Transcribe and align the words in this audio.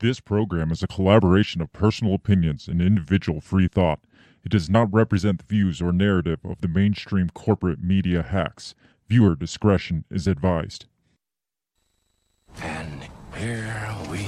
This 0.00 0.20
program 0.20 0.70
is 0.70 0.80
a 0.80 0.86
collaboration 0.86 1.60
of 1.60 1.72
personal 1.72 2.14
opinions 2.14 2.68
and 2.68 2.80
individual 2.80 3.40
free 3.40 3.66
thought. 3.66 3.98
It 4.44 4.50
does 4.50 4.70
not 4.70 4.92
represent 4.94 5.40
the 5.40 5.44
views 5.44 5.82
or 5.82 5.92
narrative 5.92 6.38
of 6.44 6.60
the 6.60 6.68
mainstream 6.68 7.30
corporate 7.30 7.82
media 7.82 8.22
hacks. 8.22 8.76
Viewer 9.08 9.34
discretion 9.34 10.04
is 10.08 10.28
advised. 10.28 10.86
And 12.62 13.08
here 13.36 13.96
we 14.08 14.24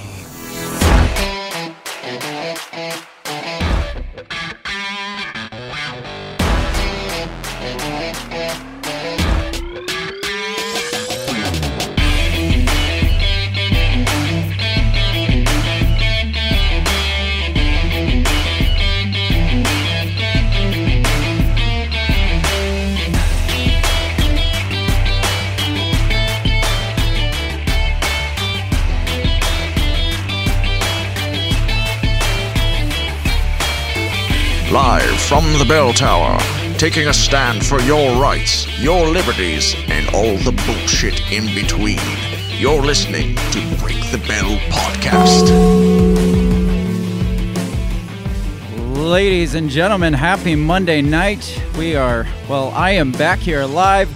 from 35.31 35.45
the 35.61 35.65
bell 35.65 35.93
tower, 35.93 36.37
taking 36.77 37.07
a 37.07 37.15
stand 37.15 37.65
for 37.65 37.81
your 37.83 38.21
rights, 38.21 38.67
your 38.81 39.07
liberties, 39.07 39.77
and 39.87 40.13
all 40.13 40.37
the 40.39 40.51
bullshit 40.67 41.21
in 41.31 41.47
between. 41.55 42.01
You're 42.59 42.83
listening 42.83 43.37
to 43.37 43.61
Break 43.77 44.11
the 44.11 44.19
Bell 44.27 44.59
Podcast. 44.73 45.47
Ladies 48.97 49.55
and 49.55 49.71
gentlemen, 49.71 50.15
happy 50.15 50.57
Monday 50.57 51.01
night. 51.01 51.63
We 51.79 51.95
are, 51.95 52.27
well, 52.49 52.71
I 52.71 52.91
am 52.91 53.13
back 53.13 53.39
here 53.39 53.65
live. 53.67 54.11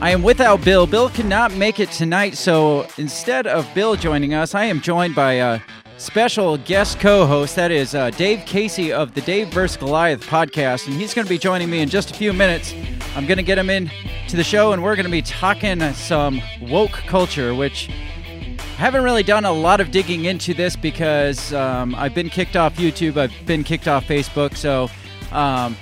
I 0.00 0.10
am 0.10 0.22
without 0.22 0.64
Bill. 0.64 0.86
Bill 0.86 1.08
cannot 1.08 1.56
make 1.56 1.80
it 1.80 1.90
tonight, 1.90 2.36
so 2.36 2.86
instead 2.98 3.48
of 3.48 3.68
Bill 3.74 3.96
joining 3.96 4.32
us, 4.32 4.54
I 4.54 4.66
am 4.66 4.80
joined 4.80 5.16
by 5.16 5.32
a 5.32 5.60
special 6.02 6.56
guest 6.58 6.98
co 6.98 7.24
host. 7.24 7.54
That 7.54 7.70
is 7.70 7.94
uh, 7.94 8.10
Dave 8.10 8.44
Casey 8.44 8.92
of 8.92 9.14
the 9.14 9.20
Dave 9.20 9.48
vs. 9.48 9.76
Goliath 9.76 10.22
podcast, 10.22 10.88
and 10.88 10.96
he's 10.96 11.14
going 11.14 11.24
to 11.24 11.28
be 11.28 11.38
joining 11.38 11.70
me 11.70 11.80
in 11.80 11.88
just 11.88 12.10
a 12.10 12.14
few 12.14 12.32
minutes. 12.32 12.74
I'm 13.14 13.24
going 13.24 13.36
to 13.36 13.44
get 13.44 13.56
him 13.56 13.70
in 13.70 13.88
to 14.26 14.36
the 14.36 14.42
show, 14.42 14.72
and 14.72 14.82
we're 14.82 14.96
going 14.96 15.06
to 15.06 15.12
be 15.12 15.22
talking 15.22 15.80
some 15.92 16.42
woke 16.60 16.90
culture, 17.06 17.54
which 17.54 17.88
I 17.88 18.84
haven't 18.84 19.04
really 19.04 19.22
done 19.22 19.44
a 19.44 19.52
lot 19.52 19.80
of 19.80 19.92
digging 19.92 20.24
into 20.24 20.54
this 20.54 20.74
because 20.74 21.52
um, 21.52 21.94
I've 21.94 22.14
been 22.14 22.30
kicked 22.30 22.56
off 22.56 22.74
YouTube, 22.74 23.16
I've 23.16 23.46
been 23.46 23.62
kicked 23.62 23.86
off 23.86 24.04
Facebook, 24.04 24.56
so 24.56 24.90
um, 25.30 25.76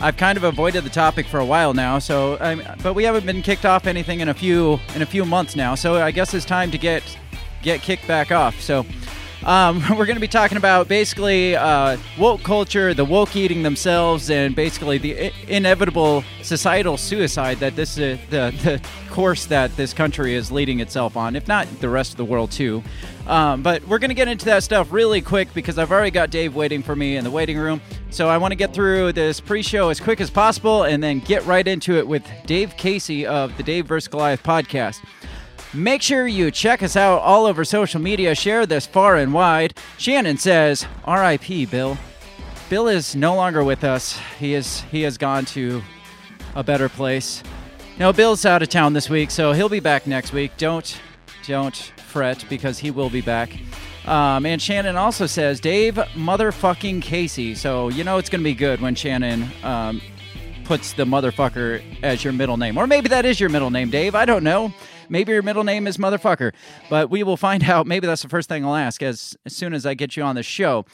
I've 0.00 0.16
kind 0.16 0.38
of 0.38 0.44
avoided 0.44 0.84
the 0.84 0.90
topic 0.90 1.26
for 1.26 1.38
a 1.38 1.46
while 1.46 1.74
now. 1.74 1.98
So, 1.98 2.38
um, 2.40 2.62
but 2.82 2.94
we 2.94 3.04
haven't 3.04 3.26
been 3.26 3.42
kicked 3.42 3.66
off 3.66 3.86
anything 3.86 4.20
in 4.20 4.30
a 4.30 4.34
few 4.34 4.80
in 4.94 5.02
a 5.02 5.06
few 5.06 5.26
months 5.26 5.54
now. 5.54 5.74
So 5.74 5.96
I 5.96 6.12
guess 6.12 6.32
it's 6.32 6.46
time 6.46 6.70
to 6.70 6.78
get 6.78 7.02
get 7.62 7.82
kicked 7.82 8.08
back 8.08 8.32
off. 8.32 8.58
So. 8.58 8.86
Um, 9.46 9.80
we're 9.90 10.06
going 10.06 10.16
to 10.16 10.20
be 10.20 10.28
talking 10.28 10.58
about 10.58 10.88
basically 10.88 11.54
uh, 11.54 11.96
woke 12.18 12.42
culture, 12.42 12.92
the 12.92 13.04
woke 13.04 13.36
eating 13.36 13.62
themselves, 13.62 14.28
and 14.28 14.54
basically 14.54 14.98
the 14.98 15.26
I- 15.26 15.32
inevitable 15.46 16.24
societal 16.42 16.96
suicide 16.96 17.58
that 17.58 17.76
this 17.76 17.96
uh, 17.96 18.18
the 18.28 18.52
the 18.62 18.80
course 19.10 19.46
that 19.46 19.74
this 19.76 19.94
country 19.94 20.34
is 20.34 20.50
leading 20.50 20.80
itself 20.80 21.16
on, 21.16 21.36
if 21.36 21.46
not 21.48 21.66
the 21.80 21.88
rest 21.88 22.10
of 22.10 22.16
the 22.16 22.24
world 22.24 22.50
too. 22.50 22.82
Um, 23.28 23.62
but 23.62 23.86
we're 23.86 23.98
going 23.98 24.10
to 24.10 24.14
get 24.14 24.28
into 24.28 24.44
that 24.46 24.62
stuff 24.62 24.92
really 24.92 25.20
quick 25.20 25.54
because 25.54 25.78
I've 25.78 25.90
already 25.90 26.10
got 26.10 26.30
Dave 26.30 26.54
waiting 26.54 26.82
for 26.82 26.94
me 26.94 27.16
in 27.16 27.24
the 27.24 27.30
waiting 27.30 27.56
room. 27.56 27.80
So 28.10 28.28
I 28.28 28.38
want 28.38 28.52
to 28.52 28.56
get 28.56 28.72
through 28.72 29.12
this 29.12 29.40
pre-show 29.40 29.88
as 29.88 30.00
quick 30.00 30.20
as 30.20 30.30
possible 30.30 30.84
and 30.84 31.02
then 31.02 31.20
get 31.20 31.44
right 31.44 31.66
into 31.66 31.96
it 31.96 32.06
with 32.06 32.24
Dave 32.46 32.76
Casey 32.76 33.26
of 33.26 33.56
the 33.56 33.62
Dave 33.62 33.86
vs. 33.86 34.08
Goliath 34.08 34.42
podcast. 34.42 35.04
Make 35.76 36.00
sure 36.00 36.26
you 36.26 36.50
check 36.50 36.82
us 36.82 36.96
out 36.96 37.20
all 37.20 37.44
over 37.44 37.62
social 37.62 38.00
media. 38.00 38.34
Share 38.34 38.64
this 38.64 38.86
far 38.86 39.16
and 39.16 39.34
wide. 39.34 39.76
Shannon 39.98 40.38
says, 40.38 40.86
"R.I.P. 41.04 41.66
Bill." 41.66 41.98
Bill 42.70 42.88
is 42.88 43.14
no 43.14 43.34
longer 43.34 43.62
with 43.62 43.84
us. 43.84 44.18
He 44.38 44.54
is 44.54 44.80
he 44.90 45.02
has 45.02 45.18
gone 45.18 45.44
to 45.46 45.82
a 46.54 46.64
better 46.64 46.88
place. 46.88 47.42
No, 47.98 48.10
Bill's 48.10 48.46
out 48.46 48.62
of 48.62 48.70
town 48.70 48.94
this 48.94 49.10
week, 49.10 49.30
so 49.30 49.52
he'll 49.52 49.68
be 49.68 49.80
back 49.80 50.06
next 50.06 50.32
week. 50.32 50.52
Don't 50.56 50.98
don't 51.46 51.76
fret 52.06 52.46
because 52.48 52.78
he 52.78 52.90
will 52.90 53.10
be 53.10 53.20
back. 53.20 53.50
Um, 54.06 54.46
and 54.46 54.62
Shannon 54.62 54.96
also 54.96 55.26
says, 55.26 55.60
"Dave 55.60 55.96
motherfucking 56.14 57.02
Casey." 57.02 57.54
So 57.54 57.88
you 57.88 58.02
know 58.02 58.16
it's 58.16 58.30
gonna 58.30 58.42
be 58.42 58.54
good 58.54 58.80
when 58.80 58.94
Shannon 58.94 59.46
um, 59.62 60.00
puts 60.64 60.94
the 60.94 61.04
motherfucker 61.04 61.82
as 62.02 62.24
your 62.24 62.32
middle 62.32 62.56
name. 62.56 62.78
Or 62.78 62.86
maybe 62.86 63.10
that 63.10 63.26
is 63.26 63.38
your 63.38 63.50
middle 63.50 63.70
name, 63.70 63.90
Dave. 63.90 64.14
I 64.14 64.24
don't 64.24 64.42
know. 64.42 64.72
Maybe 65.08 65.32
your 65.32 65.42
middle 65.42 65.64
name 65.64 65.86
is 65.86 65.96
motherfucker. 65.96 66.52
But 66.90 67.10
we 67.10 67.22
will 67.22 67.36
find 67.36 67.64
out. 67.68 67.86
Maybe 67.86 68.06
that's 68.06 68.22
the 68.22 68.28
first 68.28 68.48
thing 68.48 68.64
I'll 68.64 68.76
ask 68.76 69.02
as, 69.02 69.36
as 69.44 69.54
soon 69.54 69.74
as 69.74 69.86
I 69.86 69.94
get 69.94 70.16
you 70.16 70.22
on 70.22 70.34
the 70.34 70.42
show. 70.42 70.84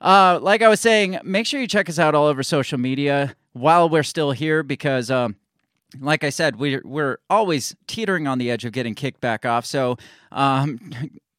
Uh, 0.00 0.38
like 0.42 0.62
I 0.62 0.68
was 0.68 0.80
saying, 0.80 1.18
make 1.24 1.46
sure 1.46 1.60
you 1.60 1.66
check 1.66 1.88
us 1.88 1.98
out 1.98 2.14
all 2.14 2.26
over 2.26 2.42
social 2.42 2.78
media 2.78 3.34
while 3.52 3.88
we're 3.88 4.02
still 4.02 4.32
here 4.32 4.62
because. 4.62 5.10
Um, 5.10 5.36
like 6.00 6.24
I 6.24 6.30
said, 6.30 6.56
we're 6.56 6.82
we're 6.84 7.18
always 7.30 7.74
teetering 7.86 8.26
on 8.26 8.38
the 8.38 8.50
edge 8.50 8.64
of 8.64 8.72
getting 8.72 8.94
kicked 8.94 9.20
back 9.20 9.46
off. 9.46 9.64
So 9.64 9.96
um, 10.32 10.78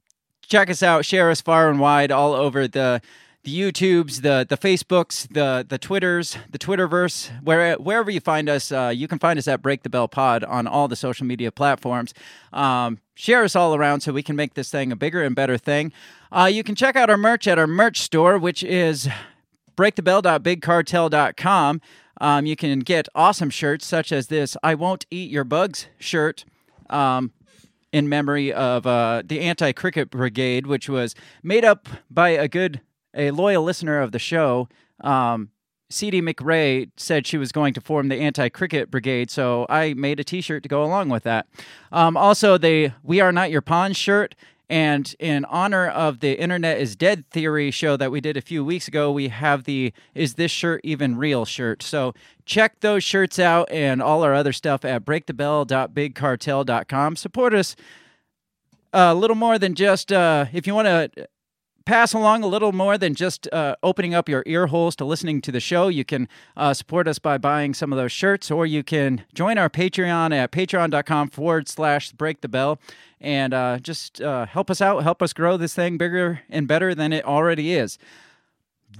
check 0.42 0.70
us 0.70 0.82
out, 0.82 1.06
share 1.06 1.30
us 1.30 1.42
far 1.42 1.70
and 1.70 1.80
wide 1.80 2.12
all 2.12 2.34
over 2.34 2.68
the 2.68 3.02
the 3.48 3.58
YouTubes, 3.58 4.22
the 4.24 4.46
the 4.48 4.58
Facebooks, 4.58 5.26
the 5.34 5.66
the 5.66 5.78
Twitters, 5.78 6.38
the 6.50 6.60
Twitterverse, 6.60 7.32
where 7.42 7.78
wherever 7.78 8.12
you 8.12 8.20
find 8.20 8.50
us, 8.50 8.74
uh, 8.74 8.92
you 8.94 9.08
can 9.08 9.20
find 9.20 9.40
us 9.40 9.48
at 9.48 9.62
Break 9.62 9.84
the 9.84 9.90
Bell 9.90 10.10
Pod 10.10 10.44
on 10.44 10.68
all 10.68 10.90
the 10.90 10.98
social 10.98 11.26
media 11.26 11.50
platforms. 11.50 12.14
Um, 12.52 13.00
share 13.16 13.46
us 13.46 13.56
all 13.56 13.74
around 13.74 14.02
so 14.02 14.12
we 14.12 14.22
can 14.22 14.36
make 14.36 14.56
this 14.56 14.70
thing 14.70 14.92
a 14.92 14.98
bigger 14.98 15.24
and 15.24 15.34
better 15.34 15.58
thing. 15.58 15.94
Uh, 16.30 16.50
you 16.52 16.62
can 16.62 16.76
check 16.76 16.98
out 16.98 17.10
our 17.10 17.16
merch 17.16 17.48
at 17.48 17.58
our 17.58 17.68
merch 17.68 18.02
store, 18.02 18.38
which 18.38 18.64
is 18.64 19.08
breakthebell.bigcartel.com. 19.78 21.82
Um, 22.20 22.46
you 22.46 22.58
can 22.58 22.80
get 22.80 23.08
awesome 23.16 23.50
shirts 23.50 23.86
such 23.86 24.12
as 24.12 24.28
this 24.28 24.58
"I 24.62 24.76
Won't 24.76 25.06
Eat 25.10 25.32
Your 25.32 25.46
Bugs" 25.46 25.88
shirt. 26.00 26.44
Um, 26.90 27.32
in 27.94 28.10
memory 28.10 28.52
of 28.52 28.86
uh, 28.86 29.24
the 29.26 29.40
Anti 29.40 29.72
Cricket 29.72 30.10
Brigade, 30.10 30.68
which 30.68 30.90
was 30.90 31.16
made 31.42 31.64
up 31.64 31.88
by 32.12 32.30
a 32.30 32.48
good, 32.48 32.82
a 33.18 33.32
loyal 33.32 33.64
listener 33.64 34.00
of 34.00 34.14
the 34.14 34.20
show. 34.20 34.70
Um, 35.02 35.50
CD 35.90 36.22
McRae 36.22 36.92
said 36.98 37.26
she 37.26 37.38
was 37.38 37.52
going 37.52 37.74
to 37.74 37.82
form 37.82 38.10
the 38.10 38.16
Anti 38.16 38.50
Cricket 38.50 38.92
Brigade, 38.92 39.32
so 39.32 39.66
I 39.70 39.94
made 39.94 40.20
a 40.20 40.24
t 40.24 40.42
shirt 40.42 40.64
to 40.64 40.70
go 40.70 40.84
along 40.84 41.10
with 41.10 41.24
that. 41.24 41.48
Um, 41.92 42.18
also, 42.18 42.58
the 42.58 42.92
We 43.04 43.22
Are 43.22 43.32
Not 43.32 43.52
Your 43.52 43.62
Pawn 43.62 43.94
shirt. 43.94 44.36
And 44.70 45.16
in 45.18 45.46
honor 45.46 45.88
of 45.88 46.20
the 46.20 46.38
Internet 46.38 46.80
is 46.80 46.98
Dead 46.98 47.24
theory 47.32 47.72
show 47.72 47.96
that 47.96 48.12
we 48.12 48.20
did 48.20 48.36
a 48.36 48.42
few 48.42 48.66
weeks 48.66 48.90
ago, 48.90 49.14
we 49.14 49.30
have 49.30 49.64
the 49.64 49.94
Is 50.14 50.34
This 50.34 50.52
Shirt 50.52 50.82
Even 50.84 51.16
Real 51.16 51.46
shirt. 51.46 51.82
So 51.82 52.14
check 52.44 52.82
those 52.82 53.02
shirts 53.02 53.40
out 53.40 53.72
and 53.72 54.02
all 54.02 54.24
our 54.24 54.34
other 54.34 54.52
stuff 54.52 54.84
at 54.84 55.06
breakthebell.bigcartel.com. 55.06 57.16
Support 57.16 57.54
us 57.54 57.78
a 58.92 59.16
little 59.16 59.38
more 59.38 59.58
than 59.58 59.74
just, 59.74 60.12
uh, 60.12 60.48
if 60.52 60.68
you 60.68 60.76
want 60.76 60.88
to 60.88 61.10
pass 61.88 62.12
along 62.12 62.44
a 62.44 62.48
little 62.48 62.74
more 62.74 62.98
than 62.98 63.16
just 63.16 63.48
uh, 63.54 63.78
opening 63.82 64.14
up 64.14 64.28
your 64.28 64.44
ear 64.46 64.68
holes 64.68 64.94
to 64.98 65.06
listening 65.06 65.40
to 65.40 65.54
the 65.54 65.62
show, 65.62 65.88
you 65.88 66.04
can 66.04 66.28
uh, 66.58 66.74
support 66.74 67.08
us 67.08 67.18
by 67.18 67.38
buying 67.38 67.74
some 67.74 67.94
of 67.94 67.98
those 67.98 68.12
shirts, 68.12 68.52
or 68.52 68.66
you 68.66 68.84
can 68.84 69.24
join 69.34 69.58
our 69.58 69.70
Patreon 69.70 70.36
at 70.36 70.52
patreon.com 70.52 71.30
forward 71.30 71.70
slash 71.70 72.12
break 72.12 72.42
the 72.42 72.50
bell 72.50 72.78
and 73.22 73.54
uh, 73.54 73.80
just 73.80 74.20
uh, 74.22 74.46
help 74.46 74.70
us 74.70 74.82
out, 74.82 75.02
help 75.02 75.24
us 75.24 75.32
grow 75.32 75.56
this 75.56 75.74
thing 75.74 75.98
bigger 75.98 76.42
and 76.50 76.68
better 76.68 76.94
than 76.94 77.14
it 77.14 77.24
already 77.24 77.74
is. 77.74 77.98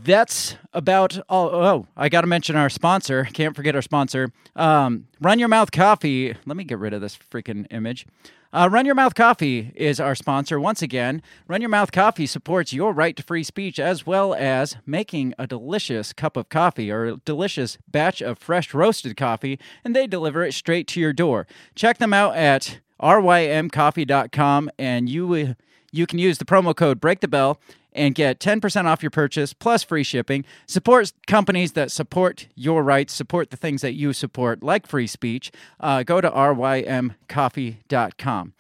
That's 0.04 0.56
about 0.74 1.20
all. 1.28 1.50
Oh, 1.50 1.88
I 1.98 2.10
got 2.10 2.22
to 2.22 2.28
mention 2.28 2.56
our 2.56 2.70
sponsor. 2.70 3.26
Can't 3.34 3.56
forget 3.56 3.76
our 3.76 3.82
sponsor. 3.82 4.32
Um, 4.56 5.08
Run 5.20 5.40
Your 5.40 5.48
Mouth 5.48 5.72
Coffee. 5.72 6.36
Let 6.46 6.58
me 6.58 6.64
get 6.64 6.80
rid 6.80 6.94
of 6.94 7.02
this 7.02 7.18
freaking 7.18 7.66
image. 7.72 8.06
Uh, 8.54 8.70
Run 8.72 8.86
Your 8.86 8.96
Mouth 8.96 9.14
Coffee 9.16 9.74
is 9.76 10.00
our 10.00 10.16
sponsor 10.16 10.60
once 10.60 10.82
again. 10.82 11.22
Run 11.48 11.62
Your 11.62 11.70
Mouth 11.70 11.92
Coffee 11.92 12.26
supports 12.26 12.72
your 12.72 12.94
right 12.94 13.16
to 13.18 13.24
free 13.24 13.44
speech 13.44 13.80
as 13.80 14.06
well 14.06 14.34
as 14.34 14.78
making 14.86 15.34
a 15.38 15.46
delicious 15.46 16.14
cup 16.14 16.38
of 16.38 16.48
coffee 16.48 16.90
or 16.90 17.06
a 17.06 17.18
delicious 17.18 17.78
batch 17.90 18.22
of 18.22 18.38
fresh 18.38 18.74
roasted 18.74 19.18
coffee, 19.18 19.60
and 19.84 19.96
they 19.96 20.08
deliver 20.08 20.44
it 20.44 20.54
straight 20.54 20.88
to 20.88 21.00
your 21.02 21.12
door. 21.12 21.46
Check 21.76 21.98
them 21.98 22.14
out 22.14 22.38
at 22.38 22.80
rymcoffee.com 23.02 24.72
and 24.80 25.10
you 25.10 25.34
uh, 25.34 25.54
you 25.92 26.06
can 26.06 26.20
use 26.20 26.38
the 26.38 26.46
promo 26.46 26.76
code 26.76 27.00
break 27.00 27.22
the 27.22 27.28
bell 27.28 27.60
and 27.98 28.16
get 28.16 28.40
10% 28.40 28.86
off 28.86 29.02
your 29.02 29.10
purchase 29.10 29.54
plus 29.54 29.82
free 29.84 30.04
shipping. 30.04 30.46
Support 30.68 31.14
companies 31.26 31.72
that 31.74 31.92
support 31.92 32.48
your 32.56 32.84
rights, 32.84 33.14
support 33.14 33.50
the 33.50 33.58
things 33.58 33.82
that 33.82 33.94
you 33.94 34.14
support, 34.14 34.62
like 34.62 34.86
free 34.88 35.08
speech. 35.08 35.52
Uh, 35.80 36.04
go 36.04 36.22
to 36.22 36.30
rymcoffee.com. 36.30 38.54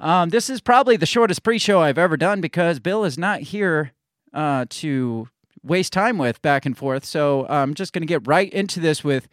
Um, 0.00 0.30
this 0.30 0.50
is 0.50 0.60
probably 0.60 0.96
the 0.96 1.06
shortest 1.06 1.42
pre-show 1.42 1.80
I've 1.80 1.98
ever 1.98 2.16
done 2.16 2.40
because 2.40 2.80
Bill 2.80 3.04
is 3.04 3.18
not 3.18 3.40
here 3.40 3.92
uh, 4.32 4.66
to 4.68 5.28
waste 5.62 5.92
time 5.92 6.18
with 6.18 6.42
back 6.42 6.66
and 6.66 6.76
forth. 6.76 7.04
So 7.04 7.46
I'm 7.48 7.74
just 7.74 7.92
going 7.92 8.02
to 8.02 8.06
get 8.06 8.26
right 8.26 8.52
into 8.52 8.80
this 8.80 9.02
with 9.02 9.28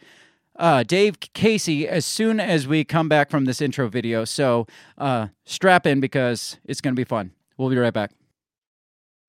uh, 0.56 0.82
Dave 0.82 1.20
Casey 1.20 1.88
as 1.88 2.06
soon 2.06 2.40
as 2.40 2.66
we 2.66 2.84
come 2.84 3.08
back 3.08 3.30
from 3.30 3.44
this 3.44 3.60
intro 3.60 3.88
video. 3.88 4.24
So 4.24 4.66
uh, 4.98 5.28
strap 5.44 5.86
in 5.86 6.00
because 6.00 6.58
it's 6.64 6.80
going 6.80 6.94
to 6.94 7.00
be 7.00 7.04
fun. 7.04 7.32
We'll 7.56 7.70
be 7.70 7.76
right 7.76 7.92
back. 7.92 8.10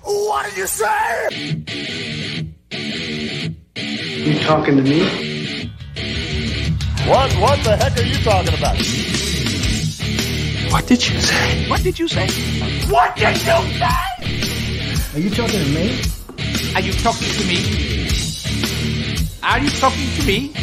What 0.02 0.46
did 0.46 0.58
you 0.58 0.68
say? 0.68 1.66
You 4.25 4.40
talking 4.40 4.78
to 4.78 4.84
me? 4.84 5.72
What 7.08 7.31
what 7.34 7.64
the 7.64 7.75
heck 7.75 7.98
are 7.98 8.04
you 8.04 8.16
talking 8.24 8.54
about? 8.54 8.78
What 10.72 10.88
did 10.88 11.08
you 11.08 11.20
say? 11.20 11.70
What 11.70 11.84
did 11.84 12.00
you 12.00 12.08
say? 12.08 12.28
What 12.90 13.16
did 13.16 13.36
you 13.36 13.36
say? 13.36 13.52
Are 15.14 15.20
you 15.20 15.30
talking 15.30 15.60
to 15.60 15.70
me? 15.70 16.02
Are 16.75 16.81
you 16.81 16.94
talking 16.94 17.30
to 17.30 17.46
me? 17.46 17.60
Are 19.44 19.60
you 19.60 19.70
talking 19.70 20.10
to 20.16 20.25
me? 20.25 20.54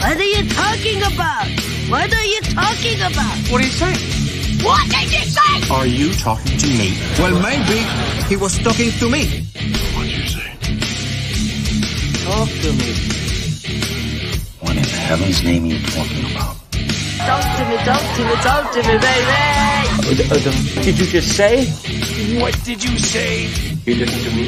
What 0.00 0.16
are 0.16 0.22
you 0.22 0.48
talking 0.50 1.02
about? 1.02 1.48
What 1.88 2.12
are 2.12 2.24
you 2.26 2.40
talking 2.42 3.00
about? 3.00 3.36
What 3.50 3.60
are 3.62 3.64
you 3.64 3.70
saying? 3.70 4.27
What 4.62 4.90
did 4.90 5.12
you 5.12 5.24
say? 5.24 5.70
Are 5.72 5.86
you 5.86 6.12
talking 6.14 6.58
to 6.58 6.66
me? 6.66 6.96
Well, 7.18 7.40
maybe 7.40 7.78
he 8.28 8.36
was 8.36 8.58
talking 8.58 8.90
to 8.98 9.08
me. 9.08 9.44
What 9.94 10.04
did 10.04 10.18
you 10.18 10.26
say? 10.26 10.50
Talk 12.24 12.48
to 12.48 12.72
me. 12.72 12.92
What 14.60 14.76
in 14.76 14.84
heaven's 14.84 15.42
name 15.44 15.64
are 15.64 15.68
you 15.68 15.80
talking 15.86 16.24
about? 16.32 16.56
Talk 17.18 17.44
to 17.56 17.64
me, 17.68 17.76
talk 17.84 18.02
to 18.16 18.24
me, 18.24 18.34
talk 18.42 18.72
to 18.72 18.80
me, 18.82 18.98
baby. 18.98 19.36
What 20.74 20.84
did 20.84 20.98
you 20.98 21.06
just 21.06 21.36
say? 21.36 21.66
What 22.40 22.54
did 22.64 22.82
you 22.82 22.98
say? 22.98 23.48
You 23.86 23.94
listen 23.94 24.20
to 24.24 24.30
me. 24.36 24.46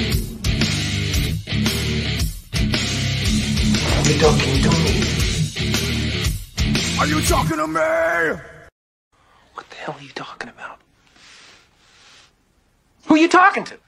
Are 3.97 4.05
you 4.09 4.19
talking 4.19 4.63
to 4.63 4.71
me? 4.71 4.93
Are 6.99 7.07
you 7.07 7.21
talking 7.23 7.57
to 7.57 7.67
me? 7.67 8.50
What 9.81 9.87
the 9.87 9.93
hell 9.93 10.01
are 10.01 10.05
you 10.05 10.13
talking 10.13 10.51
about? 10.51 10.79
Who 13.07 13.15
are 13.15 13.19
you 13.19 13.29
talking 13.31 13.65
to? 13.65 13.79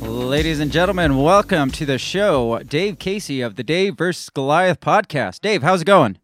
Ladies 0.00 0.60
and 0.60 0.72
gentlemen, 0.72 1.18
welcome 1.22 1.70
to 1.72 1.84
the 1.84 1.98
show. 1.98 2.60
Dave 2.60 2.98
Casey 2.98 3.42
of 3.42 3.56
the 3.56 3.62
Dave 3.62 3.96
vs. 3.98 4.30
Goliath 4.30 4.80
podcast. 4.80 5.40
Dave, 5.40 5.62
how's 5.62 5.82
it 5.82 5.84
going? 5.84 6.18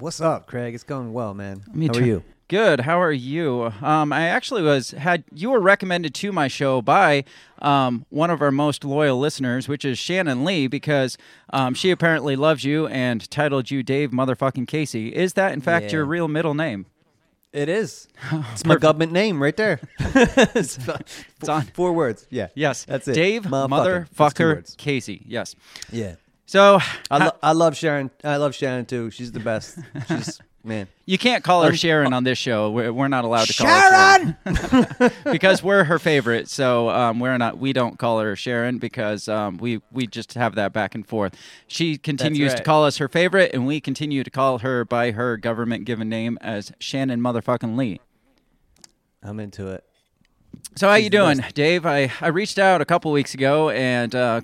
What's 0.00 0.20
up, 0.20 0.48
Craig? 0.48 0.74
It's 0.74 0.82
going 0.82 1.12
well, 1.12 1.32
man. 1.32 1.62
Me 1.72 1.86
How 1.86 1.92
too. 1.92 2.00
are 2.00 2.06
you? 2.06 2.24
Good. 2.48 2.80
How 2.80 3.00
are 3.00 3.12
you? 3.12 3.72
Um, 3.82 4.12
I 4.12 4.28
actually 4.28 4.62
was 4.62 4.92
had 4.92 5.24
you 5.34 5.50
were 5.50 5.58
recommended 5.60 6.14
to 6.14 6.30
my 6.30 6.46
show 6.46 6.80
by 6.80 7.24
um, 7.60 8.06
one 8.08 8.30
of 8.30 8.40
our 8.40 8.52
most 8.52 8.84
loyal 8.84 9.18
listeners, 9.18 9.66
which 9.66 9.84
is 9.84 9.98
Shannon 9.98 10.44
Lee, 10.44 10.68
because 10.68 11.18
um, 11.52 11.74
she 11.74 11.90
apparently 11.90 12.36
loves 12.36 12.62
you 12.62 12.86
and 12.86 13.28
titled 13.32 13.72
you 13.72 13.82
Dave 13.82 14.12
motherfucking 14.12 14.68
Casey. 14.68 15.08
Is 15.08 15.32
that 15.32 15.54
in 15.54 15.60
fact 15.60 15.92
your 15.92 16.04
real 16.04 16.28
middle 16.28 16.54
name? 16.54 16.86
It 17.52 17.68
is. 17.68 18.06
It's 18.52 18.64
my 18.64 18.76
government 18.76 19.10
name 19.12 19.42
right 19.42 19.56
there. 19.56 19.80
it's, 19.98 20.78
It's 21.40 21.48
on. 21.48 21.62
four 21.74 21.92
words. 21.94 22.26
Yeah. 22.30 22.48
Yes, 22.54 22.84
That's 22.84 23.08
it. 23.08 23.14
Dave 23.14 23.42
Motherfucker. 23.42 24.08
Motherfucker. 24.10 24.76
Casey. 24.76 25.22
Yes. 25.26 25.56
Yeah. 25.90 26.16
So 26.44 26.78
I, 27.10 27.24
lo- 27.24 27.36
I 27.42 27.52
love 27.52 27.76
Sharon. 27.76 28.10
I 28.22 28.36
love 28.36 28.54
Sharon 28.54 28.84
too. 28.86 29.10
She's 29.10 29.32
the 29.32 29.40
best. 29.40 29.78
She's 30.06 30.38
man. 30.66 30.88
you 31.04 31.16
can't 31.18 31.44
call 31.44 31.62
her 31.62 31.74
Sharon 31.74 32.12
on 32.12 32.24
this 32.24 32.38
show. 32.38 32.70
We're, 32.70 32.92
we're 32.92 33.08
not 33.08 33.24
allowed 33.24 33.46
to 33.48 33.54
call 33.54 33.66
her 33.68 34.36
Sharon 34.46 35.12
because 35.32 35.62
we're 35.62 35.84
her 35.84 35.98
favorite. 35.98 36.48
So 36.48 36.90
um, 36.90 37.20
we're 37.20 37.36
not. 37.38 37.58
We 37.58 37.72
don't 37.72 37.98
call 37.98 38.20
her 38.20 38.36
Sharon 38.36 38.78
because 38.78 39.28
um, 39.28 39.58
we 39.58 39.80
we 39.90 40.06
just 40.06 40.34
have 40.34 40.54
that 40.56 40.72
back 40.72 40.94
and 40.94 41.06
forth. 41.06 41.34
She 41.66 41.96
continues 41.96 42.54
to 42.54 42.62
call 42.62 42.84
us 42.84 42.98
her 42.98 43.08
favorite, 43.08 43.52
and 43.54 43.66
we 43.66 43.80
continue 43.80 44.24
to 44.24 44.30
call 44.30 44.58
her 44.58 44.84
by 44.84 45.12
her 45.12 45.36
government 45.36 45.84
given 45.84 46.08
name 46.08 46.38
as 46.40 46.72
Shannon 46.78 47.20
motherfucking 47.20 47.76
Lee. 47.76 48.00
I'm 49.22 49.40
into 49.40 49.68
it. 49.68 49.84
So 50.76 50.88
how 50.88 50.94
you 50.94 51.04
She's 51.04 51.10
the 51.10 51.16
doing. 51.16 51.44
Dave? 51.54 51.86
I, 51.86 52.12
I 52.20 52.28
reached 52.28 52.58
out 52.58 52.80
a 52.80 52.84
couple 52.84 53.10
weeks 53.12 53.34
ago 53.34 53.70
and 53.70 54.14
uh, 54.14 54.42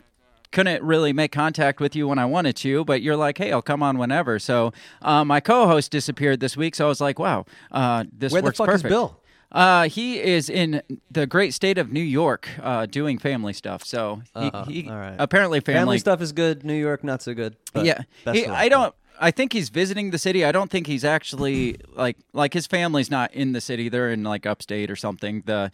couldn't 0.53 0.83
really 0.83 1.13
make 1.13 1.33
contact 1.33 1.81
with 1.81 1.97
you 1.97 2.07
when 2.07 2.19
I 2.19 2.25
wanted 2.27 2.55
to, 2.57 2.85
but 2.85 3.03
you're 3.03 3.17
like, 3.17 3.39
hey, 3.39 3.51
I'll 3.53 3.63
come 3.63 3.83
on 3.83 3.99
whenever. 3.99 4.39
So 4.39 4.73
uh, 5.01 5.25
my 5.25 5.41
co-host 5.41 5.91
disappeared 5.91 6.41
this 6.41 6.57
week, 6.57 6.75
so 6.75 6.85
I 6.87 6.89
was 6.89 7.01
like, 7.01 7.19
wow, 7.19 7.47
uh, 7.71 8.05
this 8.13 8.33
Where 8.33 8.43
the 8.43 8.47
works 8.47 8.59
fuck 8.59 8.69
is. 8.75 8.83
Bill? 8.83 9.19
Uh, 9.51 9.87
he 9.89 10.19
is 10.19 10.49
in 10.49 10.81
the 11.11 11.27
great 11.27 11.53
state 11.53 11.77
of 11.77 11.93
New 11.93 12.01
York, 12.01 12.49
uh, 12.63 12.87
doing 12.87 13.19
family 13.19 13.53
stuff. 13.53 13.85
So 13.85 14.23
he, 14.35 14.41
Uh-oh. 14.47 14.65
he 14.65 14.89
All 14.89 14.97
right. 14.97 15.17
apparently 15.19 15.61
family, 15.61 15.79
Family 15.81 15.99
stuff 15.99 16.23
is 16.23 16.33
good. 16.33 16.65
New 16.65 16.75
York, 16.75 17.05
not 17.05 17.21
so 17.21 17.35
good. 17.35 17.57
but 17.75 17.85
yeah, 17.85 18.03
best 18.25 18.39
he, 18.39 18.45
of 18.45 18.51
luck, 18.51 18.59
I 18.59 18.69
don't. 18.69 18.95
I 19.21 19.31
think 19.31 19.53
he's 19.53 19.69
visiting 19.69 20.11
the 20.11 20.19
city. 20.19 20.43
I 20.45 20.53
don't 20.53 20.71
think 20.71 20.87
he's 20.87 21.05
actually 21.05 21.77
like 21.95 22.17
like 22.33 22.55
his 22.55 22.67
family's 22.67 23.11
not 23.11 23.33
in 23.35 23.53
the 23.53 23.61
city. 23.61 23.91
They're 23.91 24.11
in 24.11 24.23
like 24.25 24.47
upstate 24.47 24.91
or 24.91 24.97
something. 24.97 25.43
The 25.45 25.71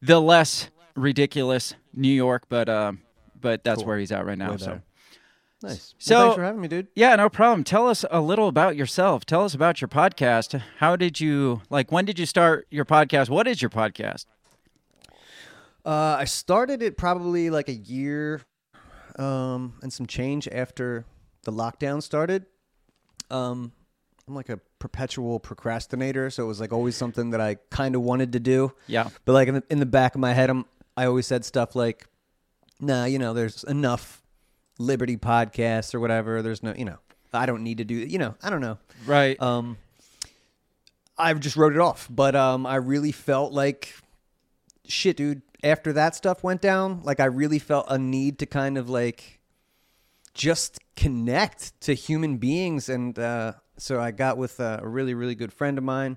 the 0.00 0.20
less 0.20 0.70
ridiculous 0.94 1.74
New 1.92 2.12
York, 2.12 2.44
but 2.48 2.68
um, 2.68 3.00
but 3.40 3.64
that's 3.64 3.82
where 3.82 3.98
he's 3.98 4.12
at 4.12 4.24
right 4.26 4.38
now. 4.38 4.52
Way 4.52 4.56
So 4.58 4.66
better. 4.66 4.82
Nice. 5.62 5.94
So- 5.98 6.14
well, 6.14 6.24
thanks 6.28 6.36
for 6.36 6.44
having 6.44 6.60
me, 6.60 6.68
dude. 6.68 6.88
yeah, 6.94 7.14
no 7.16 7.28
problem. 7.28 7.64
Tell 7.64 7.86
us 7.86 8.04
a 8.10 8.20
little 8.20 8.48
about 8.48 8.76
yourself. 8.76 9.26
Tell 9.26 9.44
us 9.44 9.54
about 9.54 9.80
your 9.80 9.88
podcast. 9.88 10.60
How 10.78 10.96
did 10.96 11.20
you 11.20 11.60
like? 11.68 11.92
When 11.92 12.04
did 12.04 12.18
you 12.18 12.26
start 12.26 12.66
your 12.70 12.84
podcast? 12.86 13.28
What 13.28 13.46
is 13.46 13.60
your 13.60 13.68
podcast? 13.70 14.24
Uh, 15.84 16.16
I 16.18 16.24
started 16.24 16.82
it 16.82 16.96
probably 16.96 17.50
like 17.50 17.68
a 17.68 17.74
year 17.74 18.42
um, 19.18 19.74
and 19.82 19.92
some 19.92 20.06
change 20.06 20.46
after 20.48 21.04
the 21.44 21.52
lockdown 21.52 22.02
started. 22.02 22.46
Um, 23.30 23.72
I'm 24.28 24.34
like 24.34 24.48
a 24.50 24.58
perpetual 24.78 25.40
procrastinator, 25.40 26.30
so 26.30 26.44
it 26.44 26.46
was 26.46 26.60
like 26.60 26.72
always 26.72 26.96
something 26.96 27.30
that 27.30 27.40
I 27.40 27.56
kind 27.70 27.94
of 27.94 28.02
wanted 28.02 28.32
to 28.32 28.40
do. 28.40 28.72
Yeah. 28.86 29.08
But 29.24 29.32
like 29.32 29.48
in 29.48 29.54
the, 29.54 29.62
in 29.70 29.80
the 29.80 29.86
back 29.86 30.14
of 30.14 30.20
my 30.20 30.32
head, 30.34 30.50
I'm, 30.50 30.66
I 30.96 31.06
always 31.06 31.26
said 31.26 31.44
stuff 31.44 31.74
like, 31.74 32.06
"Nah, 32.80 33.04
you 33.04 33.18
know, 33.18 33.32
there's 33.34 33.64
enough 33.64 34.22
Liberty 34.78 35.16
podcasts 35.16 35.94
or 35.94 36.00
whatever. 36.00 36.42
There's 36.42 36.62
no, 36.62 36.74
you 36.74 36.84
know, 36.84 36.98
I 37.32 37.46
don't 37.46 37.62
need 37.62 37.78
to 37.78 37.84
do, 37.84 37.94
you 37.94 38.18
know, 38.18 38.34
I 38.42 38.50
don't 38.50 38.60
know." 38.60 38.78
Right. 39.06 39.40
Um, 39.40 39.76
I 41.20 41.34
just 41.34 41.56
wrote 41.56 41.74
it 41.74 41.78
off, 41.78 42.08
but 42.10 42.34
um, 42.34 42.66
I 42.66 42.76
really 42.76 43.12
felt 43.12 43.52
like 43.52 43.94
shit, 44.86 45.16
dude. 45.16 45.42
After 45.62 45.92
that 45.92 46.14
stuff 46.14 46.42
went 46.42 46.62
down, 46.62 47.02
like 47.02 47.20
I 47.20 47.26
really 47.26 47.58
felt 47.58 47.86
a 47.90 47.98
need 47.98 48.38
to 48.38 48.46
kind 48.46 48.78
of 48.78 48.88
like 48.88 49.40
just 50.32 50.78
connect 50.96 51.78
to 51.82 51.92
human 51.94 52.38
beings, 52.38 52.88
and 52.88 53.18
uh, 53.18 53.52
so 53.76 54.00
I 54.00 54.10
got 54.10 54.38
with 54.38 54.58
a 54.58 54.80
really, 54.82 55.12
really 55.12 55.34
good 55.34 55.52
friend 55.52 55.76
of 55.76 55.84
mine. 55.84 56.16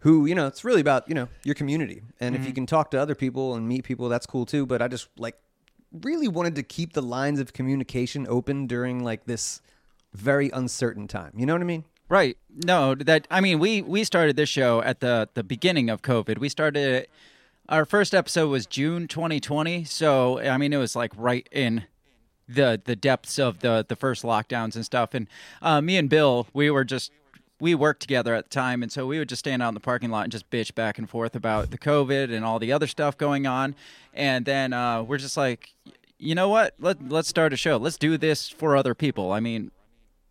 Who 0.00 0.26
you 0.26 0.34
know, 0.34 0.46
it's 0.48 0.64
really 0.64 0.80
about 0.80 1.08
you 1.08 1.14
know 1.14 1.28
your 1.44 1.54
community, 1.54 2.02
and 2.20 2.34
if 2.34 2.44
you 2.46 2.52
can 2.52 2.66
talk 2.66 2.90
to 2.90 3.00
other 3.00 3.14
people 3.14 3.54
and 3.54 3.68
meet 3.68 3.84
people, 3.84 4.08
that's 4.08 4.26
cool 4.26 4.44
too. 4.46 4.66
But 4.66 4.82
I 4.82 4.88
just 4.88 5.08
like 5.16 5.36
really 6.02 6.28
wanted 6.28 6.54
to 6.56 6.62
keep 6.62 6.92
the 6.92 7.02
lines 7.02 7.40
of 7.40 7.52
communication 7.52 8.26
open 8.28 8.66
during 8.66 9.02
like 9.02 9.24
this 9.24 9.60
very 10.12 10.50
uncertain 10.50 11.08
time. 11.08 11.32
You 11.36 11.46
know 11.46 11.54
what 11.54 11.62
I 11.62 11.66
mean? 11.66 11.84
Right. 12.08 12.36
No, 12.64 12.94
that 12.94 13.26
I 13.30 13.40
mean 13.40 13.58
we 13.58 13.82
we 13.82 14.04
started 14.04 14.36
this 14.36 14.48
show 14.48 14.82
at 14.82 15.00
the 15.00 15.28
the 15.34 15.42
beginning 15.42 15.90
of 15.90 16.02
COVID. 16.02 16.38
We 16.38 16.48
started 16.48 17.08
our 17.68 17.84
first 17.84 18.14
episode 18.14 18.48
was 18.48 18.66
June 18.66 19.08
2020, 19.08 19.84
so 19.84 20.38
I 20.38 20.56
mean 20.56 20.72
it 20.72 20.78
was 20.78 20.94
like 20.94 21.12
right 21.16 21.48
in 21.50 21.84
the 22.48 22.80
the 22.84 22.94
depths 22.94 23.38
of 23.38 23.58
the 23.58 23.84
the 23.86 23.96
first 23.96 24.22
lockdowns 24.22 24.76
and 24.76 24.84
stuff. 24.84 25.14
And 25.14 25.26
uh, 25.60 25.80
me 25.80 25.96
and 25.96 26.08
Bill, 26.08 26.46
we 26.52 26.70
were 26.70 26.84
just 26.84 27.10
we 27.60 27.74
worked 27.74 28.00
together 28.00 28.34
at 28.34 28.44
the 28.44 28.50
time, 28.50 28.82
and 28.82 28.92
so 28.92 29.06
we 29.06 29.18
would 29.18 29.28
just 29.28 29.40
stand 29.40 29.62
out 29.62 29.68
in 29.68 29.74
the 29.74 29.80
parking 29.80 30.10
lot 30.10 30.24
and 30.24 30.32
just 30.32 30.48
bitch 30.50 30.74
back 30.74 30.98
and 30.98 31.08
forth 31.08 31.34
about 31.34 31.70
the 31.70 31.78
COVID 31.78 32.32
and 32.34 32.44
all 32.44 32.58
the 32.58 32.72
other 32.72 32.86
stuff 32.86 33.16
going 33.16 33.46
on. 33.46 33.74
And 34.12 34.44
then 34.44 34.72
uh, 34.72 35.02
we're 35.02 35.18
just 35.18 35.36
like, 35.36 35.72
you 36.18 36.34
know 36.34 36.48
what? 36.48 36.74
Let 36.78 37.08
let's 37.08 37.28
start 37.28 37.52
a 37.52 37.56
show. 37.56 37.76
Let's 37.76 37.96
do 37.96 38.16
this 38.18 38.48
for 38.48 38.76
other 38.76 38.94
people. 38.94 39.32
I 39.32 39.40
mean, 39.40 39.70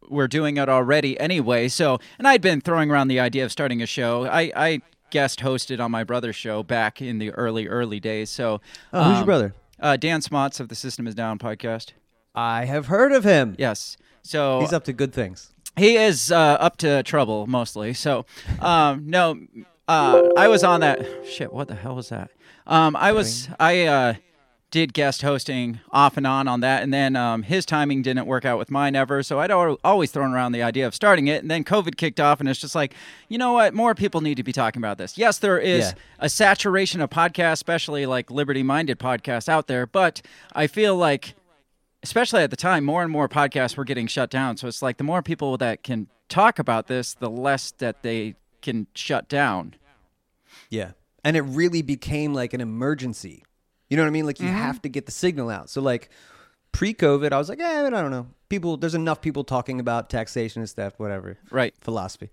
we're 0.09 0.27
doing 0.27 0.57
it 0.57 0.69
already 0.69 1.19
anyway. 1.19 1.67
So, 1.67 1.99
and 2.17 2.27
I'd 2.27 2.41
been 2.41 2.61
throwing 2.61 2.91
around 2.91 3.07
the 3.07 3.19
idea 3.19 3.43
of 3.45 3.51
starting 3.51 3.81
a 3.81 3.85
show. 3.85 4.25
I, 4.25 4.51
I 4.55 4.81
guest 5.09 5.39
hosted 5.39 5.79
on 5.79 5.91
my 5.91 6.03
brother's 6.03 6.35
show 6.35 6.63
back 6.63 7.01
in 7.01 7.19
the 7.19 7.31
early, 7.31 7.67
early 7.67 7.99
days. 7.99 8.29
So, 8.29 8.61
Oh, 8.93 9.03
who's 9.03 9.11
your 9.13 9.19
um, 9.21 9.25
brother? 9.25 9.53
Uh, 9.79 9.97
Dan 9.97 10.21
Smots 10.21 10.59
of 10.59 10.69
the 10.69 10.75
System 10.75 11.07
Is 11.07 11.15
Down 11.15 11.37
podcast. 11.39 11.91
I 12.33 12.65
have 12.65 12.87
heard 12.87 13.11
of 13.11 13.23
him. 13.23 13.55
Yes. 13.57 13.97
So 14.21 14.59
He's 14.59 14.73
up 14.73 14.83
to 14.85 14.93
good 14.93 15.13
things. 15.13 15.53
He 15.77 15.97
is 15.97 16.31
uh, 16.31 16.35
up 16.59 16.77
to 16.77 17.03
trouble 17.03 17.47
mostly. 17.47 17.93
So, 17.93 18.25
um, 18.59 19.09
no, 19.09 19.39
uh, 19.87 20.21
I 20.37 20.47
was 20.47 20.63
on 20.63 20.79
that. 20.81 21.05
Shit, 21.27 21.53
what 21.53 21.67
the 21.67 21.75
hell 21.75 21.95
was 21.95 22.09
that? 22.09 22.31
Um, 22.67 22.95
I 22.95 23.11
was 23.11 23.47
I 23.59 23.85
uh, 23.85 24.13
did 24.71 24.93
guest 24.93 25.21
hosting 25.21 25.79
off 25.91 26.17
and 26.17 26.25
on 26.25 26.47
on 26.47 26.61
that, 26.61 26.81
and 26.81 26.91
then 26.93 27.15
um, 27.15 27.43
his 27.43 27.65
timing 27.65 28.01
didn't 28.01 28.25
work 28.25 28.43
out 28.43 28.57
with 28.57 28.71
mine 28.71 28.95
ever. 28.95 29.21
So 29.21 29.39
I'd 29.39 29.51
al- 29.51 29.79
always 29.83 30.11
thrown 30.11 30.33
around 30.33 30.53
the 30.53 30.63
idea 30.63 30.87
of 30.87 30.95
starting 30.95 31.27
it, 31.27 31.41
and 31.43 31.51
then 31.51 31.63
COVID 31.63 31.95
kicked 31.97 32.19
off, 32.19 32.39
and 32.39 32.49
it's 32.49 32.59
just 32.59 32.73
like, 32.75 32.93
you 33.29 33.37
know 33.37 33.53
what? 33.53 33.73
More 33.75 33.93
people 33.93 34.21
need 34.21 34.35
to 34.35 34.43
be 34.43 34.51
talking 34.51 34.81
about 34.81 34.97
this. 34.97 35.17
Yes, 35.17 35.37
there 35.37 35.59
is 35.59 35.85
Yeah. 35.85 35.93
a 36.19 36.29
saturation 36.29 36.99
of 37.01 37.09
podcasts, 37.11 37.53
especially 37.53 38.05
like 38.07 38.31
liberty-minded 38.31 38.97
podcasts 38.99 39.47
out 39.47 39.67
there, 39.67 39.85
but 39.85 40.21
I 40.53 40.65
feel 40.67 40.95
like 40.95 41.35
especially 42.05 42.43
at 42.43 42.51
the 42.51 42.55
time, 42.55 42.85
more 42.85 43.01
and 43.01 43.11
more 43.11 43.27
podcasts 43.27 43.75
were 43.75 43.83
getting 43.83 44.05
shut 44.05 44.29
down. 44.29 44.57
So 44.57 44.67
it's 44.67 44.83
like 44.83 44.97
the 44.97 45.03
more 45.03 45.23
people 45.23 45.57
that 45.57 45.81
can 45.81 46.07
talk 46.29 46.59
about 46.59 46.85
this, 46.85 47.15
the 47.15 47.31
less 47.31 47.71
that 47.79 48.03
they 48.03 48.35
can 48.61 48.85
shut 48.93 49.27
down. 49.27 49.73
Yeah. 50.69 50.91
And 51.23 51.35
it 51.35 51.41
really 51.41 51.81
became 51.81 52.31
like 52.31 52.53
an 52.53 52.61
emergency. 52.61 53.43
You 53.89 53.97
know 53.97 54.03
what 54.03 54.09
I 54.09 54.11
mean? 54.11 54.27
Like 54.27 54.39
you 54.39 54.47
have 54.47 54.83
to 54.83 54.89
get 54.89 55.07
the 55.07 55.11
signal 55.11 55.49
out. 55.49 55.71
So 55.71 55.81
like 55.81 56.09
pre-COVID, 56.73 57.31
I 57.31 57.39
was 57.39 57.49
like, 57.49 57.59
eh, 57.59 57.87
I 57.87 57.89
don't 57.89 58.11
know. 58.11 58.27
People, 58.49 58.77
there's 58.77 58.93
enough 58.93 59.21
people 59.21 59.43
talking 59.43 59.79
about 59.79 60.11
taxation 60.11 60.61
and 60.61 60.69
stuff, 60.69 60.93
whatever. 60.97 61.39
Right. 61.49 61.73
Philosophy. 61.81 62.29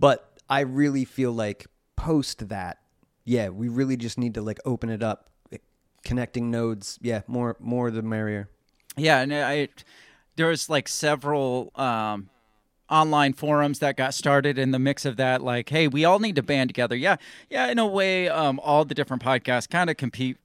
But 0.00 0.36
I 0.50 0.60
really 0.60 1.04
feel 1.04 1.30
like 1.30 1.66
post 1.94 2.48
that, 2.48 2.78
yeah, 3.24 3.50
we 3.50 3.68
really 3.68 3.96
just 3.96 4.18
need 4.18 4.34
to 4.34 4.42
like 4.42 4.58
open 4.64 4.90
it 4.90 5.04
up, 5.04 5.30
connecting 6.02 6.50
nodes. 6.50 6.98
Yeah, 7.00 7.22
more, 7.28 7.56
more 7.60 7.92
the 7.92 8.02
merrier. 8.02 8.48
Yeah, 8.96 9.20
and 9.20 9.34
I 9.34 9.68
there 10.36 10.48
was 10.48 10.68
like 10.68 10.88
several 10.88 11.72
um, 11.76 12.30
online 12.90 13.32
forums 13.32 13.78
that 13.80 13.96
got 13.96 14.14
started 14.14 14.58
in 14.58 14.70
the 14.70 14.78
mix 14.78 15.04
of 15.04 15.16
that. 15.16 15.42
Like, 15.42 15.68
hey, 15.68 15.88
we 15.88 16.04
all 16.04 16.18
need 16.18 16.36
to 16.36 16.42
band 16.42 16.70
together. 16.70 16.96
Yeah, 16.96 17.16
yeah. 17.50 17.68
In 17.68 17.78
a 17.78 17.86
way, 17.86 18.28
um, 18.28 18.60
all 18.62 18.84
the 18.84 18.94
different 18.94 19.22
podcasts 19.22 19.68
kind 19.68 19.90
of 19.90 19.96
compete 19.96 20.36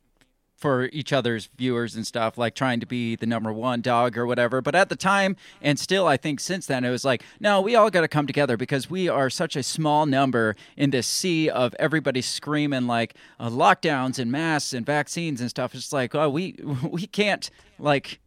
for 0.58 0.86
each 0.86 1.14
other's 1.14 1.50
viewers 1.56 1.96
and 1.96 2.06
stuff, 2.06 2.36
like 2.36 2.56
trying 2.56 2.80
to 2.80 2.86
be 2.88 3.16
the 3.16 3.28
number 3.28 3.54
one 3.54 3.80
dog 3.80 4.18
or 4.18 4.26
whatever. 4.26 4.60
But 4.60 4.74
at 4.74 4.90
the 4.90 4.96
time, 4.96 5.36
and 5.62 5.78
still, 5.78 6.08
I 6.08 6.18
think 6.18 6.40
since 6.40 6.66
then, 6.66 6.84
it 6.84 6.90
was 6.90 7.06
like, 7.06 7.24
no, 7.40 7.62
we 7.62 7.76
all 7.76 7.92
got 7.92 8.02
to 8.02 8.08
come 8.08 8.26
together 8.26 8.58
because 8.58 8.90
we 8.90 9.08
are 9.08 9.30
such 9.30 9.56
a 9.56 9.62
small 9.62 10.08
number 10.08 10.56
in 10.76 10.90
this 10.90 11.06
sea 11.06 11.48
of 11.48 11.76
everybody 11.78 12.22
screaming 12.24 12.88
like 12.88 13.14
uh, 13.40 13.50
lockdowns 13.50 14.18
and 14.18 14.32
masks 14.32 14.74
and 14.74 14.84
vaccines 14.84 15.42
and 15.42 15.50
stuff. 15.52 15.76
It's 15.76 15.94
like, 15.94 16.16
oh, 16.16 16.30
we 16.30 16.56
we 16.90 17.06
can't 17.06 17.50
like 17.78 18.20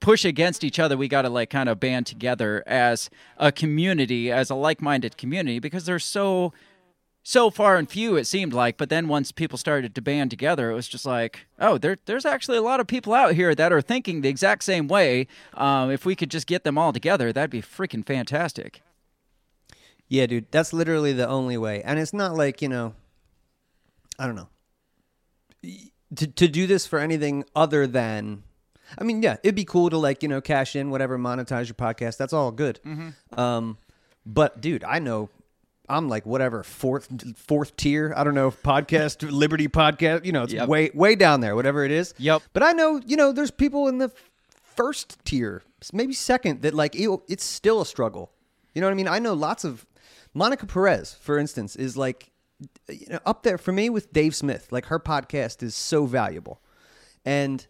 push 0.00 0.24
against 0.24 0.64
each 0.64 0.78
other. 0.78 0.96
We 0.96 1.08
got 1.08 1.22
to 1.22 1.30
like 1.30 1.50
kind 1.50 1.68
of 1.68 1.80
band 1.80 2.06
together 2.06 2.62
as 2.66 3.10
a 3.38 3.50
community, 3.52 4.30
as 4.30 4.50
a 4.50 4.54
like-minded 4.54 5.16
community, 5.16 5.58
because 5.58 5.84
there's 5.86 6.04
so 6.04 6.52
so 7.22 7.50
far 7.50 7.76
and 7.76 7.90
few 7.90 8.14
it 8.14 8.24
seemed 8.24 8.52
like 8.52 8.76
but 8.76 8.88
then 8.88 9.08
once 9.08 9.32
people 9.32 9.58
started 9.58 9.96
to 9.96 10.00
band 10.00 10.30
together 10.30 10.70
it 10.70 10.74
was 10.74 10.86
just 10.86 11.04
like 11.04 11.44
oh 11.58 11.76
there, 11.76 11.96
there's 12.04 12.24
actually 12.24 12.56
a 12.56 12.62
lot 12.62 12.78
of 12.78 12.86
people 12.86 13.12
out 13.12 13.34
here 13.34 13.52
that 13.52 13.72
are 13.72 13.80
thinking 13.82 14.20
the 14.20 14.28
exact 14.28 14.62
same 14.62 14.86
way 14.86 15.26
um, 15.54 15.90
if 15.90 16.06
we 16.06 16.14
could 16.14 16.30
just 16.30 16.46
get 16.46 16.62
them 16.62 16.78
all 16.78 16.92
together 16.92 17.32
that'd 17.32 17.50
be 17.50 17.60
freaking 17.60 18.06
fantastic 18.06 18.80
Yeah, 20.08 20.26
dude, 20.26 20.52
that's 20.52 20.72
literally 20.72 21.12
the 21.12 21.26
only 21.26 21.56
way. 21.58 21.82
And 21.82 21.98
it's 21.98 22.12
not 22.12 22.36
like, 22.36 22.62
you 22.62 22.68
know, 22.68 22.94
I 24.18 24.26
don't 24.26 24.36
know. 24.36 24.48
To 26.16 26.26
to 26.28 26.46
do 26.46 26.66
this 26.68 26.86
for 26.86 27.00
anything 27.00 27.44
other 27.56 27.86
than 27.88 28.44
I 28.98 29.04
mean, 29.04 29.22
yeah, 29.22 29.36
it'd 29.42 29.54
be 29.54 29.64
cool 29.64 29.90
to 29.90 29.98
like, 29.98 30.22
you 30.22 30.28
know, 30.28 30.40
cash 30.40 30.76
in 30.76 30.90
whatever, 30.90 31.18
monetize 31.18 31.66
your 31.66 31.74
podcast. 31.74 32.16
That's 32.16 32.32
all 32.32 32.50
good. 32.52 32.80
Um 33.36 33.78
but 34.24 34.60
dude, 34.60 34.84
I 34.84 34.98
know 34.98 35.28
I'm 35.88 36.08
like 36.08 36.26
whatever 36.26 36.62
fourth 36.62 37.08
fourth 37.36 37.76
tier. 37.76 38.12
I 38.16 38.24
don't 38.24 38.34
know 38.34 38.50
podcast 38.50 39.28
Liberty 39.30 39.68
podcast. 39.68 40.24
You 40.24 40.32
know, 40.32 40.42
it's 40.42 40.52
Yep. 40.52 40.68
way 40.68 40.90
way 40.94 41.14
down 41.14 41.40
there, 41.40 41.54
whatever 41.54 41.84
it 41.84 41.90
is. 41.92 42.12
Yep. 42.18 42.42
But 42.52 42.62
I 42.62 42.72
know 42.72 43.00
you 43.06 43.16
know 43.16 43.32
there's 43.32 43.50
people 43.52 43.86
in 43.88 43.98
the 43.98 44.10
first 44.74 45.18
tier, 45.24 45.62
maybe 45.92 46.12
second, 46.12 46.62
that 46.62 46.74
like 46.74 46.94
it, 46.94 47.08
it's 47.28 47.44
still 47.44 47.80
a 47.80 47.86
struggle. 47.86 48.32
You 48.74 48.80
know 48.82 48.88
what 48.88 48.92
I 48.92 48.96
mean? 48.96 49.08
I 49.08 49.18
know 49.18 49.32
lots 49.32 49.64
of 49.64 49.86
Monica 50.34 50.66
Perez, 50.66 51.14
for 51.14 51.38
instance, 51.38 51.76
is 51.76 51.96
like 51.96 52.30
you 52.88 53.06
know 53.08 53.20
up 53.24 53.42
there 53.42 53.56
for 53.58 53.72
me 53.72 53.88
with 53.88 54.12
Dave 54.12 54.34
Smith. 54.34 54.68
Like 54.72 54.86
her 54.86 54.98
podcast 54.98 55.62
is 55.62 55.74
so 55.76 56.04
valuable, 56.06 56.60
and 57.24 57.66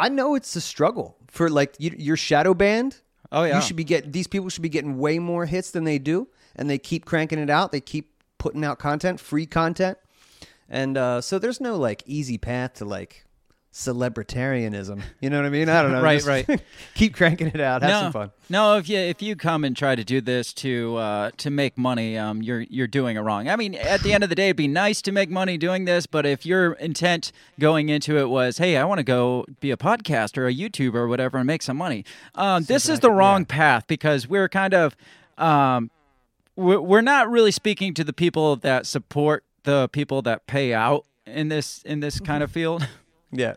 I 0.00 0.08
know 0.08 0.34
it's 0.34 0.56
a 0.56 0.60
struggle 0.60 1.16
for 1.28 1.50
like 1.50 1.74
you, 1.78 1.94
your 1.96 2.16
shadow 2.16 2.54
banned. 2.54 3.00
Oh, 3.32 3.44
yeah. 3.44 3.56
you 3.56 3.62
should 3.62 3.76
be 3.76 3.84
getting 3.84 4.10
these 4.10 4.26
people 4.26 4.48
should 4.48 4.62
be 4.62 4.68
getting 4.68 4.98
way 4.98 5.18
more 5.18 5.46
hits 5.46 5.70
than 5.70 5.84
they 5.84 5.98
do, 5.98 6.28
and 6.56 6.68
they 6.68 6.78
keep 6.78 7.04
cranking 7.04 7.38
it 7.38 7.50
out. 7.50 7.70
They 7.70 7.80
keep 7.80 8.12
putting 8.38 8.64
out 8.64 8.78
content, 8.78 9.20
free 9.20 9.46
content, 9.46 9.98
and 10.68 10.96
uh, 10.96 11.20
so 11.20 11.38
there's 11.38 11.60
no 11.60 11.76
like 11.76 12.02
easy 12.06 12.38
path 12.38 12.74
to 12.74 12.84
like 12.84 13.24
celebritarianism. 13.72 15.00
You 15.20 15.30
know 15.30 15.38
what 15.38 15.46
I 15.46 15.50
mean? 15.50 15.68
I 15.68 15.82
don't 15.82 15.92
know. 15.92 16.02
Right, 16.02 16.22
right. 16.24 16.62
keep 16.94 17.14
cranking 17.14 17.48
it 17.48 17.60
out. 17.60 17.82
Have 17.82 17.90
no, 17.90 18.00
some 18.00 18.12
fun. 18.12 18.30
No, 18.48 18.76
if 18.76 18.88
you 18.88 18.98
if 18.98 19.22
you 19.22 19.36
come 19.36 19.64
and 19.64 19.76
try 19.76 19.94
to 19.94 20.04
do 20.04 20.20
this 20.20 20.52
to 20.54 20.96
uh, 20.96 21.30
to 21.38 21.50
make 21.50 21.78
money, 21.78 22.18
um, 22.18 22.42
you're 22.42 22.62
you're 22.62 22.86
doing 22.86 23.16
it 23.16 23.20
wrong. 23.20 23.48
I 23.48 23.56
mean, 23.56 23.74
at 23.74 24.02
the 24.02 24.12
end 24.12 24.24
of 24.24 24.30
the 24.30 24.34
day, 24.34 24.46
it'd 24.46 24.56
be 24.56 24.68
nice 24.68 25.00
to 25.02 25.12
make 25.12 25.30
money 25.30 25.56
doing 25.56 25.84
this, 25.84 26.06
but 26.06 26.26
if 26.26 26.44
your 26.44 26.72
intent 26.74 27.32
going 27.58 27.88
into 27.88 28.18
it 28.18 28.28
was, 28.28 28.58
hey, 28.58 28.76
I 28.76 28.84
want 28.84 28.98
to 28.98 29.04
go 29.04 29.46
be 29.60 29.70
a 29.70 29.76
podcaster, 29.76 30.38
or 30.38 30.46
a 30.48 30.54
YouTuber, 30.54 30.94
or 30.94 31.08
whatever, 31.08 31.38
and 31.38 31.46
make 31.46 31.62
some 31.62 31.76
money, 31.76 32.04
um, 32.34 32.64
this 32.64 32.88
is 32.88 33.00
the 33.00 33.10
wrong 33.10 33.44
path 33.44 33.86
because 33.86 34.28
we're 34.28 34.48
kind 34.48 34.74
of 34.74 34.96
um, 35.38 35.90
we're, 36.56 36.80
we're 36.80 37.00
not 37.00 37.30
really 37.30 37.52
speaking 37.52 37.94
to 37.94 38.04
the 38.04 38.12
people 38.12 38.56
that 38.56 38.86
support 38.86 39.44
the 39.62 39.88
people 39.88 40.22
that 40.22 40.46
pay 40.46 40.72
out 40.74 41.04
in 41.26 41.48
this 41.48 41.82
in 41.82 42.00
this 42.00 42.20
kind 42.20 42.42
of 42.42 42.50
field. 42.52 42.86
Yeah. 43.32 43.54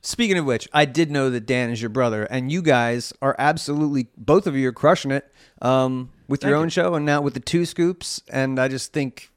Speaking 0.00 0.38
of 0.38 0.44
which, 0.44 0.68
I 0.72 0.84
did 0.84 1.10
know 1.10 1.30
that 1.30 1.46
Dan 1.46 1.70
is 1.70 1.82
your 1.82 1.88
brother, 1.88 2.24
and 2.24 2.52
you 2.52 2.62
guys 2.62 3.12
are 3.20 3.34
absolutely 3.38 4.06
both 4.16 4.46
of 4.46 4.54
you 4.54 4.68
are 4.68 4.72
crushing 4.72 5.10
it 5.10 5.32
um, 5.60 6.10
with 6.28 6.44
your 6.44 6.54
own 6.54 6.68
show 6.68 6.94
and 6.94 7.04
now 7.04 7.20
with 7.20 7.34
the 7.34 7.40
two 7.40 7.64
scoops. 7.64 8.22
And 8.30 8.60
I 8.60 8.68
just 8.68 8.92
think, 8.92 9.32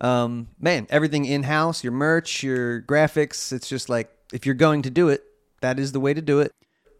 um, 0.00 0.48
man, 0.58 0.88
everything 0.90 1.24
in 1.24 1.44
house, 1.44 1.84
your 1.84 1.92
merch, 1.92 2.42
your 2.42 2.82
graphics, 2.82 3.52
it's 3.52 3.68
just 3.68 3.88
like 3.88 4.10
if 4.32 4.44
you're 4.44 4.56
going 4.56 4.82
to 4.82 4.90
do 4.90 5.08
it, 5.08 5.22
that 5.60 5.78
is 5.78 5.92
the 5.92 6.00
way 6.00 6.14
to 6.14 6.22
do 6.22 6.40
it. 6.40 6.52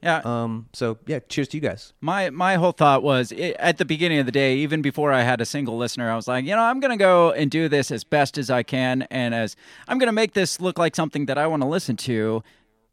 Yeah, 0.03 0.21
Um, 0.25 0.69
so 0.73 0.97
yeah, 1.07 1.19
cheers 1.29 1.49
to 1.49 1.57
you 1.57 1.61
guys. 1.61 1.93
My 2.01 2.31
my 2.31 2.55
whole 2.55 2.73
thought 2.73 3.03
was 3.03 3.33
i 3.33 3.55
at 3.59 3.79
the 3.79 3.85
beginning 3.85 4.19
of 4.21 4.27
the 4.27 4.33
day, 4.33 4.57
even 4.57 4.81
before 4.83 5.13
I 5.13 5.23
had 5.23 5.41
a 5.41 5.45
single 5.45 5.77
listener, 5.77 6.11
I 6.11 6.17
was 6.17 6.29
like, 6.29 6.45
you 6.45 6.55
know, 6.55 6.63
I'm 6.63 6.79
gonna 6.81 6.97
go 6.97 7.33
and 7.33 7.51
do 7.51 7.69
this 7.69 7.91
as 7.91 8.05
best 8.05 8.39
as 8.39 8.49
I 8.51 8.63
can, 8.63 9.03
and 9.11 9.35
as 9.35 9.57
I'm 9.89 9.99
gonna 9.99 10.13
make 10.13 10.35
this 10.35 10.61
look 10.61 10.79
like 10.79 10.95
something 10.95 11.27
that 11.27 11.37
I 11.39 11.47
want 11.47 11.63
to 11.63 11.69
listen 11.69 11.97
to 11.97 12.43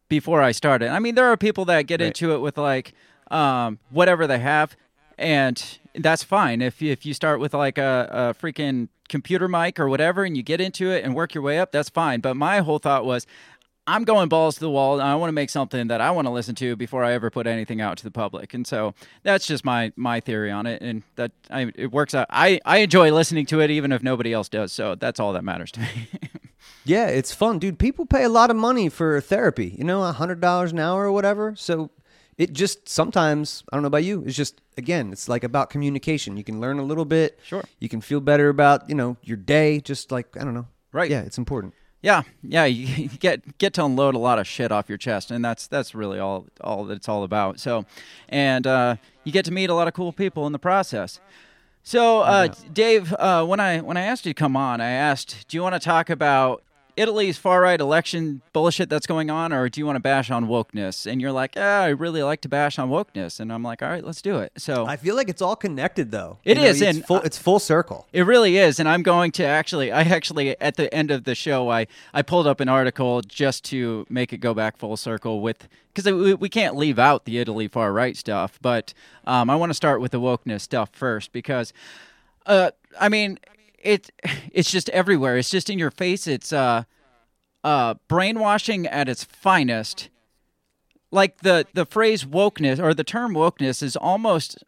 before 0.09 0.41
I 0.41 0.51
start 0.51 0.81
it. 0.81 0.89
I 0.89 0.99
mean, 0.99 1.15
there 1.15 1.25
are 1.31 1.37
people 1.37 1.65
that 1.65 1.83
get 1.83 2.01
into 2.07 2.33
it 2.33 2.39
with 2.39 2.57
like 2.57 2.93
um, 3.31 3.79
whatever 3.91 4.25
they 4.27 4.39
have, 4.39 4.75
and 5.17 5.79
that's 5.95 6.23
fine. 6.23 6.61
If 6.61 6.81
you- 6.81 6.91
if 6.91 7.05
you 7.05 7.13
start 7.13 7.39
with 7.39 7.53
like 7.53 7.77
a, 7.77 8.09
a 8.11 8.33
freaking 8.33 8.89
computer 9.09 9.47
mic 9.47 9.79
or 9.79 9.87
whatever, 9.87 10.23
and 10.23 10.35
you 10.35 10.43
get 10.43 10.59
into 10.59 10.89
it 10.91 11.03
and 11.03 11.13
work 11.15 11.33
your 11.35 11.43
way 11.43 11.59
up, 11.59 11.71
that's 11.71 11.89
fine. 11.89 12.19
But 12.21 12.35
my 12.35 12.59
whole 12.59 12.79
thought 12.79 13.05
was. 13.05 13.27
I'm 13.87 14.03
going 14.03 14.29
balls 14.29 14.55
to 14.55 14.61
the 14.61 14.69
wall. 14.69 14.99
And 14.99 15.07
I 15.07 15.15
want 15.15 15.29
to 15.29 15.33
make 15.33 15.49
something 15.49 15.87
that 15.87 16.01
I 16.01 16.11
want 16.11 16.27
to 16.27 16.31
listen 16.31 16.55
to 16.55 16.75
before 16.75 17.03
I 17.03 17.13
ever 17.13 17.29
put 17.29 17.45
anything 17.47 17.81
out 17.81 17.97
to 17.97 18.03
the 18.03 18.11
public. 18.11 18.53
And 18.53 18.65
so 18.65 18.93
that's 19.23 19.45
just 19.45 19.63
my 19.63 19.91
my 19.95 20.19
theory 20.19 20.51
on 20.51 20.65
it, 20.65 20.81
and 20.81 21.03
that 21.15 21.31
I, 21.49 21.71
it 21.75 21.91
works 21.91 22.15
out. 22.15 22.27
I 22.29 22.59
I 22.65 22.77
enjoy 22.77 23.11
listening 23.11 23.45
to 23.47 23.59
it 23.61 23.69
even 23.69 23.91
if 23.91 24.01
nobody 24.01 24.33
else 24.33 24.49
does. 24.49 24.71
So 24.71 24.95
that's 24.95 25.19
all 25.19 25.33
that 25.33 25.43
matters 25.43 25.71
to 25.73 25.81
me. 25.81 25.87
Yeah, 26.85 27.07
it's 27.07 27.33
fun, 27.33 27.57
dude. 27.57 27.79
People 27.79 28.05
pay 28.05 28.23
a 28.23 28.29
lot 28.29 28.51
of 28.51 28.55
money 28.55 28.89
for 28.89 29.19
therapy, 29.19 29.75
you 29.77 29.83
know, 29.83 30.03
a 30.03 30.11
hundred 30.11 30.39
dollars 30.39 30.71
an 30.71 30.79
hour 30.79 31.05
or 31.05 31.11
whatever. 31.11 31.55
So 31.55 31.89
it 32.37 32.53
just 32.53 32.87
sometimes 32.87 33.63
I 33.71 33.75
don't 33.75 33.81
know 33.81 33.87
about 33.87 34.03
you. 34.03 34.23
It's 34.25 34.35
just 34.35 34.61
again, 34.77 35.11
it's 35.11 35.27
like 35.27 35.43
about 35.43 35.71
communication. 35.71 36.37
You 36.37 36.43
can 36.43 36.61
learn 36.61 36.77
a 36.77 36.83
little 36.83 37.05
bit. 37.05 37.39
Sure. 37.43 37.63
You 37.79 37.89
can 37.89 38.01
feel 38.01 38.19
better 38.21 38.49
about 38.49 38.87
you 38.87 38.95
know 38.95 39.17
your 39.23 39.37
day. 39.37 39.79
Just 39.79 40.11
like 40.11 40.37
I 40.37 40.43
don't 40.43 40.53
know. 40.53 40.67
Right. 40.91 41.09
Yeah, 41.09 41.21
it's 41.21 41.39
important. 41.39 41.73
Yeah, 42.05 42.21
yeah, 42.43 42.65
you, 42.65 43.09
get 43.19 43.57
get 43.57 43.73
to 43.73 43.83
unload 43.83 44.13
a 44.13 44.19
lot 44.19 44.37
of 44.37 44.45
shit 44.45 44.71
off 44.71 44.87
your 44.87 44.97
chest, 44.97 45.31
and 45.31 45.43
that's 45.43 45.65
that's 45.65 45.95
really 45.95 46.19
all 46.19 46.45
all 46.61 46.85
that 46.85 46.93
it's 46.93 47.09
all 47.09 47.23
about. 47.23 47.59
So, 47.59 47.85
and 48.29 48.67
uh, 48.67 48.97
you 49.23 49.31
get 49.31 49.43
to 49.45 49.51
meet 49.51 49.71
a 49.71 49.73
lot 49.73 49.87
of 49.87 49.95
cool 49.95 50.13
people 50.13 50.45
in 50.45 50.53
the 50.53 50.59
process. 50.59 51.19
So, 51.81 52.19
uh, 52.21 52.49
Dave, 52.71 53.11
uh, 53.13 53.43
when 53.45 53.59
I 53.59 53.79
when 53.81 53.97
I 53.97 54.01
asked 54.01 54.27
you 54.27 54.33
to 54.33 54.37
come 54.37 54.55
on, 54.55 54.81
I 54.81 54.91
asked, 54.91 55.47
do 55.47 55.57
you 55.57 55.63
want 55.63 55.73
to 55.73 55.79
talk 55.79 56.11
about 56.11 56.61
Italy's 56.97 57.37
far 57.37 57.61
right 57.61 57.79
election 57.79 58.41
bullshit 58.53 58.89
that's 58.89 59.05
going 59.05 59.29
on, 59.29 59.51
or 59.51 59.67
do 59.69 59.79
you 59.81 59.85
want 59.85 59.97
to 59.97 60.01
bash 60.01 60.31
on 60.31 60.47
wokeness? 60.47 61.09
And 61.09 61.21
you're 61.21 61.31
like, 61.31 61.55
yeah, 61.55 61.81
I 61.81 61.89
really 61.89 62.23
like 62.23 62.41
to 62.41 62.49
bash 62.49 62.79
on 62.79 62.89
wokeness, 62.89 63.39
and 63.39 63.51
I'm 63.51 63.63
like, 63.63 63.81
all 63.81 63.89
right, 63.89 64.03
let's 64.03 64.21
do 64.21 64.37
it. 64.37 64.53
So 64.57 64.85
I 64.85 64.95
feel 64.95 65.15
like 65.15 65.29
it's 65.29 65.41
all 65.41 65.55
connected 65.55 66.11
though. 66.11 66.39
It 66.43 66.57
It 66.57 66.63
is 66.63 66.77
is, 66.77 66.81
It's 66.81 66.97
and 66.97 67.05
full, 67.05 67.21
it's 67.21 67.37
full 67.37 67.59
circle. 67.59 68.07
It 68.13 68.21
really 68.23 68.57
is, 68.57 68.79
and 68.79 68.87
I'm 68.87 69.03
going 69.03 69.31
to 69.33 69.43
actually. 69.43 69.91
I 69.91 70.01
actually 70.01 70.59
at 70.61 70.75
the 70.75 70.93
end 70.93 71.11
of 71.11 71.25
the 71.25 71.35
show, 71.35 71.69
I 71.69 71.87
I 72.13 72.21
pulled 72.21 72.47
up 72.47 72.59
an 72.59 72.69
article 72.69 73.21
just 73.21 73.63
to 73.65 74.05
make 74.09 74.31
it 74.31 74.37
go 74.37 74.53
back 74.53 74.77
full 74.77 74.97
circle 74.97 75.41
with 75.41 75.67
because 75.93 76.11
we, 76.11 76.33
we 76.33 76.49
can't 76.49 76.75
leave 76.75 76.99
out 76.99 77.25
the 77.25 77.39
Italy 77.39 77.67
far 77.67 77.93
right 77.93 78.17
stuff, 78.17 78.59
but 78.61 78.93
um, 79.25 79.49
I 79.49 79.55
want 79.55 79.69
to 79.69 79.73
start 79.73 80.01
with 80.01 80.11
the 80.11 80.19
wokeness 80.19 80.61
stuff 80.61 80.89
first 80.91 81.31
because, 81.31 81.71
uh, 82.45 82.71
I 82.99 83.07
mean, 83.09 83.39
it 83.85 84.11
it's 84.51 84.71
just 84.71 84.89
everywhere. 84.89 85.37
It's 85.37 85.49
just 85.49 85.69
in 85.69 85.79
your 85.79 85.91
face. 85.91 86.27
It's 86.27 86.51
uh, 86.51 86.83
uh, 87.63 87.95
brainwashing 88.07 88.87
at 88.87 89.07
its 89.07 89.23
finest 89.23 90.09
like 91.11 91.41
the 91.41 91.65
the 91.73 91.85
phrase 91.85 92.25
wokeness 92.25 92.79
or 92.79 92.93
the 92.93 93.03
term 93.03 93.33
wokeness 93.33 93.81
is 93.81 93.95
almost 93.95 94.63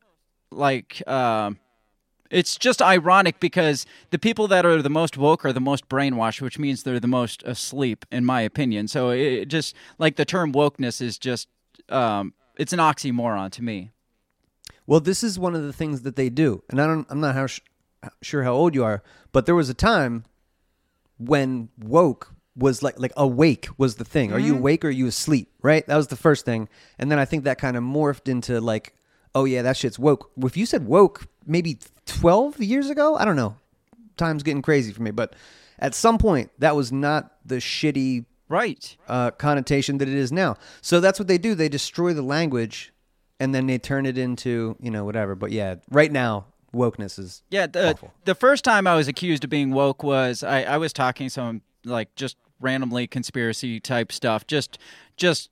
like 0.49 1.05
um 1.07 1.59
it's 2.29 2.57
just 2.57 2.81
ironic 2.81 3.39
because 3.39 3.85
the 4.11 4.19
people 4.19 4.47
that 4.47 4.65
are 4.65 4.81
the 4.81 4.89
most 4.89 5.17
woke 5.17 5.45
are 5.45 5.53
the 5.53 5.61
most 5.61 5.87
brainwashed, 5.87 6.41
which 6.41 6.59
means 6.59 6.83
they're 6.83 6.99
the 6.99 7.07
most 7.07 7.41
asleep, 7.43 8.05
in 8.11 8.25
my 8.25 8.41
opinion. 8.41 8.89
So 8.89 9.11
it 9.11 9.45
just 9.45 9.75
like 9.97 10.17
the 10.17 10.25
term 10.25 10.51
wokeness 10.51 11.01
is 11.01 11.17
just 11.17 11.47
um, 11.89 12.33
it's 12.57 12.73
an 12.73 12.79
oxymoron 12.79 13.51
to 13.51 13.63
me. 13.63 13.91
Well, 14.85 14.99
this 14.99 15.23
is 15.23 15.39
one 15.39 15.55
of 15.55 15.63
the 15.63 15.73
things 15.73 16.01
that 16.01 16.17
they 16.17 16.29
do, 16.29 16.63
and 16.69 16.81
I 16.81 16.87
don't. 16.87 17.07
I'm 17.09 17.19
not 17.19 17.35
how 17.35 17.47
sure 18.21 18.43
how 18.43 18.53
old 18.53 18.73
you 18.75 18.83
are, 18.83 19.03
but 19.31 19.45
there 19.45 19.55
was 19.55 19.69
a 19.69 19.73
time 19.73 20.23
when 21.17 21.69
woke 21.79 22.33
was 22.55 22.81
like 22.81 22.99
like 22.99 23.11
awake 23.15 23.67
was 23.77 23.95
the 23.95 24.05
thing. 24.05 24.31
Are 24.33 24.39
you 24.39 24.53
Mhm. 24.55 24.59
awake 24.59 24.85
or 24.85 24.87
are 24.87 24.91
you 24.91 25.07
asleep? 25.07 25.51
Right. 25.61 25.85
That 25.87 25.95
was 25.97 26.07
the 26.07 26.15
first 26.15 26.45
thing, 26.45 26.69
and 26.97 27.11
then 27.11 27.19
I 27.19 27.25
think 27.25 27.43
that 27.43 27.59
kind 27.59 27.77
of 27.77 27.83
morphed 27.83 28.27
into 28.27 28.59
like, 28.59 28.93
oh 29.35 29.45
yeah, 29.45 29.61
that 29.61 29.77
shit's 29.77 29.99
woke. 29.99 30.31
If 30.37 30.57
you 30.57 30.65
said 30.65 30.85
woke 30.87 31.27
maybe 31.45 31.79
12 32.05 32.59
years 32.61 32.89
ago, 32.89 33.15
I 33.15 33.25
don't 33.25 33.35
know. 33.35 33.57
Time's 34.15 34.41
getting 34.43 34.63
crazy 34.63 34.91
for 34.91 35.03
me, 35.03 35.11
but 35.11 35.35
at 35.79 35.93
some 35.93 36.17
point 36.17 36.49
that 36.57 36.75
was 36.75 36.91
not 36.91 37.35
the 37.45 37.57
shitty 37.57 38.25
right 38.49 38.95
uh, 39.07 39.29
connotation 39.31 39.97
that 39.99 40.07
it 40.07 40.15
is 40.15 40.31
now. 40.31 40.55
So 40.81 40.99
that's 40.99 41.19
what 41.19 41.27
they 41.27 41.37
do. 41.37 41.53
They 41.53 41.69
destroy 41.69 42.13
the 42.13 42.21
language, 42.23 42.91
and 43.39 43.53
then 43.53 43.67
they 43.67 43.77
turn 43.77 44.07
it 44.07 44.17
into 44.17 44.75
you 44.81 44.89
know 44.89 45.05
whatever. 45.05 45.35
But 45.35 45.51
yeah, 45.51 45.75
right 45.91 46.11
now 46.11 46.45
wokeness 46.77 47.19
is 47.19 47.43
Yeah, 47.49 47.67
the 47.67 47.97
the 48.25 48.35
first 48.35 48.63
time 48.63 48.87
I 48.87 48.95
was 48.95 49.07
accused 49.07 49.43
of 49.43 49.49
being 49.49 49.71
woke 49.71 50.03
was 50.03 50.43
I, 50.43 50.63
I 50.63 50.77
was 50.77 50.93
talking 50.93 51.29
some 51.29 51.61
like 51.83 52.13
just 52.15 52.37
randomly 52.59 53.07
conspiracy 53.07 53.79
type 53.79 54.11
stuff, 54.11 54.47
just 54.47 54.77
just 55.17 55.49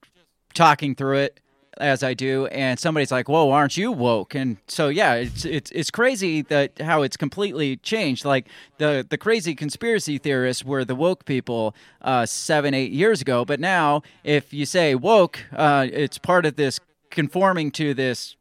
talking 0.53 0.95
through 0.95 1.17
it 1.17 1.39
as 1.77 2.03
I 2.03 2.13
do, 2.13 2.45
and 2.47 2.79
somebody's 2.79 3.11
like, 3.11 3.27
"Whoa, 3.27 3.51
aren't 3.51 3.75
you 3.77 3.91
woke?" 3.91 4.33
And 4.35 4.57
so 4.67 4.87
yeah, 4.87 5.15
it's 5.15 5.45
it's 5.45 5.71
it's 5.71 5.91
crazy 5.91 6.41
that 6.43 6.79
how 6.79 7.01
it's 7.01 7.17
completely 7.17 7.77
changed. 7.77 8.25
Like 8.25 8.47
the 8.77 9.05
the 9.07 9.17
crazy 9.17 9.55
conspiracy 9.55 10.17
theorists 10.17 10.63
were 10.63 10.85
the 10.85 10.95
woke 10.95 11.25
people 11.25 11.75
uh, 12.01 12.25
seven 12.25 12.73
eight 12.73 12.91
years 12.91 13.21
ago, 13.21 13.45
but 13.45 13.59
now 13.59 14.03
if 14.23 14.53
you 14.53 14.65
say 14.65 14.95
woke, 14.95 15.39
uh, 15.53 15.87
it's 15.91 16.17
part 16.17 16.45
of 16.45 16.55
this 16.55 16.79
conforming 17.09 17.71
to 17.71 17.93
this 17.93 18.35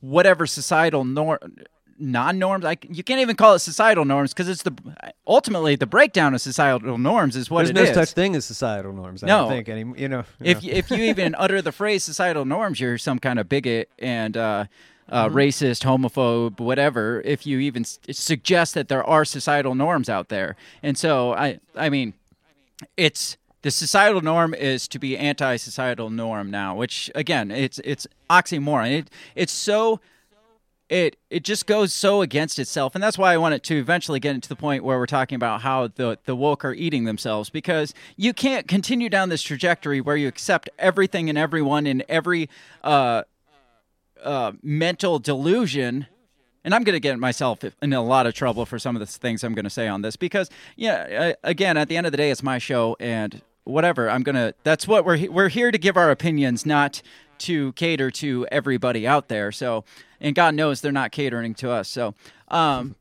whatever 0.00 0.46
societal 0.46 1.04
norm 1.04 1.38
non-norms 2.00 2.64
I, 2.64 2.76
you 2.88 3.04
can't 3.04 3.20
even 3.20 3.36
call 3.36 3.54
it 3.54 3.58
societal 3.60 4.04
norms 4.04 4.32
because 4.32 4.48
it's 4.48 4.62
the 4.62 4.72
ultimately 5.26 5.76
the 5.76 5.86
breakdown 5.86 6.34
of 6.34 6.40
societal 6.40 6.98
norms 6.98 7.36
is 7.36 7.50
what 7.50 7.64
There's 7.66 7.74
no 7.74 7.82
is. 7.82 7.94
such 7.94 8.12
thing 8.12 8.34
as 8.34 8.44
societal 8.44 8.92
norms. 8.92 9.22
I 9.22 9.26
No. 9.26 9.38
don't 9.42 9.50
think 9.50 9.68
any. 9.68 10.00
You 10.00 10.08
know, 10.08 10.24
if 10.40 10.62
you 10.64 10.70
you, 10.72 10.78
if 10.78 10.90
you 10.90 10.96
even 11.04 11.34
utter 11.38 11.60
the 11.62 11.72
phrase 11.72 12.02
societal 12.02 12.44
norms 12.44 12.80
you're 12.80 12.98
some 12.98 13.18
kind 13.18 13.38
of 13.38 13.48
bigot 13.48 13.90
and 13.98 14.36
uh, 14.36 14.64
uh, 15.10 15.28
Mhm. 15.28 15.32
racist 15.34 15.84
homophobe 15.84 16.58
whatever 16.60 17.20
if 17.24 17.46
you 17.46 17.58
even 17.58 17.82
s- 17.82 17.98
suggest 18.12 18.74
that 18.74 18.88
there 18.88 19.04
are 19.04 19.24
societal 19.24 19.74
norms 19.74 20.08
out 20.08 20.28
there 20.28 20.54
and 20.82 20.96
so 20.96 21.32
i 21.34 21.58
i 21.76 21.88
mean 21.90 22.14
it's 22.96 23.36
the 23.62 23.70
societal 23.70 24.20
norm 24.22 24.54
is 24.54 24.88
to 24.88 24.98
be 24.98 25.18
anti-societal 25.18 26.10
norm 26.10 26.50
now 26.50 26.74
which 26.76 27.10
again 27.14 27.50
it's 27.50 27.78
it's 27.84 28.06
oxymoron 28.30 28.90
it 29.00 29.10
it's 29.34 29.52
so 29.52 30.00
it 30.90 31.16
it 31.30 31.44
just 31.44 31.66
goes 31.66 31.94
so 31.94 32.20
against 32.20 32.58
itself 32.58 32.94
and 32.94 33.02
that's 33.02 33.16
why 33.16 33.32
i 33.32 33.38
wanted 33.38 33.62
to 33.62 33.78
eventually 33.78 34.20
get 34.20 34.34
into 34.34 34.48
the 34.48 34.56
point 34.56 34.84
where 34.84 34.98
we're 34.98 35.06
talking 35.06 35.36
about 35.36 35.62
how 35.62 35.86
the 35.86 36.18
the 36.24 36.36
woke 36.36 36.64
are 36.64 36.74
eating 36.74 37.04
themselves 37.04 37.48
because 37.48 37.94
you 38.16 38.34
can't 38.34 38.68
continue 38.68 39.08
down 39.08 39.28
this 39.28 39.40
trajectory 39.40 40.00
where 40.00 40.16
you 40.16 40.28
accept 40.28 40.68
everything 40.78 41.30
and 41.30 41.38
everyone 41.38 41.86
in 41.86 42.02
every 42.08 42.50
uh 42.82 43.22
uh 44.22 44.52
mental 44.62 45.18
delusion 45.18 46.06
and 46.62 46.74
I'm 46.74 46.84
going 46.84 46.94
to 46.94 47.00
get 47.00 47.18
myself 47.18 47.60
in 47.80 47.92
a 47.94 48.02
lot 48.02 48.26
of 48.26 48.34
trouble 48.34 48.66
for 48.66 48.78
some 48.78 48.94
of 48.94 49.00
the 49.00 49.06
things 49.06 49.42
I'm 49.42 49.54
going 49.54 49.64
to 49.64 49.70
say 49.70 49.88
on 49.88 50.02
this 50.02 50.16
because, 50.16 50.50
yeah, 50.76 51.32
again, 51.42 51.78
at 51.78 51.88
the 51.88 51.96
end 51.96 52.06
of 52.06 52.12
the 52.12 52.18
day, 52.18 52.30
it's 52.30 52.42
my 52.42 52.58
show 52.58 52.98
and 53.00 53.40
whatever. 53.64 54.10
I'm 54.10 54.22
going 54.22 54.34
to, 54.34 54.54
that's 54.62 54.86
what 54.86 55.06
we're, 55.06 55.30
we're 55.30 55.48
here 55.48 55.70
to 55.70 55.78
give 55.78 55.96
our 55.96 56.10
opinions, 56.10 56.66
not 56.66 57.00
to 57.38 57.72
cater 57.72 58.10
to 58.10 58.46
everybody 58.52 59.06
out 59.06 59.28
there. 59.28 59.52
So, 59.52 59.84
and 60.20 60.34
God 60.34 60.54
knows 60.54 60.80
they're 60.80 60.92
not 60.92 61.12
catering 61.12 61.54
to 61.54 61.70
us. 61.70 61.88
So, 61.88 62.14
um, 62.48 62.96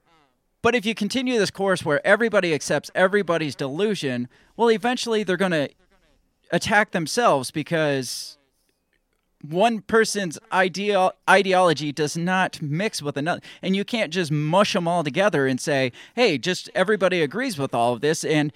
but 0.61 0.75
if 0.75 0.85
you 0.85 0.93
continue 0.93 1.37
this 1.39 1.51
course 1.51 1.85
where 1.85 2.05
everybody 2.05 2.53
accepts 2.53 2.91
everybody's 2.93 3.55
delusion, 3.55 4.27
well, 4.57 4.69
eventually 4.69 5.23
they're 5.23 5.37
going 5.37 5.51
to 5.51 5.69
attack 6.51 6.91
themselves 6.91 7.51
because 7.51 8.37
one 9.41 9.81
person's 9.81 10.37
ideal 10.51 11.13
ideology 11.29 11.91
does 11.91 12.17
not 12.17 12.61
mix 12.61 13.01
with 13.01 13.15
another. 13.15 13.41
And 13.61 13.75
you 13.75 13.85
can't 13.85 14.11
just 14.11 14.31
mush 14.31 14.73
them 14.73 14.87
all 14.87 15.03
together 15.03 15.47
and 15.47 15.61
say 15.61 15.91
hey 16.15 16.37
just 16.37 16.69
everybody 16.75 17.21
agrees 17.21 17.57
with 17.57 17.73
all 17.73 17.93
of 17.93 18.01
this 18.01 18.23
and 18.23 18.51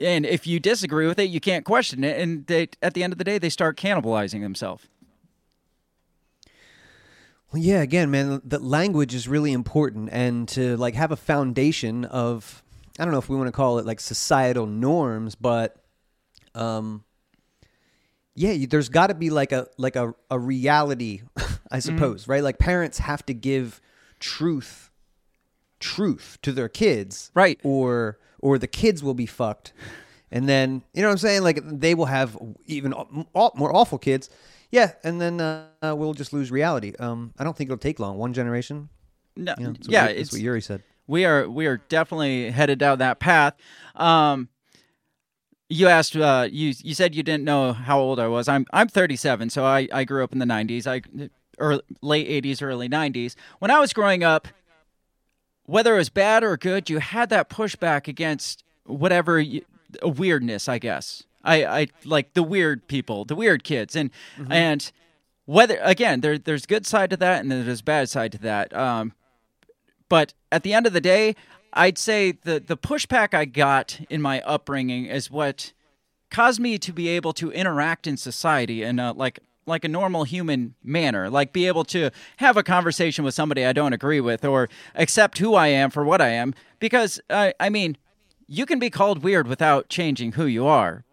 and 0.00 0.24
if 0.24 0.46
you 0.46 0.60
disagree 0.60 1.08
with 1.08 1.18
it 1.18 1.30
you 1.30 1.40
can't 1.40 1.64
question 1.64 2.04
it. 2.04 2.20
And 2.20 2.46
they 2.46 2.68
at 2.80 2.94
the 2.94 3.02
end 3.02 3.12
of 3.12 3.18
the 3.18 3.24
day 3.24 3.38
they 3.38 3.48
start 3.48 3.76
cannibalizing 3.76 4.42
themselves 4.42 4.86
Well, 7.52 7.62
yeah, 7.62 7.80
again, 7.80 8.10
man, 8.10 8.42
the 8.44 8.58
language 8.58 9.14
is 9.14 9.26
really 9.26 9.52
important, 9.52 10.10
and 10.12 10.46
to 10.48 10.76
like 10.76 10.94
have 10.94 11.12
a 11.12 11.16
foundation 11.16 12.04
of, 12.04 12.62
I 12.98 13.04
don't 13.04 13.12
know 13.12 13.18
if 13.18 13.28
we 13.28 13.36
want 13.36 13.48
to 13.48 13.52
call 13.52 13.78
it 13.78 13.86
like 13.86 14.00
societal 14.00 14.66
norms, 14.66 15.34
but, 15.34 15.76
um, 16.54 17.04
yeah, 18.34 18.52
you, 18.52 18.66
there's 18.66 18.88
got 18.90 19.08
to 19.08 19.14
be 19.14 19.30
like 19.30 19.50
a 19.52 19.66
like 19.78 19.96
a 19.96 20.14
a 20.30 20.38
reality, 20.38 21.22
I 21.70 21.80
suppose, 21.80 22.28
right? 22.28 22.42
Like 22.42 22.58
parents 22.58 22.98
have 22.98 23.24
to 23.26 23.34
give 23.34 23.80
truth, 24.20 24.90
truth 25.80 26.38
to 26.42 26.52
their 26.52 26.68
kids, 26.68 27.30
right? 27.34 27.58
Or 27.64 28.18
or 28.38 28.58
the 28.58 28.68
kids 28.68 29.02
will 29.02 29.14
be 29.14 29.26
fucked, 29.26 29.72
and 30.30 30.48
then 30.48 30.82
you 30.94 31.02
know 31.02 31.08
what 31.08 31.12
I'm 31.12 31.18
saying? 31.18 31.42
Like 31.42 31.60
they 31.64 31.94
will 31.96 32.06
have 32.06 32.38
even 32.66 32.92
more 33.34 33.74
awful 33.74 33.98
kids. 33.98 34.30
Yeah, 34.70 34.92
and 35.02 35.20
then 35.20 35.40
uh, 35.40 35.66
uh, 35.82 35.94
we'll 35.96 36.14
just 36.14 36.32
lose 36.32 36.50
reality. 36.50 36.92
Um, 36.98 37.32
I 37.38 37.44
don't 37.44 37.56
think 37.56 37.68
it'll 37.68 37.78
take 37.78 37.98
long. 37.98 38.18
One 38.18 38.32
generation. 38.32 38.88
No, 39.36 39.54
You 39.58 39.64
know, 39.64 39.72
that's 39.72 39.88
what 39.88 39.92
yeah, 39.92 40.06
that's 40.06 40.18
it's 40.18 40.32
what 40.32 40.40
Yuri 40.40 40.60
said. 40.60 40.82
We 41.06 41.24
are 41.24 41.48
we 41.48 41.66
are 41.66 41.78
definitely 41.88 42.50
headed 42.50 42.78
down 42.78 42.98
that 42.98 43.18
path. 43.18 43.54
Um, 43.94 44.48
you 45.70 45.86
asked, 45.88 46.16
uh, 46.16 46.48
you 46.50 46.74
you 46.82 46.94
said 46.94 47.14
you 47.14 47.22
didn't 47.22 47.44
know 47.44 47.72
how 47.72 47.98
old 47.98 48.20
I 48.20 48.26
was. 48.28 48.48
I'm 48.48 48.66
I'm 48.72 48.88
37, 48.88 49.50
so 49.50 49.64
I, 49.64 49.88
I 49.92 50.04
grew 50.04 50.24
up 50.24 50.32
in 50.32 50.38
the 50.38 50.46
90s. 50.46 50.86
I 50.86 51.30
or 51.58 51.80
late 52.02 52.28
80s, 52.44 52.62
early 52.62 52.88
90s. 52.88 53.34
When 53.58 53.70
I 53.70 53.80
was 53.80 53.92
growing 53.92 54.22
up, 54.22 54.48
whether 55.64 55.94
it 55.94 55.98
was 55.98 56.08
bad 56.08 56.44
or 56.44 56.56
good, 56.56 56.88
you 56.88 56.98
had 56.98 57.30
that 57.30 57.48
pushback 57.48 58.08
against 58.08 58.64
whatever 58.84 59.40
you, 59.40 59.62
weirdness, 60.02 60.68
I 60.68 60.78
guess. 60.78 61.24
I, 61.44 61.64
I 61.64 61.86
like 62.04 62.34
the 62.34 62.42
weird 62.42 62.88
people, 62.88 63.24
the 63.24 63.36
weird 63.36 63.64
kids, 63.64 63.96
and 63.96 64.10
and 64.50 64.90
whether 65.44 65.78
again 65.82 66.20
there 66.20 66.38
there's 66.38 66.66
good 66.66 66.86
side 66.86 67.10
to 67.10 67.16
that 67.16 67.40
and 67.40 67.50
there's 67.50 67.82
bad 67.82 68.08
side 68.08 68.32
to 68.32 68.38
that. 68.38 68.74
Um, 68.74 69.12
but 70.08 70.34
at 70.50 70.62
the 70.62 70.72
end 70.72 70.86
of 70.86 70.92
the 70.92 71.00
day, 71.00 71.36
I'd 71.72 71.98
say 71.98 72.32
the 72.32 72.60
the 72.60 72.76
pushback 72.76 73.34
I 73.34 73.44
got 73.44 74.00
in 74.10 74.20
my 74.20 74.40
upbringing 74.42 75.06
is 75.06 75.30
what 75.30 75.72
caused 76.30 76.60
me 76.60 76.78
to 76.78 76.92
be 76.92 77.08
able 77.08 77.32
to 77.34 77.50
interact 77.52 78.06
in 78.06 78.16
society 78.16 78.82
in 78.82 78.98
a, 78.98 79.12
like 79.12 79.40
like 79.66 79.84
a 79.84 79.88
normal 79.88 80.24
human 80.24 80.74
manner, 80.82 81.28
like 81.28 81.52
be 81.52 81.66
able 81.66 81.84
to 81.84 82.10
have 82.38 82.56
a 82.56 82.62
conversation 82.62 83.24
with 83.24 83.34
somebody 83.34 83.64
I 83.64 83.72
don't 83.72 83.92
agree 83.92 84.20
with 84.20 84.44
or 84.44 84.68
accept 84.94 85.38
who 85.38 85.54
I 85.54 85.68
am 85.68 85.90
for 85.90 86.04
what 86.04 86.20
I 86.20 86.28
am. 86.28 86.54
Because 86.78 87.20
I 87.30 87.54
I 87.60 87.68
mean, 87.68 87.96
you 88.46 88.66
can 88.66 88.78
be 88.78 88.90
called 88.90 89.22
weird 89.22 89.46
without 89.46 89.88
changing 89.88 90.32
who 90.32 90.46
you 90.46 90.66
are, 90.66 91.04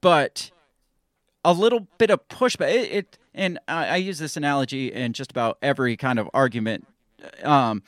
but 0.00 0.50
a 1.44 1.52
little 1.52 1.86
bit 1.98 2.10
of 2.10 2.26
pushback. 2.28 2.74
It, 2.74 2.92
it 2.92 3.18
and 3.34 3.58
I, 3.68 3.86
I 3.86 3.96
use 3.96 4.18
this 4.18 4.36
analogy 4.36 4.92
in 4.92 5.12
just 5.12 5.30
about 5.30 5.58
every 5.62 5.96
kind 5.96 6.18
of 6.18 6.28
argument. 6.34 6.86
Um, 7.42 7.82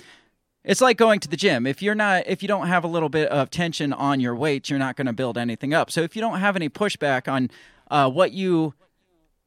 it's 0.65 0.81
like 0.81 0.97
going 0.97 1.21
to 1.21 1.29
the 1.29 1.37
gym. 1.37 1.67
If 1.67 1.81
you're 1.83 1.95
not, 1.95 2.25
if 2.27 2.43
you 2.43 2.49
don't 2.49 2.67
have 2.67 2.85
a 2.85 2.89
little 2.89 3.09
bit 3.09 3.29
of 3.31 3.51
tension 3.51 3.93
on 3.93 4.21
your 4.21 4.35
weights, 4.35 4.69
you're 4.69 4.79
not 4.79 4.97
going 4.97 5.07
to 5.07 5.13
build 5.13 5.39
anything 5.39 5.73
up. 5.73 5.91
So 5.91 6.03
if 6.03 6.15
you 6.15 6.21
don't 6.21 6.41
have 6.41 6.57
any 6.57 6.69
pushback 6.69 7.31
on 7.31 7.51
uh, 7.91 8.11
what 8.11 8.33
you 8.33 8.75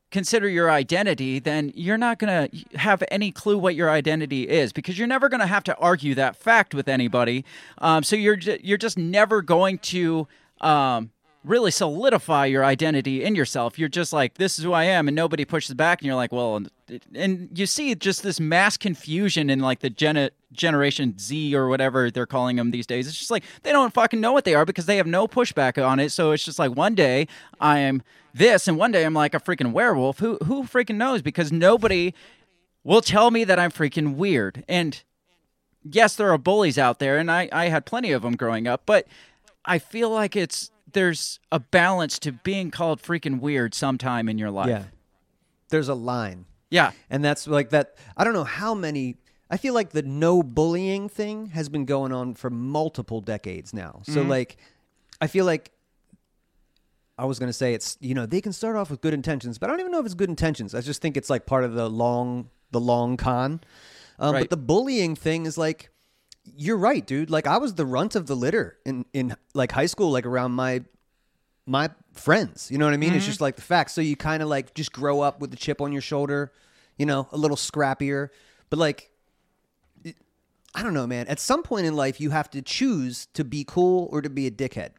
consider 0.10 0.50
your 0.50 0.70
identity, 0.70 1.40
then 1.40 1.72
you're 1.76 1.98
not 1.98 2.20
going 2.20 2.50
to 2.50 2.78
have 2.78 3.04
any 3.10 3.32
clue 3.32 3.58
what 3.58 3.76
your 3.76 3.90
identity 3.90 4.50
is 4.50 4.74
because 4.74 4.98
you're 4.98 5.08
never 5.08 5.30
going 5.30 5.40
to 5.40 5.48
have 5.48 5.64
to 5.66 5.78
argue 5.78 6.16
that 6.16 6.36
fact 6.36 6.74
with 6.74 6.88
anybody. 6.88 7.46
Um, 7.78 8.04
so 8.04 8.16
you're 8.16 8.38
you're 8.38 8.78
just 8.78 8.98
never 8.98 9.42
going 9.42 9.78
to 9.80 10.28
um, 10.60 11.12
really 11.44 11.72
solidify 11.72 12.46
your 12.46 12.64
identity 12.64 13.24
in 13.24 13.36
yourself. 13.36 13.80
You're 13.80 13.90
just 13.90 14.14
like, 14.14 14.36
this 14.36 14.60
is 14.60 14.66
who 14.66 14.74
I 14.74 14.84
am, 14.84 15.08
and 15.08 15.16
nobody 15.16 15.44
pushes 15.44 15.74
back, 15.74 16.00
and 16.00 16.06
you're 16.06 16.16
like, 16.16 16.32
well, 16.32 16.64
and, 17.16 17.58
you 17.58 17.66
see 17.66 17.96
just 17.96 18.22
this 18.22 18.40
mass 18.40 18.78
confusion 18.78 19.50
in 19.50 19.60
like 19.60 19.80
the 19.80 19.90
gen- 19.90 20.30
generation 20.52 21.18
Z 21.18 21.56
or 21.56 21.68
whatever 21.68 22.12
they're 22.12 22.26
calling 22.26 22.58
them 22.58 22.72
these 22.72 22.86
days. 22.86 23.08
It's 23.08 23.18
just 23.18 23.32
like 23.32 23.44
they 23.64 23.72
don't 23.72 23.94
fucking 23.94 24.20
know 24.20 24.34
what 24.34 24.44
they 24.46 24.56
are 24.56 24.66
because 24.66 24.86
they 24.86 24.98
have 24.98 25.08
no 25.08 25.28
pushback 25.28 25.84
on 25.84 26.00
it. 26.00 26.12
So 26.12 26.32
it's 26.32 26.44
just 26.44 26.60
like 26.60 26.76
one 26.76 26.96
day 26.96 27.28
I 27.60 27.80
am 27.80 28.04
this, 28.34 28.68
and 28.68 28.78
one 28.78 28.92
day 28.92 29.06
I'm 29.06 29.14
like 29.14 29.34
a 29.34 29.40
freaking 29.40 29.72
werewolf. 29.72 30.20
Who 30.20 30.38
who 30.46 30.64
freaking 30.64 30.96
knows? 30.96 31.22
Because 31.22 31.52
nobody 31.52 32.14
will 32.84 33.02
tell 33.02 33.32
me 33.32 33.44
that 33.46 33.58
I'm 33.58 33.72
freaking 33.72 34.16
weird. 34.16 34.64
And 34.68 35.02
yes, 35.84 36.16
there 36.16 36.32
are 36.32 36.38
bullies 36.38 36.78
out 36.78 37.00
there, 37.00 37.18
and 37.18 37.32
I 37.32 37.50
I 37.52 37.70
had 37.70 37.86
plenty 37.86 38.12
of 38.12 38.22
them 38.22 38.36
growing 38.36 38.68
up, 38.68 38.84
but 38.86 39.08
I 39.66 39.80
feel 39.80 40.10
like 40.10 40.36
it's 40.36 40.72
there's 40.94 41.40
a 41.52 41.60
balance 41.60 42.20
to 42.20 42.32
being 42.32 42.72
called 42.72 43.02
freaking 43.02 43.40
weird 43.40 43.74
sometime 43.74 44.28
in 44.30 44.38
your 44.38 44.52
life. 44.52 44.68
Yeah. 44.70 44.84
There's 45.70 45.90
a 45.90 45.94
line. 45.96 46.46
Yeah. 46.70 46.92
And 47.10 47.24
that's 47.24 47.48
like 47.48 47.70
that. 47.72 47.96
I 48.18 48.24
don't 48.24 48.34
know 48.34 48.44
how 48.44 48.74
many. 48.74 49.18
I 49.50 49.58
feel 49.58 49.74
like 49.74 49.90
the 49.92 50.02
no 50.02 50.42
bullying 50.44 51.10
thing 51.10 51.48
has 51.48 51.68
been 51.70 51.86
going 51.86 52.12
on 52.14 52.36
for 52.36 52.50
multiple 52.50 53.20
decades 53.22 53.74
now. 53.74 54.02
So, 54.04 54.24
Mhm. 54.24 54.30
like, 54.30 54.58
I 55.20 55.28
feel 55.28 55.44
like 55.46 55.72
I 57.18 57.26
was 57.26 57.38
going 57.38 57.50
to 57.50 57.54
say 57.54 57.74
it's, 57.74 57.98
you 58.00 58.16
know, 58.16 58.26
they 58.26 58.42
can 58.42 58.54
start 58.54 58.76
off 58.76 58.90
with 58.90 59.02
good 59.02 59.14
intentions, 59.14 59.58
but 59.60 59.68
I 59.70 59.74
don't 59.74 59.80
even 59.82 59.92
know 59.92 60.00
if 60.00 60.06
it's 60.06 60.16
good 60.16 60.30
intentions. 60.30 60.74
I 60.74 60.82
just 60.82 61.02
think 61.02 61.18
it's 61.18 61.30
like 61.30 61.46
part 61.46 61.64
of 61.64 61.74
the 61.74 61.90
long, 61.90 62.50
the 62.72 62.80
long 62.80 63.18
con. 63.18 63.62
Um, 64.18 64.34
Right. 64.34 64.42
But 64.44 64.50
the 64.50 64.58
bullying 64.58 65.16
thing 65.16 65.46
is 65.46 65.58
like, 65.58 65.91
you're 66.58 66.78
right, 66.78 67.06
dude. 67.06 67.30
Like, 67.30 67.48
I 67.48 67.58
was 67.58 67.76
the 67.76 67.86
runt 67.86 68.16
of 68.16 68.28
the 68.28 68.36
litter 68.36 68.78
in, 68.86 69.06
in 69.14 69.36
like 69.54 69.72
high 69.72 69.86
school, 69.86 70.12
like 70.12 70.26
around 70.26 70.52
my 70.54 70.84
my 71.68 71.90
friends. 72.14 72.70
You 72.72 72.78
know 72.80 72.86
what 72.86 72.94
I 72.94 72.98
mean? 72.98 73.14
It's 73.14 73.24
Mhm. 73.24 73.28
just 73.28 73.42
like 73.42 73.56
the 73.56 73.62
fact. 73.62 73.92
So 73.92 74.02
you 74.02 74.16
kind 74.16 74.42
of 74.44 74.50
like 74.50 74.74
just 74.74 74.92
grow 74.92 75.22
up 75.22 75.40
with 75.40 75.52
the 75.52 75.58
chip 75.58 75.80
on 75.80 75.92
your 75.92 76.02
shoulder, 76.02 76.52
you 76.98 77.06
know, 77.06 77.28
a 77.32 77.38
little 77.38 77.56
scrappier. 77.58 78.30
But 78.70 78.80
like, 78.80 79.12
it- 80.04 80.18
I 80.74 80.82
don't 80.84 80.94
know, 80.94 81.06
man. 81.08 81.28
At 81.28 81.40
some 81.40 81.62
point 81.64 81.86
in 81.86 81.96
life, 81.96 82.20
you 82.20 82.32
have 82.32 82.50
to 82.52 82.62
choose 82.62 83.28
to 83.34 83.44
be 83.44 83.64
cool 83.64 84.10
or 84.12 84.22
to 84.22 84.30
be 84.30 84.48
a 84.48 84.52
dickhead, 84.52 84.92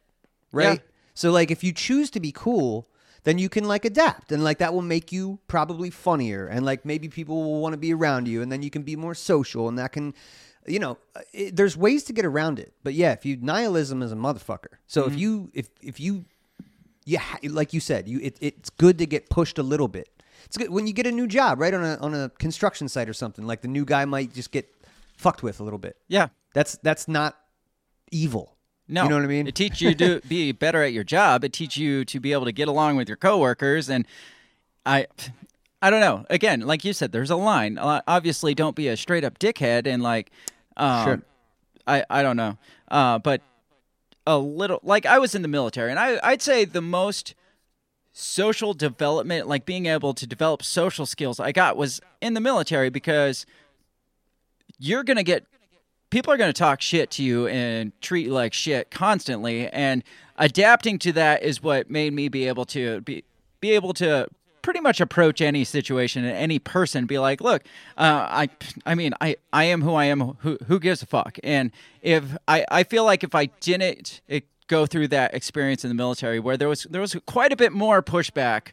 right? 0.52 0.80
Yeah. 0.80 0.86
So 1.14 1.30
like, 1.32 1.50
if 1.50 1.62
you 1.64 1.72
choose 1.72 2.10
to 2.10 2.20
be 2.20 2.32
cool, 2.32 2.88
then 3.24 3.38
you 3.38 3.48
can 3.48 3.64
like 3.64 3.84
adapt, 3.84 4.32
and 4.32 4.42
like 4.42 4.58
that 4.58 4.72
will 4.72 4.82
make 4.82 5.12
you 5.12 5.38
probably 5.48 5.90
funnier, 5.90 6.46
and 6.46 6.64
like 6.64 6.84
maybe 6.84 7.08
people 7.08 7.42
will 7.42 7.60
want 7.60 7.72
to 7.72 7.76
be 7.76 7.92
around 7.92 8.26
you, 8.28 8.40
and 8.42 8.50
then 8.50 8.62
you 8.62 8.70
can 8.70 8.82
be 8.82 8.96
more 8.96 9.14
social, 9.14 9.68
and 9.68 9.78
that 9.78 9.92
can. 9.92 10.14
You 10.66 10.78
know, 10.78 10.98
it, 11.32 11.56
there's 11.56 11.76
ways 11.76 12.04
to 12.04 12.12
get 12.12 12.24
around 12.24 12.58
it, 12.58 12.72
but 12.84 12.94
yeah, 12.94 13.12
if 13.12 13.24
you 13.26 13.36
nihilism 13.40 14.02
is 14.02 14.12
a 14.12 14.16
motherfucker. 14.16 14.74
So 14.86 15.06
if 15.06 15.14
Mhm. 15.14 15.18
you 15.18 15.50
if 15.54 15.68
if 15.82 15.98
you 16.00 16.24
yeah, 17.04 17.22
like 17.42 17.72
you 17.72 17.80
said, 17.80 18.08
you 18.08 18.20
it, 18.22 18.36
it's 18.40 18.70
good 18.70 18.98
to 18.98 19.06
get 19.06 19.28
pushed 19.28 19.58
a 19.58 19.62
little 19.62 19.88
bit. 19.88 20.08
It's 20.44 20.56
good 20.56 20.70
when 20.70 20.86
you 20.86 20.92
get 20.92 21.06
a 21.06 21.12
new 21.12 21.26
job, 21.26 21.60
right 21.60 21.74
on 21.74 21.84
a 21.84 21.96
on 21.96 22.14
a 22.14 22.28
construction 22.38 22.88
site 22.88 23.08
or 23.08 23.12
something. 23.12 23.44
Like 23.46 23.60
the 23.62 23.68
new 23.68 23.84
guy 23.84 24.04
might 24.04 24.32
just 24.34 24.52
get 24.52 24.72
fucked 25.16 25.42
with 25.42 25.58
a 25.60 25.64
little 25.64 25.78
bit. 25.80 25.96
Yeah. 26.08 26.28
That's 26.54 26.76
that's 26.82 27.08
not 27.08 27.36
evil. 28.10 28.56
No, 28.88 29.04
you 29.04 29.08
know 29.08 29.16
what 29.16 29.24
I 29.24 29.28
mean. 29.28 29.46
It 29.46 29.54
teaches 29.54 29.80
you 29.80 29.94
to 29.94 30.20
be 30.28 30.52
better 30.52 30.82
at 30.82 30.92
your 30.92 31.04
job. 31.04 31.44
It 31.44 31.52
teaches 31.52 31.78
you 31.78 32.04
to 32.04 32.20
be 32.20 32.32
able 32.32 32.44
to 32.44 32.52
get 32.52 32.68
along 32.68 32.96
with 32.96 33.08
your 33.08 33.16
coworkers, 33.16 33.88
and 33.88 34.06
I, 34.84 35.06
I 35.82 35.90
don't 35.90 36.00
know. 36.00 36.24
Again, 36.30 36.60
like 36.60 36.84
you 36.84 36.92
said, 36.92 37.10
there's 37.12 37.30
a 37.30 37.36
line. 37.36 37.76
Uh, 37.76 38.00
Obviously, 38.06 38.54
don't 38.54 38.76
be 38.76 38.88
a 38.88 38.96
straight 38.96 39.24
up 39.24 39.38
dickhead, 39.38 39.86
and 39.86 40.02
like, 40.02 40.30
um, 40.76 41.04
Sure. 41.04 41.22
I 41.86 42.04
I 42.08 42.22
don't 42.22 42.36
know, 42.36 42.56
uh, 42.88 43.18
but 43.18 43.42
a 44.26 44.38
little 44.38 44.78
like 44.84 45.04
I 45.04 45.18
was 45.18 45.34
in 45.34 45.42
the 45.42 45.48
military, 45.48 45.90
and 45.90 45.98
I 45.98 46.20
I'd 46.22 46.40
say 46.40 46.64
the 46.64 46.80
most 46.80 47.34
social 48.12 48.72
development, 48.74 49.48
like 49.48 49.66
being 49.66 49.86
able 49.86 50.14
to 50.14 50.26
develop 50.26 50.62
social 50.62 51.04
skills, 51.06 51.40
I 51.40 51.50
got 51.50 51.76
was 51.76 52.00
in 52.20 52.34
the 52.34 52.40
military 52.40 52.88
because 52.88 53.44
you're 54.78 55.02
gonna 55.02 55.24
get 55.24 55.44
people 56.12 56.32
are 56.32 56.36
going 56.36 56.52
to 56.52 56.58
talk 56.58 56.82
shit 56.82 57.10
to 57.10 57.22
you 57.24 57.46
and 57.46 57.90
treat 58.02 58.26
you 58.26 58.32
like 58.32 58.52
shit 58.52 58.90
constantly 58.90 59.66
and 59.68 60.04
adapting 60.36 60.98
to 60.98 61.10
that 61.10 61.42
is 61.42 61.62
what 61.62 61.88
made 61.90 62.12
me 62.12 62.28
be 62.28 62.46
able 62.46 62.66
to 62.66 63.00
be 63.00 63.24
be 63.60 63.70
able 63.70 63.94
to 63.94 64.28
pretty 64.62 64.80
much 64.80 65.00
approach 65.00 65.40
any 65.40 65.64
situation 65.64 66.24
and 66.24 66.36
any 66.36 66.58
person 66.58 67.04
be 67.06 67.18
like 67.18 67.40
look 67.40 67.62
uh, 67.98 68.26
i 68.30 68.48
i 68.86 68.94
mean 68.94 69.12
i 69.20 69.36
i 69.52 69.64
am 69.64 69.82
who 69.82 69.94
i 69.94 70.04
am. 70.04 70.36
Who 70.40 70.56
who 70.66 70.78
gives 70.78 71.02
a 71.02 71.06
fuck? 71.06 71.38
And 71.42 71.72
if 72.00 72.36
i 72.48 72.64
i 72.70 72.84
feel 72.84 73.04
like 73.04 73.24
if 73.24 73.34
i 73.34 73.46
didn't 73.46 74.20
it, 74.28 74.44
go 74.68 74.86
through 74.86 75.08
that 75.08 75.34
experience 75.34 75.84
in 75.84 75.88
the 75.88 75.94
military 75.94 76.40
where 76.40 76.56
there 76.56 76.68
was 76.68 76.84
there 76.88 77.00
was 77.00 77.14
quite 77.26 77.52
a 77.52 77.56
bit 77.56 77.72
more 77.72 78.02
pushback 78.02 78.68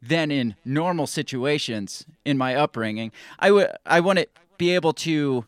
than 0.00 0.30
in 0.30 0.54
normal 0.64 1.06
situations 1.06 2.06
in 2.24 2.38
my 2.38 2.54
upbringing 2.54 3.10
i 3.38 3.50
would 3.50 3.68
i 3.86 3.98
to 4.18 4.26
be 4.58 4.70
able 4.74 4.92
to 4.92 5.44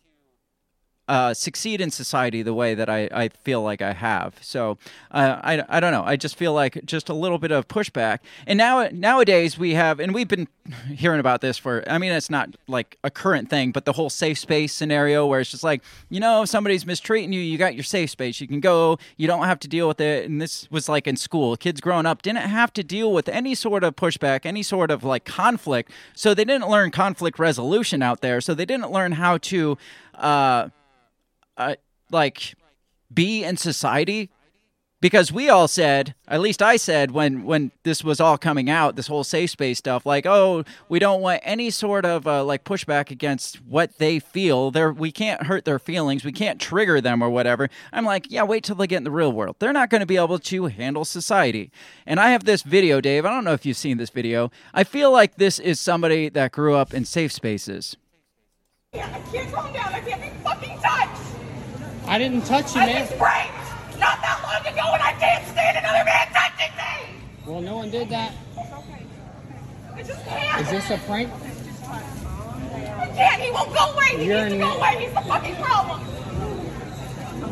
uh, 1.08 1.32
succeed 1.32 1.80
in 1.80 1.90
society 1.90 2.42
the 2.42 2.54
way 2.54 2.74
that 2.74 2.90
I, 2.90 3.08
I 3.12 3.28
feel 3.28 3.62
like 3.62 3.80
I 3.80 3.92
have. 3.92 4.36
So 4.40 4.78
uh, 5.12 5.40
I, 5.42 5.62
I 5.68 5.80
don't 5.80 5.92
know. 5.92 6.02
I 6.04 6.16
just 6.16 6.36
feel 6.36 6.52
like 6.52 6.84
just 6.84 7.08
a 7.08 7.14
little 7.14 7.38
bit 7.38 7.52
of 7.52 7.68
pushback. 7.68 8.18
And 8.46 8.56
now 8.56 8.88
nowadays 8.92 9.56
we 9.56 9.74
have, 9.74 10.00
and 10.00 10.12
we've 10.12 10.26
been 10.26 10.48
hearing 10.88 11.20
about 11.20 11.40
this 11.40 11.58
for. 11.58 11.84
I 11.88 11.98
mean, 11.98 12.12
it's 12.12 12.30
not 12.30 12.56
like 12.66 12.98
a 13.04 13.10
current 13.10 13.48
thing, 13.48 13.70
but 13.70 13.84
the 13.84 13.92
whole 13.92 14.10
safe 14.10 14.38
space 14.38 14.72
scenario 14.72 15.26
where 15.26 15.40
it's 15.40 15.50
just 15.50 15.62
like 15.62 15.82
you 16.08 16.18
know 16.18 16.42
if 16.42 16.48
somebody's 16.48 16.84
mistreating 16.84 17.32
you, 17.32 17.40
you 17.40 17.56
got 17.56 17.74
your 17.74 17.84
safe 17.84 18.10
space. 18.10 18.40
You 18.40 18.48
can 18.48 18.60
go. 18.60 18.98
You 19.16 19.26
don't 19.26 19.44
have 19.44 19.60
to 19.60 19.68
deal 19.68 19.86
with 19.86 20.00
it. 20.00 20.28
And 20.28 20.40
this 20.40 20.68
was 20.70 20.88
like 20.88 21.06
in 21.06 21.16
school. 21.16 21.56
Kids 21.56 21.80
growing 21.80 22.06
up 22.06 22.22
didn't 22.22 22.38
have 22.38 22.72
to 22.74 22.82
deal 22.82 23.12
with 23.12 23.28
any 23.28 23.54
sort 23.54 23.84
of 23.84 23.94
pushback, 23.94 24.44
any 24.44 24.62
sort 24.62 24.90
of 24.90 25.04
like 25.04 25.24
conflict. 25.24 25.92
So 26.14 26.34
they 26.34 26.44
didn't 26.44 26.68
learn 26.68 26.90
conflict 26.90 27.38
resolution 27.38 28.02
out 28.02 28.20
there. 28.20 28.40
So 28.40 28.54
they 28.54 28.64
didn't 28.64 28.90
learn 28.90 29.12
how 29.12 29.38
to. 29.38 29.78
Uh, 30.14 30.70
uh, 31.56 31.76
like 32.10 32.54
be 33.12 33.44
in 33.44 33.56
society? 33.56 34.30
Because 35.00 35.30
we 35.30 35.50
all 35.50 35.68
said 35.68 36.14
at 36.26 36.40
least 36.40 36.62
i 36.62 36.76
said 36.76 37.10
when 37.10 37.44
when 37.44 37.70
this 37.82 38.02
was 38.02 38.18
all 38.18 38.38
coming 38.38 38.70
out 38.70 38.96
this 38.96 39.06
whole 39.06 39.22
safe 39.24 39.50
space 39.50 39.78
stuff 39.78 40.06
like 40.06 40.24
oh 40.24 40.64
we 40.88 40.98
don't 40.98 41.20
want 41.20 41.40
any 41.44 41.68
sort 41.70 42.06
of 42.06 42.26
uh, 42.26 42.42
like 42.42 42.64
pushback 42.64 43.10
against 43.10 43.56
what 43.62 43.98
they 43.98 44.18
feel. 44.18 44.70
They 44.70 44.86
we 44.86 45.12
can't 45.12 45.44
hurt 45.44 45.66
their 45.66 45.78
feelings. 45.78 46.24
We 46.24 46.32
can't 46.32 46.58
trigger 46.58 47.00
them 47.00 47.22
or 47.22 47.28
whatever. 47.28 47.68
I'm 47.92 48.06
like 48.06 48.30
yeah 48.30 48.42
wait 48.44 48.64
till 48.64 48.74
they 48.74 48.86
get 48.86 48.96
in 48.96 49.04
the 49.04 49.10
real 49.10 49.32
world. 49.32 49.56
They're 49.58 49.72
not 49.72 49.90
going 49.90 50.00
to 50.00 50.06
be 50.06 50.16
able 50.16 50.38
to 50.38 50.66
handle 50.66 51.04
society. 51.04 51.70
And 52.06 52.18
i 52.18 52.30
have 52.30 52.44
this 52.44 52.62
video 52.62 53.00
dave. 53.02 53.26
I 53.26 53.30
don't 53.30 53.44
know 53.44 53.52
if 53.52 53.66
you've 53.66 53.76
seen 53.76 53.98
this 53.98 54.10
video. 54.10 54.50
I 54.72 54.82
feel 54.82 55.12
like 55.12 55.36
this 55.36 55.58
is 55.58 55.78
somebody 55.78 56.30
that 56.30 56.52
grew 56.52 56.74
up 56.74 56.94
in 56.94 57.04
safe 57.04 57.32
spaces. 57.32 57.96
I 58.94 58.98
can't 59.30 59.52
calm 59.52 59.72
down. 59.74 59.92
I 59.92 60.00
can't. 60.00 60.16
I 62.08 62.18
didn't 62.18 62.42
touch 62.42 62.74
you, 62.74 62.80
I 62.80 62.86
man. 62.86 63.00
was 63.02 63.10
raped 63.12 63.98
not 63.98 64.20
that 64.22 64.40
long 64.42 64.72
ago, 64.72 64.94
and 64.94 65.02
I 65.02 65.12
can't 65.18 65.46
stand 65.48 65.76
another 65.78 66.04
man 66.04 66.28
touching 66.32 66.72
me. 66.76 67.20
Well, 67.46 67.60
no 67.60 67.76
one 67.76 67.90
did 67.90 68.08
that. 68.10 68.32
I 69.94 70.02
just 70.02 70.24
can't. 70.24 70.60
Is 70.62 70.70
this 70.70 70.90
a 70.90 70.98
prank? 71.06 71.30
I 71.88 73.06
can't. 73.14 73.42
He 73.42 73.50
won't 73.50 73.74
go 73.74 73.92
away. 73.92 74.18
He 74.18 74.26
You're 74.26 74.44
needs 74.44 74.52
to 74.54 74.58
go 74.58 74.72
away. 74.76 75.04
He's 75.04 75.14
the 75.14 75.20
fucking 75.22 75.56
problem. 75.56 76.00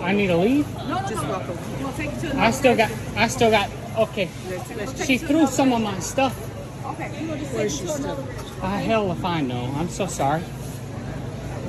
I 0.03 0.13
need 0.13 0.27
to 0.29 0.37
leave. 0.37 0.73
No, 0.77 1.01
no, 1.01 1.09
just 1.09 1.23
welcome. 1.27 1.59
We'll 1.81 1.93
take 1.95 2.13
you 2.23 2.31
to 2.31 2.39
I 2.39 2.51
still 2.51 2.77
got. 2.77 2.91
I 3.17 3.29
still 3.29 3.51
got. 3.51 3.71
Okay. 3.97 4.29
Let's 4.49 5.07
She 5.07 5.19
threw 5.19 5.47
some 5.47 5.73
of 5.73 5.81
my 5.81 5.99
stuff. 6.01 6.39
Okay, 6.85 7.21
you 7.21 7.27
know, 7.29 7.37
just 7.39 7.81
take 7.81 8.01
you. 8.01 8.17
Ah, 8.63 8.77
hell 8.77 9.11
if 9.11 9.25
I 9.25 9.41
know. 9.41 9.73
I'm 9.77 9.89
so 9.89 10.07
sorry. 10.07 10.43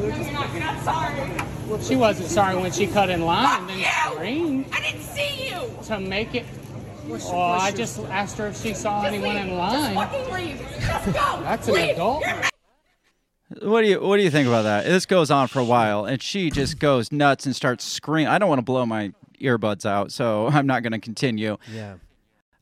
You're 0.02 0.60
not 0.60 0.84
sorry. 0.84 1.82
She 1.84 1.96
wasn't 1.96 2.30
sorry 2.30 2.56
when 2.58 2.72
she 2.72 2.88
cut 2.88 3.10
in 3.10 3.22
line 3.22 3.62
and 3.62 3.70
then 3.70 4.12
screamed 4.14 4.66
I 4.72 4.82
didn't 4.82 5.02
see 5.02 5.50
you. 5.50 5.62
to 5.86 6.00
make 6.00 6.36
it. 6.36 6.46
Oh, 7.10 7.38
I 7.40 7.72
just 7.72 8.00
asked 8.06 8.38
her 8.40 8.48
if 8.48 8.62
she 8.62 8.74
saw 8.74 9.04
Just 9.04 9.14
anyone 9.14 9.36
leave. 9.36 9.44
in 9.46 9.50
Just 9.52 9.58
line. 9.60 9.96
fucking 9.96 10.34
leave. 10.34 10.60
Just 10.80 11.06
go. 11.06 11.42
That's 11.44 11.68
an 11.68 11.76
adult. 11.78 12.24
You're 12.26 13.70
What 13.72 13.82
do 13.82 13.88
you 13.88 14.00
What 14.02 14.18
do 14.18 14.24
you 14.24 14.32
think 14.32 14.48
about 14.48 14.64
that? 14.64 14.86
This 14.86 15.06
goes 15.06 15.30
on 15.32 15.48
for 15.48 15.60
a 15.60 15.64
while, 15.64 16.06
and 16.06 16.22
she 16.22 16.50
just 16.50 16.80
goes 16.80 17.12
nuts 17.12 17.46
and 17.46 17.56
starts 17.56 17.84
screaming. 17.86 18.28
I 18.28 18.38
don't 18.40 18.50
want 18.50 18.60
to 18.60 18.64
blow 18.66 18.86
my 18.86 19.14
earbuds 19.40 19.86
out, 19.86 20.12
so 20.12 20.48
I'm 20.52 20.66
not 20.68 20.82
going 20.84 20.94
to 20.94 21.00
continue. 21.00 21.58
Yeah. 21.72 21.96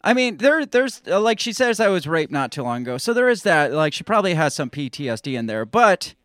I 0.05 0.13
mean, 0.13 0.37
there, 0.37 0.65
there's 0.65 1.01
uh, 1.07 1.21
like 1.21 1.39
she 1.39 1.53
says, 1.53 1.79
I 1.79 1.87
was 1.87 2.05
raped 2.05 2.31
not 2.31 2.51
too 2.51 2.63
long 2.63 2.81
ago, 2.81 2.97
so 2.97 3.13
there 3.13 3.29
is 3.29 3.43
that. 3.43 3.71
Like 3.71 3.93
she 3.93 4.03
probably 4.03 4.33
has 4.33 4.53
some 4.53 4.69
PTSD 4.69 5.37
in 5.37 5.45
there, 5.45 5.65
but 5.65 6.15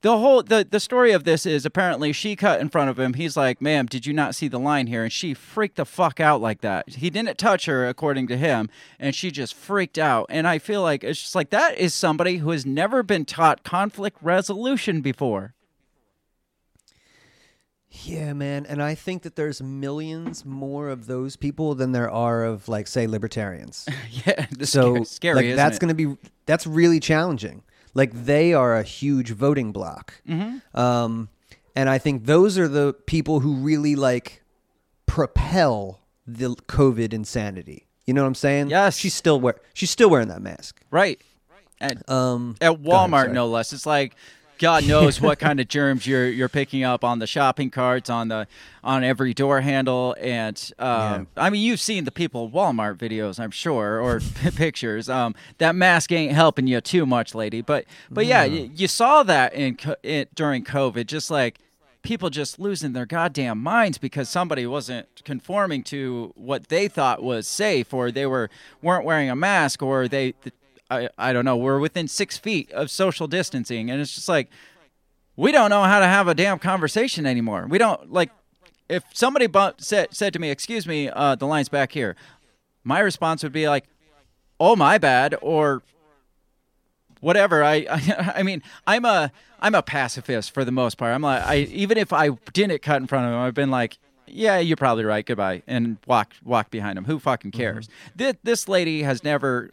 the 0.00 0.18
whole 0.18 0.42
the 0.42 0.66
the 0.68 0.78
story 0.78 1.12
of 1.12 1.24
this 1.24 1.44
is 1.44 1.66
apparently 1.66 2.12
she 2.12 2.36
cut 2.36 2.60
in 2.60 2.68
front 2.68 2.90
of 2.90 2.98
him. 2.98 3.14
He's 3.14 3.36
like, 3.36 3.60
"Ma'am, 3.60 3.86
did 3.86 4.06
you 4.06 4.12
not 4.12 4.34
see 4.34 4.46
the 4.46 4.58
line 4.58 4.86
here?" 4.86 5.02
And 5.02 5.12
she 5.12 5.34
freaked 5.34 5.76
the 5.76 5.84
fuck 5.84 6.20
out 6.20 6.40
like 6.40 6.60
that. 6.60 6.88
He 6.88 7.10
didn't 7.10 7.36
touch 7.36 7.66
her, 7.66 7.88
according 7.88 8.28
to 8.28 8.36
him, 8.36 8.70
and 9.00 9.14
she 9.14 9.30
just 9.30 9.54
freaked 9.54 9.98
out. 9.98 10.26
And 10.28 10.46
I 10.46 10.58
feel 10.58 10.82
like 10.82 11.02
it's 11.02 11.20
just 11.20 11.34
like 11.34 11.50
that 11.50 11.76
is 11.78 11.94
somebody 11.94 12.36
who 12.36 12.50
has 12.50 12.64
never 12.64 13.02
been 13.02 13.24
taught 13.24 13.64
conflict 13.64 14.18
resolution 14.22 15.00
before. 15.00 15.54
Yeah, 17.90 18.34
man, 18.34 18.66
and 18.66 18.82
I 18.82 18.94
think 18.94 19.22
that 19.22 19.34
there's 19.34 19.62
millions 19.62 20.44
more 20.44 20.90
of 20.90 21.06
those 21.06 21.36
people 21.36 21.74
than 21.74 21.92
there 21.92 22.10
are 22.10 22.44
of 22.44 22.68
like 22.68 22.86
say 22.86 23.06
libertarians. 23.06 23.88
yeah, 24.26 24.46
so 24.62 25.02
scary. 25.02 25.34
like 25.34 25.56
that's 25.56 25.78
going 25.78 25.88
to 25.88 25.94
be 25.94 26.16
that's 26.46 26.66
really 26.66 27.00
challenging. 27.00 27.62
Like 27.98 28.12
they 28.14 28.54
are 28.54 28.76
a 28.76 28.82
huge 28.84 29.30
voting 29.32 29.72
bloc. 29.72 30.14
Mhm. 30.28 30.62
Um, 30.74 31.28
and 31.74 31.88
I 31.90 31.98
think 31.98 32.26
those 32.26 32.56
are 32.58 32.68
the 32.68 32.94
people 33.06 33.40
who 33.40 33.54
really 33.54 33.94
like 33.96 34.42
propel 35.06 36.00
the 36.26 36.50
COVID 36.54 37.12
insanity. 37.12 37.86
You 38.06 38.14
know 38.14 38.22
what 38.22 38.28
I'm 38.28 38.34
saying? 38.34 38.70
Yes. 38.70 38.96
She's 38.96 39.14
still 39.14 39.40
wear 39.40 39.56
she's 39.74 39.90
still 39.90 40.10
wearing 40.10 40.28
that 40.28 40.42
mask. 40.42 40.80
right. 40.90 41.20
At, 41.80 42.08
Um, 42.10 42.56
at 42.60 42.82
go 42.82 42.90
ahead, 42.90 43.10
Walmart, 43.10 43.32
no 43.32 43.46
less. 43.46 43.72
It's 43.72 43.86
like 43.86 44.16
God 44.58 44.86
knows 44.86 45.20
what 45.20 45.38
kind 45.48 45.60
of 45.60 45.68
germs 45.68 46.06
you're 46.06 46.28
you're 46.28 46.48
picking 46.48 46.84
up 46.84 47.04
on 47.04 47.18
the 47.18 47.26
shopping 47.26 47.70
carts, 47.70 48.10
on 48.10 48.28
the 48.28 48.46
on 48.82 49.04
every 49.04 49.34
door 49.34 49.60
handle, 49.60 50.16
and 50.20 50.72
um, 50.78 51.26
I 51.36 51.50
mean 51.50 51.62
you've 51.62 51.80
seen 51.80 52.04
the 52.04 52.12
people 52.12 52.50
Walmart 52.50 52.96
videos, 52.96 53.38
I'm 53.40 53.50
sure, 53.50 54.00
or 54.00 54.20
pictures. 54.56 55.08
Um, 55.08 55.34
that 55.58 55.74
mask 55.74 56.12
ain't 56.12 56.32
helping 56.32 56.66
you 56.66 56.80
too 56.80 57.06
much, 57.06 57.34
lady. 57.34 57.60
But 57.60 57.84
but 58.10 58.26
yeah, 58.26 58.44
you, 58.44 58.70
you 58.74 58.88
saw 58.88 59.22
that 59.22 59.54
in, 59.54 59.76
co- 59.76 59.96
in 60.02 60.26
during 60.34 60.64
COVID, 60.64 61.06
just 61.06 61.30
like 61.30 61.58
people 62.02 62.30
just 62.30 62.58
losing 62.58 62.92
their 62.92 63.06
goddamn 63.06 63.62
minds 63.62 63.98
because 63.98 64.28
somebody 64.28 64.66
wasn't 64.66 65.06
conforming 65.24 65.82
to 65.82 66.32
what 66.36 66.68
they 66.68 66.88
thought 66.88 67.22
was 67.22 67.46
safe, 67.46 67.92
or 67.92 68.10
they 68.10 68.26
were 68.26 68.48
weren't 68.82 69.04
wearing 69.04 69.30
a 69.30 69.36
mask, 69.36 69.82
or 69.82 70.08
they. 70.08 70.34
I, 70.90 71.08
I 71.18 71.32
don't 71.32 71.44
know. 71.44 71.56
We're 71.56 71.78
within 71.78 72.08
six 72.08 72.38
feet 72.38 72.70
of 72.72 72.90
social 72.90 73.26
distancing, 73.26 73.90
and 73.90 74.00
it's 74.00 74.14
just 74.14 74.28
like 74.28 74.48
we 75.36 75.52
don't 75.52 75.70
know 75.70 75.84
how 75.84 76.00
to 76.00 76.06
have 76.06 76.28
a 76.28 76.34
damn 76.34 76.58
conversation 76.58 77.26
anymore. 77.26 77.66
We 77.68 77.78
don't 77.78 78.12
like 78.12 78.30
if 78.88 79.04
somebody 79.12 79.46
bu- 79.46 79.72
said 79.78 80.14
said 80.14 80.32
to 80.32 80.38
me, 80.38 80.50
"Excuse 80.50 80.86
me, 80.86 81.08
uh, 81.08 81.34
the 81.34 81.46
line's 81.46 81.68
back 81.68 81.92
here," 81.92 82.16
my 82.84 83.00
response 83.00 83.42
would 83.42 83.52
be 83.52 83.68
like, 83.68 83.84
"Oh, 84.58 84.76
my 84.76 84.98
bad," 84.98 85.36
or 85.42 85.82
whatever. 87.20 87.62
I, 87.62 87.86
I 87.90 88.32
I 88.36 88.42
mean, 88.42 88.62
I'm 88.86 89.04
a 89.04 89.30
I'm 89.60 89.74
a 89.74 89.82
pacifist 89.82 90.52
for 90.52 90.64
the 90.64 90.72
most 90.72 90.96
part. 90.96 91.14
I'm 91.14 91.22
like, 91.22 91.42
I 91.42 91.56
even 91.56 91.98
if 91.98 92.12
I 92.12 92.30
didn't 92.52 92.80
cut 92.82 93.00
in 93.00 93.06
front 93.06 93.26
of 93.26 93.32
him, 93.32 93.38
I've 93.38 93.54
been 93.54 93.70
like. 93.70 93.98
Yeah, 94.30 94.58
you're 94.58 94.76
probably 94.76 95.06
right. 95.06 95.24
Goodbye, 95.24 95.62
and 95.66 95.96
walk 96.06 96.34
walk 96.44 96.70
behind 96.70 96.98
him. 96.98 97.06
Who 97.06 97.18
fucking 97.18 97.50
cares? 97.52 97.88
This 98.14 98.34
this 98.42 98.68
lady 98.68 99.02
has 99.02 99.24
never 99.24 99.70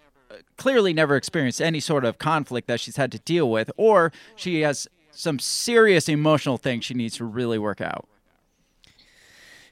clearly 0.58 0.94
never 0.94 1.16
experienced 1.16 1.62
any 1.62 1.80
sort 1.80 2.06
of 2.06 2.18
conflict 2.18 2.68
that 2.68 2.80
she's 2.80 2.96
had 2.98 3.12
to 3.12 3.20
deal 3.20 3.50
with, 3.50 3.72
or 3.78 4.12
she 4.36 4.62
has 4.62 4.88
some 5.12 5.40
serious 5.40 6.10
emotional 6.10 6.58
thing 6.58 6.82
she 6.82 6.94
needs 6.94 7.18
to 7.18 7.26
really 7.26 7.58
work 7.58 7.82
out. 7.82 8.08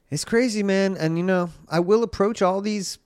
It's 0.09 0.25
crazy, 0.25 0.63
man. 0.63 0.95
And 0.97 1.17
you 1.17 1.23
know, 1.23 1.49
I 1.69 1.79
will 1.79 2.03
approach 2.03 2.41
all 2.41 2.61
these 2.61 2.99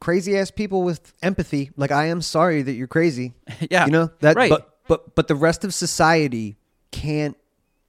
crazy 0.00 0.36
ass 0.36 0.50
people 0.50 0.82
with 0.82 1.12
empathy. 1.22 1.70
Like 1.76 1.90
I 1.90 2.06
am 2.06 2.20
sorry 2.22 2.62
that 2.62 2.72
you're 2.72 2.86
crazy. 2.88 3.34
Yeah, 3.70 3.86
You 3.86 3.92
know, 3.92 4.10
that 4.20 4.36
right. 4.36 4.50
but 4.50 4.78
but 4.88 5.14
but 5.14 5.28
the 5.28 5.34
rest 5.34 5.64
of 5.64 5.72
society 5.74 6.56
can't 6.90 7.36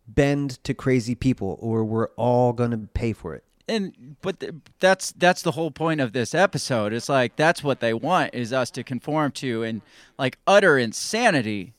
bend 0.07 0.63
to 0.63 0.73
crazy 0.73 1.15
people 1.15 1.57
or 1.61 1.83
we're 1.83 2.09
all 2.15 2.51
going 2.53 2.71
to 2.71 2.77
pay 2.77 3.13
for 3.13 3.35
it. 3.35 3.43
And 3.69 4.15
but 4.21 4.39
th- 4.39 4.53
that's 4.79 5.11
that's 5.13 5.41
the 5.41 5.51
whole 5.51 5.71
point 5.71 6.01
of 6.01 6.13
this 6.13 6.33
episode. 6.33 6.91
It's 6.93 7.09
like 7.09 7.35
that's 7.35 7.63
what 7.63 7.79
they 7.79 7.93
want 7.93 8.33
is 8.33 8.51
us 8.51 8.71
to 8.71 8.83
conform 8.83 9.31
to 9.33 9.63
and 9.63 9.81
like 10.17 10.37
utter 10.47 10.77
insanity, 10.77 11.73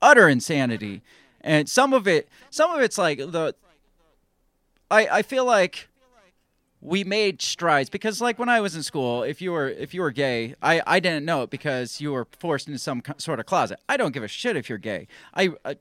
utter 0.00 0.28
insanity, 0.28 1.02
and 1.40 1.68
some 1.68 1.92
of 1.92 2.06
it, 2.06 2.28
some 2.50 2.70
of 2.70 2.80
it's 2.80 2.98
like 2.98 3.18
the. 3.18 3.54
I 4.90 5.06
I 5.08 5.22
feel 5.22 5.44
like 5.44 5.88
we 6.80 7.04
made 7.04 7.40
strides 7.40 7.88
because 7.88 8.20
like 8.20 8.38
when 8.38 8.48
I 8.48 8.60
was 8.60 8.76
in 8.76 8.82
school, 8.82 9.22
if 9.22 9.40
you 9.40 9.52
were 9.52 9.68
if 9.68 9.94
you 9.94 10.02
were 10.02 10.10
gay, 10.10 10.54
I 10.62 10.82
I 10.86 11.00
didn't 11.00 11.24
know 11.24 11.42
it 11.42 11.50
because 11.50 12.00
you 12.00 12.12
were 12.12 12.26
forced 12.38 12.66
into 12.66 12.78
some 12.78 13.02
sort 13.16 13.40
of 13.40 13.46
closet. 13.46 13.80
I 13.88 13.96
don't 13.96 14.12
give 14.12 14.22
a 14.22 14.28
shit 14.28 14.56
if 14.56 14.68
you're 14.68 14.78
gay. 14.78 15.08
I. 15.34 15.50
I 15.64 15.76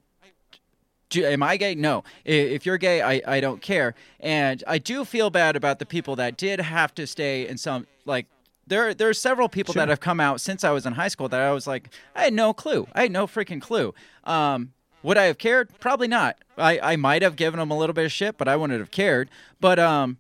do, 1.12 1.24
am 1.24 1.44
I 1.44 1.58
gay? 1.58 1.76
No. 1.76 2.04
If 2.26 2.66
you're 2.66 2.78
gay, 2.80 3.02
I, 3.02 3.22
I 3.28 3.40
don't 3.40 3.62
care. 3.62 3.94
And 4.20 4.64
I 4.66 4.80
do 4.80 5.06
feel 5.06 5.30
bad 5.30 5.56
about 5.56 5.78
the 5.78 5.86
people 5.86 6.16
that 6.16 6.38
did 6.38 6.60
have 6.60 6.96
to 6.96 7.06
stay 7.06 7.48
in 7.48 7.58
some 7.58 7.86
like 8.06 8.26
there 8.66 8.94
there 8.94 9.10
are 9.10 9.14
several 9.14 9.50
people 9.50 9.74
that 9.76 9.90
have 9.90 10.00
come 10.00 10.20
out 10.20 10.42
since 10.42 10.64
I 10.64 10.72
was 10.72 10.86
in 10.86 10.94
high 10.94 11.10
school 11.10 11.28
that 11.30 11.42
I 11.42 11.52
was 11.52 11.68
like 11.68 11.90
I 12.16 12.24
had 12.24 12.34
no 12.34 12.54
clue. 12.54 12.88
I 12.94 13.04
had 13.04 13.12
no 13.12 13.28
freaking 13.28 13.62
clue. 13.62 13.94
Um, 14.24 14.74
would 15.04 15.18
I 15.18 15.26
have 15.26 15.38
cared? 15.38 15.70
Probably 15.80 16.08
not. 16.08 16.38
I, 16.58 16.80
I 16.80 16.96
might 16.96 17.22
have 17.22 17.36
given 17.36 17.60
them 17.60 17.72
a 17.72 17.78
little 17.78 17.94
bit 17.94 18.06
of 18.06 18.12
shit, 18.12 18.38
but 18.38 18.48
I 18.48 18.56
wouldn't 18.56 18.80
have 18.80 18.92
cared. 18.92 19.30
But 19.60 19.80
um, 19.80 20.18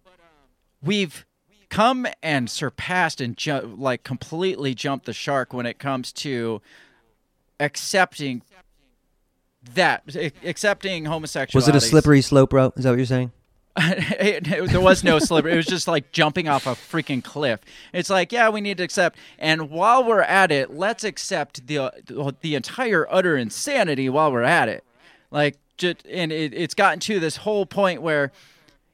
we've 0.81 1.25
come 1.69 2.07
and 2.21 2.49
surpassed 2.49 3.21
and 3.21 3.37
ju- 3.37 3.75
like 3.77 4.03
completely 4.03 4.73
jumped 4.73 5.05
the 5.05 5.13
shark 5.13 5.53
when 5.53 5.65
it 5.65 5.79
comes 5.79 6.11
to 6.11 6.61
accepting 7.59 8.41
that 9.75 10.03
accepting 10.43 11.05
homosexuality. 11.05 11.55
Was 11.57 11.67
it 11.67 11.75
a 11.75 11.81
slippery 11.81 12.21
slope, 12.21 12.49
bro? 12.51 12.73
Is 12.75 12.83
that 12.83 12.89
what 12.91 12.97
you're 12.97 13.05
saying? 13.05 13.31
It- 13.77 14.47
it- 14.47 14.69
there 14.69 14.81
was 14.81 15.03
no 15.03 15.17
slippery. 15.19 15.53
It 15.53 15.57
was 15.57 15.65
just 15.65 15.87
like 15.87 16.11
jumping 16.11 16.47
off 16.49 16.67
a 16.67 16.71
freaking 16.71 17.23
cliff. 17.23 17.59
It's 17.93 18.09
like, 18.09 18.31
yeah, 18.31 18.49
we 18.49 18.59
need 18.61 18.77
to 18.77 18.83
accept. 18.83 19.17
And 19.39 19.69
while 19.69 20.03
we're 20.03 20.21
at 20.21 20.51
it, 20.51 20.71
let's 20.73 21.03
accept 21.03 21.67
the 21.67 21.91
the 22.41 22.55
entire 22.55 23.07
utter 23.09 23.37
insanity 23.37 24.09
while 24.09 24.31
we're 24.31 24.43
at 24.43 24.67
it. 24.67 24.83
Like, 25.31 25.57
just, 25.77 26.05
and 26.07 26.31
it, 26.33 26.53
it's 26.53 26.73
gotten 26.73 26.99
to 27.01 27.19
this 27.19 27.37
whole 27.37 27.65
point 27.65 28.01
where, 28.01 28.31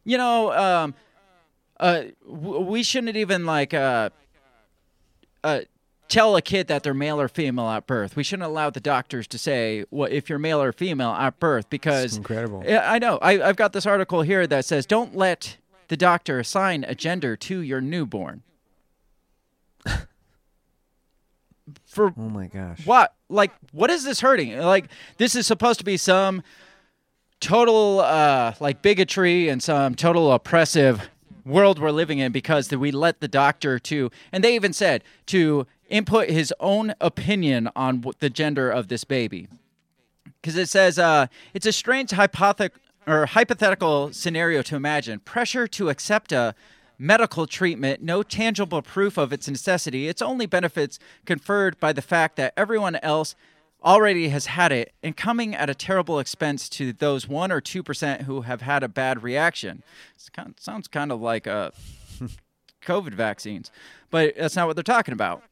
you 0.05 0.17
know, 0.17 0.53
um, 0.53 0.93
uh, 1.79 2.03
w- 2.29 2.59
we 2.61 2.83
shouldn't 2.83 3.17
even 3.17 3.45
like 3.45 3.73
uh, 3.73 4.09
uh, 5.43 5.61
tell 6.07 6.35
a 6.35 6.41
kid 6.41 6.67
that 6.67 6.83
they're 6.83 6.93
male 6.93 7.19
or 7.19 7.27
female 7.27 7.69
at 7.69 7.87
birth. 7.87 8.15
We 8.15 8.23
shouldn't 8.23 8.47
allow 8.47 8.69
the 8.69 8.79
doctors 8.79 9.27
to 9.27 9.37
say 9.37 9.85
what 9.89 10.11
if 10.11 10.29
you're 10.29 10.39
male 10.39 10.61
or 10.61 10.71
female 10.71 11.11
at 11.11 11.39
birth 11.39 11.69
because 11.69 12.17
incredible. 12.17 12.63
Yeah, 12.65 12.89
I 12.91 12.99
know. 12.99 13.17
I, 13.21 13.41
I've 13.41 13.55
got 13.55 13.73
this 13.73 13.85
article 13.85 14.21
here 14.21 14.47
that 14.47 14.65
says 14.65 14.85
don't 14.85 15.15
let 15.15 15.57
the 15.89 15.97
doctor 15.97 16.39
assign 16.39 16.83
a 16.83 16.95
gender 16.95 17.35
to 17.37 17.59
your 17.61 17.81
newborn. 17.81 18.43
For 21.85 22.13
Oh 22.17 22.29
my 22.29 22.47
gosh. 22.47 22.85
what? 22.85 23.13
Like, 23.29 23.51
what 23.71 23.89
is 23.89 24.03
this 24.05 24.21
hurting? 24.21 24.57
Like, 24.57 24.85
this 25.17 25.35
is 25.35 25.45
supposed 25.45 25.79
to 25.79 25.85
be 25.85 25.97
some 25.97 26.41
total, 27.39 27.99
uh, 27.99 28.53
like 28.59 28.81
bigotry 28.81 29.49
and 29.49 29.61
some 29.61 29.95
total 29.95 30.31
oppressive 30.31 31.09
world 31.43 31.79
we're 31.79 31.91
living 31.91 32.19
in 32.19 32.31
because 32.31 32.71
we 32.71 32.91
let 32.91 33.19
the 33.19 33.27
doctor 33.27 33.79
to, 33.79 34.09
and 34.31 34.43
they 34.43 34.55
even 34.55 34.71
said 34.73 35.03
to 35.27 35.67
input 35.89 36.29
his 36.29 36.53
own 36.59 36.93
opinion 37.01 37.69
on 37.75 38.03
the 38.19 38.29
gender 38.29 38.69
of 38.69 38.87
this 38.87 39.03
baby 39.03 39.47
because 40.41 40.55
it 40.55 40.69
says 40.69 40.97
uh, 40.97 41.27
it's 41.53 41.65
a 41.65 41.71
strange 41.73 42.11
hypothet- 42.11 42.71
or 43.05 43.25
hypothetical 43.25 44.11
scenario 44.13 44.61
to 44.61 44.75
imagine. 44.75 45.19
Pressure 45.19 45.67
to 45.67 45.89
accept 45.89 46.31
a 46.31 46.55
medical 46.97 47.45
treatment, 47.45 48.01
no 48.01 48.23
tangible 48.23 48.81
proof 48.81 49.17
of 49.17 49.31
its 49.31 49.47
necessity. 49.47 50.07
Its 50.07 50.21
only 50.21 50.45
benefits 50.45 50.99
conferred 51.25 51.79
by 51.79 51.93
the 51.93 52.01
fact 52.01 52.35
that 52.37 52.53
everyone 52.57 52.95
else 52.97 53.35
already 53.83 54.29
has 54.29 54.47
had 54.47 54.71
it, 54.71 54.91
and 55.03 55.15
coming 55.15 55.53
at 55.53 55.69
a 55.69 55.75
terrible 55.75 56.17
expense 56.19 56.67
to 56.67 56.91
those 56.91 57.27
one 57.27 57.51
or 57.51 57.61
two 57.61 57.83
percent 57.83 58.23
who 58.23 58.41
have 58.41 58.61
had 58.61 58.83
a 58.83 58.87
bad 58.87 59.21
reaction. 59.21 59.83
Kind 60.33 60.55
sounds 60.59 60.87
kind 60.87 61.11
of 61.11 61.21
like 61.21 61.45
uh, 61.45 61.71
COVID 62.81 63.13
vaccines, 63.13 63.71
but 64.09 64.33
that's 64.35 64.55
not 64.55 64.65
what 64.65 64.75
they're 64.75 64.83
talking 64.83 65.13
about. 65.13 65.43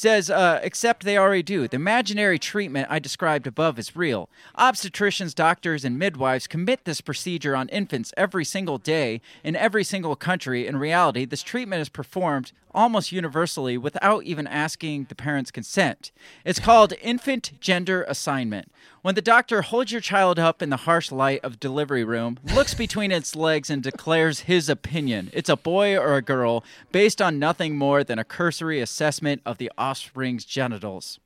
Says, 0.00 0.30
uh, 0.30 0.60
except 0.62 1.04
they 1.04 1.18
already 1.18 1.42
do. 1.42 1.68
The 1.68 1.76
imaginary 1.76 2.38
treatment 2.38 2.86
I 2.88 2.98
described 2.98 3.46
above 3.46 3.78
is 3.78 3.94
real. 3.94 4.30
Obstetricians, 4.56 5.34
doctors, 5.34 5.84
and 5.84 5.98
midwives 5.98 6.46
commit 6.46 6.86
this 6.86 7.02
procedure 7.02 7.54
on 7.54 7.68
infants 7.68 8.10
every 8.16 8.46
single 8.46 8.78
day 8.78 9.20
in 9.44 9.54
every 9.54 9.84
single 9.84 10.16
country. 10.16 10.66
In 10.66 10.78
reality, 10.78 11.26
this 11.26 11.42
treatment 11.42 11.82
is 11.82 11.90
performed 11.90 12.52
almost 12.74 13.12
universally 13.12 13.76
without 13.76 14.24
even 14.24 14.46
asking 14.46 15.04
the 15.04 15.14
parents' 15.14 15.50
consent. 15.50 16.10
It's 16.44 16.58
called 16.58 16.92
infant 17.00 17.52
gender 17.60 18.04
assignment. 18.08 18.70
When 19.02 19.14
the 19.14 19.22
doctor 19.22 19.62
holds 19.62 19.92
your 19.92 20.00
child 20.00 20.38
up 20.38 20.60
in 20.60 20.70
the 20.70 20.76
harsh 20.78 21.10
light 21.10 21.40
of 21.42 21.58
delivery 21.58 22.04
room, 22.04 22.38
looks 22.54 22.74
between 22.74 23.10
its 23.12 23.34
legs 23.34 23.70
and 23.70 23.82
declares 23.82 24.40
his 24.40 24.68
opinion. 24.68 25.30
It's 25.32 25.48
a 25.48 25.56
boy 25.56 25.96
or 25.96 26.16
a 26.16 26.22
girl 26.22 26.64
based 26.92 27.22
on 27.22 27.38
nothing 27.38 27.76
more 27.76 28.04
than 28.04 28.18
a 28.18 28.24
cursory 28.24 28.80
assessment 28.80 29.40
of 29.46 29.58
the 29.58 29.72
offspring's 29.78 30.44
genitals. 30.44 31.18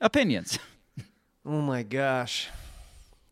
Opinions. 0.00 0.58
Oh 1.46 1.60
my 1.62 1.82
gosh. 1.82 2.48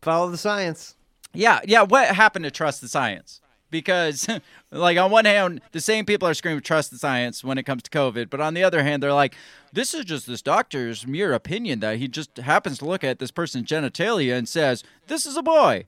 Follow 0.01 0.31
the 0.31 0.37
science. 0.37 0.95
Yeah, 1.33 1.59
yeah. 1.65 1.83
What 1.83 2.07
happened 2.07 2.45
to 2.45 2.51
trust 2.51 2.81
the 2.81 2.87
science? 2.87 3.41
Because, 3.69 4.27
like, 4.71 4.97
on 4.97 5.11
one 5.11 5.25
hand, 5.25 5.61
the 5.71 5.81
same 5.81 6.05
people 6.05 6.27
are 6.27 6.33
screaming 6.33 6.61
trust 6.61 6.91
the 6.91 6.97
science 6.97 7.43
when 7.43 7.57
it 7.57 7.63
comes 7.63 7.83
to 7.83 7.91
COVID, 7.91 8.29
but 8.29 8.41
on 8.41 8.53
the 8.53 8.63
other 8.63 8.83
hand, 8.83 9.03
they're 9.03 9.13
like, 9.13 9.35
this 9.71 9.93
is 9.93 10.05
just 10.05 10.27
this 10.27 10.41
doctor's 10.41 11.05
mere 11.05 11.33
opinion 11.33 11.79
that 11.81 11.97
he 11.97 12.07
just 12.07 12.37
happens 12.37 12.79
to 12.79 12.85
look 12.85 13.03
at 13.03 13.19
this 13.19 13.31
person's 13.31 13.67
genitalia 13.69 14.37
and 14.37 14.47
says, 14.47 14.83
this 15.07 15.25
is 15.25 15.37
a 15.37 15.43
boy. 15.43 15.85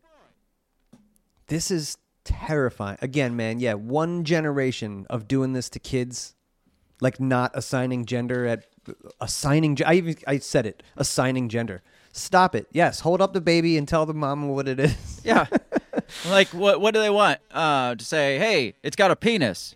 This 1.48 1.72
is 1.72 1.98
terrifying. 2.24 2.98
Again, 3.02 3.36
man, 3.36 3.60
yeah, 3.60 3.74
one 3.74 4.24
generation 4.24 5.06
of 5.10 5.28
doing 5.28 5.54
this 5.54 5.70
to 5.70 5.80
kids, 5.80 6.36
like 7.00 7.20
not 7.20 7.52
assigning 7.54 8.06
gender 8.06 8.46
at 8.46 8.68
assigning. 9.20 9.78
I 9.86 9.96
even 9.96 10.16
I 10.28 10.40
said 10.40 10.66
it. 10.66 10.84
Assigning 10.98 11.50
gender. 11.50 11.82
Stop 12.14 12.56
it. 12.56 12.68
Yes, 12.72 13.02
hold 13.02 13.22
up 13.22 13.34
the 13.34 13.42
baby 13.42 13.78
and 13.78 13.88
tell 13.88 14.06
the 14.06 14.14
mom 14.14 14.50
what 14.50 14.68
it 14.68 14.80
is. 14.80 15.22
Yeah. 15.24 15.48
like 16.30 16.50
what 16.50 16.82
what 16.82 16.94
do 16.94 17.00
they 17.00 17.10
want? 17.10 17.40
Uh 17.52 17.96
to 17.96 18.06
say, 18.06 18.38
"Hey, 18.38 18.74
it's 18.84 18.96
got 18.96 19.12
a 19.12 19.16
penis." 19.16 19.76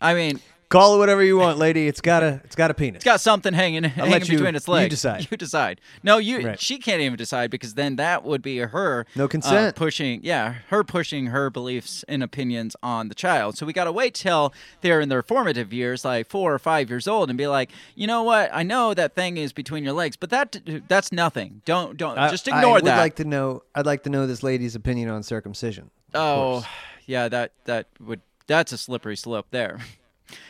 I 0.00 0.14
mean, 0.14 0.40
Call 0.74 0.96
it 0.96 0.98
whatever 0.98 1.22
you 1.22 1.36
want, 1.36 1.58
lady. 1.58 1.86
It's 1.86 2.00
got 2.00 2.24
a 2.24 2.40
it's 2.44 2.56
got 2.56 2.70
a 2.70 2.74
penis. 2.74 2.96
it's 2.96 3.04
got 3.04 3.20
something 3.20 3.54
hanging 3.54 3.84
hanging 3.84 4.12
you- 4.26 4.38
between 4.38 4.56
its 4.56 4.66
legs. 4.66 4.82
you 4.84 4.88
decide. 4.90 5.28
You 5.30 5.36
decide. 5.36 5.80
No, 6.02 6.18
you 6.18 6.44
Right. 6.44 6.60
she 6.60 6.78
can't 6.78 7.00
even 7.00 7.16
decide 7.16 7.50
because 7.52 7.74
then 7.74 7.94
that 7.96 8.24
would 8.24 8.42
be 8.42 8.58
her 8.58 9.06
No 9.14 9.24
uh, 9.26 9.28
consent. 9.28 9.76
pushing, 9.76 10.20
yeah, 10.24 10.54
her 10.70 10.82
pushing 10.82 11.26
her 11.26 11.48
beliefs 11.48 12.04
and 12.08 12.24
opinions 12.24 12.74
on 12.82 13.08
the 13.08 13.14
child. 13.14 13.56
So 13.56 13.64
we 13.66 13.72
got 13.72 13.84
to 13.84 13.92
wait 13.92 14.14
till 14.14 14.52
they're 14.80 15.00
in 15.00 15.08
their 15.10 15.22
formative 15.22 15.72
years, 15.72 16.04
like 16.04 16.26
4 16.28 16.52
or 16.52 16.58
5 16.58 16.90
years 16.90 17.06
old 17.06 17.28
and 17.30 17.38
be 17.38 17.46
like, 17.46 17.70
"You 17.94 18.08
know 18.08 18.24
what? 18.24 18.50
I 18.52 18.64
know 18.64 18.94
that 18.94 19.14
thing 19.14 19.36
is 19.36 19.52
between 19.52 19.84
your 19.84 19.92
legs, 19.92 20.16
but 20.16 20.30
that 20.30 20.56
that's 20.88 21.12
nothing. 21.12 21.62
Don't 21.64 21.96
don't 21.96 22.18
I- 22.18 22.30
just 22.30 22.48
I 22.50 22.66
would 22.66 22.84
that." 22.84 22.98
like 22.98 23.14
to 23.16 23.24
know. 23.24 23.62
I'd 23.76 23.86
like 23.86 24.02
to 24.02 24.10
know 24.10 24.26
this 24.26 24.42
lady's 24.42 24.74
opinion 24.74 25.08
on 25.08 25.22
circumcision. 25.22 25.90
Oh, 26.14 26.66
yeah, 27.06 27.28
that 27.28 27.52
that 27.66 27.86
would 28.00 28.22
that's 28.48 28.72
a 28.72 28.76
slippery 28.78 29.16
slope 29.16 29.46
there. 29.52 29.78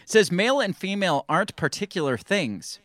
Says 0.05 0.31
male 0.31 0.61
and 0.61 0.77
female 0.77 1.25
aren't 1.29 1.57
particular 1.57 2.17
things. 2.17 2.79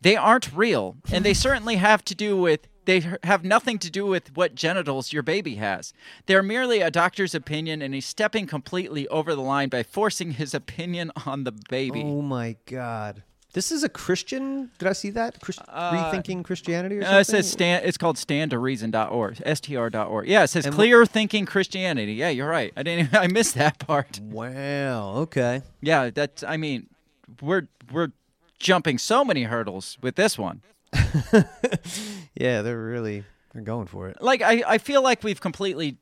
They 0.00 0.16
aren't 0.16 0.52
real, 0.52 0.96
and 1.12 1.24
they 1.24 1.34
certainly 1.34 1.76
have 1.76 2.04
to 2.04 2.14
do 2.14 2.36
with 2.36 2.68
they 2.84 3.04
have 3.22 3.44
nothing 3.44 3.78
to 3.80 3.90
do 3.90 4.06
with 4.06 4.34
what 4.34 4.54
genitals 4.54 5.12
your 5.12 5.22
baby 5.22 5.56
has. 5.56 5.92
They're 6.24 6.42
merely 6.42 6.80
a 6.80 6.90
doctor's 6.90 7.34
opinion, 7.34 7.82
and 7.82 7.92
he's 7.92 8.06
stepping 8.06 8.46
completely 8.46 9.06
over 9.08 9.34
the 9.34 9.42
line 9.42 9.68
by 9.68 9.82
forcing 9.82 10.32
his 10.32 10.54
opinion 10.54 11.12
on 11.26 11.44
the 11.44 11.52
baby. 11.52 12.02
Oh 12.02 12.22
my 12.22 12.56
god. 12.64 13.24
This 13.54 13.72
is 13.72 13.82
a 13.82 13.88
Christian. 13.88 14.70
Did 14.78 14.88
I 14.88 14.92
see 14.92 15.10
that? 15.10 15.40
Christ- 15.40 15.60
rethinking 15.66 16.44
Christianity 16.44 16.98
or 16.98 17.02
something? 17.02 17.16
Uh, 17.16 17.20
it 17.20 17.24
says 17.26 17.50
stand. 17.50 17.84
It's 17.86 17.96
called 17.96 18.16
standtoreason.org. 18.16 19.42
Str.org. 19.56 20.28
Yeah, 20.28 20.44
it 20.44 20.48
says 20.48 20.66
And 20.66 20.74
clear 20.74 21.06
thinking 21.06 21.46
Christianity. 21.46 22.12
Yeah, 22.14 22.28
you're 22.28 22.48
right. 22.48 22.72
I 22.76 22.82
didn't. 22.82 23.14
I 23.16 23.26
missed 23.26 23.54
that 23.54 23.78
part. 23.78 24.20
Wow. 24.20 25.14
Okay. 25.16 25.62
Yeah, 25.80 26.10
that's. 26.10 26.42
I 26.42 26.56
mean, 26.58 26.88
we're 27.40 27.68
we're 27.90 28.08
jumping 28.58 28.98
so 28.98 29.24
many 29.24 29.44
hurdles 29.44 29.96
with 30.02 30.16
this 30.16 30.36
one. 30.38 30.62
Yeah, 32.34 32.62
they're 32.62 32.80
really 32.80 33.24
they're 33.52 33.62
going 33.62 33.88
for 33.88 34.08
it. 34.08 34.22
Like, 34.22 34.42
I 34.42 34.62
I 34.66 34.78
feel 34.78 35.02
like 35.02 35.24
we've 35.24 35.40
completely 35.40 35.96